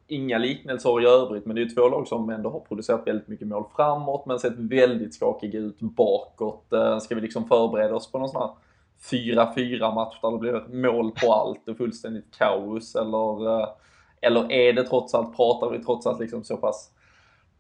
inga 0.06 0.38
liknelser 0.38 1.02
i 1.02 1.06
övrigt, 1.06 1.46
men 1.46 1.54
det 1.54 1.62
är 1.62 1.64
ju 1.64 1.70
två 1.70 1.88
lag 1.88 2.08
som 2.08 2.30
ändå 2.30 2.50
har 2.50 2.60
producerat 2.60 3.06
väldigt 3.06 3.28
mycket 3.28 3.46
mål 3.46 3.64
framåt, 3.76 4.26
men 4.26 4.38
sett 4.38 4.58
väldigt 4.58 5.14
skakiga 5.14 5.60
ut 5.60 5.80
bakåt. 5.80 6.72
Eh, 6.72 6.98
ska 6.98 7.14
vi 7.14 7.20
liksom 7.20 7.48
förbereda 7.48 7.94
oss 7.94 8.12
på 8.12 8.18
någon 8.18 8.28
sån 8.28 8.42
här 8.42 8.50
4-4 9.10 9.94
match 9.94 10.18
där 10.22 10.30
det 10.30 10.38
blir 10.38 10.82
mål 10.92 11.12
på 11.12 11.32
allt 11.32 11.68
och 11.68 11.76
fullständigt 11.76 12.38
kaos? 12.38 12.94
Eller, 12.94 13.60
eh, 13.60 13.68
eller 14.20 14.52
är 14.52 14.72
det 14.72 14.84
trots 14.84 15.14
allt, 15.14 15.36
pratar 15.36 15.70
vi 15.70 15.84
trots 15.84 16.06
allt 16.06 16.20
liksom 16.20 16.44
så 16.44 16.56
pass 16.56 16.90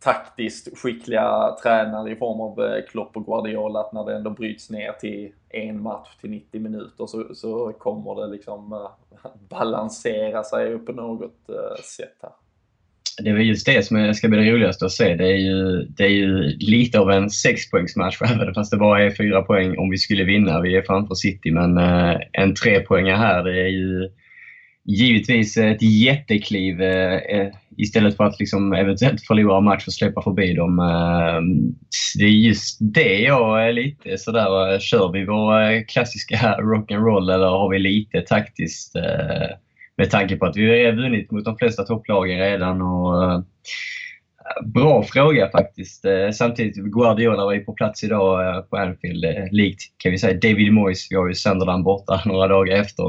taktiskt 0.02 0.78
skickliga 0.78 1.56
tränare 1.62 2.12
i 2.12 2.16
form 2.16 2.40
av 2.40 2.64
eh, 2.64 2.84
Klopp 2.90 3.16
och 3.16 3.26
Guardiola 3.26 3.80
att 3.80 3.92
när 3.92 4.04
det 4.04 4.16
ändå 4.16 4.30
bryts 4.30 4.70
ner 4.70 4.92
till 4.92 5.28
en 5.50 5.82
match 5.82 6.08
till 6.20 6.30
90 6.30 6.60
minuter 6.60 7.06
så, 7.06 7.34
så 7.34 7.72
kommer 7.72 8.20
det 8.20 8.32
liksom 8.32 8.72
eh, 8.72 9.30
balansera 9.50 10.44
sig 10.44 10.78
på 10.78 10.92
något 10.92 11.48
eh, 11.48 11.82
sätt 11.82 12.18
här. 12.22 12.30
Det 13.22 13.30
är 13.30 13.34
väl 13.34 13.46
just 13.46 13.66
det 13.66 13.86
som 13.86 14.14
ska 14.14 14.28
bli 14.28 14.38
det 14.38 14.52
roligaste 14.52 14.84
att 14.84 14.92
se. 14.92 15.14
Det 15.14 15.26
är 15.26 15.36
ju, 15.36 15.82
det 15.82 16.04
är 16.04 16.08
ju 16.08 16.42
lite 16.58 17.00
av 17.00 17.10
en 17.10 17.30
sexpoängsmatch 17.30 18.22
även 18.22 18.54
fast 18.54 18.70
det 18.70 18.76
bara 18.76 19.02
är 19.02 19.10
fyra 19.10 19.42
poäng 19.42 19.78
om 19.78 19.90
vi 19.90 19.98
skulle 19.98 20.24
vinna. 20.24 20.60
Vi 20.60 20.76
är 20.76 20.82
framför 20.82 21.14
City 21.14 21.50
men 21.50 21.78
en 22.32 22.54
trepoängare 22.54 23.16
här 23.16 23.44
det 23.44 23.60
är 23.60 23.68
ju 23.68 24.10
givetvis 24.84 25.56
ett 25.56 25.82
jättekliv 25.82 26.80
istället 27.76 28.16
för 28.16 28.24
att 28.24 28.40
liksom 28.40 28.72
eventuellt 28.72 29.26
förlora 29.26 29.60
match 29.60 29.86
och 29.86 29.92
släppa 29.92 30.22
förbi 30.22 30.54
dem. 30.54 30.78
Ehm, 30.78 31.74
det 32.18 32.24
är 32.24 32.28
just 32.28 32.78
det 32.80 33.18
jag 33.18 33.68
är 33.68 33.72
lite 33.72 34.18
sådär, 34.18 34.72
eh, 34.72 34.78
kör 34.78 35.12
vi 35.12 35.24
vår 35.24 35.62
eh, 35.62 35.82
klassiska 35.88 36.36
rock'n'roll 36.58 37.34
eller 37.34 37.46
har 37.46 37.70
vi 37.70 37.78
lite 37.78 38.20
taktiskt 38.20 38.96
eh, 38.96 39.56
med 39.96 40.10
tanke 40.10 40.36
på 40.36 40.46
att 40.46 40.56
vi 40.56 40.84
har 40.84 40.92
vunnit 40.92 41.30
mot 41.30 41.44
de 41.44 41.56
flesta 41.56 41.82
topplagen 41.82 42.38
redan 42.38 42.82
och 42.82 43.44
Bra 44.74 45.02
fråga 45.02 45.50
faktiskt. 45.50 46.04
Samtidigt, 46.32 46.76
Guardiola 46.76 47.44
var 47.44 47.52
ju 47.52 47.60
på 47.60 47.72
plats 47.72 48.04
idag 48.04 48.70
på 48.70 48.76
Anfield. 48.76 49.24
Likt 49.50 49.82
kan 49.96 50.12
vi 50.12 50.18
säga 50.18 50.38
David 50.38 50.72
Moyes. 50.72 51.06
Vi 51.10 51.16
har 51.16 51.28
ju 51.28 51.34
Sunderland 51.34 51.84
borta 51.84 52.22
några 52.26 52.48
dagar 52.48 52.76
efter 52.76 53.04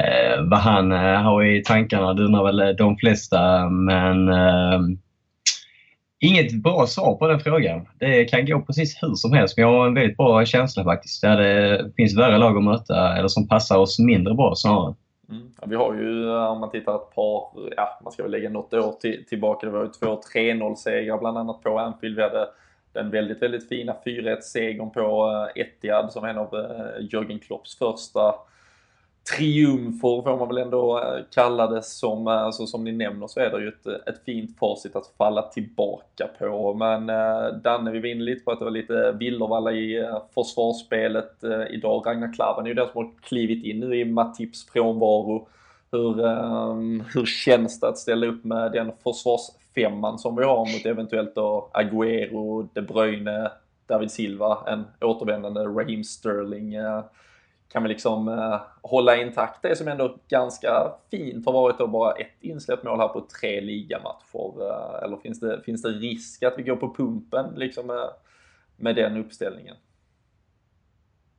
eh, 0.00 0.42
vad 0.50 0.58
han 0.58 0.92
eh, 0.92 1.22
har 1.22 1.44
i 1.44 1.62
tankarna. 1.62 2.14
Det 2.14 2.24
undrar 2.24 2.44
väl 2.44 2.60
eh, 2.60 2.68
de 2.68 2.96
flesta. 2.96 3.68
Men 3.68 4.28
eh, 4.28 4.80
inget 6.20 6.62
bra 6.62 6.86
svar 6.86 7.14
på 7.14 7.26
den 7.26 7.40
frågan. 7.40 7.86
Det 7.98 8.24
kan 8.24 8.46
gå 8.46 8.60
precis 8.60 9.02
hur 9.02 9.14
som 9.14 9.32
helst. 9.32 9.56
Men 9.56 9.66
jag 9.66 9.78
har 9.78 9.86
en 9.86 9.94
väldigt 9.94 10.16
bra 10.16 10.44
känsla 10.44 10.84
faktiskt. 10.84 11.22
Där 11.22 11.36
det 11.36 11.90
finns 11.96 12.18
värre 12.18 12.38
lag 12.38 12.56
att 12.56 12.64
möta 12.64 13.16
eller 13.16 13.28
som 13.28 13.48
passar 13.48 13.78
oss 13.78 13.98
mindre 13.98 14.34
bra 14.34 14.52
snarare. 14.56 14.94
Mm. 15.30 15.50
Ja, 15.60 15.66
vi 15.66 15.76
har 15.76 15.94
ju, 15.94 16.28
eh, 16.28 16.52
om 16.52 16.60
man 16.60 16.70
tittar 16.70 16.96
ett 16.96 17.14
par, 17.14 17.48
ja 17.76 18.00
man 18.04 18.12
ska 18.12 18.22
väl 18.22 18.32
lägga 18.32 18.50
något 18.50 18.74
år 18.74 18.92
till, 18.92 19.24
tillbaka, 19.28 19.66
det 19.66 19.72
var 19.72 19.82
ju 19.82 19.88
två 19.88 20.20
3-0 20.34 20.74
segrar 20.74 21.18
bland 21.18 21.38
annat 21.38 21.62
på 21.62 21.78
Anfield. 21.78 22.16
Vi 22.16 22.22
hade 22.22 22.48
den 22.92 23.10
väldigt, 23.10 23.42
väldigt 23.42 23.68
fina 23.68 23.96
4-1 24.06 24.40
segern 24.40 24.90
på 24.90 25.32
eh, 25.56 25.62
Etihad 25.62 26.12
som 26.12 26.24
en 26.24 26.38
av 26.38 26.48
Jörgen 27.10 27.38
Klopps 27.38 27.78
första 27.78 28.34
triumfer 29.34 30.22
får 30.22 30.36
man 30.38 30.48
väl 30.48 30.58
ändå 30.58 30.98
eh, 30.98 31.24
kalla 31.34 31.66
det 31.66 31.82
som, 31.82 32.26
eh, 32.26 32.32
alltså 32.32 32.66
som 32.66 32.84
ni 32.84 32.92
nämner 32.92 33.26
så 33.26 33.40
är 33.40 33.50
det 33.50 33.60
ju 33.60 33.68
ett, 33.68 33.86
eh, 33.86 33.94
ett 34.06 34.24
fint 34.24 34.58
facit 34.58 34.96
att 34.96 35.12
falla 35.18 35.42
tillbaka 35.42 36.28
på. 36.38 36.74
Men 36.74 37.10
eh, 37.10 37.54
Danne, 37.62 37.90
vi 37.90 38.00
var 38.00 38.06
inne 38.06 38.24
lite 38.24 38.44
på 38.44 38.50
att 38.50 38.58
det 38.58 38.64
var 38.64 38.72
lite 38.72 39.12
villervalla 39.12 39.72
i 39.72 39.98
eh, 39.98 40.22
försvarsspelet 40.34 41.44
eh, 41.44 41.62
idag. 41.70 42.06
Ragnar 42.06 42.32
Klavan 42.32 42.64
är 42.64 42.68
ju 42.68 42.74
den 42.74 42.88
som 42.92 43.04
har 43.04 43.10
klivit 43.22 43.64
in 43.64 43.80
nu 43.80 43.96
i 43.96 44.04
Matips 44.04 44.66
frånvaro. 44.66 45.48
Hur, 45.92 46.24
eh, 46.24 46.74
hur 47.14 47.26
känns 47.26 47.80
det 47.80 47.88
att 47.88 47.98
ställa 47.98 48.26
upp 48.26 48.44
med 48.44 48.72
den 48.72 48.92
försvarsfemman 49.02 50.18
som 50.18 50.36
vi 50.36 50.44
har 50.44 50.58
mot 50.58 50.86
eventuellt 50.86 51.34
då 51.34 51.70
Agüero, 51.74 52.68
De 52.72 52.82
Bruyne, 52.82 53.50
David 53.86 54.10
Silva, 54.10 54.58
en 54.66 54.84
återvändande 55.00 55.60
Raheem 55.60 56.04
Sterling. 56.04 56.74
Kan 57.68 57.82
vi 57.82 57.88
liksom 57.88 58.28
eh, 58.28 58.60
hålla 58.82 59.16
intakt 59.16 59.62
det 59.62 59.76
som 59.76 59.88
ändå 59.88 60.16
ganska 60.28 60.92
fint 61.10 61.46
har 61.46 61.52
varit 61.52 61.78
då 61.78 61.86
bara 61.86 62.12
ett 62.12 62.36
insläppt 62.40 62.84
mål 62.84 63.00
här 63.00 63.08
på 63.08 63.26
tre 63.40 63.60
ligamatcher? 63.60 64.70
Eh, 64.70 65.04
eller 65.04 65.16
finns 65.16 65.40
det, 65.40 65.62
finns 65.62 65.82
det 65.82 65.88
risk 65.88 66.42
att 66.42 66.54
vi 66.56 66.62
går 66.62 66.76
på 66.76 66.94
pumpen 66.94 67.54
liksom 67.56 67.86
med, 67.86 68.10
med 68.76 68.96
den 68.96 69.16
uppställningen? 69.16 69.76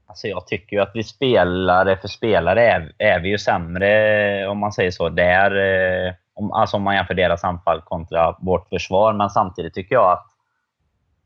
Alltså 0.05 0.27
jag 0.27 0.47
tycker 0.47 0.75
ju 0.75 0.81
att 0.81 0.91
vi 0.93 1.03
spelare 1.03 1.97
för 1.97 2.07
spelare 2.07 2.67
är, 2.67 2.93
är 2.97 3.19
vi 3.19 3.29
ju 3.29 3.37
sämre, 3.37 4.47
om 4.47 4.57
man 4.57 4.71
säger 4.71 4.91
så. 4.91 5.09
Där, 5.09 5.55
eh, 5.55 6.13
om, 6.33 6.51
alltså 6.51 6.77
om 6.77 6.83
man 6.83 6.95
jämför 6.95 7.13
deras 7.13 7.43
anfall 7.43 7.81
kontra 7.81 8.35
vårt 8.39 8.69
försvar. 8.69 9.13
Men 9.13 9.29
samtidigt 9.29 9.73
tycker 9.73 9.95
jag 9.95 10.11
att 10.11 10.27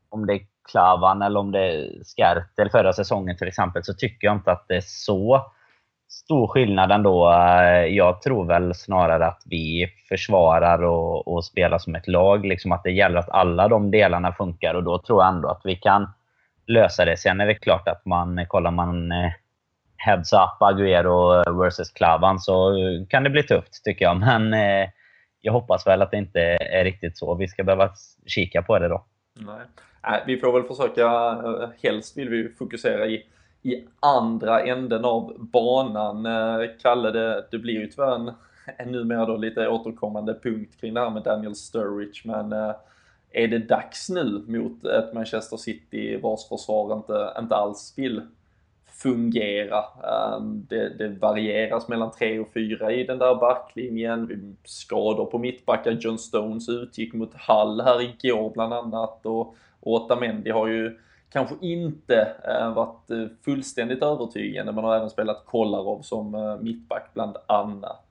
om 0.09 0.25
det 0.25 0.39
Klavan 0.71 1.21
eller 1.21 1.39
om 1.39 1.51
det 1.51 1.59
är 1.59 2.03
Skertel 2.03 2.69
förra 2.69 2.93
säsongen 2.93 3.37
till 3.37 3.47
exempel, 3.47 3.83
så 3.83 3.93
tycker 3.93 4.27
jag 4.27 4.35
inte 4.35 4.51
att 4.51 4.65
det 4.67 4.75
är 4.75 4.83
så 4.85 5.51
stor 6.11 6.47
skillnad 6.47 6.91
ändå. 6.91 7.31
Eh, 7.33 7.85
jag 7.85 8.21
tror 8.21 8.45
väl 8.45 8.73
snarare 8.73 9.27
att 9.27 9.41
vi 9.45 9.87
försvarar 10.09 10.83
och, 10.83 11.27
och 11.27 11.45
spelar 11.45 11.77
som 11.77 11.95
ett 11.95 12.07
lag. 12.07 12.45
Liksom 12.45 12.71
att 12.71 12.83
det 12.83 12.91
gäller 12.91 13.19
att 13.19 13.29
alla 13.29 13.67
de 13.67 13.91
delarna 13.91 14.33
funkar 14.33 14.73
och 14.73 14.83
då 14.83 14.99
tror 14.99 15.23
jag 15.23 15.33
ändå 15.33 15.49
att 15.49 15.61
vi 15.63 15.75
kan 15.75 16.13
lösa 16.67 17.05
det. 17.05 17.17
Sen 17.17 17.41
är 17.41 17.47
det 17.47 17.55
klart 17.55 17.87
att 17.87 18.05
man, 18.05 18.45
kollar 18.47 18.71
man 18.71 19.11
eh, 19.11 19.31
heads 19.97 20.33
up 20.33 20.59
Agüero 20.59 21.43
versus 21.63 21.91
Klavan 21.91 22.39
så 22.39 22.73
kan 23.09 23.23
det 23.23 23.29
bli 23.29 23.43
tufft 23.43 23.83
tycker 23.83 24.05
jag. 24.05 24.17
Men 24.17 24.53
eh, 24.53 24.89
jag 25.41 25.53
hoppas 25.53 25.87
väl 25.87 26.01
att 26.01 26.11
det 26.11 26.17
inte 26.17 26.41
är 26.59 26.83
riktigt 26.83 27.17
så. 27.17 27.35
Vi 27.35 27.47
ska 27.47 27.63
behöva 27.63 27.89
kika 28.25 28.61
på 28.61 28.79
det 28.79 28.87
då. 28.87 29.05
Nej. 29.39 29.65
Nej, 30.03 30.23
vi 30.27 30.37
får 30.37 30.53
väl 30.53 30.63
försöka, 30.63 31.05
äh, 31.05 31.69
helst 31.81 32.17
vill 32.17 32.29
vi 32.29 32.49
fokusera 32.49 33.07
i, 33.07 33.25
i 33.61 33.85
andra 33.99 34.61
änden 34.61 35.05
av 35.05 35.35
banan. 35.39 36.25
Äh, 36.25 36.69
Kalle, 36.81 37.11
det, 37.11 37.45
det 37.51 37.57
blir 37.57 37.73
ju 37.73 37.87
tyvärr 37.87 38.15
en, 38.15 38.31
en 38.77 38.91
numera 38.91 39.25
då 39.25 39.37
lite 39.37 39.67
återkommande 39.67 40.39
punkt 40.43 40.81
kring 40.81 40.93
det 40.93 40.99
här 40.99 41.09
med 41.09 41.23
Daniel 41.23 41.55
Sturridge, 41.55 42.21
men 42.23 42.53
är 43.33 43.47
det 43.47 43.59
dags 43.59 44.09
nu 44.09 44.43
mot 44.47 44.85
ett 44.85 45.13
Manchester 45.13 45.57
City 45.57 46.17
vars 46.17 46.47
försvar 46.47 46.95
inte, 46.95 47.33
inte 47.39 47.55
alls 47.55 47.93
vill 47.97 48.21
fungera. 49.03 49.83
Ähm, 50.03 50.65
det, 50.69 50.89
det, 50.89 51.07
varieras 51.07 51.87
mellan 51.87 52.11
3 52.11 52.39
och 52.39 52.53
4 52.53 52.91
i 52.91 53.03
den 53.03 53.17
där 53.17 53.35
backlinjen. 53.35 54.57
Skador 54.63 55.25
på 55.25 55.37
mittbackar. 55.37 55.91
John 55.91 56.17
Stones 56.17 56.69
utgick 56.69 57.13
mot 57.13 57.33
Hall 57.33 57.81
här 57.81 58.01
igår 58.01 58.51
bland 58.53 58.73
annat. 58.73 59.25
Och 59.25 59.55
och 59.81 59.93
Otamendi 59.93 60.49
har 60.49 60.67
ju 60.67 60.99
kanske 61.29 61.55
inte 61.61 62.35
eh, 62.47 62.73
varit 62.73 63.09
eh, 63.09 63.25
fullständigt 63.45 64.03
övertygande. 64.03 64.71
Man 64.71 64.83
har 64.83 64.95
även 64.95 65.09
spelat 65.09 65.45
Kolarov 65.45 66.01
som 66.01 66.35
eh, 66.35 66.57
mittback 66.57 67.09
bland 67.13 67.37
annat. 67.47 68.07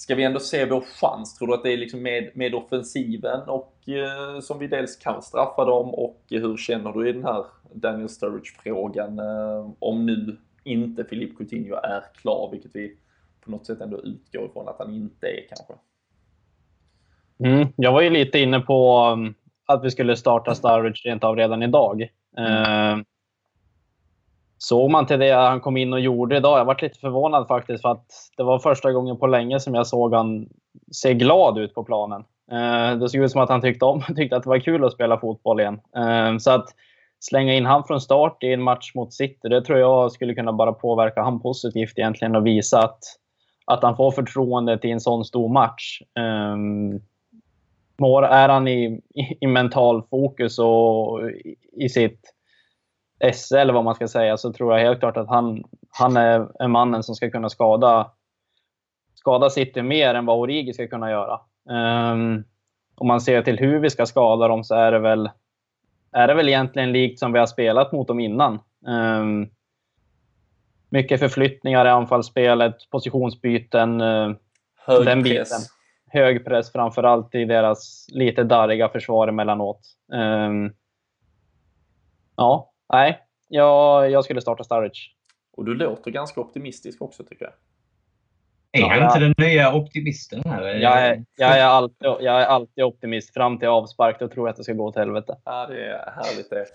Ska 0.00 0.14
vi 0.14 0.24
ändå 0.24 0.40
se 0.40 0.64
vår 0.64 0.80
chans? 0.80 1.34
Tror 1.34 1.48
du 1.48 1.54
att 1.54 1.62
det 1.62 1.72
är 1.72 1.76
liksom 1.76 2.02
med, 2.02 2.30
med 2.34 2.54
offensiven 2.54 3.40
och 3.48 3.88
eh, 3.88 4.40
som 4.40 4.58
vi 4.58 4.66
dels 4.66 4.96
kan 4.96 5.22
straffa 5.22 5.64
dem 5.64 5.94
och 5.94 6.22
hur 6.30 6.56
känner 6.56 6.92
du 6.92 7.08
i 7.08 7.12
den 7.12 7.24
här 7.24 7.44
Daniel 7.74 8.08
Sturridge-frågan? 8.08 9.18
Eh, 9.18 9.70
om 9.78 10.06
nu 10.06 10.36
inte 10.64 11.04
Filip 11.04 11.38
Coutinho 11.38 11.74
är 11.74 12.02
klar, 12.14 12.48
vilket 12.52 12.70
vi 12.74 12.96
på 13.44 13.50
något 13.50 13.66
sätt 13.66 13.80
ändå 13.80 13.98
utgår 14.02 14.46
ifrån 14.46 14.68
att 14.68 14.78
han 14.78 14.94
inte 14.94 15.26
är 15.26 15.46
kanske. 15.48 15.74
Mm, 17.38 17.68
jag 17.76 17.92
var 17.92 18.00
ju 18.00 18.10
lite 18.10 18.38
inne 18.38 18.60
på 18.60 18.96
mm, 18.96 19.34
att 19.70 19.84
vi 19.84 19.90
skulle 19.90 20.16
starta 20.16 20.54
Sturridge 20.54 21.00
rent 21.04 21.24
av 21.24 21.36
redan 21.36 21.62
idag. 21.62 22.08
Mm. 22.38 22.98
Eh, 22.98 23.04
såg 24.58 24.90
man 24.90 25.06
till 25.06 25.18
det 25.18 25.32
han 25.32 25.60
kom 25.60 25.76
in 25.76 25.92
och 25.92 26.00
gjorde 26.00 26.36
idag? 26.36 26.58
Jag 26.58 26.64
varit 26.64 26.82
lite 26.82 26.98
förvånad 26.98 27.48
faktiskt 27.48 27.82
för 27.82 27.88
att 27.88 28.06
det 28.36 28.42
var 28.42 28.58
första 28.58 28.92
gången 28.92 29.16
på 29.16 29.26
länge 29.26 29.60
som 29.60 29.74
jag 29.74 29.86
såg 29.86 30.14
han 30.14 30.48
se 30.92 31.14
glad 31.14 31.58
ut 31.58 31.74
på 31.74 31.84
planen. 31.84 32.24
Eh, 32.52 32.98
det 32.98 33.08
såg 33.08 33.22
ut 33.22 33.30
som 33.30 33.40
att 33.40 33.48
han 33.48 33.60
tyckte, 33.60 33.84
om, 33.84 34.02
tyckte 34.16 34.36
att 34.36 34.42
det 34.42 34.48
var 34.48 34.58
kul 34.58 34.84
att 34.84 34.92
spela 34.92 35.20
fotboll 35.20 35.60
igen. 35.60 35.80
Eh, 35.96 36.38
så 36.38 36.50
att 36.50 36.68
slänga 37.20 37.54
in 37.54 37.66
han 37.66 37.84
från 37.84 38.00
start 38.00 38.42
i 38.42 38.52
en 38.52 38.62
match 38.62 38.94
mot 38.94 39.14
City, 39.14 39.48
det 39.48 39.62
tror 39.62 39.78
jag 39.78 40.12
skulle 40.12 40.34
kunna 40.34 40.52
bara 40.52 40.72
påverka 40.72 41.22
han 41.22 41.40
positivt 41.40 41.98
egentligen 41.98 42.36
och 42.36 42.46
visa 42.46 42.78
att, 42.78 42.98
att 43.66 43.82
han 43.82 43.96
får 43.96 44.10
förtroende 44.10 44.78
till 44.78 44.90
en 44.90 45.00
sån 45.00 45.24
stor 45.24 45.48
match. 45.48 46.02
Um, 46.54 47.00
mår, 48.00 48.22
är 48.22 48.48
han 48.48 48.68
i, 48.68 49.00
i, 49.14 49.38
i, 49.40 49.46
mental 49.46 50.02
fokus 50.10 50.58
och 50.58 51.30
i, 51.30 51.56
i 51.72 51.88
sitt 51.88 52.20
SL, 53.34 53.70
vad 53.70 53.84
man 53.84 53.94
ska 53.94 54.08
säga, 54.08 54.36
så 54.36 54.52
tror 54.52 54.72
jag 54.72 54.86
helt 54.86 55.00
klart 55.00 55.16
att 55.16 55.28
han, 55.28 55.64
han 55.90 56.16
är, 56.16 56.62
är 56.62 56.68
mannen 56.68 57.02
som 57.02 57.14
ska 57.14 57.30
kunna 57.30 57.48
skada, 57.48 58.10
skada 59.14 59.50
City 59.50 59.82
mer 59.82 60.14
än 60.14 60.26
vad 60.26 60.38
Origi 60.38 60.72
ska 60.72 60.88
kunna 60.88 61.10
göra. 61.10 61.40
Um, 61.68 62.44
om 62.94 63.06
man 63.06 63.20
ser 63.20 63.42
till 63.42 63.58
hur 63.58 63.80
vi 63.80 63.90
ska 63.90 64.06
skada 64.06 64.48
dem 64.48 64.64
så 64.64 64.74
är 64.74 64.92
det 64.92 64.98
väl, 64.98 65.30
är 66.12 66.28
det 66.28 66.34
väl 66.34 66.48
egentligen 66.48 66.92
likt 66.92 67.18
som 67.18 67.32
vi 67.32 67.38
har 67.38 67.46
spelat 67.46 67.92
mot 67.92 68.08
dem 68.08 68.20
innan. 68.20 68.58
Um, 68.86 69.50
mycket 70.88 71.20
förflyttningar 71.20 71.86
i 71.86 71.88
anfallsspelet, 71.88 72.76
positionsbyten. 72.90 74.00
Uh, 74.00 74.36
Hög 74.86 75.06
den 75.06 75.22
biten. 75.22 75.36
Press 75.38 75.79
hög 76.10 76.44
press, 76.44 76.72
framförallt 76.72 77.34
i 77.34 77.44
deras 77.44 78.06
lite 78.08 78.44
darriga 78.44 78.88
försvar 78.88 79.28
emellanåt. 79.28 79.80
Um, 80.12 80.74
ja, 82.36 82.72
nej. 82.92 83.18
Jag, 83.48 84.10
jag 84.10 84.24
skulle 84.24 84.40
starta 84.40 84.64
Sturridge. 84.64 85.00
Och 85.56 85.64
du 85.64 85.74
låter 85.74 86.10
ganska 86.10 86.40
optimistisk 86.40 87.02
också 87.02 87.24
tycker 87.24 87.44
jag. 87.44 87.54
Är 88.72 88.88
han 88.88 89.02
inte 89.02 89.18
den 89.18 89.34
nya 89.38 89.74
optimisten 89.74 90.42
här? 90.44 90.62
Jag 90.62 91.06
är, 91.06 91.24
jag, 91.36 91.58
är 91.58 91.64
alltid, 91.64 92.06
jag 92.20 92.42
är 92.42 92.46
alltid 92.46 92.84
optimist 92.84 93.34
fram 93.34 93.58
till 93.58 93.68
avspark. 93.68 94.20
Då 94.20 94.28
tror 94.28 94.46
jag 94.46 94.50
att 94.50 94.56
det 94.56 94.64
ska 94.64 94.72
gå 94.72 94.84
åt 94.84 94.96
helvete. 94.96 95.36
Ja, 95.44 95.66
det 95.66 95.84
är 95.84 96.10
härligt 96.10 96.50
det. 96.50 96.66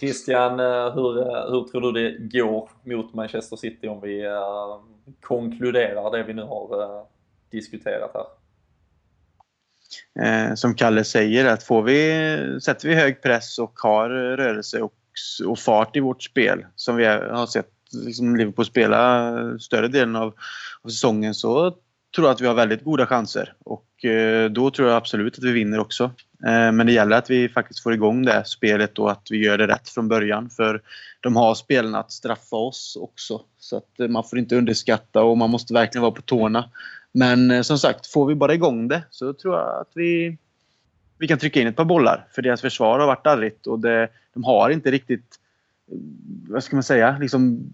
Christian, 0.00 0.60
eh, 0.60 0.94
hur, 0.94 1.18
eh, 1.18 1.50
hur 1.50 1.64
tror 1.64 1.80
du 1.80 1.92
det 1.92 2.38
går 2.38 2.70
mot 2.84 3.14
Manchester 3.14 3.56
City 3.56 3.88
om 3.88 4.00
vi 4.00 4.26
uh, 4.26 4.80
konkluderar 5.20 6.10
det 6.10 6.22
vi 6.22 6.34
nu 6.34 6.42
har 6.42 6.82
uh, 6.82 7.02
diskuterat 7.50 8.10
här? 8.14 8.39
Eh, 10.20 10.54
som 10.54 10.74
Kalle 10.74 11.04
säger, 11.04 11.44
att 11.44 11.62
får 11.62 11.82
vi, 11.82 12.60
sätter 12.62 12.88
vi 12.88 12.94
hög 12.94 13.22
press 13.22 13.58
och 13.58 13.72
har 13.80 14.08
rörelse 14.10 14.80
och, 14.80 14.94
och 15.46 15.58
fart 15.58 15.96
i 15.96 16.00
vårt 16.00 16.22
spel 16.22 16.66
som 16.76 16.96
vi 16.96 17.04
har 17.04 17.46
sett 17.46 17.66
liksom 17.92 18.36
Liverpool 18.36 18.66
spela 18.66 19.34
större 19.58 19.88
delen 19.88 20.16
av, 20.16 20.34
av 20.82 20.88
säsongen 20.88 21.34
så 21.34 21.74
tror 22.14 22.26
jag 22.26 22.34
att 22.34 22.40
vi 22.40 22.46
har 22.46 22.54
väldigt 22.54 22.84
goda 22.84 23.06
chanser. 23.06 23.54
Och 23.64 24.04
eh, 24.04 24.50
då 24.50 24.70
tror 24.70 24.88
jag 24.88 24.96
absolut 24.96 25.38
att 25.38 25.44
vi 25.44 25.52
vinner 25.52 25.78
också. 25.78 26.04
Eh, 26.46 26.72
men 26.72 26.86
det 26.86 26.92
gäller 26.92 27.16
att 27.16 27.30
vi 27.30 27.48
faktiskt 27.48 27.82
får 27.82 27.94
igång 27.94 28.24
det 28.24 28.44
spelet 28.44 28.98
och 28.98 29.10
att 29.10 29.26
vi 29.30 29.44
gör 29.44 29.58
det 29.58 29.66
rätt 29.66 29.88
från 29.88 30.08
början. 30.08 30.50
För 30.50 30.82
de 31.20 31.36
har 31.36 31.54
spelarna 31.54 31.98
att 31.98 32.12
straffa 32.12 32.56
oss 32.56 32.96
också. 33.00 33.40
Så 33.58 33.76
att 33.76 34.00
eh, 34.00 34.08
man 34.08 34.24
får 34.24 34.38
inte 34.38 34.56
underskatta 34.56 35.22
och 35.22 35.38
man 35.38 35.50
måste 35.50 35.74
verkligen 35.74 36.02
vara 36.02 36.12
på 36.12 36.22
tårna. 36.22 36.70
Men 37.12 37.50
eh, 37.50 37.62
som 37.62 37.78
sagt, 37.78 38.06
får 38.06 38.26
vi 38.26 38.34
bara 38.34 38.54
igång 38.54 38.88
det 38.88 39.02
så 39.10 39.32
tror 39.32 39.56
jag 39.56 39.80
att 39.80 39.90
vi, 39.94 40.38
vi 41.18 41.28
kan 41.28 41.38
trycka 41.38 41.60
in 41.60 41.66
ett 41.66 41.76
par 41.76 41.84
bollar. 41.84 42.26
För 42.34 42.42
deras 42.42 42.60
försvar 42.60 42.98
har 42.98 43.06
varit 43.06 43.24
darrigt 43.24 43.66
och 43.66 43.78
det, 43.78 44.08
de 44.34 44.44
har 44.44 44.70
inte 44.70 44.90
riktigt 44.90 45.38
eh, 45.92 45.98
vad 46.48 46.64
ska 46.64 46.76
man 46.76 46.82
säga, 46.82 47.18
liksom 47.20 47.72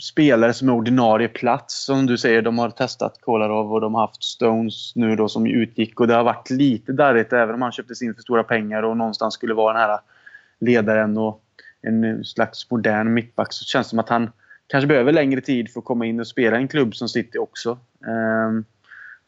spelare 0.00 0.52
som 0.52 0.68
är 0.68 0.72
ordinarie 0.72 1.28
plats. 1.28 1.84
Som 1.84 2.06
du 2.06 2.18
säger, 2.18 2.42
de 2.42 2.58
har 2.58 2.70
testat 2.70 3.20
Kolarov 3.20 3.72
och 3.72 3.80
de 3.80 3.94
har 3.94 4.00
haft 4.00 4.24
Stones 4.24 4.96
nu 4.96 5.16
då 5.16 5.28
som 5.28 5.46
utgick. 5.46 6.00
Och 6.00 6.06
det 6.06 6.14
har 6.14 6.24
varit 6.24 6.50
lite 6.50 6.92
darrigt 6.92 7.32
även 7.32 7.54
om 7.54 7.62
han 7.62 7.72
köptes 7.72 8.02
in 8.02 8.14
för 8.14 8.22
stora 8.22 8.44
pengar 8.44 8.82
och 8.82 8.96
någonstans 8.96 9.34
skulle 9.34 9.54
vara 9.54 9.72
den 9.72 9.82
här 9.82 9.98
ledaren 10.60 11.18
och 11.18 11.42
en 11.82 12.24
slags 12.24 12.70
modern 12.70 13.14
mittback. 13.14 13.52
Så 13.52 13.64
känns 13.64 13.86
det 13.86 13.90
som 13.90 13.98
att 13.98 14.08
han 14.08 14.30
kanske 14.66 14.86
behöver 14.86 15.12
längre 15.12 15.40
tid 15.40 15.72
för 15.72 15.80
att 15.80 15.84
komma 15.84 16.06
in 16.06 16.20
och 16.20 16.26
spela 16.26 16.58
i 16.58 16.60
en 16.60 16.68
klubb 16.68 16.94
som 16.94 17.08
City 17.08 17.38
också. 17.38 17.78
Um, 18.48 18.64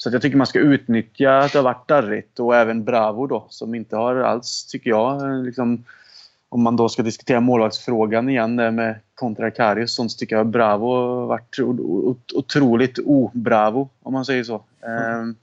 så 0.01 0.11
jag 0.11 0.23
tycker 0.23 0.37
man 0.37 0.47
ska 0.47 0.59
utnyttja 0.59 1.39
att 1.39 1.53
det 1.53 1.59
har 1.59 1.65
varit 1.65 1.89
darrigt 1.89 2.41
och 2.41 2.57
även 2.57 2.85
Bravo 2.85 3.27
då 3.27 3.47
som 3.49 3.75
inte 3.75 3.97
har 3.97 4.17
alls, 4.17 4.67
tycker 4.67 4.91
jag, 4.91 5.45
liksom 5.45 5.85
om 6.49 6.63
man 6.63 6.77
då 6.77 6.89
ska 6.89 7.03
diskutera 7.03 7.41
målvaktsfrågan 7.41 8.29
igen 8.29 8.55
med 8.55 9.01
kontra 9.15 9.51
Karius 9.51 9.95
så 9.95 10.09
tycker 10.09 10.37
jag 10.37 10.47
Bravo 10.47 10.95
har 10.95 11.27
varit 11.27 11.59
otroligt 12.35 12.99
obravo, 12.99 13.89
om 14.03 14.13
man 14.13 14.25
säger 14.25 14.45
så. 14.45 14.63
Mm. 14.81 15.35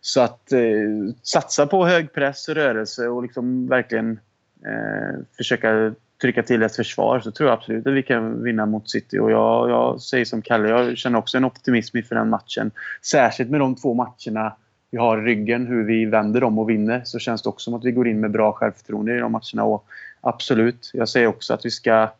Så 0.00 0.20
att 0.20 0.52
eh, 0.52 1.14
satsa 1.22 1.66
på 1.66 1.86
hög 1.86 2.12
press 2.12 2.48
och 2.48 2.54
rörelse 2.54 3.08
och 3.08 3.22
liksom 3.22 3.68
verkligen 3.68 4.20
eh, 4.64 5.20
försöka 5.36 5.94
trycka 6.20 6.42
till 6.42 6.62
ett 6.62 6.76
försvar 6.76 7.20
så 7.20 7.30
tror 7.30 7.48
jag 7.48 7.58
absolut 7.58 7.86
att 7.86 7.92
vi 7.92 8.02
kan 8.02 8.42
vinna 8.42 8.66
mot 8.66 8.90
City. 8.90 9.18
Och 9.18 9.30
jag, 9.30 9.70
jag 9.70 10.00
säger 10.00 10.24
som 10.24 10.42
Kalle, 10.42 10.68
jag 10.68 10.98
känner 10.98 11.18
också 11.18 11.36
en 11.36 11.44
optimism 11.44 11.96
inför 11.96 12.14
den 12.14 12.30
matchen. 12.30 12.70
Särskilt 13.02 13.50
med 13.50 13.60
de 13.60 13.76
två 13.76 13.94
matcherna 13.94 14.56
vi 14.90 14.98
har 14.98 15.18
i 15.18 15.20
ryggen, 15.20 15.66
hur 15.66 15.84
vi 15.84 16.04
vänder 16.04 16.40
dem 16.40 16.58
och 16.58 16.70
vinner, 16.70 17.02
så 17.04 17.18
känns 17.18 17.42
det 17.42 17.48
också 17.48 17.64
som 17.64 17.74
att 17.74 17.84
vi 17.84 17.92
går 17.92 18.08
in 18.08 18.20
med 18.20 18.30
bra 18.30 18.52
självförtroende 18.52 19.16
i 19.16 19.18
de 19.18 19.32
matcherna. 19.32 19.64
Och 19.64 19.86
Absolut. 20.20 20.90
Jag 20.92 21.08
säger 21.08 21.26
också 21.26 21.54
att 21.54 21.64
vi 21.64 21.70
ska 21.70 22.12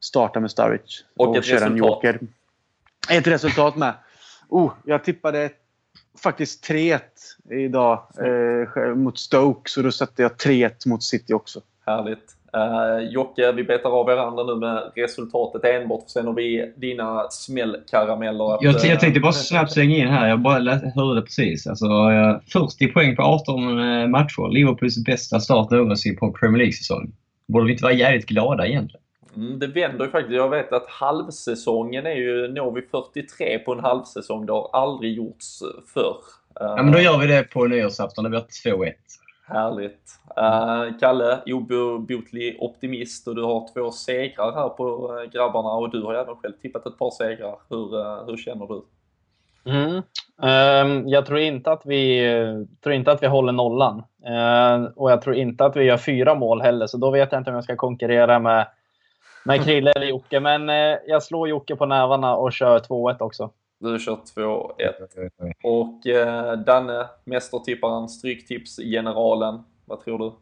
starta 0.00 0.40
med 0.40 0.50
Sturridge. 0.50 1.04
Och, 1.16 1.28
och 1.28 1.36
ett 1.36 1.44
köra 1.44 1.56
resultat. 1.56 1.72
en 1.72 1.76
joker. 1.76 2.20
Ett 3.10 3.26
resultat 3.26 3.76
med. 3.76 3.94
Oh, 4.48 4.72
jag 4.84 5.04
tippade 5.04 5.50
faktiskt 6.22 6.68
3-1 6.68 7.00
idag 7.50 8.06
eh, 8.18 8.94
mot 8.94 9.18
Stoke. 9.18 9.70
Så 9.70 9.82
då 9.82 9.92
sätter 9.92 10.22
jag 10.22 10.32
3-1 10.32 10.88
mot 10.88 11.02
City 11.02 11.32
också. 11.32 11.60
Härligt. 11.86 12.36
Uh, 12.56 13.04
Jocke, 13.10 13.52
vi 13.52 13.64
betar 13.64 13.90
av 13.90 14.06
varandra 14.06 14.44
nu 14.44 14.54
med 14.54 14.92
resultatet 14.96 15.64
enbart. 15.64 16.04
Sen 16.06 16.26
har 16.26 16.34
vi 16.34 16.72
dina 16.76 17.30
smällkarameller. 17.30 18.54
Att, 18.54 18.62
jag, 18.62 18.74
jag 18.84 19.00
tänkte 19.00 19.20
bara 19.20 19.32
snabbt 19.32 19.72
slänga 19.72 19.96
in 19.96 20.08
här. 20.08 20.28
Jag 20.28 20.40
bara 20.40 20.74
hörde 20.94 21.20
det 21.20 21.22
precis. 21.22 21.66
Alltså, 21.66 21.86
40 22.52 22.92
poäng 22.92 23.16
på 23.16 23.22
18 23.22 23.78
eh, 23.78 24.08
matcher. 24.08 24.52
Liverpools 24.52 25.04
bästa 25.04 25.40
start 25.40 25.70
någonsin 25.70 26.16
på 26.16 26.32
Premier 26.32 26.58
League-säsong. 26.58 27.12
Borde 27.48 27.66
vi 27.66 27.72
inte 27.72 27.84
vara 27.84 27.94
jävligt 27.94 28.26
glada 28.26 28.66
egentligen? 28.66 29.02
Mm, 29.36 29.58
det 29.58 29.66
vänder 29.66 30.04
ju 30.04 30.10
faktiskt. 30.10 30.34
Jag 30.34 30.50
vet 30.50 30.72
att 30.72 30.86
halvsäsongen 30.88 32.06
är 32.06 32.14
ju, 32.14 32.48
når 32.48 32.72
vi 32.72 32.82
43 32.82 33.58
på 33.58 33.72
en 33.72 33.80
halvsäsong. 33.80 34.46
Det 34.46 34.52
har 34.52 34.70
aldrig 34.72 35.16
gjorts 35.16 35.62
förr. 35.94 36.16
Ja 36.54 36.82
men 36.82 36.92
då 36.92 36.98
gör 36.98 37.18
vi 37.18 37.26
det 37.26 37.42
på 37.42 37.64
nyårsafton 37.64 38.30
vi 38.30 38.36
har 38.36 38.44
2-1. 38.66 38.92
Härligt. 39.52 40.20
Uh, 40.38 40.98
Kalle, 41.00 41.42
obotlig 41.46 42.56
optimist 42.60 43.28
och 43.28 43.34
du 43.34 43.42
har 43.42 43.68
två 43.74 43.90
segrar 43.90 44.52
här 44.52 44.68
på 44.68 45.18
eh, 45.18 45.30
grabbarna 45.30 45.68
och 45.68 45.90
du 45.90 46.02
har 46.02 46.14
även 46.14 46.36
själv 46.36 46.52
tippat 46.52 46.86
ett 46.86 46.98
par 46.98 47.10
segrar. 47.10 47.58
Hur, 47.70 47.96
uh, 47.96 48.26
hur 48.26 48.36
känner 48.36 48.66
du? 48.66 48.82
Mm. 49.64 50.02
Um, 50.36 51.08
jag 51.08 51.26
tror 51.26 51.38
inte 51.38 51.72
att 51.72 51.82
vi, 51.86 52.24
tror 52.82 52.94
inte 52.94 53.12
att 53.12 53.22
vi 53.22 53.26
håller 53.26 53.52
nollan. 53.52 54.02
Uh, 54.28 54.90
och 54.96 55.10
jag 55.10 55.22
tror 55.22 55.36
inte 55.36 55.64
att 55.64 55.76
vi 55.76 55.84
gör 55.84 55.96
fyra 55.96 56.34
mål 56.34 56.62
heller, 56.62 56.86
så 56.86 56.96
då 56.96 57.10
vet 57.10 57.32
jag 57.32 57.40
inte 57.40 57.50
om 57.50 57.54
jag 57.54 57.64
ska 57.64 57.76
konkurrera 57.76 58.38
med, 58.38 58.66
med 59.44 59.64
Krille 59.64 59.92
eller 59.92 60.06
Jocke. 60.06 60.40
Men 60.40 60.70
uh, 60.70 60.96
jag 61.06 61.22
slår 61.22 61.48
Jocke 61.48 61.76
på 61.76 61.86
nävarna 61.86 62.36
och 62.36 62.52
kör 62.52 62.78
2-1 62.78 63.16
också. 63.20 63.50
Du 63.82 63.98
kör 63.98 64.16
2-1. 64.36 65.52
Och 65.62 66.06
uh, 66.06 66.64
Danne, 66.64 67.08
mästertipparen, 67.24 68.08
stryktipsgeneralen. 68.08 69.62
Vad 69.84 70.00
tror 70.00 70.18
du? 70.18 70.32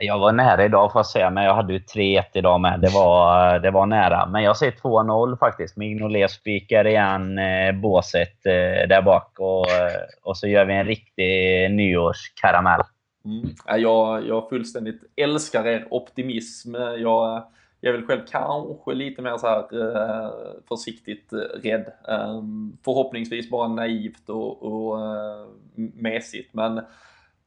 Jag 0.00 0.18
var 0.18 0.32
nära 0.32 0.64
idag 0.64 0.92
får 0.92 0.98
jag 0.98 1.06
säga, 1.06 1.30
men 1.30 1.44
jag 1.44 1.54
hade 1.54 1.72
ju 1.72 1.78
3-1 1.78 2.22
idag 2.34 2.60
med. 2.60 2.80
Det 2.80 2.88
var, 2.88 3.58
det 3.58 3.70
var 3.70 3.86
nära. 3.86 4.26
Men 4.26 4.42
jag 4.42 4.56
säger 4.56 4.72
2-0 4.72 5.38
faktiskt. 5.38 5.76
Mignolet 5.76 6.30
spikar 6.30 6.86
igen 6.86 7.38
eh, 7.38 7.72
båset 7.72 8.46
eh, 8.46 8.88
där 8.88 9.02
bak 9.02 9.38
och, 9.38 9.70
eh, 9.70 10.00
och 10.22 10.36
så 10.36 10.46
gör 10.46 10.64
vi 10.64 10.74
en 10.74 10.86
riktig 10.86 11.70
nyårskaramell. 11.70 12.82
Mm. 13.24 13.54
Jag, 13.82 14.26
jag 14.26 14.48
fullständigt 14.48 15.02
älskar 15.16 15.66
er 15.66 15.86
optimism. 15.90 16.74
Jag, 16.98 17.44
jag 17.80 17.94
är 17.94 17.98
väl 17.98 18.06
själv 18.06 18.20
kanske 18.30 18.94
lite 18.94 19.22
mer 19.22 19.36
så 19.36 19.46
här 19.46 19.96
eh, 19.96 20.30
försiktigt 20.68 21.32
eh, 21.32 21.38
rädd. 21.38 21.92
Eh, 22.08 22.42
förhoppningsvis 22.84 23.50
bara 23.50 23.68
naivt 23.68 24.28
och, 24.28 24.62
och 24.62 25.00
eh, 25.00 25.46
mesigt. 25.94 26.54
Men 26.54 26.80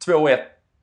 2-1, 0.08 0.38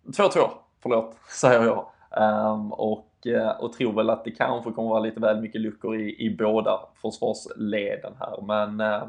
2-2 0.06 0.50
förlåt, 0.82 1.16
säger 1.28 1.64
jag. 1.64 1.86
Ehm, 2.10 2.72
och, 2.72 3.26
eh, 3.26 3.50
och 3.50 3.72
tror 3.72 3.92
väl 3.92 4.10
att 4.10 4.24
det 4.24 4.30
kanske 4.30 4.70
kommer 4.70 4.88
vara 4.88 5.00
lite 5.00 5.20
väl 5.20 5.40
mycket 5.40 5.60
luckor 5.60 6.00
i, 6.00 6.26
i 6.26 6.36
båda 6.36 6.80
försvarsleden 7.02 8.12
här. 8.20 8.42
Men 8.42 8.80
eh, 8.80 9.02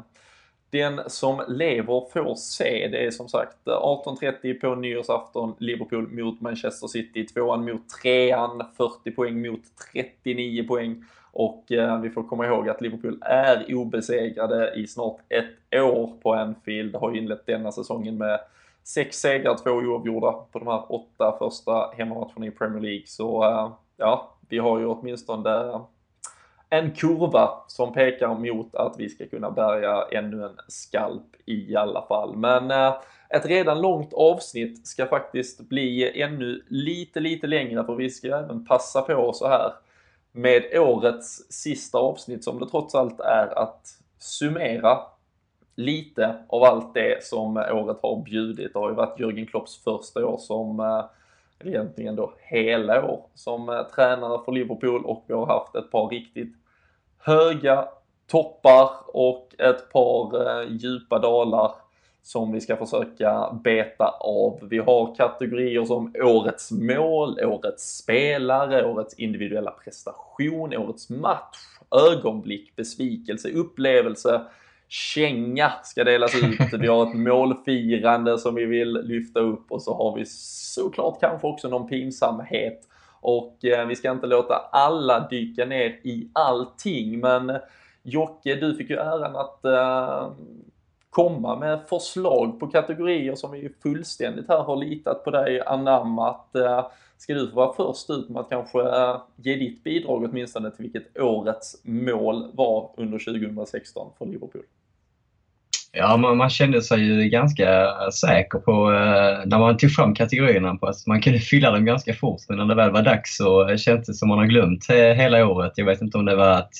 den 0.70 1.00
som 1.06 1.42
lever 1.48 2.10
får 2.12 2.34
se. 2.34 2.88
Det 2.88 3.06
är 3.06 3.10
som 3.10 3.28
sagt 3.28 3.56
18.30 3.66 4.60
på 4.60 4.74
nyårsafton, 4.74 5.54
Liverpool 5.58 6.08
mot 6.08 6.40
Manchester 6.40 6.86
City, 6.86 7.24
tvåan 7.24 7.64
mot 7.64 7.88
trean, 7.88 8.62
40 8.76 9.10
poäng 9.10 9.42
mot 9.42 9.60
39 9.92 10.64
poäng. 10.68 11.04
Och 11.32 11.72
eh, 11.72 12.00
vi 12.00 12.10
får 12.10 12.22
komma 12.22 12.46
ihåg 12.46 12.68
att 12.68 12.80
Liverpool 12.80 13.18
är 13.20 13.74
obesegrade 13.74 14.72
i 14.76 14.86
snart 14.86 15.18
ett 15.28 15.80
år 15.82 16.12
på 16.22 16.34
Anfield. 16.34 16.96
Har 16.96 17.16
inlett 17.16 17.46
denna 17.46 17.72
säsongen 17.72 18.18
med 18.18 18.40
sex 18.84 19.16
segrar, 19.16 19.56
två 19.64 19.70
oavgjorda 19.70 20.32
på 20.32 20.58
de 20.58 20.68
här 20.68 20.92
åtta 20.92 21.36
första 21.38 21.90
hemmamatcherna 21.96 22.46
i 22.46 22.50
Premier 22.50 22.80
League. 22.82 23.06
Så 23.06 23.44
eh, 23.44 23.70
ja, 23.96 24.34
vi 24.48 24.58
har 24.58 24.78
ju 24.78 24.86
åtminstone 24.86 25.80
en 26.70 26.90
kurva 26.90 27.50
som 27.66 27.92
pekar 27.92 28.34
mot 28.34 28.74
att 28.74 28.94
vi 28.98 29.08
ska 29.08 29.26
kunna 29.26 29.50
bärga 29.50 30.06
ännu 30.12 30.44
en 30.44 30.58
skalp 30.68 31.36
i 31.44 31.76
alla 31.76 32.02
fall. 32.02 32.36
Men 32.36 32.70
eh, 32.70 32.94
ett 33.28 33.46
redan 33.46 33.80
långt 33.80 34.12
avsnitt 34.12 34.86
ska 34.86 35.06
faktiskt 35.06 35.60
bli 35.60 36.20
ännu 36.22 36.64
lite, 36.68 37.20
lite 37.20 37.46
längre 37.46 37.84
för 37.84 37.94
vi 37.94 38.10
ska 38.10 38.28
även 38.28 38.66
passa 38.66 39.02
på 39.02 39.32
så 39.32 39.48
här 39.48 39.72
med 40.32 40.78
årets 40.78 41.52
sista 41.52 41.98
avsnitt 41.98 42.44
som 42.44 42.58
det 42.58 42.68
trots 42.70 42.94
allt 42.94 43.20
är 43.20 43.58
att 43.58 43.86
summera 44.18 44.98
lite 45.74 46.34
av 46.48 46.64
allt 46.64 46.94
det 46.94 47.24
som 47.24 47.56
året 47.56 47.98
har 48.02 48.22
bjudit. 48.22 48.72
Det 48.72 48.78
har 48.78 48.88
ju 48.88 48.94
varit 48.94 49.18
Jürgen 49.18 49.46
Klopps 49.46 49.84
första 49.84 50.26
år 50.26 50.38
som, 50.38 50.80
eh, 50.80 51.04
egentligen 51.68 52.16
då 52.16 52.32
hela 52.38 53.04
år, 53.10 53.26
som 53.34 53.68
eh, 53.68 53.82
tränare 53.94 54.40
för 54.44 54.52
Liverpool 54.52 55.04
och 55.04 55.24
vi 55.26 55.34
har 55.34 55.46
haft 55.46 55.74
ett 55.74 55.90
par 55.90 56.08
riktigt 56.08 56.59
höga 57.20 57.88
toppar 58.26 58.90
och 59.06 59.54
ett 59.58 59.92
par 59.92 60.48
eh, 60.48 60.68
djupa 60.70 61.18
dalar 61.18 61.72
som 62.22 62.52
vi 62.52 62.60
ska 62.60 62.76
försöka 62.76 63.58
beta 63.64 64.08
av. 64.20 64.58
Vi 64.62 64.78
har 64.78 65.14
kategorier 65.14 65.84
som 65.84 66.14
årets 66.22 66.70
mål, 66.70 67.40
årets 67.44 67.98
spelare, 67.98 68.84
årets 68.84 69.14
individuella 69.14 69.70
prestation, 69.70 70.76
årets 70.76 71.10
match, 71.10 71.56
ögonblick, 72.10 72.76
besvikelse, 72.76 73.50
upplevelse, 73.50 74.40
känga 74.88 75.72
ska 75.84 76.04
delas 76.04 76.34
ut. 76.34 76.80
Vi 76.80 76.86
har 76.86 77.06
ett 77.06 77.14
målfirande 77.18 78.38
som 78.38 78.54
vi 78.54 78.64
vill 78.64 78.92
lyfta 78.92 79.40
upp 79.40 79.72
och 79.72 79.82
så 79.82 79.94
har 79.94 80.16
vi 80.16 80.24
såklart 80.74 81.20
kanske 81.20 81.46
också 81.46 81.68
någon 81.68 81.88
pinsamhet. 81.88 82.89
Och 83.20 83.64
eh, 83.64 83.86
vi 83.86 83.96
ska 83.96 84.10
inte 84.10 84.26
låta 84.26 84.54
alla 84.56 85.28
dyka 85.28 85.64
ner 85.64 86.00
i 86.02 86.28
allting 86.32 87.20
men 87.20 87.58
Jocke, 88.02 88.54
du 88.54 88.74
fick 88.74 88.90
ju 88.90 88.96
äran 88.96 89.36
att 89.36 89.64
eh, 89.64 90.32
komma 91.10 91.58
med 91.58 91.80
förslag 91.88 92.60
på 92.60 92.66
kategorier 92.66 93.34
som 93.34 93.52
vi 93.52 93.70
fullständigt 93.82 94.48
här 94.48 94.62
har 94.62 94.76
litat 94.76 95.24
på 95.24 95.30
dig, 95.30 95.60
anammat. 95.60 96.56
Eh, 96.56 96.86
ska 97.16 97.34
du 97.34 97.50
få 97.50 97.56
vara 97.56 97.72
först 97.72 98.10
ut 98.10 98.28
med 98.28 98.40
att 98.40 98.48
kanske 98.48 98.80
eh, 98.80 99.20
ge 99.36 99.54
ditt 99.54 99.84
bidrag 99.84 100.24
åtminstone 100.24 100.70
till 100.70 100.82
vilket 100.82 101.18
årets 101.18 101.80
mål 101.84 102.50
var 102.54 102.90
under 102.96 103.18
2016 103.18 104.12
för 104.18 104.26
Liverpool? 104.26 104.62
Ja, 105.92 106.16
man, 106.16 106.36
man, 106.36 106.50
kände 106.50 106.82
sig 106.82 107.00
ju 107.00 107.28
ganska 107.28 107.90
säker 108.12 108.58
på 108.58 108.92
eh, 108.92 109.46
när 109.46 109.58
man 109.58 109.76
tog 109.76 109.90
fram 109.90 110.14
kategorierna 110.14 110.74
på 110.74 110.86
att 110.86 111.06
man 111.06 111.20
kunde 111.20 111.38
fylla 111.38 111.70
dem 111.70 111.84
ganska 111.84 112.14
fort. 112.14 112.40
Men 112.48 112.58
när 112.58 112.64
det 112.64 112.74
väl 112.74 112.90
var 112.90 113.02
dags 113.02 113.36
så 113.36 113.76
kändes 113.76 114.06
det 114.06 114.14
som 114.14 114.28
man 114.28 114.38
har 114.38 114.46
glömt 114.46 114.90
hela 114.90 115.46
året. 115.46 115.72
Jag 115.76 115.84
vet 115.84 116.02
inte 116.02 116.18
om 116.18 116.24
det 116.24 116.36
var 116.36 116.50
att 116.50 116.72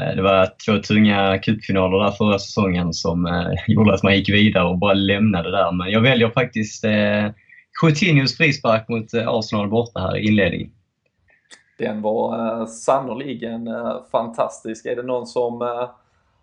eh, 0.00 0.16
det 0.16 0.22
var 0.22 0.48
två 0.66 0.78
tunga 0.78 1.38
cupfinaler 1.38 2.04
där 2.04 2.10
förra 2.10 2.38
säsongen 2.38 2.92
som 2.92 3.26
eh, 3.26 3.52
gjorde 3.66 3.94
att 3.94 4.02
man 4.02 4.16
gick 4.16 4.28
vidare 4.28 4.64
och 4.64 4.78
bara 4.78 4.94
lämnade 4.94 5.50
där. 5.50 5.72
Men 5.72 5.90
jag 5.90 6.00
väljer 6.00 6.30
faktiskt 6.30 6.84
eh, 6.84 7.30
Coutinhos 7.80 8.36
frispark 8.36 8.88
mot 8.88 9.14
eh, 9.14 9.28
Arsenal 9.28 9.68
borta 9.68 10.00
här 10.00 10.16
i 10.16 10.26
inledningen. 10.26 10.70
Den 11.78 12.02
var 12.02 12.60
eh, 12.60 12.66
sannoliken 12.66 13.68
eh, 13.68 13.96
fantastisk. 14.12 14.86
Är 14.86 14.96
det 14.96 15.02
någon 15.02 15.26
som 15.26 15.62
eh, 15.62 15.90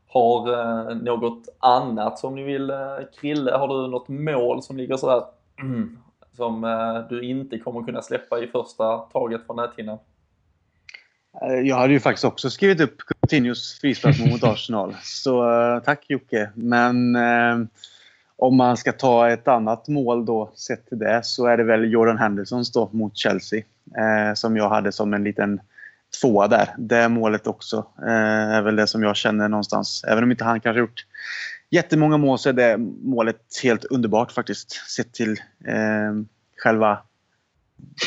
har 0.10 0.53
eh, 0.53 0.95
något 0.95 1.49
annat 1.60 2.19
som 2.19 2.36
ni 2.36 2.44
vill 2.44 2.69
eh, 2.69 2.77
Krille? 3.19 3.52
Har 3.52 3.68
du 3.68 3.88
något 3.88 4.07
mål 4.07 4.64
som 4.64 4.77
ligger 4.77 4.98
sådär 4.98 5.23
mm, 5.61 5.98
som 6.36 6.64
eh, 6.64 6.99
du 7.10 7.23
inte 7.23 7.60
kommer 7.60 7.84
kunna 7.84 8.02
släppa 8.02 8.40
i 8.40 8.48
första 8.48 8.98
taget 8.98 9.45
från 9.45 9.56
näthinnan? 9.56 9.98
Eh, 11.41 11.60
jag 11.60 11.76
hade 11.76 11.94
ju 11.94 11.99
faktiskt 11.99 12.26
också 12.26 12.49
skrivit 12.49 12.81
upp 12.81 12.98
Coutinhos 12.98 13.80
frisparksmål 13.81 14.30
mot 14.30 14.44
Arsenal. 14.53 14.95
Så 15.03 15.44
tack 15.86 16.06
Jocke. 16.07 16.49
Men 16.56 17.15
uh, 17.15 17.65
om 18.36 18.56
man 18.56 18.77
ska 18.77 18.91
ta 18.91 19.30
ett 19.30 19.48
annat 19.48 19.88
mål 19.88 20.26
då 20.26 20.52
sett 20.56 20.88
till 20.88 20.99
det 20.99 21.19
så 21.23 21.45
är 21.45 21.57
det 21.57 21.64
väl 21.64 21.91
Jordan 21.91 22.18
Hendersons 22.18 22.72
då 22.72 22.90
mot 22.91 23.18
Chelsea. 23.18 23.60
Uh, 23.60 24.34
som 24.34 24.57
jag 24.57 24.69
hade 24.69 24.91
som 24.91 25.14
en 25.14 25.23
liten 25.23 25.60
tvåa 26.22 26.48
där. 26.48 26.76
Det 26.77 27.10
målet 27.10 27.48
också 27.48 27.86
är 28.07 28.61
väl 28.61 28.76
det 28.76 28.88
som 28.88 29.03
jag 29.03 29.15
känner 29.15 29.49
någonstans. 29.49 30.03
Även 30.07 30.23
om 30.23 30.31
inte 30.31 30.44
han 30.44 30.60
kanske 30.60 30.80
gjort 30.80 31.06
jättemånga 31.69 32.18
mål 32.18 32.40
så 32.40 32.49
är 32.49 32.53
det 32.53 32.77
målet 33.03 33.41
helt 33.64 33.86
underbart 33.86 34.31
faktiskt. 34.31 34.72
Sett 34.72 35.14
till 35.14 35.38
själva 36.57 36.99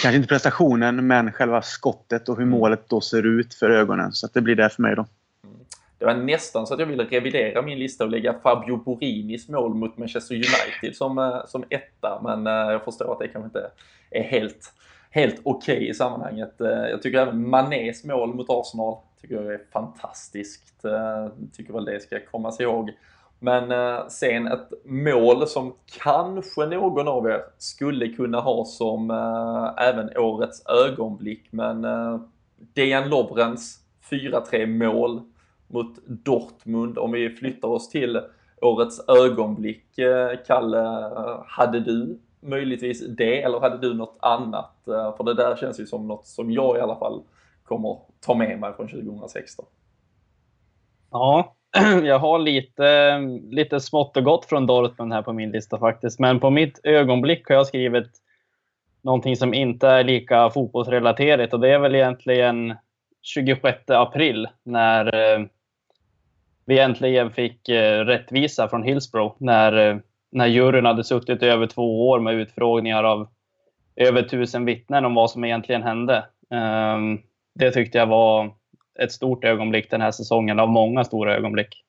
kanske 0.02 0.16
inte 0.16 0.28
prestationen, 0.28 1.06
men 1.06 1.32
själva 1.32 1.62
skottet 1.62 2.28
och 2.28 2.36
hur 2.36 2.42
mm. 2.42 2.58
målet 2.58 2.88
då 2.88 3.00
ser 3.00 3.26
ut 3.26 3.54
för 3.54 3.70
ögonen. 3.70 4.12
Så 4.12 4.28
det 4.34 4.40
blir 4.40 4.56
det 4.56 4.70
för 4.70 4.82
mig 4.82 4.96
då. 4.96 5.06
Mm. 5.44 5.56
Det 5.98 6.04
var 6.04 6.14
nästan 6.14 6.66
så 6.66 6.74
att 6.74 6.80
jag 6.80 6.86
ville 6.86 7.04
revidera 7.04 7.62
min 7.62 7.78
lista 7.78 8.04
och 8.04 8.10
lägga 8.10 8.34
Fabio 8.42 8.76
Borinis 8.76 9.48
mål 9.48 9.74
mot 9.74 9.98
Manchester 9.98 10.34
United 10.34 10.96
som, 10.96 11.18
eh, 11.18 11.46
som 11.46 11.64
etta, 11.70 12.20
men 12.24 12.46
eh, 12.46 12.72
jag 12.72 12.84
förstår 12.84 13.12
att 13.12 13.18
det 13.18 13.28
kanske 13.28 13.46
inte 13.46 13.70
är 14.10 14.22
helt, 14.22 14.72
helt 15.12 15.40
okej 15.44 15.76
okay 15.76 15.88
i 15.88 15.94
sammanhanget. 15.94 16.60
Eh, 16.60 16.68
jag 16.68 17.02
tycker 17.02 17.18
även 17.18 17.50
Manés 17.50 18.04
mål 18.04 18.34
mot 18.34 18.46
Arsenal 18.50 18.96
tycker 19.20 19.34
jag 19.34 19.54
är 19.54 19.60
fantastiskt. 19.72 20.84
Eh, 20.84 21.28
tycker 21.56 21.72
väl 21.72 21.84
det 21.84 22.02
ska 22.02 22.18
komma 22.30 22.52
sig 22.52 22.64
ihåg. 22.64 22.90
Men 23.38 23.72
eh, 23.72 24.08
sen 24.08 24.46
ett 24.46 24.72
mål 24.84 25.46
som 25.46 25.74
kanske 26.02 26.66
någon 26.66 27.08
av 27.08 27.26
er 27.26 27.40
skulle 27.58 28.08
kunna 28.08 28.40
ha 28.40 28.64
som 28.64 29.10
även 29.78 30.16
årets 30.16 30.66
ögonblick. 30.66 31.48
Men 31.50 31.86
Dejan 32.56 33.08
Lovrens 33.08 33.78
4-3 34.10 34.66
mål 34.66 35.20
mot 35.66 35.98
Dortmund. 36.06 36.98
Om 36.98 37.12
vi 37.12 37.30
flyttar 37.30 37.68
oss 37.68 37.88
till 37.88 38.20
årets 38.60 39.08
ögonblick, 39.08 39.86
Kalle, 40.46 41.10
hade 41.46 41.80
du 41.80 42.18
möjligtvis 42.42 43.06
det 43.06 43.42
eller 43.42 43.60
hade 43.60 43.78
du 43.78 43.94
något 43.94 44.16
annat? 44.20 44.88
Eh, 44.88 45.16
för 45.16 45.24
det 45.24 45.34
där 45.34 45.56
känns 45.56 45.80
ju 45.80 45.86
som 45.86 46.08
något 46.08 46.26
som 46.26 46.50
jag 46.50 46.78
i 46.78 46.80
alla 46.80 46.96
fall 46.96 47.22
kommer 47.64 47.98
ta 48.20 48.34
med 48.34 48.58
mig 48.60 48.72
från 48.76 48.88
2016. 48.88 49.64
Ja, 51.10 51.54
jag 52.02 52.18
har 52.18 52.38
lite, 52.38 53.18
lite 53.50 53.80
smått 53.80 54.16
och 54.16 54.24
gott 54.24 54.44
från 54.44 54.66
Dortmund 54.66 55.12
här 55.12 55.22
på 55.22 55.32
min 55.32 55.50
lista 55.50 55.78
faktiskt. 55.78 56.18
Men 56.18 56.40
på 56.40 56.50
mitt 56.50 56.80
ögonblick 56.84 57.48
har 57.48 57.54
jag 57.54 57.66
skrivit 57.66 58.10
någonting 59.02 59.36
som 59.36 59.54
inte 59.54 59.88
är 59.88 60.04
lika 60.04 60.50
fotbollsrelaterat 60.50 61.52
och 61.52 61.60
det 61.60 61.70
är 61.70 61.78
väl 61.78 61.94
egentligen 61.94 62.74
26 63.22 63.90
april 63.90 64.48
när 64.62 65.34
eh, 65.34 65.46
vi 66.64 66.78
äntligen 66.78 67.30
fick 67.30 67.68
eh, 67.68 68.04
rättvisa 68.04 68.68
från 68.68 68.82
Hillsborough. 68.82 69.34
När, 69.38 70.02
när 70.32 70.46
juryn 70.46 70.84
hade 70.84 71.04
suttit 71.04 71.42
i 71.42 71.46
över 71.46 71.66
två 71.66 72.08
år 72.08 72.20
med 72.20 72.34
utfrågningar 72.34 73.04
av 73.04 73.28
över 73.96 74.22
tusen 74.22 74.64
vittnen 74.64 75.04
om 75.04 75.14
vad 75.14 75.30
som 75.30 75.44
egentligen 75.44 75.82
hände. 75.82 76.24
Ehm, 76.50 77.18
det 77.54 77.70
tyckte 77.70 77.98
jag 77.98 78.06
var 78.06 78.54
ett 78.98 79.12
stort 79.12 79.44
ögonblick 79.44 79.90
den 79.90 80.00
här 80.00 80.10
säsongen 80.10 80.60
av 80.60 80.68
många 80.68 81.04
stora 81.04 81.36
ögonblick. 81.36 81.84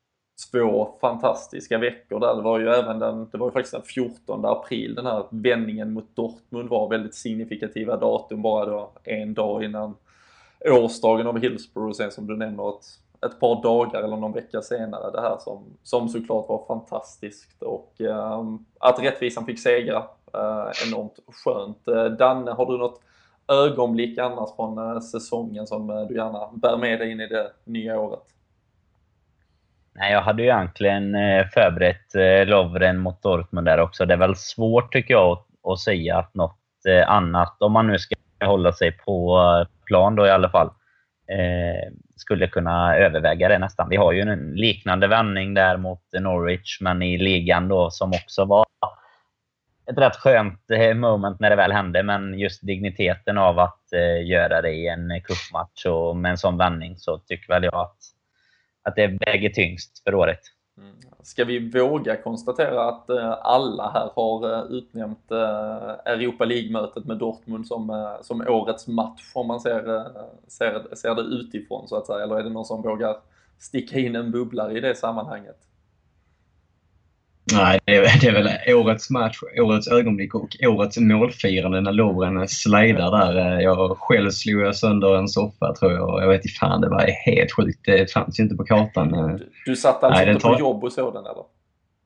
Två 0.52 0.90
fantastiska 1.02 1.78
veckor 1.78 2.20
där. 2.20 2.36
Det 2.36 2.42
var 2.42 2.60
ju 2.60 2.70
även 2.70 3.00
den, 3.00 3.30
det 3.30 3.38
var 3.38 3.48
ju 3.48 3.52
faktiskt 3.52 3.74
den 3.74 3.82
14 3.82 4.46
april 4.46 4.96
den 4.96 5.06
här 5.06 5.24
vändningen 5.30 5.94
mot 5.94 6.16
Dortmund 6.16 6.70
var 6.70 6.90
väldigt 6.90 7.16
signifikativa 7.16 7.98
datum 7.98 8.42
bara 8.42 8.66
då 8.66 8.92
en 9.04 9.34
dag 9.34 9.64
innan 9.64 9.96
årsdagen 10.72 11.28
av 11.28 11.40
Hillsborough 11.40 11.90
och 11.90 11.96
sen 11.96 12.12
som 12.12 12.28
du 12.28 12.38
nämner 12.38 12.70
ett, 12.70 12.86
ett 13.26 13.40
par 13.40 13.64
dagar 13.64 14.04
eller 14.04 14.18
någon 14.18 14.34
vecka 14.34 14.62
senare 14.62 15.12
det 15.12 15.22
här 15.22 15.38
som, 15.40 15.64
som 15.84 16.10
såklart 16.10 16.50
var 16.50 16.66
fantastiskt 16.68 17.62
och 17.62 18.02
eh, 18.02 18.44
att 18.80 19.04
rättvisan 19.04 19.46
fick 19.46 19.60
segra 19.60 19.98
eh, 20.34 20.88
enormt 20.88 21.20
skönt. 21.44 21.88
Eh, 21.88 22.06
Danne, 22.06 22.52
har 22.52 22.66
du 22.66 22.78
något 22.78 23.02
ögonblick 23.48 24.18
annars 24.18 24.56
från 24.56 24.78
eh, 24.78 25.00
säsongen 25.00 25.68
som 25.68 25.90
eh, 25.90 26.02
du 26.02 26.16
gärna 26.16 26.50
bär 26.54 26.78
med 26.78 27.00
dig 27.00 27.12
in 27.12 27.20
i 27.20 27.28
det 27.28 27.52
nya 27.64 28.00
året? 28.00 28.24
Nej, 29.96 30.12
jag 30.14 30.22
hade 30.22 30.44
ju 30.44 30.50
egentligen 30.50 31.16
eh, 31.16 31.46
förberett 31.54 32.16
eh, 32.16 32.46
Lovren 32.46 33.00
mot 33.00 33.22
Dortmund 33.22 33.68
där 33.68 33.80
också. 33.80 34.06
Det 34.06 34.14
är 34.14 34.18
väl 34.18 34.36
svårt 34.36 34.94
tycker 34.94 35.14
jag 35.14 35.38
att, 35.64 35.80
säga 35.80 36.18
att 36.18 36.34
något 36.34 36.60
eh, 36.88 37.10
annat, 37.10 37.56
om 37.60 37.72
man 37.72 37.88
nu 37.88 38.00
ska 38.00 38.16
hålla 38.46 38.72
sig 38.72 38.92
på 38.92 39.38
eh, 39.38 39.86
plan 39.86 40.16
då 40.16 40.28
i 40.28 40.32
alla 40.32 40.50
fall, 40.50 40.70
Eh, 41.28 41.92
skulle 42.16 42.48
kunna 42.48 42.98
överväga 42.98 43.48
det 43.48 43.58
nästan. 43.58 43.90
Vi 43.90 43.96
har 43.96 44.12
ju 44.12 44.22
en 44.22 44.52
liknande 44.56 45.08
vändning 45.08 45.54
där 45.54 45.78
mot 45.78 46.04
Norwich, 46.20 46.82
men 46.82 47.02
i 47.02 47.18
ligan 47.18 47.68
då 47.68 47.92
som 47.92 48.10
också 48.10 48.46
var 48.46 48.66
ett 49.92 49.98
rätt 49.98 50.16
skönt 50.16 50.72
eh, 50.72 50.94
moment 50.94 51.40
när 51.40 51.50
det 51.50 51.56
väl 51.56 51.72
hände, 51.72 52.04
men 52.04 52.40
just 52.40 52.68
digniteten 52.68 53.38
av 53.38 53.60
att 53.60 53.94
eh, 53.94 54.28
göra 54.28 54.62
det 54.62 54.72
i 54.72 54.88
en 54.88 55.22
cupmatch 55.22 55.86
och 55.86 56.18
med 56.18 56.32
en 56.32 56.38
sån 56.38 56.58
vändning 56.58 56.98
så 56.98 57.18
tycker 57.18 57.54
väl 57.54 57.64
jag 57.64 57.76
att, 57.76 57.98
att 58.84 58.96
det 58.96 59.08
väger 59.08 59.50
tyngst 59.50 60.04
för 60.04 60.16
året. 60.16 60.40
Mm. 60.78 60.96
Ska 61.22 61.46
vi 61.46 61.70
våga 61.70 62.22
konstatera 62.22 62.84
att 62.90 63.10
eh, 63.10 63.38
alla 63.42 63.90
här 63.90 64.10
har 64.16 64.54
eh, 64.54 64.72
utnämnt 64.72 65.32
eh, 65.32 65.90
Europa 66.06 66.46
League-mötet 66.46 67.06
med 67.06 67.18
Dortmund 67.18 67.68
som, 67.68 68.16
som 68.22 68.42
årets 68.42 68.88
match 68.88 69.32
om 69.36 69.48
man 69.48 69.60
ser, 69.60 70.08
ser, 70.48 70.96
ser 70.96 71.16
det 71.16 71.22
utifrån 71.22 71.88
så 71.88 71.96
att 71.96 72.08
säga? 72.08 72.24
Eller 72.24 72.40
är 72.40 72.44
det 72.44 72.50
någon 72.50 72.66
som 72.66 72.82
vågar 72.82 73.18
sticka 73.60 74.00
in 74.00 74.16
en 74.16 74.32
bubblare 74.32 74.78
i 74.78 74.80
det 74.80 74.96
sammanhanget? 74.96 75.58
Nej, 77.52 77.80
det 77.86 77.96
är, 77.96 78.22
det 78.22 78.28
är 78.28 78.34
väl 78.34 78.76
årets 78.76 79.10
match, 79.10 79.40
årets 79.62 79.88
ögonblick 79.88 80.36
och 80.36 80.50
årets 80.68 80.98
målfirande 80.98 81.82
när 81.82 81.92
Lovren 81.92 82.48
slidar 82.48 83.12
där. 83.12 83.60
Jag 83.60 83.98
själv 83.98 84.30
slog 84.30 84.62
jag 84.62 84.76
sönder 84.76 85.18
en 85.18 85.28
soffa 85.28 85.74
tror 85.74 85.92
jag. 85.92 86.24
Jag 86.24 86.28
vet 86.28 86.46
inte 86.46 86.58
fan, 86.60 86.82
det 86.82 86.90
var 86.90 87.08
helt 87.26 87.52
sjukt. 87.52 87.80
Det 87.86 88.12
fanns 88.12 88.40
ju 88.40 88.44
inte 88.44 88.56
på 88.56 88.64
kartan. 88.64 89.12
Du, 89.38 89.50
du 89.66 89.76
satt 89.76 90.04
alltså 90.04 90.22
Nej, 90.22 90.30
inte 90.30 90.44
tar... 90.44 90.54
på 90.54 90.60
jobb 90.60 90.84
och 90.84 90.92
så 90.92 91.12
den 91.12 91.26
eller? 91.26 91.44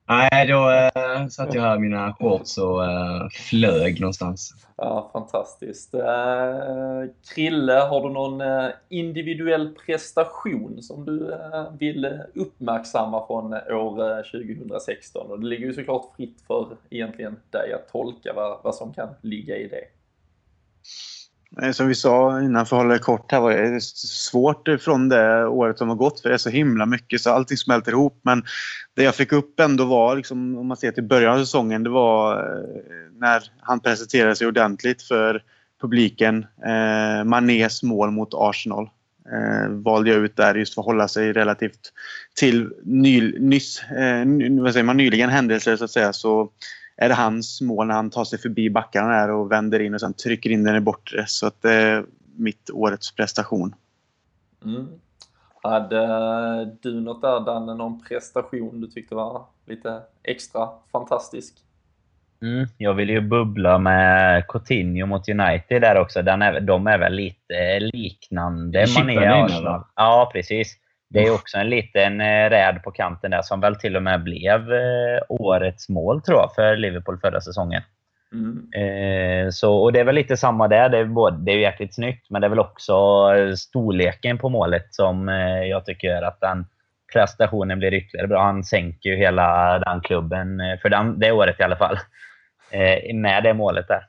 Nej, 0.10 0.48
då 0.48 0.70
äh, 0.70 1.28
satt 1.28 1.54
jag 1.54 1.62
här 1.62 1.76
i 1.76 1.80
mina 1.80 2.14
shorts 2.14 2.58
och 2.58 2.86
äh, 2.86 3.30
flög 3.30 4.02
någonstans. 4.02 4.54
Ja, 4.78 5.10
fantastiskt. 5.14 5.94
Äh, 5.94 7.04
Krille, 7.34 7.74
har 7.74 8.02
du 8.02 8.10
någon 8.10 8.42
äh, 8.42 8.70
individuell 8.90 9.76
prestation 9.86 10.82
som 10.82 11.06
du 11.06 11.34
äh, 11.34 11.72
vill 11.80 12.20
uppmärksamma 12.36 13.28
från 13.28 13.54
år 13.54 14.24
2016? 14.24 15.32
Och 15.32 15.40
det 15.40 15.46
ligger 15.46 15.66
ju 15.66 15.74
såklart 15.74 16.16
fritt 16.16 16.42
för 16.48 16.78
egentligen 16.90 17.40
dig 17.50 17.74
att 17.74 17.92
tolka 17.92 18.34
vad, 18.34 18.60
vad 18.64 18.76
som 18.76 18.94
kan 18.94 19.10
ligga 19.22 19.58
i 19.58 19.68
det. 19.68 19.84
Eh, 21.62 21.72
som 21.72 21.88
vi 21.88 21.96
sa 21.96 22.42
innan, 22.42 22.66
för 22.66 22.76
att 22.76 22.82
hålla 22.82 22.94
det 22.94 23.00
kort 23.00 23.32
här, 23.32 23.40
var 23.40 23.52
det 23.52 23.82
svårt 23.82 24.70
från 24.82 25.10
det 25.10 25.48
året 25.48 25.78
som 25.78 25.90
har 25.90 25.96
gått 25.96 26.20
för 26.20 26.30
det 26.30 26.36
är 26.36 26.40
så 26.40 26.50
himla 26.50 26.86
mycket 26.86 27.22
så 27.22 27.30
allting 27.30 27.58
smälter 27.58 27.92
ihop. 27.92 28.20
Men 28.22 28.44
det 28.94 29.04
jag 29.04 29.16
fick 29.16 29.32
upp 29.32 29.60
ändå 29.60 29.86
var, 29.86 30.16
liksom, 30.16 30.58
om 30.58 30.68
man 30.68 30.78
ser 30.78 30.92
till 30.92 31.04
början 31.04 31.34
av 31.34 31.40
säsongen, 31.40 31.84
det 31.84 31.90
var 31.90 32.38
eh, 32.38 33.20
när 33.20 33.44
han 33.62 33.80
presenterade 33.80 34.36
sig 34.36 34.48
ordentligt 34.48 35.02
för 35.02 35.44
publiken. 35.82 36.46
Eh, 36.66 37.24
Manés 37.24 37.84
mål 37.84 38.12
mot 38.12 38.34
Arsenal 38.34 38.90
eh, 39.32 39.70
valde 39.70 40.10
jag 40.10 40.20
ut 40.20 40.36
där 40.36 40.56
just 40.56 40.74
för 40.74 40.82
att 40.82 40.86
hålla 40.86 41.08
sig 41.08 41.34
relativt 41.34 41.94
till 42.36 42.70
ny, 42.84 43.40
nyss, 43.40 43.84
eh, 43.84 44.26
vad 44.62 44.74
säger 44.74 44.84
man, 44.84 44.98
nyligen 44.98 45.30
händelser 45.30 45.76
så 45.76 45.86
att 45.86 45.92
säga. 45.92 46.14
Så 46.14 46.50
är 46.98 47.10
det 47.10 47.16
hans 47.16 47.62
mål 47.62 47.88
när 47.88 47.96
han 47.96 48.10
tar 48.10 48.24
sig 48.24 48.40
förbi 48.40 48.70
backarna 48.70 49.10
där 49.10 49.32
och 49.32 49.52
vänder 49.52 49.80
in 49.80 49.94
och 49.94 50.02
sen 50.02 50.14
trycker 50.14 50.50
in 50.50 50.64
den 50.64 50.76
i 50.76 50.80
bortre. 50.80 51.26
Så 51.28 51.48
att 51.48 51.62
det 51.62 51.74
är 51.74 52.06
mitt 52.36 52.70
årets 52.70 53.16
prestation. 53.16 53.76
Mm. 54.66 54.88
Hade 55.64 56.66
du 56.82 57.02
något 57.02 57.22
där 57.22 57.40
Danne, 57.40 57.74
någon 57.74 58.02
prestation 58.02 58.82
du 58.82 58.88
tyckte 58.88 59.16
var 59.16 59.46
lite 59.66 60.02
extra 60.24 60.70
fantastisk? 60.92 61.54
Mm, 62.42 62.68
jag 62.78 62.94
vill 62.94 63.10
ju 63.10 63.22
bubbla 63.22 63.78
med 63.78 64.48
Coutinho 64.48 65.06
mot 65.06 65.30
United 65.30 65.82
där 65.82 66.02
också. 66.02 66.22
Den 66.22 66.42
är, 66.42 66.60
de 66.60 66.88
är 66.88 66.98
väl 66.98 67.14
lite 67.14 67.80
liknande 67.80 68.86
Mané 68.98 69.28
Arsenal. 69.28 69.84
Ja, 69.96 70.30
precis. 70.34 70.78
Det 71.10 71.26
är 71.26 71.34
också 71.34 71.58
en 71.58 71.70
liten 71.70 72.22
eh, 72.22 72.50
räd 72.50 72.84
på 72.84 72.92
kanten 72.92 73.32
där 73.32 73.42
som 73.42 73.60
väl 73.60 73.76
till 73.76 73.96
och 73.96 74.04
med 74.04 74.24
blev 74.24 74.74
eh, 74.74 75.20
årets 75.30 75.90
mål 75.90 76.22
tror 76.22 76.40
jag 76.40 76.56
för 76.56 76.78
Liverpool 76.78 77.20
förra 77.20 77.42
säsongen. 77.42 77.82
Mm. 78.34 78.72
Eh, 78.74 79.50
så, 79.50 79.78
och 79.78 79.94
det 79.94 80.00
är 80.00 80.04
väl 80.04 80.16
lite 80.16 80.38
samma 80.38 80.68
där. 80.68 80.90
Det 80.90 80.98
är, 80.98 81.06
både, 81.06 81.38
det 81.38 81.52
är 81.52 81.58
jäkligt 81.58 81.96
snyggt, 81.96 82.30
men 82.30 82.42
det 82.42 82.48
är 82.48 82.50
väl 82.50 82.60
också 82.60 82.96
storleken 83.58 84.38
på 84.38 84.50
målet 84.50 84.88
som 84.94 85.28
jag 85.70 85.86
tycker 85.86 86.22
att 86.22 86.40
den 86.42 86.66
prestationen 87.14 87.80
blir 87.80 87.94
ytterligare 87.94 88.28
bra. 88.28 88.44
Han 88.44 88.64
sänker 88.64 89.10
ju 89.10 89.16
hela 89.16 89.80
den 89.80 90.02
klubben, 90.02 90.60
för 90.82 90.90
den, 90.90 91.20
det 91.20 91.32
året 91.32 91.60
i 91.60 91.64
alla 91.64 91.76
fall, 91.76 92.00
med 93.14 93.44
det 93.44 93.54
målet 93.54 93.88
där. 93.88 94.02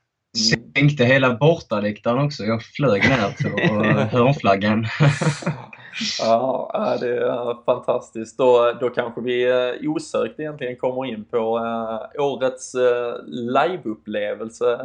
Sänkte 0.77 1.05
hela 1.05 1.35
bortaläktaren 1.35 2.19
också. 2.19 2.45
Jag 2.45 2.63
flög 2.63 3.03
ner 3.03 3.37
till 3.37 3.51
hörnflaggan. 4.19 4.87
Ja, 6.21 6.97
det 7.01 7.17
är 7.17 7.65
fantastiskt. 7.65 8.39
Då, 8.39 8.73
då 8.81 8.91
kanske 8.91 9.21
vi 9.21 9.51
eh, 9.51 9.91
osökt 9.91 10.41
egentligen 10.41 10.77
kommer 10.77 11.07
in 11.07 11.25
på 11.25 11.59
eh, 11.59 12.23
årets 12.23 12.75
eh, 12.75 13.15
liveupplevelse. 13.27 14.81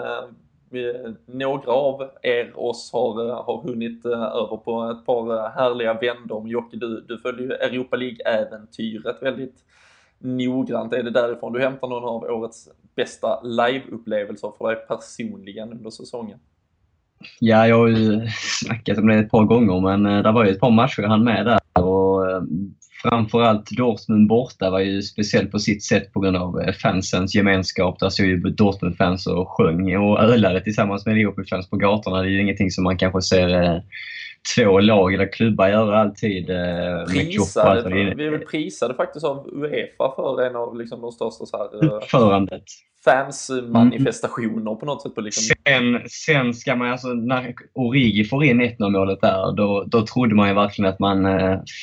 Några 1.26 1.72
av 1.72 2.10
er 2.22 2.60
oss 2.60 2.90
har, 2.94 3.44
har 3.44 3.61
hunnit 3.61 4.06
över 4.06 4.57
på 4.57 4.84
ett 4.84 5.06
par 5.06 5.49
härliga 5.49 5.94
vändor. 5.94 6.48
Jocke, 6.48 6.77
du, 6.77 7.02
du 7.07 7.18
följer 7.18 7.48
ju 7.48 7.53
Europa 7.53 7.95
League-äventyret 7.95 9.22
väldigt 9.22 9.56
noggrant. 10.18 10.94
Är 10.94 11.03
det 11.03 11.11
därifrån 11.11 11.53
du 11.53 11.60
hämtar 11.60 11.88
någon 11.88 12.03
av 12.03 12.23
årets 12.23 12.69
bästa 12.95 13.41
liveupplevelser 13.41 14.52
för 14.57 14.68
dig 14.68 14.85
personligen 14.88 15.72
under 15.72 15.90
säsongen? 15.90 16.40
Ja, 17.40 17.68
jag 17.68 17.78
har 17.78 17.88
ju 17.88 18.28
snackat 18.62 18.98
om 18.98 19.08
det 19.08 19.16
ett 19.16 19.32
par 19.32 19.44
gånger, 19.44 19.82
men 19.82 20.06
eh, 20.06 20.24
det 20.24 20.32
var 20.32 20.45
ju 20.45 20.52
ett 20.52 20.60
par 20.60 20.72
matcher 20.72 21.02
jag 21.02 21.10
hann 21.10 21.24
med 21.24 21.45
där. 21.45 21.84
Och 21.84 22.32
eh, 22.32 22.41
framförallt 23.03 23.69
Dortmund 23.71 24.27
borta 24.27 24.69
var 24.69 24.80
ju 24.80 25.01
speciellt 25.01 25.51
på 25.51 25.59
sitt 25.59 25.84
sätt 25.84 26.13
på 26.13 26.19
grund 26.19 26.38
av 26.38 26.61
eh, 26.61 26.73
fansens 26.73 27.35
gemenskap. 27.35 27.99
Där 27.99 28.09
stod 28.09 28.25
ju 28.25 28.38
Dortmund-fans 28.38 29.27
och 29.27 29.49
sjöng 29.49 29.97
och 29.97 30.19
ölade 30.19 30.61
tillsammans 30.61 31.05
med 31.05 31.15
Liverpool-fans 31.15 31.69
på 31.69 31.75
gatorna. 31.75 32.21
Det 32.21 32.27
är 32.27 32.30
ju 32.30 32.41
ingenting 32.41 32.71
som 32.71 32.84
man 32.84 32.97
kanske 32.97 33.21
ser 33.21 33.81
två 34.55 34.80
lag 34.80 35.13
eller 35.13 35.31
klubbar 35.31 35.67
göra 35.67 35.99
alltid. 35.99 36.47
Prisade, 37.07 37.89
vi 38.15 38.25
är 38.25 38.31
väl 38.31 38.39
prisade 38.39 38.93
faktiskt 38.93 39.25
av 39.25 39.47
Uefa 39.47 40.15
för 40.15 40.41
en 40.41 40.55
av 40.55 40.77
liksom 40.77 41.01
de 41.01 41.11
största 41.11 41.45
så 41.45 41.57
här, 41.57 42.61
fansmanifestationer 43.05 44.61
mm. 44.61 44.77
på 44.77 44.85
något 44.85 45.01
sätt. 45.01 45.15
På 45.15 45.21
liksom... 45.21 45.55
sen, 45.67 46.01
sen 46.09 46.53
ska 46.53 46.75
man 46.75 46.91
alltså, 46.91 47.07
när 47.07 47.53
Origi 47.73 48.25
får 48.25 48.43
in 48.43 48.61
1 48.61 48.80
målet 48.80 49.21
där, 49.21 49.51
då, 49.51 49.84
då 49.88 50.05
trodde 50.05 50.35
man 50.35 50.47
ju 50.47 50.53
verkligen 50.55 50.91
att 50.91 50.99
man 50.99 51.27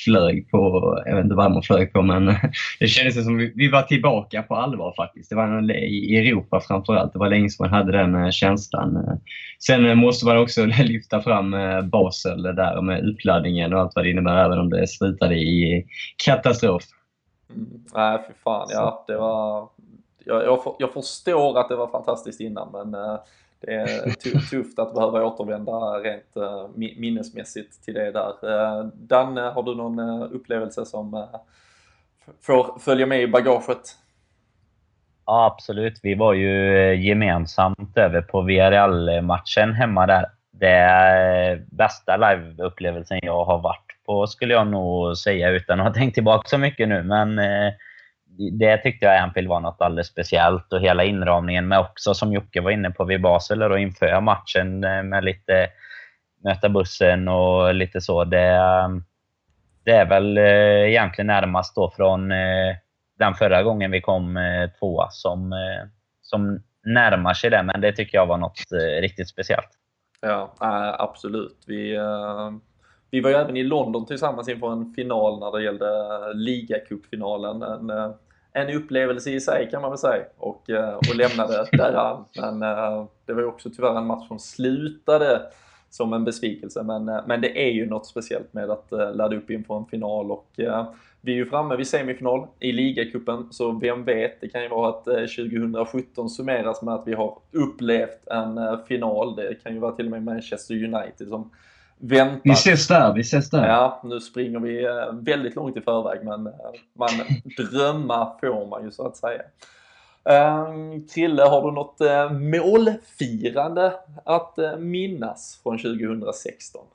flög 0.05 0.51
på, 0.51 0.99
jag 1.11 1.17
vet 1.17 1.25
inte 1.25 1.37
vad 1.37 1.53
man 1.53 1.63
flög 1.63 1.93
på, 1.93 2.03
men 2.03 2.27
det 2.81 2.87
kändes 2.87 3.25
som 3.25 3.37
vi, 3.37 3.53
vi 3.57 3.71
var 3.71 3.83
tillbaka 3.83 4.43
på 4.43 4.55
allvar 4.55 4.95
faktiskt. 4.97 5.31
Det 5.31 5.37
var 5.37 5.73
i 5.73 6.17
Europa 6.17 6.61
framförallt. 6.61 7.13
Det 7.13 7.19
var 7.19 7.29
länge 7.29 7.51
som 7.51 7.65
man 7.65 7.75
hade 7.75 7.93
den 7.93 8.15
äh, 8.15 8.31
känslan. 8.31 9.19
Sen 9.67 9.99
måste 9.99 10.27
man 10.27 10.39
också 10.39 10.65
lyfta 10.85 11.21
fram 11.21 11.55
äh, 11.55 11.83
Basel 11.83 12.43
där 12.43 12.83
med 12.83 13.09
uppladdningen 13.09 13.73
och 13.73 13.81
allt 13.81 13.93
vad 13.95 14.05
det 14.05 14.11
innebär, 14.11 14.45
även 14.45 14.59
om 14.59 14.71
det 14.71 14.87
slutade 14.87 15.35
i 15.35 15.87
katastrof. 16.25 16.83
Mm. 17.55 17.69
Nej, 17.95 18.19
för 18.27 18.35
fan. 18.45 18.69
Ja, 18.71 19.05
det 19.07 19.17
var 19.17 19.69
jag, 20.25 20.45
jag, 20.45 20.77
jag, 20.79 20.93
förstår 20.93 21.59
att 21.59 21.69
det 21.69 21.77
var 21.77 21.87
fantastiskt 21.87 22.41
innan 22.41 22.69
men 22.73 22.95
eh, 22.95 23.19
det 23.61 23.75
är 23.75 24.11
tufft 24.51 24.79
att 24.79 24.95
behöva 24.95 25.25
återvända 25.25 25.73
rent 25.73 26.37
eh, 26.37 26.69
minnesmässigt 26.75 27.85
till 27.85 27.95
det 27.95 28.11
där. 28.11 28.33
Eh, 28.43 28.85
Danne, 28.95 29.41
har 29.41 29.63
du 29.63 29.75
någon 29.75 29.99
eh, 29.99 30.29
upplevelse 30.33 30.85
som 30.87 31.27
får 32.41 32.79
följa 32.79 33.07
med 33.07 33.23
i 33.23 33.29
bagaget? 33.29 33.97
Ja, 35.27 35.47
absolut. 35.47 36.01
Vi 36.03 36.15
var 36.15 36.35
ju 36.35 36.95
gemensamt 36.95 37.97
över 37.99 38.23
på 38.23 38.43
VRL-matchen 38.43 39.73
hemma 39.73 40.07
där. 40.07 40.27
Det 40.53 40.71
är 40.71 41.65
bästa 41.71 42.17
liveupplevelsen 42.17 43.19
jag 43.23 43.45
har 43.45 43.59
varit 43.59 43.91
på 44.07 44.27
skulle 44.27 44.55
jag 44.55 44.67
nog 44.67 45.17
säga 45.17 45.51
utan 45.51 45.81
att 45.81 45.87
ha 45.87 45.95
tänkt 45.95 46.15
tillbaka 46.15 46.49
så 46.49 46.59
mycket 46.59 46.89
nu. 46.89 47.03
Men 47.03 47.39
det 48.39 48.77
tyckte 48.77 49.07
jag 49.07 49.17
Anfield 49.17 49.49
var 49.49 49.61
något 49.61 49.81
alldeles 49.81 50.07
speciellt 50.07 50.73
och 50.73 50.81
hela 50.81 51.05
inramningen 51.05 51.69
med 51.69 51.79
också, 51.79 52.15
som 52.15 52.33
Jocke 52.33 52.61
var 52.61 52.71
inne 52.71 52.91
på, 52.91 53.05
vid 53.05 53.23
Basel 53.23 53.63
och 53.63 53.81
inför 53.81 54.21
matchen 54.21 54.85
eh, 54.85 55.03
med 55.03 55.25
lite 55.25 55.69
möta 56.45 56.69
bussen 56.69 57.29
och 57.29 57.75
lite 57.75 58.01
så. 58.01 58.25
Det, 58.25 58.47
ehm, 58.47 59.05
det 59.85 59.91
är 59.91 60.07
väl 60.07 60.39
eh, 60.39 60.89
egentligen 60.91 61.27
närmast 61.27 61.75
då 61.75 61.91
från 61.97 62.33
eh, 62.33 62.77
den 63.19 63.35
förra 63.35 63.63
gången 63.63 63.91
vi 63.91 64.01
kom 64.01 64.39
tvåa 64.79 65.09
som, 65.11 65.55
som 66.23 66.63
närmar 66.85 67.35
sig 67.35 67.51
det, 67.51 67.63
men 67.63 67.81
det 67.81 67.93
tycker 67.93 68.19
jag 68.19 68.27
var 68.27 68.37
något 68.37 68.59
riktigt 69.01 69.29
speciellt. 69.29 69.69
Ja, 70.21 70.55
absolut. 70.99 71.65
Vi, 71.67 71.99
vi 73.11 73.21
var 73.21 73.31
ju 73.31 73.37
även 73.37 73.57
i 73.57 73.63
London 73.63 74.07
tillsammans 74.07 74.49
inför 74.49 74.73
en 74.73 74.95
final 74.95 75.41
när 75.41 75.59
det 75.59 75.65
gällde 75.65 75.89
ligacupfinalen. 76.35 77.63
En, 77.63 77.91
en 78.53 78.77
upplevelse 78.77 79.31
i 79.31 79.41
sig 79.41 79.69
kan 79.71 79.83
man 79.83 79.91
väl 79.91 79.99
säga 79.99 80.25
och, 80.39 80.71
eh, 80.71 80.95
och 80.95 81.17
lämnade 81.17 81.67
däran. 81.73 82.25
Men 82.37 82.63
eh, 82.63 83.05
det 83.27 83.33
var 83.33 83.41
ju 83.41 83.49
också 83.49 83.71
tyvärr 83.71 83.99
en 83.99 84.07
match 84.07 84.29
som 84.29 84.39
slutade 84.39 85.43
som 85.91 86.13
en 86.13 86.25
besvikelse. 86.25 86.83
Men, 86.83 87.09
eh, 87.09 87.21
men 87.27 87.41
det 87.41 87.69
är 87.69 87.71
ju 87.71 87.87
något 87.87 88.07
speciellt 88.07 88.53
med 88.53 88.71
att 88.71 88.91
ladda 88.91 89.37
upp 89.37 89.51
inför 89.51 89.77
en 89.77 89.87
final 89.87 90.31
och 90.31 90.51
vi 91.23 91.33
är 91.33 91.37
ju 91.37 91.47
framme 91.47 91.77
vid 91.77 91.87
semifinal 91.87 92.47
i 92.61 92.73
ligacupen 92.73 93.47
så 93.51 93.73
vem 93.73 94.05
vet, 94.05 94.41
det 94.41 94.49
kan 94.49 94.63
ju 94.63 94.69
vara 94.69 94.89
att 94.89 95.05
2017 95.05 96.31
summeras 96.31 96.83
med 96.83 96.95
att 96.95 97.07
vi 97.07 97.15
har 97.15 97.39
upplevt 97.53 98.27
en 98.27 98.85
final. 98.89 99.37
Det 99.37 99.63
kan 99.63 99.75
ju 99.75 99.79
vara 99.79 99.93
till 99.93 100.05
och 100.05 100.11
med 100.11 100.23
Manchester 100.23 100.75
United 100.75 101.29
som 101.29 101.51
väntar. 102.01 102.41
Vi 102.45 102.51
ses 102.51 102.89
där, 102.89 103.15
vi 103.15 103.21
ses 103.21 103.51
där. 103.51 103.69
Ja, 103.69 104.01
nu 104.05 104.21
springer 104.21 104.59
vi 104.59 104.85
eh, 104.85 105.13
väldigt 105.13 105.55
långt 105.55 105.77
i 105.77 105.81
förväg 105.81 106.25
men 106.25 106.47
eh, 106.47 106.53
man 106.95 107.11
drömma 107.71 108.37
får 108.41 108.67
man 108.67 108.85
ju 108.85 108.91
så 108.91 109.07
att 109.07 109.17
säga. 109.17 109.43
Um, 110.25 111.07
Krille, 111.09 111.43
har 111.43 111.63
du 111.63 111.73
något 111.73 112.01
uh, 112.01 112.33
målfirande 112.33 113.93
att 114.25 114.55
uh, 114.59 114.77
minnas 114.77 115.61
från 115.63 115.79
2016? 115.79 116.87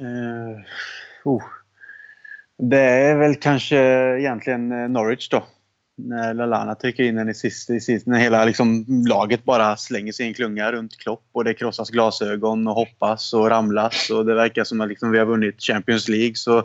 Uh, 0.00 0.60
oh. 1.24 1.42
Det 2.58 2.80
är 2.80 3.16
väl 3.16 3.34
kanske 3.34 3.76
egentligen 4.18 4.92
Norwich 4.92 5.28
då 5.28 5.44
när 5.98 6.34
Lalana 6.34 6.74
trycker 6.74 7.04
in 7.04 7.16
den 7.16 7.28
i 7.28 7.34
sist, 7.34 7.70
i 7.70 7.80
sist 7.80 8.06
när 8.06 8.18
hela 8.18 8.44
liksom, 8.44 8.84
laget 9.08 9.44
bara 9.44 9.76
slänger 9.76 10.12
sig 10.12 10.26
i 10.26 10.28
en 10.28 10.34
klunga 10.34 10.72
runt 10.72 10.96
Klopp 10.96 11.24
och 11.32 11.44
det 11.44 11.54
krossas 11.54 11.90
glasögon 11.90 12.68
och 12.68 12.74
hoppas 12.74 13.34
och 13.34 13.50
ramlas 13.50 14.10
och 14.10 14.26
det 14.26 14.34
verkar 14.34 14.64
som 14.64 14.80
att 14.80 14.88
liksom, 14.88 15.10
vi 15.10 15.18
har 15.18 15.26
vunnit 15.26 15.62
Champions 15.62 16.08
League. 16.08 16.34
Så 16.34 16.62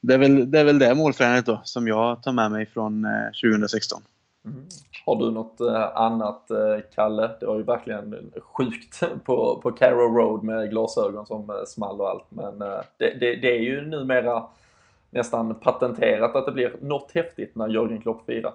det 0.00 0.14
är 0.14 0.18
väl 0.18 0.50
det, 0.50 0.60
är 0.60 0.64
väl 0.64 0.78
det 0.78 0.94
målfrämjandet 0.94 1.46
då 1.46 1.60
som 1.64 1.88
jag 1.88 2.22
tar 2.22 2.32
med 2.32 2.50
mig 2.50 2.66
från 2.66 3.04
eh, 3.04 3.50
2016. 3.50 4.02
Mm. 4.44 4.66
Har 5.06 5.16
du 5.16 5.30
något 5.30 5.60
eh, 5.60 5.96
annat, 5.96 6.50
eh, 6.50 6.56
Kalle? 6.94 7.30
Det 7.40 7.46
var 7.46 7.56
ju 7.56 7.62
verkligen 7.62 8.32
sjukt 8.40 9.00
på, 9.24 9.60
på 9.62 9.72
Carrow 9.72 10.16
Road 10.16 10.42
med 10.42 10.70
glasögon 10.70 11.26
som 11.26 11.64
small 11.66 12.00
och 12.00 12.08
allt. 12.08 12.26
Men 12.28 12.58
det, 12.58 13.14
det, 13.20 13.36
det 13.36 13.56
är 13.56 13.60
ju 13.60 13.86
numera 13.86 14.42
nästan 15.10 15.54
patenterat 15.54 16.36
att 16.36 16.46
det 16.46 16.52
blir 16.52 16.72
något 16.80 17.12
häftigt 17.14 17.56
när 17.56 17.68
Jörgen 17.68 18.00
Klopp 18.00 18.26
firar. 18.26 18.52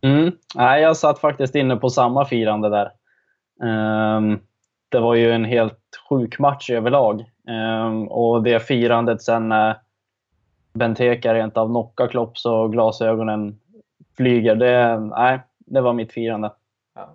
Mm. 0.00 0.32
Nej, 0.54 0.82
jag 0.82 0.96
satt 0.96 1.18
faktiskt 1.18 1.54
inne 1.54 1.76
på 1.76 1.90
samma 1.90 2.24
firande 2.24 2.68
där. 2.68 2.92
Ehm, 3.62 4.40
det 4.88 5.00
var 5.00 5.14
ju 5.14 5.32
en 5.32 5.44
helt 5.44 5.80
sjuk 6.08 6.38
match 6.38 6.70
överlag. 6.70 7.24
Ehm, 7.48 8.08
och 8.08 8.42
det 8.42 8.60
firandet 8.60 9.22
sen 9.22 9.48
när 9.48 9.76
Benteke 10.72 11.34
rent 11.34 11.56
av 11.56 11.68
knockar 11.68 12.06
Klopp 12.06 12.38
så 12.38 12.68
glasögonen 12.68 13.60
flyger. 14.16 14.54
Det, 14.54 15.00
nej, 15.00 15.40
det 15.58 15.80
var 15.80 15.92
mitt 15.92 16.12
firande. 16.12 16.52
Ja. 16.94 17.14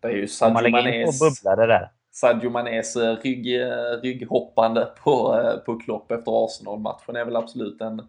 Det 0.00 0.08
är 0.08 0.12
ju 0.12 0.28
Sadio 0.28 0.54
man 0.54 0.62
lägger 0.62 0.78
in 0.78 0.84
Manés, 0.84 1.20
på 1.20 1.24
bubblare 1.24 1.66
där. 1.66 1.90
Sadio 2.20 2.50
Manés 2.50 2.96
eh, 2.96 3.16
rygg, 3.16 3.60
eh, 3.60 4.00
rygghoppande 4.02 4.88
på, 5.04 5.40
eh, 5.40 5.56
på 5.58 5.78
Klopp 5.78 6.10
efter 6.10 6.44
Arsenal-matchen 6.44 7.16
är 7.16 7.24
väl 7.24 7.36
absolut 7.36 7.80
en, 7.80 8.02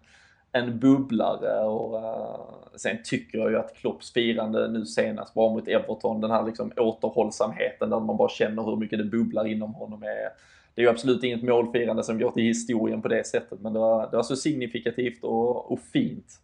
en 0.51 0.79
bubblare. 0.79 1.59
Och, 1.59 1.95
uh, 1.95 2.75
sen 2.75 2.97
tycker 3.03 3.37
jag 3.37 3.51
ju 3.51 3.57
att 3.57 3.75
Klopps 3.75 4.13
firande 4.13 4.67
nu 4.67 4.85
senast 4.85 5.35
var 5.35 5.49
mot 5.49 5.67
Everton, 5.67 6.21
den 6.21 6.31
här 6.31 6.45
liksom 6.45 6.71
återhållsamheten 6.77 7.89
där 7.89 7.99
man 7.99 8.17
bara 8.17 8.29
känner 8.29 8.63
hur 8.63 8.75
mycket 8.75 8.99
det 8.99 9.05
bubblar 9.05 9.47
inom 9.47 9.73
honom. 9.73 10.03
Är, 10.03 10.29
det 10.75 10.81
är 10.81 10.83
ju 10.83 10.89
absolut 10.89 11.23
inget 11.23 11.43
målfirande 11.43 12.03
som 12.03 12.19
går 12.19 12.31
till 12.31 12.43
historien 12.43 13.01
på 13.01 13.07
det 13.07 13.27
sättet, 13.27 13.61
men 13.61 13.73
det 13.73 13.79
var, 13.79 14.11
det 14.11 14.15
var 14.15 14.23
så 14.23 14.35
signifikativt 14.35 15.23
och, 15.23 15.71
och 15.71 15.79
fint 15.79 16.39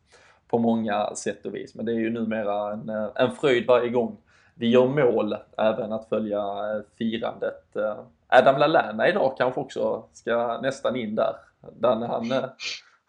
på 0.47 0.57
många 0.57 1.15
sätt 1.15 1.45
och 1.45 1.55
vis. 1.55 1.75
Men 1.75 1.85
det 1.85 1.91
är 1.91 1.99
ju 1.99 2.09
numera 2.09 2.73
en, 2.73 2.89
en 3.15 3.31
fröjd 3.31 3.67
varje 3.67 3.89
gång 3.89 4.17
vi 4.55 4.69
gör 4.69 4.87
mål, 4.87 5.35
även 5.57 5.93
att 5.93 6.09
följa 6.09 6.39
eh, 6.39 6.81
firandet. 6.97 7.75
Eh, 7.75 7.95
Adam 8.27 8.57
Lallana 8.57 9.07
idag 9.07 9.35
kanske 9.37 9.61
också 9.61 10.03
ska 10.13 10.59
nästan 10.61 10.95
in 10.95 11.15
där. 11.15 11.35
där 11.73 12.07
han, 12.07 12.31
eh, 12.31 12.45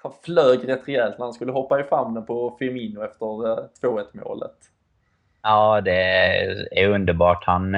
han 0.02 0.12
flög 0.22 0.68
rätt 0.68 0.88
rejält 0.88 1.18
när 1.18 1.26
han 1.26 1.34
skulle 1.34 1.52
hoppa 1.52 1.80
i 1.80 1.84
famnen 1.84 2.26
på 2.26 2.56
Firmino 2.58 3.04
efter 3.04 3.26
2-1 3.82 4.04
målet. 4.12 4.56
Ja, 5.42 5.80
det 5.80 6.00
är 6.70 6.88
underbart. 6.88 7.44
Han, 7.44 7.72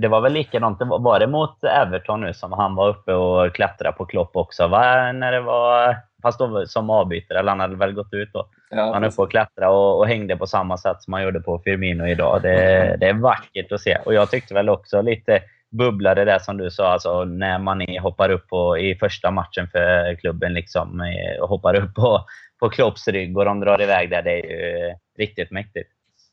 det 0.00 0.08
var 0.10 0.20
väl 0.20 0.32
likadant, 0.32 0.78
var 0.80 1.20
det 1.20 1.26
mot 1.26 1.64
Everton 1.64 2.20
nu 2.20 2.34
som 2.34 2.52
han 2.52 2.74
var 2.74 2.88
uppe 2.88 3.12
och 3.12 3.54
klättrade 3.54 3.96
på 3.96 4.06
Klopp 4.06 4.36
också? 4.36 4.66
Va? 4.66 5.12
När 5.12 5.32
det 5.32 5.40
var, 5.40 5.96
fast 6.22 6.38
då 6.38 6.66
som 6.66 6.90
avbytare, 6.90 7.38
eller 7.38 7.50
han 7.50 7.60
hade 7.60 7.76
väl 7.76 7.92
gått 7.92 8.12
ut 8.12 8.32
då. 8.32 8.48
Ja, 8.70 8.92
han 8.92 9.04
är 9.04 9.08
uppe 9.08 9.22
och 9.22 9.30
klättrade 9.30 9.72
och, 9.72 9.98
och, 9.98 10.06
hängde 10.06 10.36
på 10.36 10.46
samma 10.46 10.76
sätt 10.76 11.02
som 11.02 11.12
han 11.12 11.22
gjorde 11.22 11.40
på 11.40 11.58
Firmino 11.58 12.06
idag. 12.06 12.42
Det, 12.42 12.96
det 13.00 13.08
är 13.08 13.12
vackert 13.12 13.72
att 13.72 13.80
se. 13.80 13.98
Och 14.04 14.14
jag 14.14 14.30
tyckte 14.30 14.54
väl 14.54 14.68
också 14.68 15.02
lite 15.02 15.42
bubblade 15.70 16.24
det 16.24 16.40
som 16.40 16.56
du 16.56 16.70
sa, 16.70 16.92
alltså 16.92 17.24
när 17.24 17.58
man 17.58 17.86
hoppar 18.00 18.30
upp 18.30 18.48
på, 18.48 18.78
i 18.78 18.94
första 18.94 19.30
matchen 19.30 19.68
för 19.72 20.14
klubben 20.14 20.54
liksom, 20.54 21.02
och 21.40 21.48
hoppar 21.48 21.74
upp 21.74 21.94
på, 21.94 22.20
på 22.60 22.68
Klopps 22.68 23.08
rygg 23.08 23.38
och 23.38 23.44
de 23.44 23.60
drar 23.60 23.82
iväg 23.82 24.10
där. 24.10 24.22
Det 24.22 24.30
är 24.30 24.36
ju 24.36 24.94
riktigt 25.18 25.50
mäktigt. 25.50 25.90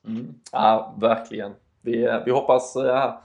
Mm. 0.07 0.27
Ja, 0.51 0.95
verkligen. 0.97 1.51
Vi, 1.81 2.19
vi 2.25 2.31
hoppas 2.31 2.73
ja, 2.75 3.23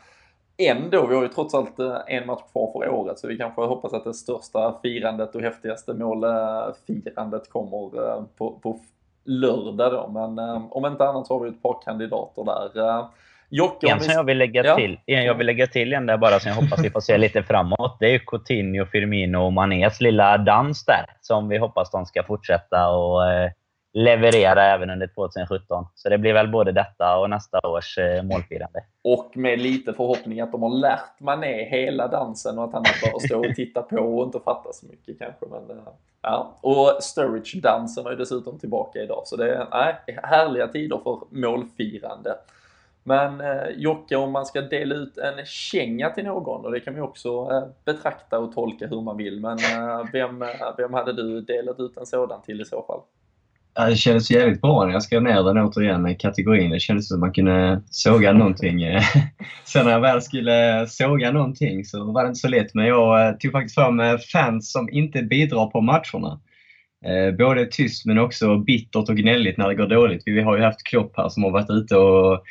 ändå, 0.69 1.07
vi 1.07 1.15
har 1.15 1.23
ju 1.23 1.29
trots 1.29 1.55
allt 1.55 1.79
en 2.07 2.27
match 2.27 2.43
kvar 2.53 2.73
för 2.73 2.89
året, 2.89 3.19
så 3.19 3.29
vi 3.29 3.37
kanske 3.37 3.61
hoppas 3.61 3.93
att 3.93 4.05
det 4.05 4.15
största 4.15 4.79
firandet 4.83 5.35
och 5.35 5.43
häftigaste 5.43 5.95
målfirandet 5.95 7.51
kommer 7.51 8.25
på, 8.39 8.59
på 8.63 8.81
lördag 9.25 9.93
då. 9.93 10.09
Men 10.09 10.39
eh, 10.39 10.67
om 10.71 10.87
inte 10.87 11.05
annat 11.05 11.27
så 11.27 11.39
har 11.39 11.45
vi 11.45 11.51
ett 11.51 11.63
par 11.63 11.83
kandidater 11.85 12.45
där. 12.45 12.89
Eh, 12.89 13.07
Jocke, 13.53 13.91
en 13.91 14.01
som 14.01 14.13
jag 14.13 14.25
vill 14.25 14.39
lägga 14.39 14.65
ja. 14.65 14.77
till, 14.77 14.99
jag 15.05 15.35
vill 15.35 15.47
lägga 15.47 15.67
till 15.67 15.93
en 15.93 16.07
där 16.07 16.17
bara 16.17 16.41
som 16.41 16.49
jag 16.49 16.57
hoppas 16.57 16.85
vi 16.85 16.91
får 16.91 17.01
se 17.01 17.19
lite 17.19 17.43
framåt. 17.43 17.97
Det 18.01 18.15
är 18.15 18.19
Coutinho, 18.19 18.87
Firmino 18.87 19.39
och 19.39 19.53
Manés 19.53 20.01
lilla 20.01 20.39
dans 20.39 20.85
där. 20.85 21.05
Som 21.21 21.49
vi 21.49 21.59
hoppas 21.59 21.91
de 21.91 22.07
ska 22.07 22.23
fortsätta 22.23 22.89
och 22.89 23.33
eh, 23.33 23.51
leverera 23.93 24.65
även 24.65 24.91
under 24.91 25.07
2017. 25.07 25.87
Så 25.95 26.09
det 26.09 26.19
blir 26.19 26.33
väl 26.33 26.49
både 26.49 26.73
detta 26.73 27.19
och 27.19 27.31
nästa 27.31 27.69
års 27.69 27.99
eh, 27.99 28.23
målfirande. 28.23 28.85
Och 29.03 29.37
med 29.37 29.59
lite 29.59 29.93
förhoppning 29.93 30.41
att 30.41 30.53
de 30.53 30.63
har 30.63 30.71
lärt 30.71 31.21
Mané 31.21 31.65
hela 31.65 32.09
dansen 32.09 32.59
och 32.59 32.65
att 32.65 32.73
han 32.73 32.83
bara 32.83 33.21
står 33.21 33.49
och 33.49 33.55
tittar 33.55 33.83
på 33.83 33.97
och 33.97 34.25
inte 34.25 34.41
fattar 34.41 34.71
så 34.73 34.87
mycket 34.87 35.19
kanske. 35.19 35.47
Men, 35.51 35.79
eh, 35.79 35.85
ja. 36.23 36.59
Och 36.61 37.03
Sturridge-dansen 37.03 38.05
var 38.05 38.11
ju 38.11 38.17
dessutom 38.17 38.59
tillbaka 38.59 38.99
idag. 38.99 39.23
Så 39.25 39.37
det 39.37 39.55
är 39.55 39.67
nej, 39.71 39.95
härliga 40.23 40.69
tider 40.69 41.01
för 41.05 41.19
målfirande. 41.31 42.35
Men 43.03 43.41
eh, 43.41 43.69
Jocke, 43.77 44.17
om 44.17 44.33
man 44.33 44.47
ska 44.47 44.61
dela 44.61 44.95
ut 44.95 45.19
en 45.19 45.47
känga 45.47 46.11
till 46.11 46.25
någon, 46.25 46.65
och 46.65 46.73
det 46.73 46.81
kan 46.81 46.95
vi 46.95 47.01
också 47.01 47.29
eh, 47.51 47.63
betrakta 47.85 48.39
och 48.39 48.55
tolka 48.55 48.87
hur 48.87 49.01
man 49.01 49.17
vill, 49.17 49.41
men 49.41 49.59
eh, 49.59 50.05
vem, 50.13 50.43
eh, 50.43 50.49
vem 50.77 50.95
hade 50.95 51.13
du 51.13 51.41
delat 51.41 51.81
ut 51.81 51.97
en 51.97 52.07
sådan 52.07 52.43
till 52.43 52.61
i 52.61 52.65
så 52.65 52.83
fall? 52.83 53.01
Det 53.87 53.97
kändes 53.97 54.31
jävligt 54.31 54.61
bra 54.61 54.85
när 54.85 54.93
jag 54.93 55.03
skrev 55.03 55.23
ner 55.23 55.43
den 55.43 55.59
återigen 55.59 56.07
i 56.07 56.15
kategorin. 56.15 56.71
Det 56.71 56.81
kändes 56.81 57.09
som 57.09 57.17
att 57.17 57.21
man 57.21 57.33
kunde 57.33 57.83
såga 57.91 58.33
någonting. 58.33 58.81
Sen 59.65 59.85
när 59.85 59.93
jag 59.93 60.01
väl 60.01 60.23
skulle 60.23 60.87
såga 60.89 61.33
någonting 61.33 61.85
så 61.85 62.13
var 62.13 62.23
det 62.23 62.29
inte 62.29 62.41
så 62.41 62.49
lätt. 62.49 62.75
Men 62.75 62.87
jag 62.87 63.29
eh, 63.29 63.33
tog 63.33 63.53
faktiskt 63.53 63.75
fram 63.75 64.01
eh, 64.01 64.19
fans 64.33 64.73
som 64.73 64.89
inte 64.93 65.23
bidrar 65.23 65.67
på 65.67 65.81
matcherna. 65.81 66.41
Eh, 67.07 67.37
både 67.37 67.67
tyst 67.67 68.07
men 68.07 68.19
också 68.19 68.59
bittert 68.59 69.09
och 69.09 69.17
gnälligt 69.17 69.57
när 69.57 69.69
det 69.69 69.75
går 69.75 69.87
dåligt. 69.87 70.23
Vi 70.27 70.41
har 70.41 70.57
ju 70.57 70.63
haft 70.63 70.83
Klopp 70.83 71.17
här 71.17 71.29
som 71.29 71.43
har 71.43 71.51
varit 71.51 71.71
ute 71.71 71.97
och 71.97 72.45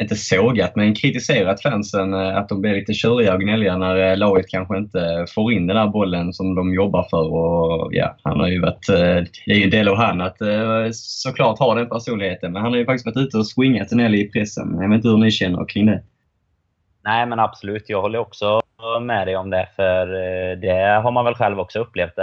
inte 0.00 0.16
sågat, 0.16 0.76
men 0.76 0.94
kritiserat 0.94 1.62
fansen 1.62 2.14
eh, 2.14 2.36
att 2.36 2.48
de 2.48 2.60
blir 2.60 2.74
lite 2.74 2.94
tjuriga 2.94 3.34
och 3.34 3.40
gnälliga 3.40 3.76
när 3.76 4.10
eh, 4.10 4.16
laget 4.16 4.48
kanske 4.48 4.78
inte 4.78 5.26
får 5.34 5.52
in 5.52 5.66
den 5.66 5.76
här 5.76 5.86
bollen 5.86 6.32
som 6.32 6.54
de 6.54 6.74
jobbar 6.74 7.06
för. 7.10 7.32
Och, 7.32 7.94
ja, 7.94 8.16
han 8.22 8.40
har 8.40 8.48
ju 8.48 8.60
varit, 8.60 8.88
eh, 8.88 9.24
det 9.46 9.52
är 9.52 9.56
ju 9.56 9.64
en 9.64 9.70
del 9.70 9.88
av 9.88 9.96
han 9.96 10.20
att 10.20 10.38
såklart 10.92 11.58
ha 11.58 11.74
den 11.74 11.88
personligheten, 11.88 12.52
men 12.52 12.62
han 12.62 12.72
har 12.72 12.78
ju 12.78 12.84
faktiskt 12.84 13.06
varit 13.06 13.26
ute 13.26 13.38
och 13.38 13.46
swingat 13.46 13.92
en 13.92 13.98
del 13.98 14.14
i 14.14 14.30
pressen. 14.30 14.78
Jag 14.80 14.88
vet 14.88 14.96
inte 14.96 15.08
hur 15.08 15.16
ni 15.16 15.30
känner 15.30 15.64
kring 15.64 15.86
det? 15.86 16.02
Nej, 17.04 17.26
men 17.26 17.38
absolut. 17.38 17.84
Jag 17.88 18.02
håller 18.02 18.18
också 18.18 18.60
med 19.00 19.26
dig 19.26 19.36
om 19.36 19.50
det, 19.50 19.68
för 19.76 20.06
det 20.56 21.02
har 21.02 21.10
man 21.10 21.24
väl 21.24 21.34
själv 21.34 21.60
också 21.60 21.78
upplevt. 21.78 22.18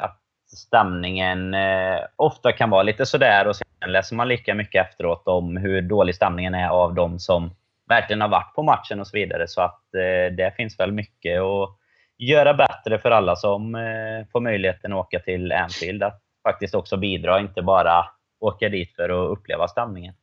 Att 0.00 0.18
stämningen 0.56 1.54
eh, 1.54 2.00
ofta 2.16 2.52
kan 2.52 2.70
vara 2.70 2.82
lite 2.82 3.06
sådär 3.06 3.48
och 3.48 3.56
sen 3.56 3.92
läser 3.92 4.16
man 4.16 4.28
lika 4.28 4.54
mycket 4.54 4.86
efteråt 4.86 5.28
om 5.28 5.56
hur 5.56 5.82
dålig 5.82 6.14
stämningen 6.14 6.54
är 6.54 6.68
av 6.68 6.94
de 6.94 7.18
som 7.18 7.50
verkligen 7.88 8.20
har 8.20 8.28
varit 8.28 8.54
på 8.54 8.62
matchen 8.62 9.00
och 9.00 9.06
så 9.06 9.16
vidare. 9.16 9.48
Så 9.48 9.60
att 9.60 9.94
eh, 9.94 10.34
det 10.36 10.54
finns 10.56 10.80
väl 10.80 10.92
mycket 10.92 11.40
att 11.40 11.76
göra 12.18 12.54
bättre 12.54 12.98
för 12.98 13.10
alla 13.10 13.36
som 13.36 13.74
eh, 13.74 14.26
får 14.32 14.40
möjligheten 14.40 14.92
att 14.92 14.98
åka 14.98 15.18
till 15.18 15.52
Anfield. 15.52 16.02
Att 16.02 16.22
faktiskt 16.42 16.74
också 16.74 16.96
bidra, 16.96 17.40
inte 17.40 17.62
bara 17.62 18.04
åka 18.40 18.68
dit 18.68 18.96
för 18.96 19.08
att 19.08 19.38
uppleva 19.38 19.68
stämningen. 19.68 20.14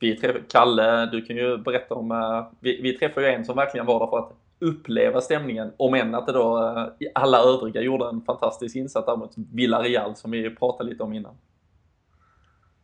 Vi 0.00 0.16
träff, 0.16 0.36
Kalle, 0.50 1.06
du 1.06 1.22
kan 1.22 1.36
ju 1.36 1.58
berätta 1.58 1.94
om... 1.94 2.10
Eh, 2.10 2.46
vi, 2.60 2.82
vi 2.82 2.92
träffade 2.92 3.26
ju 3.26 3.34
en 3.34 3.44
som 3.44 3.56
verkligen 3.56 3.86
var 3.86 4.00
där 4.00 4.06
för 4.06 4.18
att 4.18 4.32
uppleva 4.60 5.20
stämningen. 5.20 5.72
Om 5.76 5.94
än 5.94 6.14
att 6.14 6.26
det 6.26 6.32
då 6.32 6.58
uh, 6.58 7.08
alla 7.14 7.38
övriga 7.38 7.80
gjorde 7.80 8.08
en 8.08 8.20
fantastisk 8.20 8.76
insats 8.76 9.06
där 9.06 9.16
mot 9.16 9.32
Villarreal 9.52 10.16
som 10.16 10.30
vi 10.30 10.56
pratade 10.56 10.90
lite 10.90 11.02
om 11.02 11.12
innan. 11.12 11.34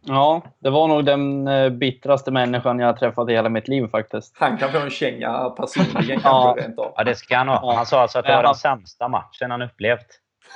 Ja, 0.02 0.42
det 0.59 0.70
var 0.70 0.88
nog 0.88 1.05
den 1.05 1.48
uh, 1.48 1.70
bittraste 1.70 2.30
människan 2.30 2.78
jag 2.78 2.86
har 2.86 2.92
träffat 2.92 3.30
i 3.30 3.32
hela 3.32 3.48
mitt 3.48 3.68
liv 3.68 3.86
faktiskt. 3.86 4.36
Han 4.38 4.59
kan 4.59 4.72
få 4.72 4.78
en 4.78 4.90
känga 4.90 5.51
personligen 5.51 6.20
kanske 6.22 6.62
rent 6.62 6.78
av. 6.78 6.92
Ja, 6.97 7.05
det 7.05 7.14
ska 7.14 7.36
han 7.36 7.48
ha. 7.48 7.74
Han 7.74 7.86
sa 7.86 8.01
alltså 8.01 8.18
att 8.18 8.24
det 8.24 8.36
var 8.36 8.42
den 8.42 8.55
sämsta 8.55 9.09
matchen 9.09 9.51
han 9.51 9.62
upplevt. 9.62 10.06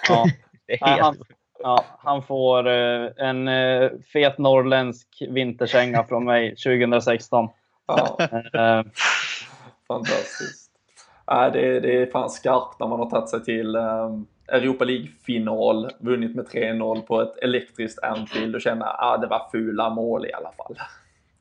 Ja. 0.09 0.25
det 0.67 0.73
är 0.73 0.87
helt... 0.87 1.03
han, 1.03 1.17
Ja, 1.65 1.85
han 1.99 2.23
får 2.23 2.69
eh, 2.69 3.11
en 3.17 3.49
eh, 3.49 3.91
fet 4.13 4.39
norrländsk 4.39 5.23
vinterkänga 5.29 6.05
från 6.05 6.25
mig 6.25 6.51
2016. 6.51 7.49
Ja. 7.87 8.19
Eh, 8.55 8.83
Fantastiskt. 9.89 10.64
Äh, 11.31 11.53
det, 11.53 11.81
det 11.81 12.03
är 12.03 12.07
fan 12.07 12.31
skarpt 12.31 12.81
när 12.81 12.87
man 12.87 12.99
har 12.99 13.11
tagit 13.11 13.29
sig 13.29 13.45
till 13.45 13.77
Europa 14.49 14.85
League-final, 14.85 15.91
vunnit 15.99 16.37
med 16.37 16.47
3-0 16.47 17.01
på 17.01 17.21
ett 17.21 17.37
elektriskt 17.43 18.05
Anfield 18.05 18.55
och 18.55 18.61
känna 18.61 18.87
att 18.87 19.03
ah, 19.03 19.17
det 19.17 19.27
var 19.27 19.49
fula 19.53 19.91
mål 19.91 20.27
i 20.27 20.33
alla 20.33 20.53
fall. 20.53 20.75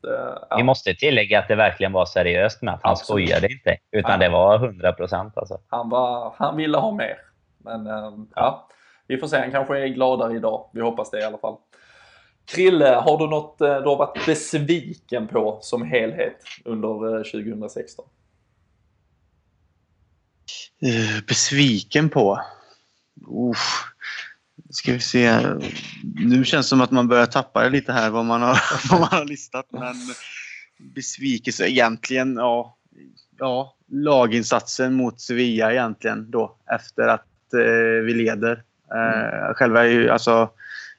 Det, 0.01 0.37
ja. 0.49 0.57
Vi 0.57 0.63
måste 0.63 0.93
tillägga 0.93 1.39
att 1.39 1.47
det 1.47 1.55
verkligen 1.55 1.91
var 1.91 2.05
seriöst 2.05 2.61
med. 2.61 2.79
Han 2.81 2.91
Absolut. 2.91 3.27
skojade 3.29 3.53
inte. 3.53 3.77
Utan 3.91 4.11
ja. 4.11 4.17
det 4.17 4.29
var 4.29 4.55
100 4.55 4.93
procent. 4.93 5.37
Alltså. 5.37 5.59
Han, 5.67 5.91
han 6.37 6.57
ville 6.57 6.77
ha 6.77 6.91
mer. 6.91 7.17
Men 7.57 7.85
ja 8.35 8.69
vi 9.07 9.17
får 9.17 9.27
se, 9.27 9.37
han 9.37 9.51
kanske 9.51 9.79
är 9.79 9.87
gladare 9.87 10.35
idag. 10.35 10.69
Vi 10.73 10.81
hoppas 10.81 11.11
det 11.11 11.19
i 11.19 11.23
alla 11.23 11.37
fall. 11.37 11.55
Krille, 12.45 12.85
har 12.85 13.17
du 13.17 13.27
något 13.27 13.61
eh, 13.61 13.77
du 13.81 13.89
har 13.89 13.95
varit 13.95 14.25
besviken 14.25 15.27
på 15.27 15.57
som 15.61 15.85
helhet 15.85 16.37
under 16.65 17.17
2016? 17.23 18.05
Uh, 20.85 21.17
eh, 21.17 21.23
besviken 21.27 22.09
på? 22.09 22.41
Uh, 23.27 23.57
ska 24.69 24.91
vi 24.91 24.99
se. 24.99 25.39
Nu 26.15 26.45
känns 26.45 26.65
det 26.65 26.69
som 26.69 26.81
att 26.81 26.91
man 26.91 27.07
börjar 27.07 27.25
tappa 27.25 27.63
det 27.63 27.69
lite 27.69 27.93
här 27.93 28.09
vad 28.09 28.25
man 28.25 28.41
har, 28.41 28.61
vad 28.91 28.99
man 28.99 29.09
har 29.09 29.25
listat. 29.25 29.65
Men 29.69 29.95
besvikelse 30.95 31.69
egentligen, 31.69 32.35
ja. 32.35 32.77
Ja, 33.39 33.75
laginsatsen 33.91 34.93
mot 34.93 35.21
Sevilla 35.21 35.71
egentligen 35.71 36.31
då 36.31 36.57
efter 36.75 37.07
att 37.07 37.53
eh, 37.53 38.03
vi 38.05 38.13
leder. 38.13 38.63
Eh, 38.93 39.53
själva 39.53 39.83
är 39.83 39.89
ju 39.89 40.09
alltså 40.09 40.49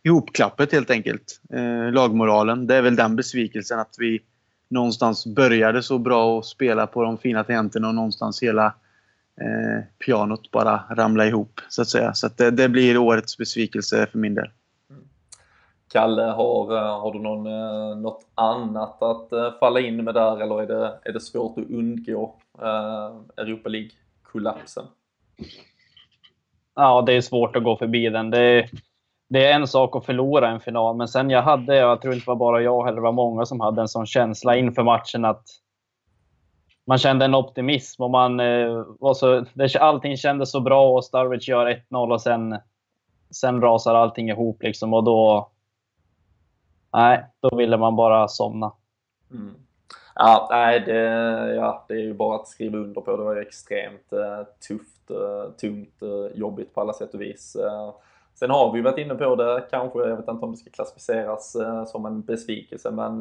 ihopklappet 0.02 0.72
helt 0.72 0.90
enkelt. 0.90 1.40
Eh, 1.52 1.92
lagmoralen. 1.92 2.66
Det 2.66 2.76
är 2.76 2.82
väl 2.82 2.96
den 2.96 3.16
besvikelsen 3.16 3.78
att 3.78 3.94
vi 3.98 4.20
någonstans 4.68 5.26
började 5.26 5.82
så 5.82 5.98
bra 5.98 6.36
och 6.36 6.46
spela 6.46 6.86
på 6.86 7.02
de 7.02 7.18
fina 7.18 7.44
tangenterna 7.44 7.88
och 7.88 7.94
någonstans 7.94 8.42
hela 8.42 8.74
eh, 9.40 9.84
pianot 10.06 10.50
bara 10.50 10.82
ramla 10.90 11.26
ihop 11.26 11.60
så 11.68 11.82
att 11.82 11.88
säga. 11.88 12.14
Så 12.14 12.26
att 12.26 12.36
det, 12.36 12.50
det, 12.50 12.68
blir 12.68 12.98
årets 12.98 13.38
besvikelse 13.38 14.06
för 14.12 14.18
min 14.18 14.34
del. 14.34 14.48
Kalle, 15.92 16.22
har, 16.22 16.76
eh, 16.76 17.00
har 17.00 17.12
du 17.12 17.18
någon, 17.18 17.46
eh, 17.46 17.96
något 17.96 18.26
annat 18.34 19.02
att 19.02 19.32
eh, 19.32 19.52
falla 19.60 19.80
in 19.80 20.04
med 20.04 20.14
där 20.14 20.42
eller 20.42 20.62
är 20.62 20.66
det, 20.66 20.98
är 21.04 21.12
det 21.12 21.20
svårt 21.20 21.58
att 21.58 21.70
undgå 21.70 22.34
uh, 22.62 23.20
Europa 23.36 23.68
League-kollapsen? 23.68 24.84
Ja, 26.74 27.02
det 27.02 27.12
är 27.12 27.20
svårt 27.20 27.56
att 27.56 27.64
gå 27.64 27.76
förbi 27.76 28.08
den. 28.08 28.30
Det 28.30 28.38
är, 28.38 28.70
det 29.28 29.46
är 29.46 29.54
en 29.54 29.66
sak 29.66 29.96
att 29.96 30.06
förlora 30.06 30.48
en 30.48 30.60
final, 30.60 30.96
men 30.96 31.08
sen 31.08 31.30
jag 31.30 31.42
hade, 31.42 31.76
jag 31.76 32.02
tror 32.02 32.14
inte 32.14 32.24
det 32.24 32.28
var 32.28 32.36
bara 32.36 32.62
jag 32.62 32.84
heller, 32.84 32.96
det 32.96 33.02
var 33.02 33.12
många 33.12 33.46
som 33.46 33.60
hade 33.60 33.80
en 33.80 33.88
sån 33.88 34.06
känsla 34.06 34.56
inför 34.56 34.82
matchen 34.82 35.24
att 35.24 35.44
man 36.84 36.98
kände 36.98 37.24
en 37.24 37.34
optimism 37.34 38.02
och 38.02 38.10
man 38.10 38.40
eh, 38.40 38.84
var 39.00 39.14
så, 39.14 39.44
allting 39.80 40.16
kändes 40.16 40.50
så 40.50 40.60
bra 40.60 40.90
och 40.90 41.04
Starwich 41.04 41.48
gör 41.48 41.82
1-0 41.90 42.12
och 42.12 42.22
sen, 42.22 42.58
sen 43.30 43.60
rasar 43.60 43.94
allting 43.94 44.28
ihop 44.28 44.62
liksom 44.62 44.94
och 44.94 45.04
då, 45.04 45.50
nej, 46.92 47.24
då 47.40 47.56
ville 47.56 47.76
man 47.76 47.96
bara 47.96 48.28
somna. 48.28 48.72
Mm. 49.30 49.54
Ja, 50.14 50.48
nej, 50.50 50.80
det, 50.80 51.00
ja, 51.54 51.84
det 51.88 51.94
är 51.94 51.98
ju 51.98 52.14
bara 52.14 52.36
att 52.36 52.48
skriva 52.48 52.78
under 52.78 53.00
på. 53.00 53.16
Det 53.16 53.24
var 53.24 53.34
ju 53.34 53.42
extremt 53.42 54.12
eh, 54.12 54.46
tufft, 54.68 55.10
eh, 55.10 55.52
tungt, 55.60 56.02
eh, 56.02 56.38
jobbigt 56.38 56.74
på 56.74 56.80
alla 56.80 56.92
sätt 56.92 57.14
och 57.14 57.20
vis. 57.20 57.56
Eh, 57.56 57.94
sen 58.34 58.50
har 58.50 58.72
vi 58.72 58.78
ju 58.78 58.84
varit 58.84 58.98
inne 58.98 59.14
på 59.14 59.36
det, 59.36 59.66
kanske, 59.70 59.98
jag 59.98 60.16
vet 60.16 60.28
inte 60.28 60.44
om 60.44 60.50
det 60.50 60.56
ska 60.56 60.70
klassificeras 60.70 61.54
eh, 61.54 61.84
som 61.84 62.06
en 62.06 62.22
besvikelse, 62.22 62.90
men 62.90 63.20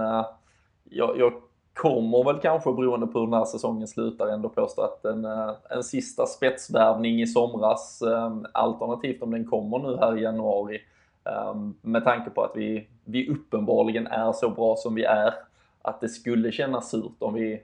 jag, 0.84 1.18
jag 1.18 1.34
kommer 1.74 2.24
väl 2.24 2.42
kanske 2.42 2.74
beroende 2.74 3.08
på 3.08 3.20
hur 3.20 3.26
den 3.26 3.34
här 3.34 3.46
säsongen 3.46 3.88
slutar 3.88 4.28
ändå 4.28 4.50
påstå 4.50 4.82
att 4.82 5.06
en, 5.06 5.26
eh, 5.26 5.52
en 5.70 5.84
sista 5.84 6.26
spetsvärvning 6.26 7.22
i 7.22 7.28
somras, 7.28 8.02
eh, 8.02 8.36
alternativt 8.52 9.22
om 9.22 9.32
den 9.32 9.46
kommer 9.46 9.80
nu 9.80 9.98
här 9.98 10.18
i 10.18 10.22
januari, 10.22 10.82
eh, 11.26 11.56
med 11.82 12.04
tanke 12.04 12.30
på 12.30 12.44
att 12.44 12.56
vi, 12.56 12.88
vi 13.04 13.30
uppenbarligen 13.30 14.08
är 14.08 14.32
så 14.32 14.50
bra 14.50 14.76
som 14.76 14.96
vi 14.96 15.04
är 15.04 15.34
att 15.82 16.02
det 16.02 16.10
skulle 16.10 16.52
kännas 16.52 16.90
surt 16.90 17.16
om 17.20 17.34
vi 17.34 17.64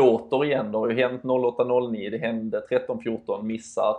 återigen, 0.00 0.72
det 0.72 0.78
har 0.78 0.88
ju 0.88 0.94
hänt 0.96 1.24
08-09, 1.24 2.10
det 2.10 2.18
hände 2.18 2.62
13-14, 2.70 3.42
missar 3.42 3.96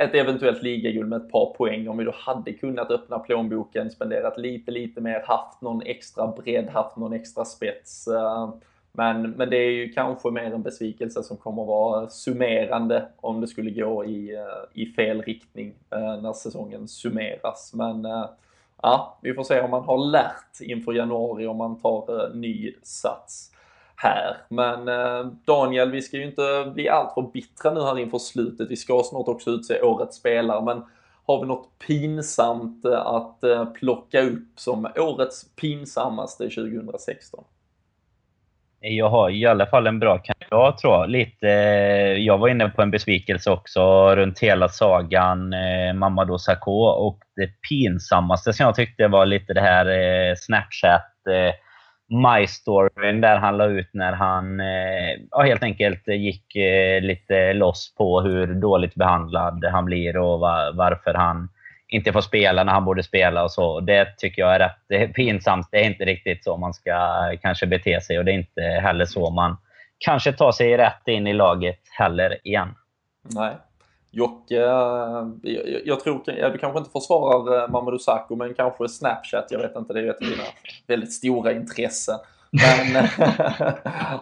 ett 0.00 0.14
eventuellt 0.14 0.62
ligaguld 0.62 1.08
med 1.08 1.16
ett 1.16 1.30
par 1.30 1.54
poäng 1.54 1.88
om 1.88 1.96
vi 1.98 2.04
då 2.04 2.14
hade 2.14 2.52
kunnat 2.52 2.90
öppna 2.90 3.18
plånboken, 3.18 3.90
spenderat 3.90 4.38
lite, 4.38 4.70
lite 4.70 5.00
mer, 5.00 5.22
haft 5.26 5.60
någon 5.60 5.82
extra 5.82 6.26
bredd, 6.26 6.68
haft 6.68 6.96
någon 6.96 7.12
extra 7.12 7.44
spets. 7.44 8.08
Eh, 8.08 8.54
men, 8.92 9.30
men 9.30 9.50
det 9.50 9.56
är 9.56 9.70
ju 9.70 9.92
kanske 9.92 10.30
mer 10.30 10.54
en 10.54 10.62
besvikelse 10.62 11.22
som 11.22 11.36
kommer 11.36 11.64
vara 11.64 12.08
summerande 12.08 13.08
om 13.16 13.40
det 13.40 13.46
skulle 13.46 13.70
gå 13.70 14.04
i, 14.04 14.34
eh, 14.34 14.82
i 14.82 14.86
fel 14.86 15.22
riktning 15.22 15.74
eh, 15.90 16.22
när 16.22 16.32
säsongen 16.32 16.88
summeras. 16.88 17.74
Men 17.74 18.06
ja, 18.82 19.18
vi 19.22 19.34
får 19.34 19.44
se 19.44 19.60
om 19.60 19.70
man 19.70 19.84
har 19.84 20.10
lärt 20.10 20.60
inför 20.60 20.92
januari 20.92 21.46
om 21.46 21.56
man 21.56 21.80
tar 21.80 22.34
ny 22.34 22.74
sats 22.82 23.52
här. 24.02 24.36
Men 24.48 24.88
eh, 24.88 25.32
Daniel, 25.44 25.90
vi 25.90 26.02
ska 26.02 26.16
ju 26.16 26.24
inte 26.24 26.72
bli 26.74 26.88
alltför 26.88 27.22
bittra 27.22 27.72
nu 27.72 27.80
här 27.80 27.98
inför 27.98 28.18
slutet. 28.18 28.70
Vi 28.70 28.76
ska 28.76 29.02
snart 29.04 29.28
också 29.28 29.50
utse 29.50 29.82
årets 29.82 30.16
spelare, 30.16 30.64
men 30.64 30.82
har 31.26 31.40
vi 31.40 31.46
något 31.46 31.68
pinsamt 31.86 32.84
eh, 32.84 33.06
att 33.06 33.44
eh, 33.44 33.64
plocka 33.64 34.20
upp 34.20 34.48
som 34.56 34.88
årets 34.96 35.56
pinsammaste 35.56 36.44
2016? 36.44 37.44
Jag 38.82 39.10
har 39.10 39.30
i 39.30 39.46
alla 39.46 39.66
fall 39.66 39.86
en 39.86 39.98
bra 39.98 40.18
kandidat 40.18 40.78
tror 40.78 40.94
jag. 40.94 41.10
Lite, 41.10 41.48
eh, 41.48 42.18
jag 42.18 42.38
var 42.38 42.48
inne 42.48 42.68
på 42.68 42.82
en 42.82 42.90
besvikelse 42.90 43.50
också 43.50 44.14
runt 44.16 44.38
hela 44.38 44.68
sagan 44.68 45.52
eh, 45.52 45.94
Mamadou 45.94 46.38
Sakho 46.38 46.84
och 46.84 47.18
det 47.36 47.48
pinsammaste 47.68 48.52
som 48.52 48.66
jag 48.66 48.74
tyckte 48.74 49.08
var 49.08 49.26
lite 49.26 49.54
det 49.54 49.60
här 49.60 49.86
eh, 49.86 50.34
Snapchat 50.36 51.26
eh, 51.30 51.54
My 52.12 52.46
där 53.20 53.36
han 53.36 53.56
la 53.56 53.66
ut 53.66 53.88
när 53.92 54.12
han 54.12 54.60
eh, 54.60 55.20
ja, 55.30 55.42
helt 55.42 55.62
enkelt 55.62 56.08
gick 56.08 56.56
eh, 56.56 57.00
lite 57.00 57.52
loss 57.52 57.94
på 57.98 58.20
hur 58.20 58.46
dåligt 58.46 58.94
behandlad 58.94 59.64
han 59.64 59.84
blir 59.84 60.16
och 60.16 60.40
varför 60.74 61.14
han 61.14 61.48
inte 61.88 62.12
får 62.12 62.20
spela 62.20 62.64
när 62.64 62.72
han 62.72 62.84
borde 62.84 63.02
spela 63.02 63.44
och 63.44 63.52
så. 63.52 63.80
Det 63.80 64.18
tycker 64.18 64.42
jag 64.42 64.54
är 64.54 64.58
rätt 64.88 65.14
pinsamt. 65.14 65.68
Det 65.70 65.80
är 65.80 65.84
inte 65.84 66.04
riktigt 66.04 66.44
så 66.44 66.56
man 66.56 66.74
ska 66.74 66.92
kanske 67.42 67.66
bete 67.66 68.00
sig 68.00 68.18
och 68.18 68.24
det 68.24 68.32
är 68.32 68.38
inte 68.38 68.62
heller 68.62 69.04
så 69.04 69.30
man 69.30 69.56
kanske 69.98 70.32
tar 70.32 70.52
sig 70.52 70.76
rätt 70.76 71.08
in 71.08 71.26
i 71.26 71.32
laget 71.32 71.80
heller 71.98 72.46
igen. 72.46 72.74
Nej. 73.34 73.52
Jocke, 74.10 74.56
eh, 74.56 75.28
jag, 75.42 75.80
jag 75.84 76.00
tror, 76.00 76.22
du 76.52 76.58
kanske 76.58 76.78
inte 76.78 76.90
försvarar 76.90 77.62
eh, 77.62 77.70
Mamadou 77.70 77.98
Sakho 77.98 78.36
men 78.36 78.54
kanske 78.54 78.88
Snapchat, 78.88 79.46
jag 79.50 79.58
vet 79.58 79.76
inte, 79.76 79.92
det 79.92 80.00
är 80.00 80.02
ju 80.02 80.10
ett 80.10 80.22
av 80.22 80.28
dina 80.28 80.42
väldigt 80.86 81.12
stora 81.12 81.52
intressen. 81.52 82.18
Men 82.52 83.04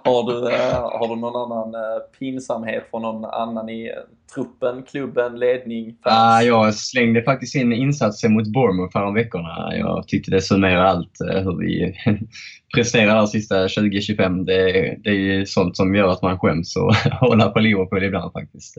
har, 0.04 0.30
du, 0.30 0.54
eh, 0.54 0.82
har 0.82 1.08
du 1.08 1.20
någon 1.20 1.36
annan 1.36 1.74
eh, 1.74 1.98
pinsamhet 2.18 2.84
från 2.90 3.02
någon 3.02 3.24
annan 3.24 3.68
i 3.68 3.92
truppen, 4.34 4.82
klubben, 4.82 5.38
ledning? 5.38 5.96
Ah, 6.02 6.40
jag 6.40 6.74
slängde 6.74 7.22
faktiskt 7.22 7.54
in 7.54 7.72
insatsen 7.72 8.32
mot 8.32 8.52
Bournemouth 8.52 8.92
för 8.92 9.14
veckorna. 9.14 9.76
Jag 9.76 10.08
tyckte 10.08 10.30
det 10.30 10.40
summerar 10.40 10.84
allt 10.84 11.20
eh, 11.20 11.42
hur 11.42 11.56
vi 11.56 11.94
presterar 12.74 13.16
de 13.16 13.26
sista 13.26 13.66
20-25. 13.66 14.44
Det, 14.44 14.96
det 15.04 15.10
är 15.10 15.44
sånt 15.44 15.76
som 15.76 15.94
gör 15.94 16.08
att 16.08 16.22
man 16.22 16.38
skäms 16.38 16.76
och 16.76 16.94
håller 17.20 17.48
på 17.48 17.58
Liverpool 17.58 18.04
ibland 18.04 18.32
faktiskt. 18.32 18.76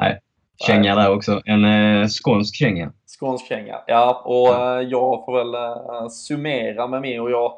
Nej, 0.00 0.20
känga 0.66 0.94
där 0.94 1.14
också. 1.14 1.40
En 1.44 1.64
eh, 1.64 2.08
skånsk 2.08 2.54
känga. 2.54 2.92
Skånsk 3.06 3.46
känga, 3.46 3.80
ja. 3.86 4.22
Och 4.24 4.48
eh, 4.48 4.88
jag 4.88 5.24
får 5.24 5.38
väl 5.38 5.54
eh, 5.54 6.08
summera 6.08 6.86
med 6.86 7.00
mig 7.00 7.20
och 7.20 7.30
jag 7.30 7.52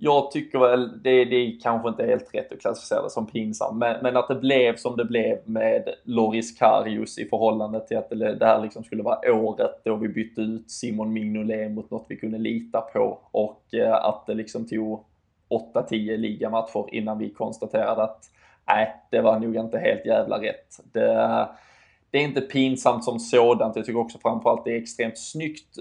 jag 0.00 0.30
tycker 0.30 0.58
väl, 0.58 1.02
det, 1.02 1.24
det 1.24 1.36
är 1.36 1.60
kanske 1.60 1.88
inte 1.88 2.06
helt 2.06 2.34
rätt 2.34 2.52
att 2.52 2.60
klassificera 2.60 3.02
det 3.02 3.10
som 3.10 3.26
pinsamt, 3.26 3.78
men, 3.78 4.02
men, 4.02 4.16
att 4.16 4.28
det 4.28 4.34
blev 4.34 4.76
som 4.76 4.96
det 4.96 5.04
blev 5.04 5.38
med 5.44 5.88
Loris 6.04 6.58
Karius 6.58 7.18
i 7.18 7.24
förhållande 7.24 7.86
till 7.86 7.96
att 7.96 8.10
det, 8.10 8.34
det 8.34 8.46
här 8.46 8.62
liksom 8.62 8.84
skulle 8.84 9.02
vara 9.02 9.32
året 9.34 9.80
då 9.84 9.96
vi 9.96 10.08
bytte 10.08 10.40
ut 10.40 10.70
Simon 10.70 11.12
Mignolet 11.12 11.70
mot 11.70 11.90
något 11.90 12.06
vi 12.08 12.16
kunde 12.16 12.38
lita 12.38 12.80
på 12.80 13.18
och 13.30 13.74
eh, 13.74 13.94
att 13.94 14.26
det 14.26 14.34
liksom 14.34 14.66
tog 14.66 15.04
8-10 15.74 16.16
ligamatcher 16.16 16.94
innan 16.94 17.18
vi 17.18 17.30
konstaterade 17.30 18.02
att 18.02 18.24
nej, 18.66 18.94
det 19.10 19.20
var 19.20 19.38
nog 19.38 19.56
inte 19.56 19.78
helt 19.78 20.06
jävla 20.06 20.42
rätt. 20.42 20.80
Det, 20.92 21.48
det 22.10 22.18
är 22.18 22.22
inte 22.22 22.40
pinsamt 22.40 23.04
som 23.04 23.18
sådant. 23.18 23.76
Jag 23.76 23.84
tycker 23.84 24.00
också 24.00 24.18
framförallt 24.18 24.64
det 24.64 24.72
är 24.72 24.82
extremt 24.82 25.18
snyggt 25.18 25.78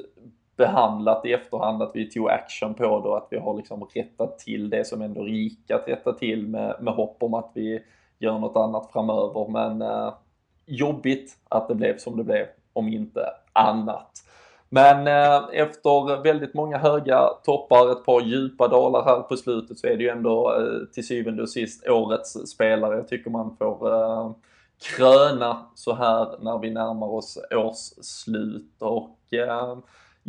behandlat 0.57 1.25
i 1.25 1.34
efterhand 1.34 1.84
att 1.84 1.91
vi 1.93 2.09
tog 2.09 2.29
action 2.29 2.73
på 2.73 2.84
det 2.84 3.09
och 3.09 3.17
att 3.17 3.27
vi 3.29 3.38
har 3.38 3.57
liksom 3.57 3.84
rättat 3.93 4.39
till 4.39 4.69
det 4.69 4.88
som 4.88 5.01
ändå 5.01 5.27
gick 5.27 5.71
att 5.71 5.88
rätta 5.88 6.13
till 6.13 6.47
med, 6.47 6.75
med 6.79 6.93
hopp 6.93 7.23
om 7.23 7.34
att 7.34 7.51
vi 7.53 7.84
gör 8.19 8.39
något 8.39 8.57
annat 8.57 8.91
framöver. 8.91 9.47
Men 9.49 9.81
eh, 9.81 10.13
jobbigt 10.65 11.38
att 11.49 11.67
det 11.67 11.75
blev 11.75 11.97
som 11.97 12.17
det 12.17 12.23
blev, 12.23 12.45
om 12.73 12.88
inte 12.88 13.21
annat. 13.53 14.11
Men 14.69 15.07
eh, 15.07 15.43
efter 15.51 16.23
väldigt 16.23 16.53
många 16.53 16.77
höga 16.77 17.27
toppar, 17.43 17.91
ett 17.91 18.05
par 18.05 18.21
djupa 18.21 18.67
dalar 18.67 19.05
här 19.05 19.19
på 19.19 19.38
slutet 19.38 19.79
så 19.79 19.88
är 19.88 19.97
det 19.97 20.03
ju 20.03 20.09
ändå 20.09 20.53
eh, 20.53 20.93
till 20.93 21.07
syvende 21.07 21.41
och 21.41 21.49
sist 21.49 21.88
årets 21.88 22.49
spelare. 22.49 22.95
Jag 22.95 23.07
tycker 23.07 23.29
man 23.29 23.55
får 23.57 23.93
eh, 23.93 24.31
kröna 24.95 25.65
så 25.75 25.93
här 25.93 26.35
när 26.39 26.59
vi 26.59 26.69
närmar 26.69 27.07
oss 27.07 27.38
årsslut 27.51 28.75
och 28.79 29.34
eh, 29.34 29.77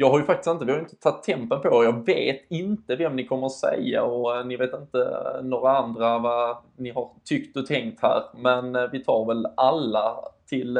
jag 0.00 0.10
har 0.10 0.18
ju 0.18 0.24
faktiskt 0.24 0.50
inte, 0.50 0.64
vi 0.64 0.72
har 0.72 0.78
inte 0.78 0.96
tagit 0.96 1.22
tempen 1.22 1.60
på 1.60 1.68
er. 1.68 1.84
Jag 1.84 2.06
vet 2.06 2.40
inte 2.48 2.96
vem 2.96 3.16
ni 3.16 3.26
kommer 3.26 3.46
att 3.46 3.52
säga 3.52 4.02
och 4.02 4.36
eh, 4.36 4.46
ni 4.46 4.56
vet 4.56 4.74
inte 4.74 4.98
eh, 4.98 5.44
några 5.44 5.78
andra 5.78 6.18
vad 6.18 6.56
ni 6.76 6.90
har 6.90 7.10
tyckt 7.24 7.56
och 7.56 7.66
tänkt 7.66 8.02
här. 8.02 8.22
Men 8.36 8.76
eh, 8.76 8.90
vi 8.92 9.04
tar 9.04 9.26
väl 9.26 9.46
alla 9.56 10.16
till 10.48 10.78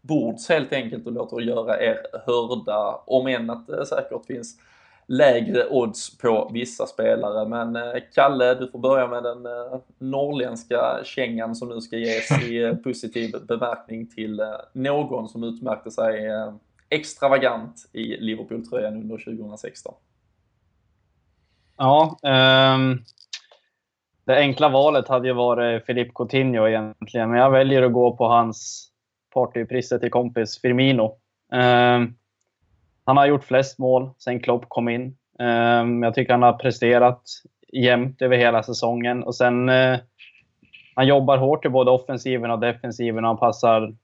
bords 0.00 0.48
helt 0.48 0.72
enkelt 0.72 1.06
och 1.06 1.12
låter 1.12 1.40
göra 1.40 1.82
er 1.82 1.96
hörda. 2.26 3.02
Om 3.06 3.26
än 3.26 3.50
att 3.50 3.66
det 3.66 3.86
säkert 3.86 4.26
finns 4.26 4.56
lägre 5.06 5.68
odds 5.70 6.18
på 6.18 6.50
vissa 6.54 6.86
spelare. 6.86 7.48
Men 7.48 7.78
Kalle, 8.14 8.54
du 8.54 8.70
får 8.70 8.78
börja 8.78 9.06
med 9.06 9.22
den 9.22 9.46
norrländska 9.98 11.00
kängan 11.04 11.54
som 11.54 11.68
nu 11.68 11.80
ska 11.80 11.96
ges 11.96 12.42
i 12.42 12.76
positiv 12.84 13.34
bemärkning 13.48 14.06
till 14.06 14.42
någon 14.72 15.28
som 15.28 15.44
utmärkte 15.44 15.90
sig 15.90 16.30
extravagant 16.90 17.90
i 17.92 18.16
Liverpool-tröjan 18.16 18.96
under 18.96 19.18
2016? 19.18 19.94
Ja, 21.76 22.18
um, 22.22 23.04
det 24.24 24.36
enkla 24.36 24.68
valet 24.68 25.08
hade 25.08 25.28
ju 25.28 25.34
varit 25.34 25.86
Filip 25.86 26.14
Coutinho 26.14 26.68
egentligen, 26.68 27.30
men 27.30 27.40
jag 27.40 27.50
väljer 27.50 27.82
att 27.82 27.92
gå 27.92 28.16
på 28.16 28.24
hans 28.24 28.90
partypriset 29.34 30.00
till 30.00 30.10
kompis 30.10 30.60
Firmino. 30.60 31.16
Um, 31.52 32.16
han 33.04 33.16
har 33.16 33.26
gjort 33.26 33.44
flest 33.44 33.78
mål 33.78 34.10
sen 34.18 34.40
Klopp 34.40 34.64
kom 34.68 34.88
in. 34.88 35.16
Um, 35.38 36.02
jag 36.02 36.14
tycker 36.14 36.32
han 36.32 36.42
har 36.42 36.52
presterat 36.52 37.22
jämnt 37.72 38.22
över 38.22 38.36
hela 38.36 38.62
säsongen. 38.62 39.22
Och 39.22 39.34
sen, 39.34 39.68
uh, 39.68 39.98
han 40.94 41.06
jobbar 41.06 41.38
hårt 41.38 41.64
i 41.64 41.68
både 41.68 41.90
offensiven 41.90 42.50
och 42.50 42.60
defensiven 42.60 43.24
och 43.24 43.30
han 43.30 43.38
passar 43.38 43.94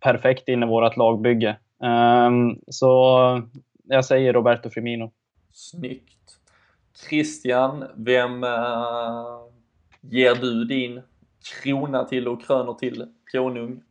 perfekt 0.00 0.48
in 0.48 0.62
i 0.62 0.66
vårt 0.66 0.96
lagbygge. 0.96 1.56
Um, 1.82 2.60
så 2.68 3.42
jag 3.84 4.04
säger 4.04 4.32
Roberto 4.32 4.70
Firmino. 4.70 5.12
Snyggt. 5.52 6.38
Christian, 7.08 7.84
vem 7.96 8.44
uh, 8.44 9.38
ger 10.00 10.34
du 10.34 10.64
din 10.64 11.02
krona 11.62 12.04
till 12.04 12.28
och 12.28 12.46
kröner 12.46 12.74
till 12.74 13.06
konung? 13.32 13.82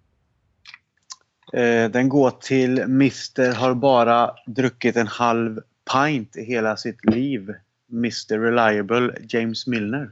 Eh, 1.53 1.91
den 1.91 2.09
går 2.09 2.31
till 2.31 2.79
Mr 2.79 3.53
har 3.53 3.73
bara 3.73 4.35
druckit 4.45 4.95
en 4.95 5.07
halv 5.07 5.59
pint 5.93 6.37
i 6.37 6.43
hela 6.43 6.77
sitt 6.77 7.05
liv. 7.05 7.53
Mr 7.91 8.39
Reliable 8.39 9.15
James 9.29 9.67
Milner. 9.67 10.11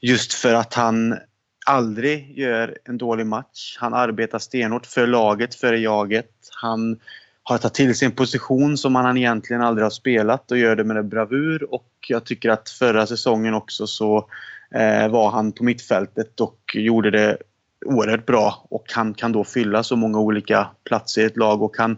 Just 0.00 0.32
för 0.32 0.54
att 0.54 0.74
han 0.74 1.18
aldrig 1.66 2.38
gör 2.38 2.78
en 2.84 2.98
dålig 2.98 3.26
match. 3.26 3.76
Han 3.80 3.94
arbetar 3.94 4.38
stenhårt 4.38 4.86
för 4.86 5.06
laget, 5.06 5.54
för 5.54 5.72
jaget. 5.72 6.33
Han 6.64 7.00
har 7.42 7.58
tagit 7.58 7.74
till 7.74 7.94
sin 7.94 8.12
position 8.12 8.76
som 8.76 8.94
han 8.94 9.16
egentligen 9.16 9.62
aldrig 9.62 9.84
har 9.84 9.90
spelat 9.90 10.50
och 10.50 10.58
gör 10.58 10.76
det 10.76 10.84
med 10.84 11.04
bravur. 11.04 11.74
Och 11.74 11.88
jag 12.08 12.24
tycker 12.24 12.50
att 12.50 12.68
förra 12.68 13.06
säsongen 13.06 13.54
också 13.54 13.86
så 13.86 14.28
eh, 14.70 15.08
var 15.08 15.30
han 15.30 15.52
på 15.52 15.64
mittfältet 15.64 16.40
och 16.40 16.58
gjorde 16.74 17.10
det 17.10 17.36
oerhört 17.86 18.26
bra. 18.26 18.66
Och 18.70 18.84
han 18.94 19.14
kan 19.14 19.32
då 19.32 19.44
fylla 19.44 19.82
så 19.82 19.96
många 19.96 20.18
olika 20.18 20.66
platser 20.84 21.22
i 21.22 21.24
ett 21.24 21.36
lag. 21.36 21.62
Och 21.62 21.76
han, 21.78 21.96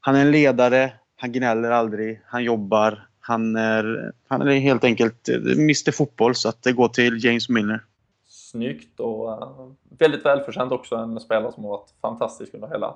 han 0.00 0.16
är 0.16 0.20
en 0.20 0.30
ledare, 0.30 0.92
han 1.16 1.32
gnäller 1.32 1.70
aldrig, 1.70 2.20
han 2.26 2.44
jobbar. 2.44 3.06
Han 3.20 3.56
är, 3.56 4.12
han 4.28 4.48
är 4.48 4.58
helt 4.58 4.84
enkelt 4.84 5.28
eh, 5.28 5.34
Mr 5.36 5.92
Fotboll, 5.92 6.34
så 6.34 6.48
att 6.48 6.62
det 6.62 6.72
går 6.72 6.88
till 6.88 7.24
James 7.24 7.48
Milner. 7.48 7.84
Snyggt 8.28 9.00
och 9.00 9.32
eh, 9.32 9.70
väldigt 9.98 10.24
välförtjänt 10.24 10.72
också. 10.72 10.96
En 10.96 11.20
spelare 11.20 11.52
som 11.52 11.64
har 11.64 11.70
varit 11.70 11.94
fantastisk 12.00 12.54
under 12.54 12.68
hela 12.68 12.94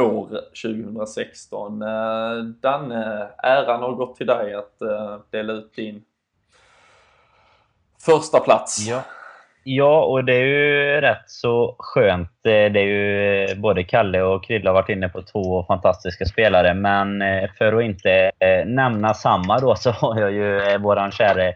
år 0.00 0.28
2016. 0.62 1.82
Eh, 1.82 2.44
Danne, 2.60 3.28
äran 3.42 3.82
har 3.82 3.92
gått 3.92 4.16
till 4.16 4.26
dig 4.26 4.54
att 4.54 4.82
eh, 4.82 5.16
dela 5.30 5.52
ut 5.52 5.74
din 5.76 6.04
första 8.06 8.40
plats. 8.40 8.86
Ja. 8.88 9.02
Ja, 9.66 10.04
och 10.04 10.24
det 10.24 10.34
är 10.34 10.44
ju 10.44 11.00
rätt 11.00 11.24
så 11.26 11.76
skönt. 11.78 12.30
Eh, 12.46 12.72
det 12.72 12.80
är 12.80 12.84
ju 12.84 13.54
både 13.54 13.84
Kalle 13.84 14.22
och 14.22 14.44
Krilla 14.44 14.70
har 14.70 14.74
varit 14.74 14.88
inne 14.88 15.08
på 15.08 15.22
två 15.22 15.64
fantastiska 15.64 16.24
spelare. 16.24 16.74
Men 16.74 17.22
för 17.58 17.72
att 17.72 17.84
inte 17.84 18.32
nämna 18.66 19.14
samma 19.14 19.58
då 19.58 19.74
så 19.76 19.90
har 19.90 20.20
jag 20.20 20.32
ju 20.32 20.78
våran 20.78 21.10
käre 21.10 21.54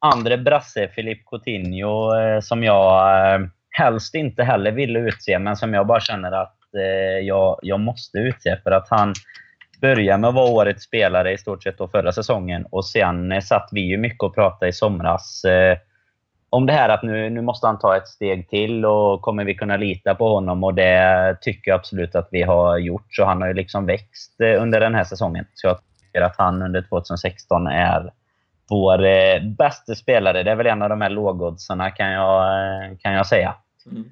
andre 0.00 0.38
brasse 0.38 0.88
Filip 0.88 1.26
Coutinho 1.26 2.10
som 2.42 2.64
jag 2.64 3.02
helst 3.70 4.14
inte 4.14 4.42
heller 4.42 4.72
ville 4.72 4.98
utse, 4.98 5.38
men 5.38 5.56
som 5.56 5.74
jag 5.74 5.86
bara 5.86 6.00
känner 6.00 6.32
att 6.32 6.61
Eh, 6.74 7.26
jag, 7.26 7.58
jag 7.62 7.80
måste 7.80 8.18
utse 8.18 8.56
för 8.62 8.70
att 8.70 8.88
han 8.90 9.14
började 9.80 10.18
med 10.18 10.28
att 10.28 10.34
vara 10.34 10.50
årets 10.50 10.84
spelare 10.84 11.32
i 11.32 11.38
stort 11.38 11.62
sett 11.62 11.78
då 11.78 11.88
förra 11.88 12.12
säsongen 12.12 12.66
och 12.70 12.86
sen 12.86 13.32
eh, 13.32 13.40
satt 13.40 13.68
vi 13.72 13.80
ju 13.80 13.96
mycket 13.98 14.22
och 14.22 14.34
pratade 14.34 14.68
i 14.68 14.72
somras 14.72 15.44
eh, 15.44 15.78
om 16.52 16.66
det 16.66 16.72
här 16.72 16.88
att 16.88 17.02
nu, 17.02 17.30
nu 17.30 17.40
måste 17.40 17.66
han 17.66 17.78
ta 17.78 17.96
ett 17.96 18.08
steg 18.08 18.48
till 18.48 18.84
och 18.84 19.22
kommer 19.22 19.44
vi 19.44 19.54
kunna 19.54 19.76
lita 19.76 20.14
på 20.14 20.34
honom? 20.34 20.64
Och 20.64 20.74
det 20.74 21.38
tycker 21.40 21.70
jag 21.70 21.78
absolut 21.78 22.14
att 22.14 22.28
vi 22.30 22.42
har 22.42 22.78
gjort. 22.78 23.06
Så 23.08 23.24
han 23.24 23.40
har 23.40 23.48
ju 23.48 23.54
liksom 23.54 23.86
växt 23.86 24.40
eh, 24.40 24.62
under 24.62 24.80
den 24.80 24.94
här 24.94 25.04
säsongen. 25.04 25.46
Så 25.54 25.66
jag 25.66 25.78
tycker 26.00 26.22
att 26.22 26.36
han 26.38 26.62
under 26.62 26.82
2016 26.82 27.66
är 27.66 28.12
vår 28.68 29.04
eh, 29.04 29.42
bästa 29.58 29.94
spelare. 29.94 30.42
Det 30.42 30.50
är 30.50 30.56
väl 30.56 30.66
en 30.66 30.82
av 30.82 30.88
de 30.88 31.00
här 31.00 31.10
lågoddsarna 31.10 31.90
kan 31.90 32.10
jag, 32.10 32.44
kan 33.00 33.12
jag 33.12 33.26
säga. 33.26 33.54
Mm. 33.90 34.04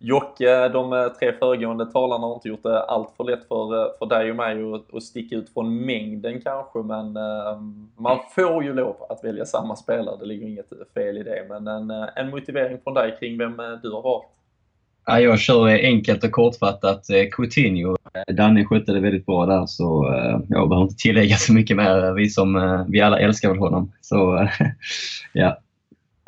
Jocke, 0.00 0.68
de 0.68 0.92
eh, 0.92 1.08
tre 1.08 1.32
föregående 1.32 1.86
talarna 1.86 2.26
har 2.26 2.34
inte 2.34 2.48
gjort 2.48 2.62
det 2.62 2.82
allt 2.82 3.10
för 3.16 3.24
lätt 3.24 3.48
för, 3.48 3.74
eh, 3.74 3.90
för 3.98 4.06
dig 4.06 4.30
och 4.30 4.36
mig 4.36 4.74
att, 4.74 4.94
att 4.94 5.02
sticka 5.02 5.36
ut 5.36 5.52
från 5.54 5.86
mängden 5.86 6.40
kanske, 6.40 6.78
men 6.78 7.16
ehm, 7.16 7.90
man 7.96 8.18
får 8.34 8.64
ju 8.64 8.74
lov 8.74 8.96
att 9.08 9.24
välja 9.24 9.44
samma 9.44 9.76
spelare. 9.76 10.16
Det 10.20 10.26
ligger 10.26 10.46
inget 10.46 10.72
fel 10.94 11.18
i 11.18 11.22
det, 11.22 11.46
men 11.48 11.66
en, 11.66 11.90
en 12.16 12.30
motivering 12.30 12.78
från 12.84 12.94
dig 12.94 13.16
kring 13.20 13.38
vem 13.38 13.56
du 13.82 13.90
har 13.90 14.02
valt? 14.02 14.26
Ja, 15.06 15.20
jag 15.20 15.38
kör 15.38 15.68
enkelt 15.68 16.24
och 16.24 16.32
kortfattat 16.32 17.06
Coutinho. 17.32 17.96
Danny 18.32 18.64
skötte 18.64 18.92
det 18.92 19.00
väldigt 19.00 19.26
bra 19.26 19.46
där, 19.46 19.66
så 19.66 20.06
jag 20.48 20.68
behöver 20.68 20.82
inte 20.82 21.02
tillägga 21.02 21.36
så 21.36 21.52
mycket 21.52 21.76
mer. 21.76 22.12
Vi, 22.12 22.28
som, 22.28 22.84
vi 22.88 23.00
alla 23.00 23.18
älskar 23.18 23.48
väl 23.48 23.58
honom. 23.58 23.92
Så 24.00 24.48
ja, 25.32 25.58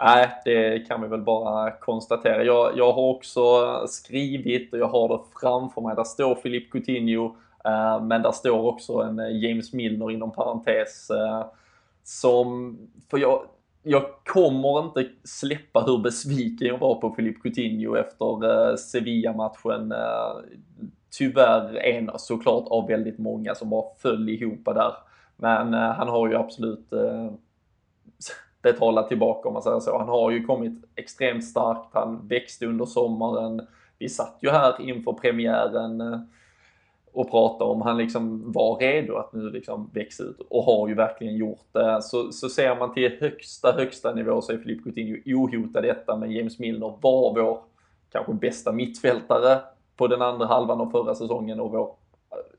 Nej, 0.02 0.30
det 0.44 0.88
kan 0.88 1.02
vi 1.02 1.08
väl 1.08 1.22
bara 1.22 1.70
konstatera. 1.70 2.44
Jag, 2.44 2.78
jag 2.78 2.92
har 2.92 3.02
också 3.02 3.40
skrivit 3.88 4.72
och 4.72 4.78
jag 4.78 4.88
har 4.88 5.08
det 5.08 5.24
framför 5.40 5.80
mig. 5.80 5.96
Där 5.96 6.04
står 6.04 6.34
Filip 6.34 6.72
Coutinho, 6.72 7.36
eh, 7.64 8.02
men 8.02 8.22
där 8.22 8.32
står 8.32 8.66
också 8.66 8.92
en 8.92 9.18
eh, 9.18 9.36
James 9.36 9.72
Milner 9.72 10.10
inom 10.10 10.32
parentes. 10.32 11.10
Eh, 11.10 11.44
som, 12.02 12.78
för 13.10 13.18
jag, 13.18 13.42
jag 13.82 14.02
kommer 14.24 14.84
inte 14.84 15.08
släppa 15.24 15.80
hur 15.80 15.98
besviken 15.98 16.68
jag 16.68 16.78
var 16.78 16.94
på 16.94 17.10
Filip 17.10 17.42
Coutinho 17.42 17.96
efter 17.96 18.44
eh, 18.70 18.76
Sevilla-matchen. 18.76 19.92
Eh, 19.92 20.60
tyvärr 21.18 21.76
en 21.76 22.10
såklart 22.16 22.68
av 22.68 22.86
väldigt 22.86 23.18
många 23.18 23.54
som 23.54 23.70
bara 23.70 23.94
föll 23.98 24.28
ihop 24.28 24.64
där. 24.64 24.92
Men 25.36 25.74
eh, 25.74 25.90
han 25.90 26.08
har 26.08 26.28
ju 26.28 26.36
absolut 26.36 26.92
betala 28.62 29.02
tillbaka 29.02 29.48
om 29.48 29.54
man 29.54 29.62
säger 29.62 29.80
så. 29.80 29.98
Han 29.98 30.08
har 30.08 30.30
ju 30.30 30.44
kommit 30.44 30.84
extremt 30.94 31.44
starkt, 31.44 31.88
han 31.92 32.28
växte 32.28 32.66
under 32.66 32.84
sommaren. 32.84 33.66
Vi 33.98 34.08
satt 34.08 34.38
ju 34.40 34.50
här 34.50 34.80
inför 34.80 35.12
premiären 35.12 36.00
eh, 36.00 36.20
och 37.12 37.30
pratade 37.30 37.70
om 37.70 37.82
han 37.82 37.96
liksom 37.96 38.52
var 38.52 38.76
redo 38.76 39.16
att 39.16 39.32
nu 39.32 39.50
liksom 39.50 39.90
växa 39.94 40.22
ut 40.22 40.40
och 40.50 40.64
har 40.64 40.88
ju 40.88 40.94
verkligen 40.94 41.36
gjort 41.36 41.66
det. 41.72 42.02
Så, 42.02 42.32
så 42.32 42.48
ser 42.48 42.76
man 42.76 42.94
till 42.94 43.16
högsta, 43.20 43.72
högsta 43.72 44.14
nivå 44.14 44.40
så 44.40 44.52
är 44.52 44.58
Filip 44.58 44.84
Coutinho 44.84 45.16
ohotad 45.26 45.82
detta, 45.82 46.16
men 46.16 46.30
James 46.30 46.58
Milner 46.58 46.98
var 47.00 47.34
vår 47.34 47.60
kanske 48.12 48.32
bästa 48.32 48.72
mittfältare 48.72 49.58
på 49.96 50.06
den 50.06 50.22
andra 50.22 50.46
halvan 50.46 50.80
av 50.80 50.90
förra 50.90 51.14
säsongen 51.14 51.60
och 51.60 51.70
vår, 51.70 51.94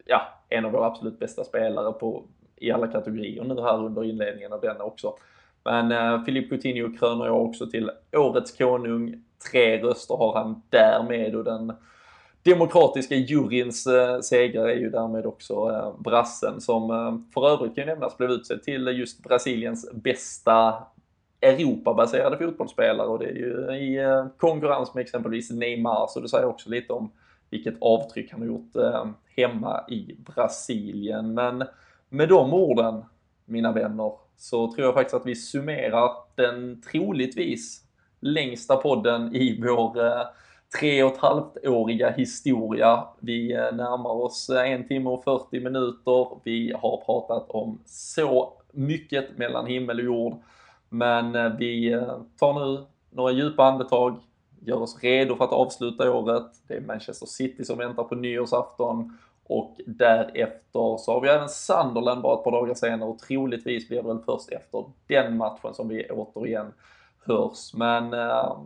ja, 0.05 0.21
en 0.49 0.65
av 0.65 0.71
våra 0.71 0.85
absolut 0.85 1.19
bästa 1.19 1.43
spelare 1.43 1.91
på, 1.91 2.23
i 2.55 2.71
alla 2.71 2.87
kategorier 2.87 3.43
nu 3.43 3.61
här 3.61 3.85
under 3.85 4.03
inledningen 4.03 4.53
av 4.53 4.61
denna 4.61 4.83
också. 4.83 5.13
Men 5.63 5.91
eh, 5.91 6.23
Filip 6.23 6.49
Coutinho 6.49 6.97
kröner 6.97 7.25
jag 7.25 7.45
också 7.45 7.67
till 7.67 7.91
Årets 8.15 8.57
konung. 8.57 9.23
Tre 9.51 9.81
röster 9.83 10.15
har 10.15 10.33
han 10.33 10.61
därmed 10.69 11.35
och 11.35 11.43
den 11.43 11.73
demokratiska 12.43 13.15
juryns 13.15 13.87
eh, 13.87 14.19
seger 14.19 14.67
är 14.67 14.75
ju 14.75 14.89
därmed 14.89 15.25
också 15.25 15.53
eh, 15.53 16.01
brassen 16.03 16.61
som 16.61 16.91
eh, 16.91 17.33
för 17.33 17.49
övrigt 17.49 17.75
kan 17.75 17.87
nämnas 17.87 18.17
blev 18.17 18.29
utsedd 18.29 18.63
till 18.63 18.87
just 18.87 19.23
Brasiliens 19.23 19.91
bästa 19.93 20.83
Europabaserade 21.41 22.37
fotbollsspelare 22.37 23.07
och 23.07 23.19
det 23.19 23.25
är 23.25 23.35
ju 23.35 23.75
i 23.75 23.97
eh, 23.97 24.25
konkurrens 24.37 24.93
med 24.93 25.01
exempelvis 25.01 25.51
Neymar 25.51 26.07
så 26.09 26.19
det 26.19 26.29
säger 26.29 26.45
också 26.45 26.69
lite 26.69 26.93
om 26.93 27.11
vilket 27.49 27.75
avtryck 27.81 28.31
han 28.31 28.41
har 28.41 28.47
gjort 28.47 28.75
eh, 28.75 29.05
hemma 29.35 29.83
i 29.89 30.15
Brasilien. 30.25 31.33
Men 31.33 31.63
med 32.09 32.29
de 32.29 32.53
orden, 32.53 33.05
mina 33.45 33.71
vänner, 33.71 34.11
så 34.41 34.71
tror 34.71 34.85
jag 34.85 34.93
faktiskt 34.93 35.15
att 35.15 35.25
vi 35.25 35.35
summerar 35.35 36.11
den 36.35 36.81
troligtvis 36.81 37.81
längsta 38.19 38.75
podden 38.75 39.35
i 39.35 39.61
vår 39.61 40.05
eh, 40.05 40.21
tre 40.79 41.03
och 41.03 41.11
ett 41.11 41.17
halvt 41.17 41.57
åriga 41.65 42.11
historia. 42.11 43.03
Vi 43.19 43.53
eh, 43.53 43.59
närmar 43.59 44.09
oss 44.09 44.49
eh, 44.49 44.71
en 44.71 44.87
timme 44.87 45.09
och 45.09 45.23
40 45.23 45.59
minuter. 45.59 46.39
Vi 46.43 46.73
har 46.81 47.03
pratat 47.05 47.49
om 47.49 47.79
så 47.85 48.53
mycket 48.71 49.37
mellan 49.37 49.65
himmel 49.65 49.99
och 49.99 50.05
jord. 50.05 50.41
Men 50.89 51.35
eh, 51.35 51.57
vi 51.57 51.93
eh, 51.93 52.17
tar 52.39 52.53
nu 52.53 52.85
några 53.09 53.31
djupa 53.31 53.63
andetag, 53.63 54.19
gör 54.59 54.81
oss 54.81 55.03
redo 55.03 55.35
för 55.35 55.43
att 55.43 55.53
avsluta 55.53 56.11
året. 56.11 56.51
Det 56.67 56.73
är 56.73 56.81
Manchester 56.81 57.25
City 57.25 57.65
som 57.65 57.77
väntar 57.77 58.03
på 58.03 58.15
nyårsafton 58.15 59.17
och 59.43 59.75
därefter 59.85 60.97
så 60.97 61.13
har 61.13 61.21
vi 61.21 61.29
även 61.29 61.49
Sunderland 61.49 62.21
bara 62.21 62.37
ett 62.37 62.43
par 62.43 62.51
dagar 62.51 62.73
senare 62.73 63.09
och 63.09 63.19
troligtvis 63.19 63.87
blir 63.87 64.01
det 64.01 64.07
väl 64.07 64.19
först 64.25 64.49
efter 64.49 64.85
den 65.07 65.37
matchen 65.37 65.73
som 65.73 65.87
vi 65.87 66.09
återigen 66.09 66.73
hörs. 67.25 67.73
Men 67.73 68.13
eh, 68.13 68.59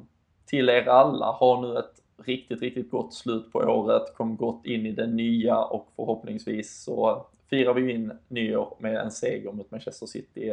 till 0.46 0.70
er 0.70 0.88
alla, 0.88 1.26
ha 1.26 1.62
nu 1.62 1.78
ett 1.80 2.02
riktigt, 2.26 2.62
riktigt 2.62 2.92
gott 2.92 3.14
slut 3.14 3.52
på 3.52 3.60
året. 3.60 4.16
Kom 4.16 4.36
gott 4.36 4.66
in 4.66 4.86
i 4.86 4.92
det 4.92 5.08
nya 5.08 5.58
och 5.58 5.88
förhoppningsvis 5.96 6.84
så 6.84 7.26
firar 7.50 7.74
vi 7.74 7.94
in 7.94 8.20
nyår 8.28 8.76
med 8.80 8.96
en 8.96 9.12
seger 9.12 9.52
mot 9.52 9.72
Manchester 9.72 10.06
City. 10.06 10.52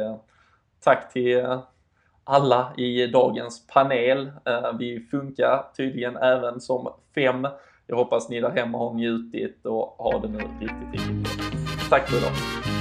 Tack 0.79 1.13
till 1.13 1.45
alla 2.23 2.73
i 2.77 3.07
dagens 3.07 3.67
panel. 3.67 4.31
Eh, 4.45 4.73
vi 4.79 4.99
funkar 4.99 5.65
tydligen 5.77 6.17
även 6.17 6.61
som 6.61 6.93
fem 7.15 7.47
jag 7.87 7.95
hoppas 7.95 8.29
ni 8.29 8.41
där 8.41 8.49
hemma 8.49 8.77
har 8.77 8.93
njutit 8.93 9.65
och 9.65 9.95
har 9.99 10.19
det 10.21 10.27
nu 10.27 10.37
riktigt, 10.37 10.91
riktigt 10.91 11.23
bra. 11.23 11.31
Tack 11.89 12.09
för 12.09 12.17
idag! 12.17 12.72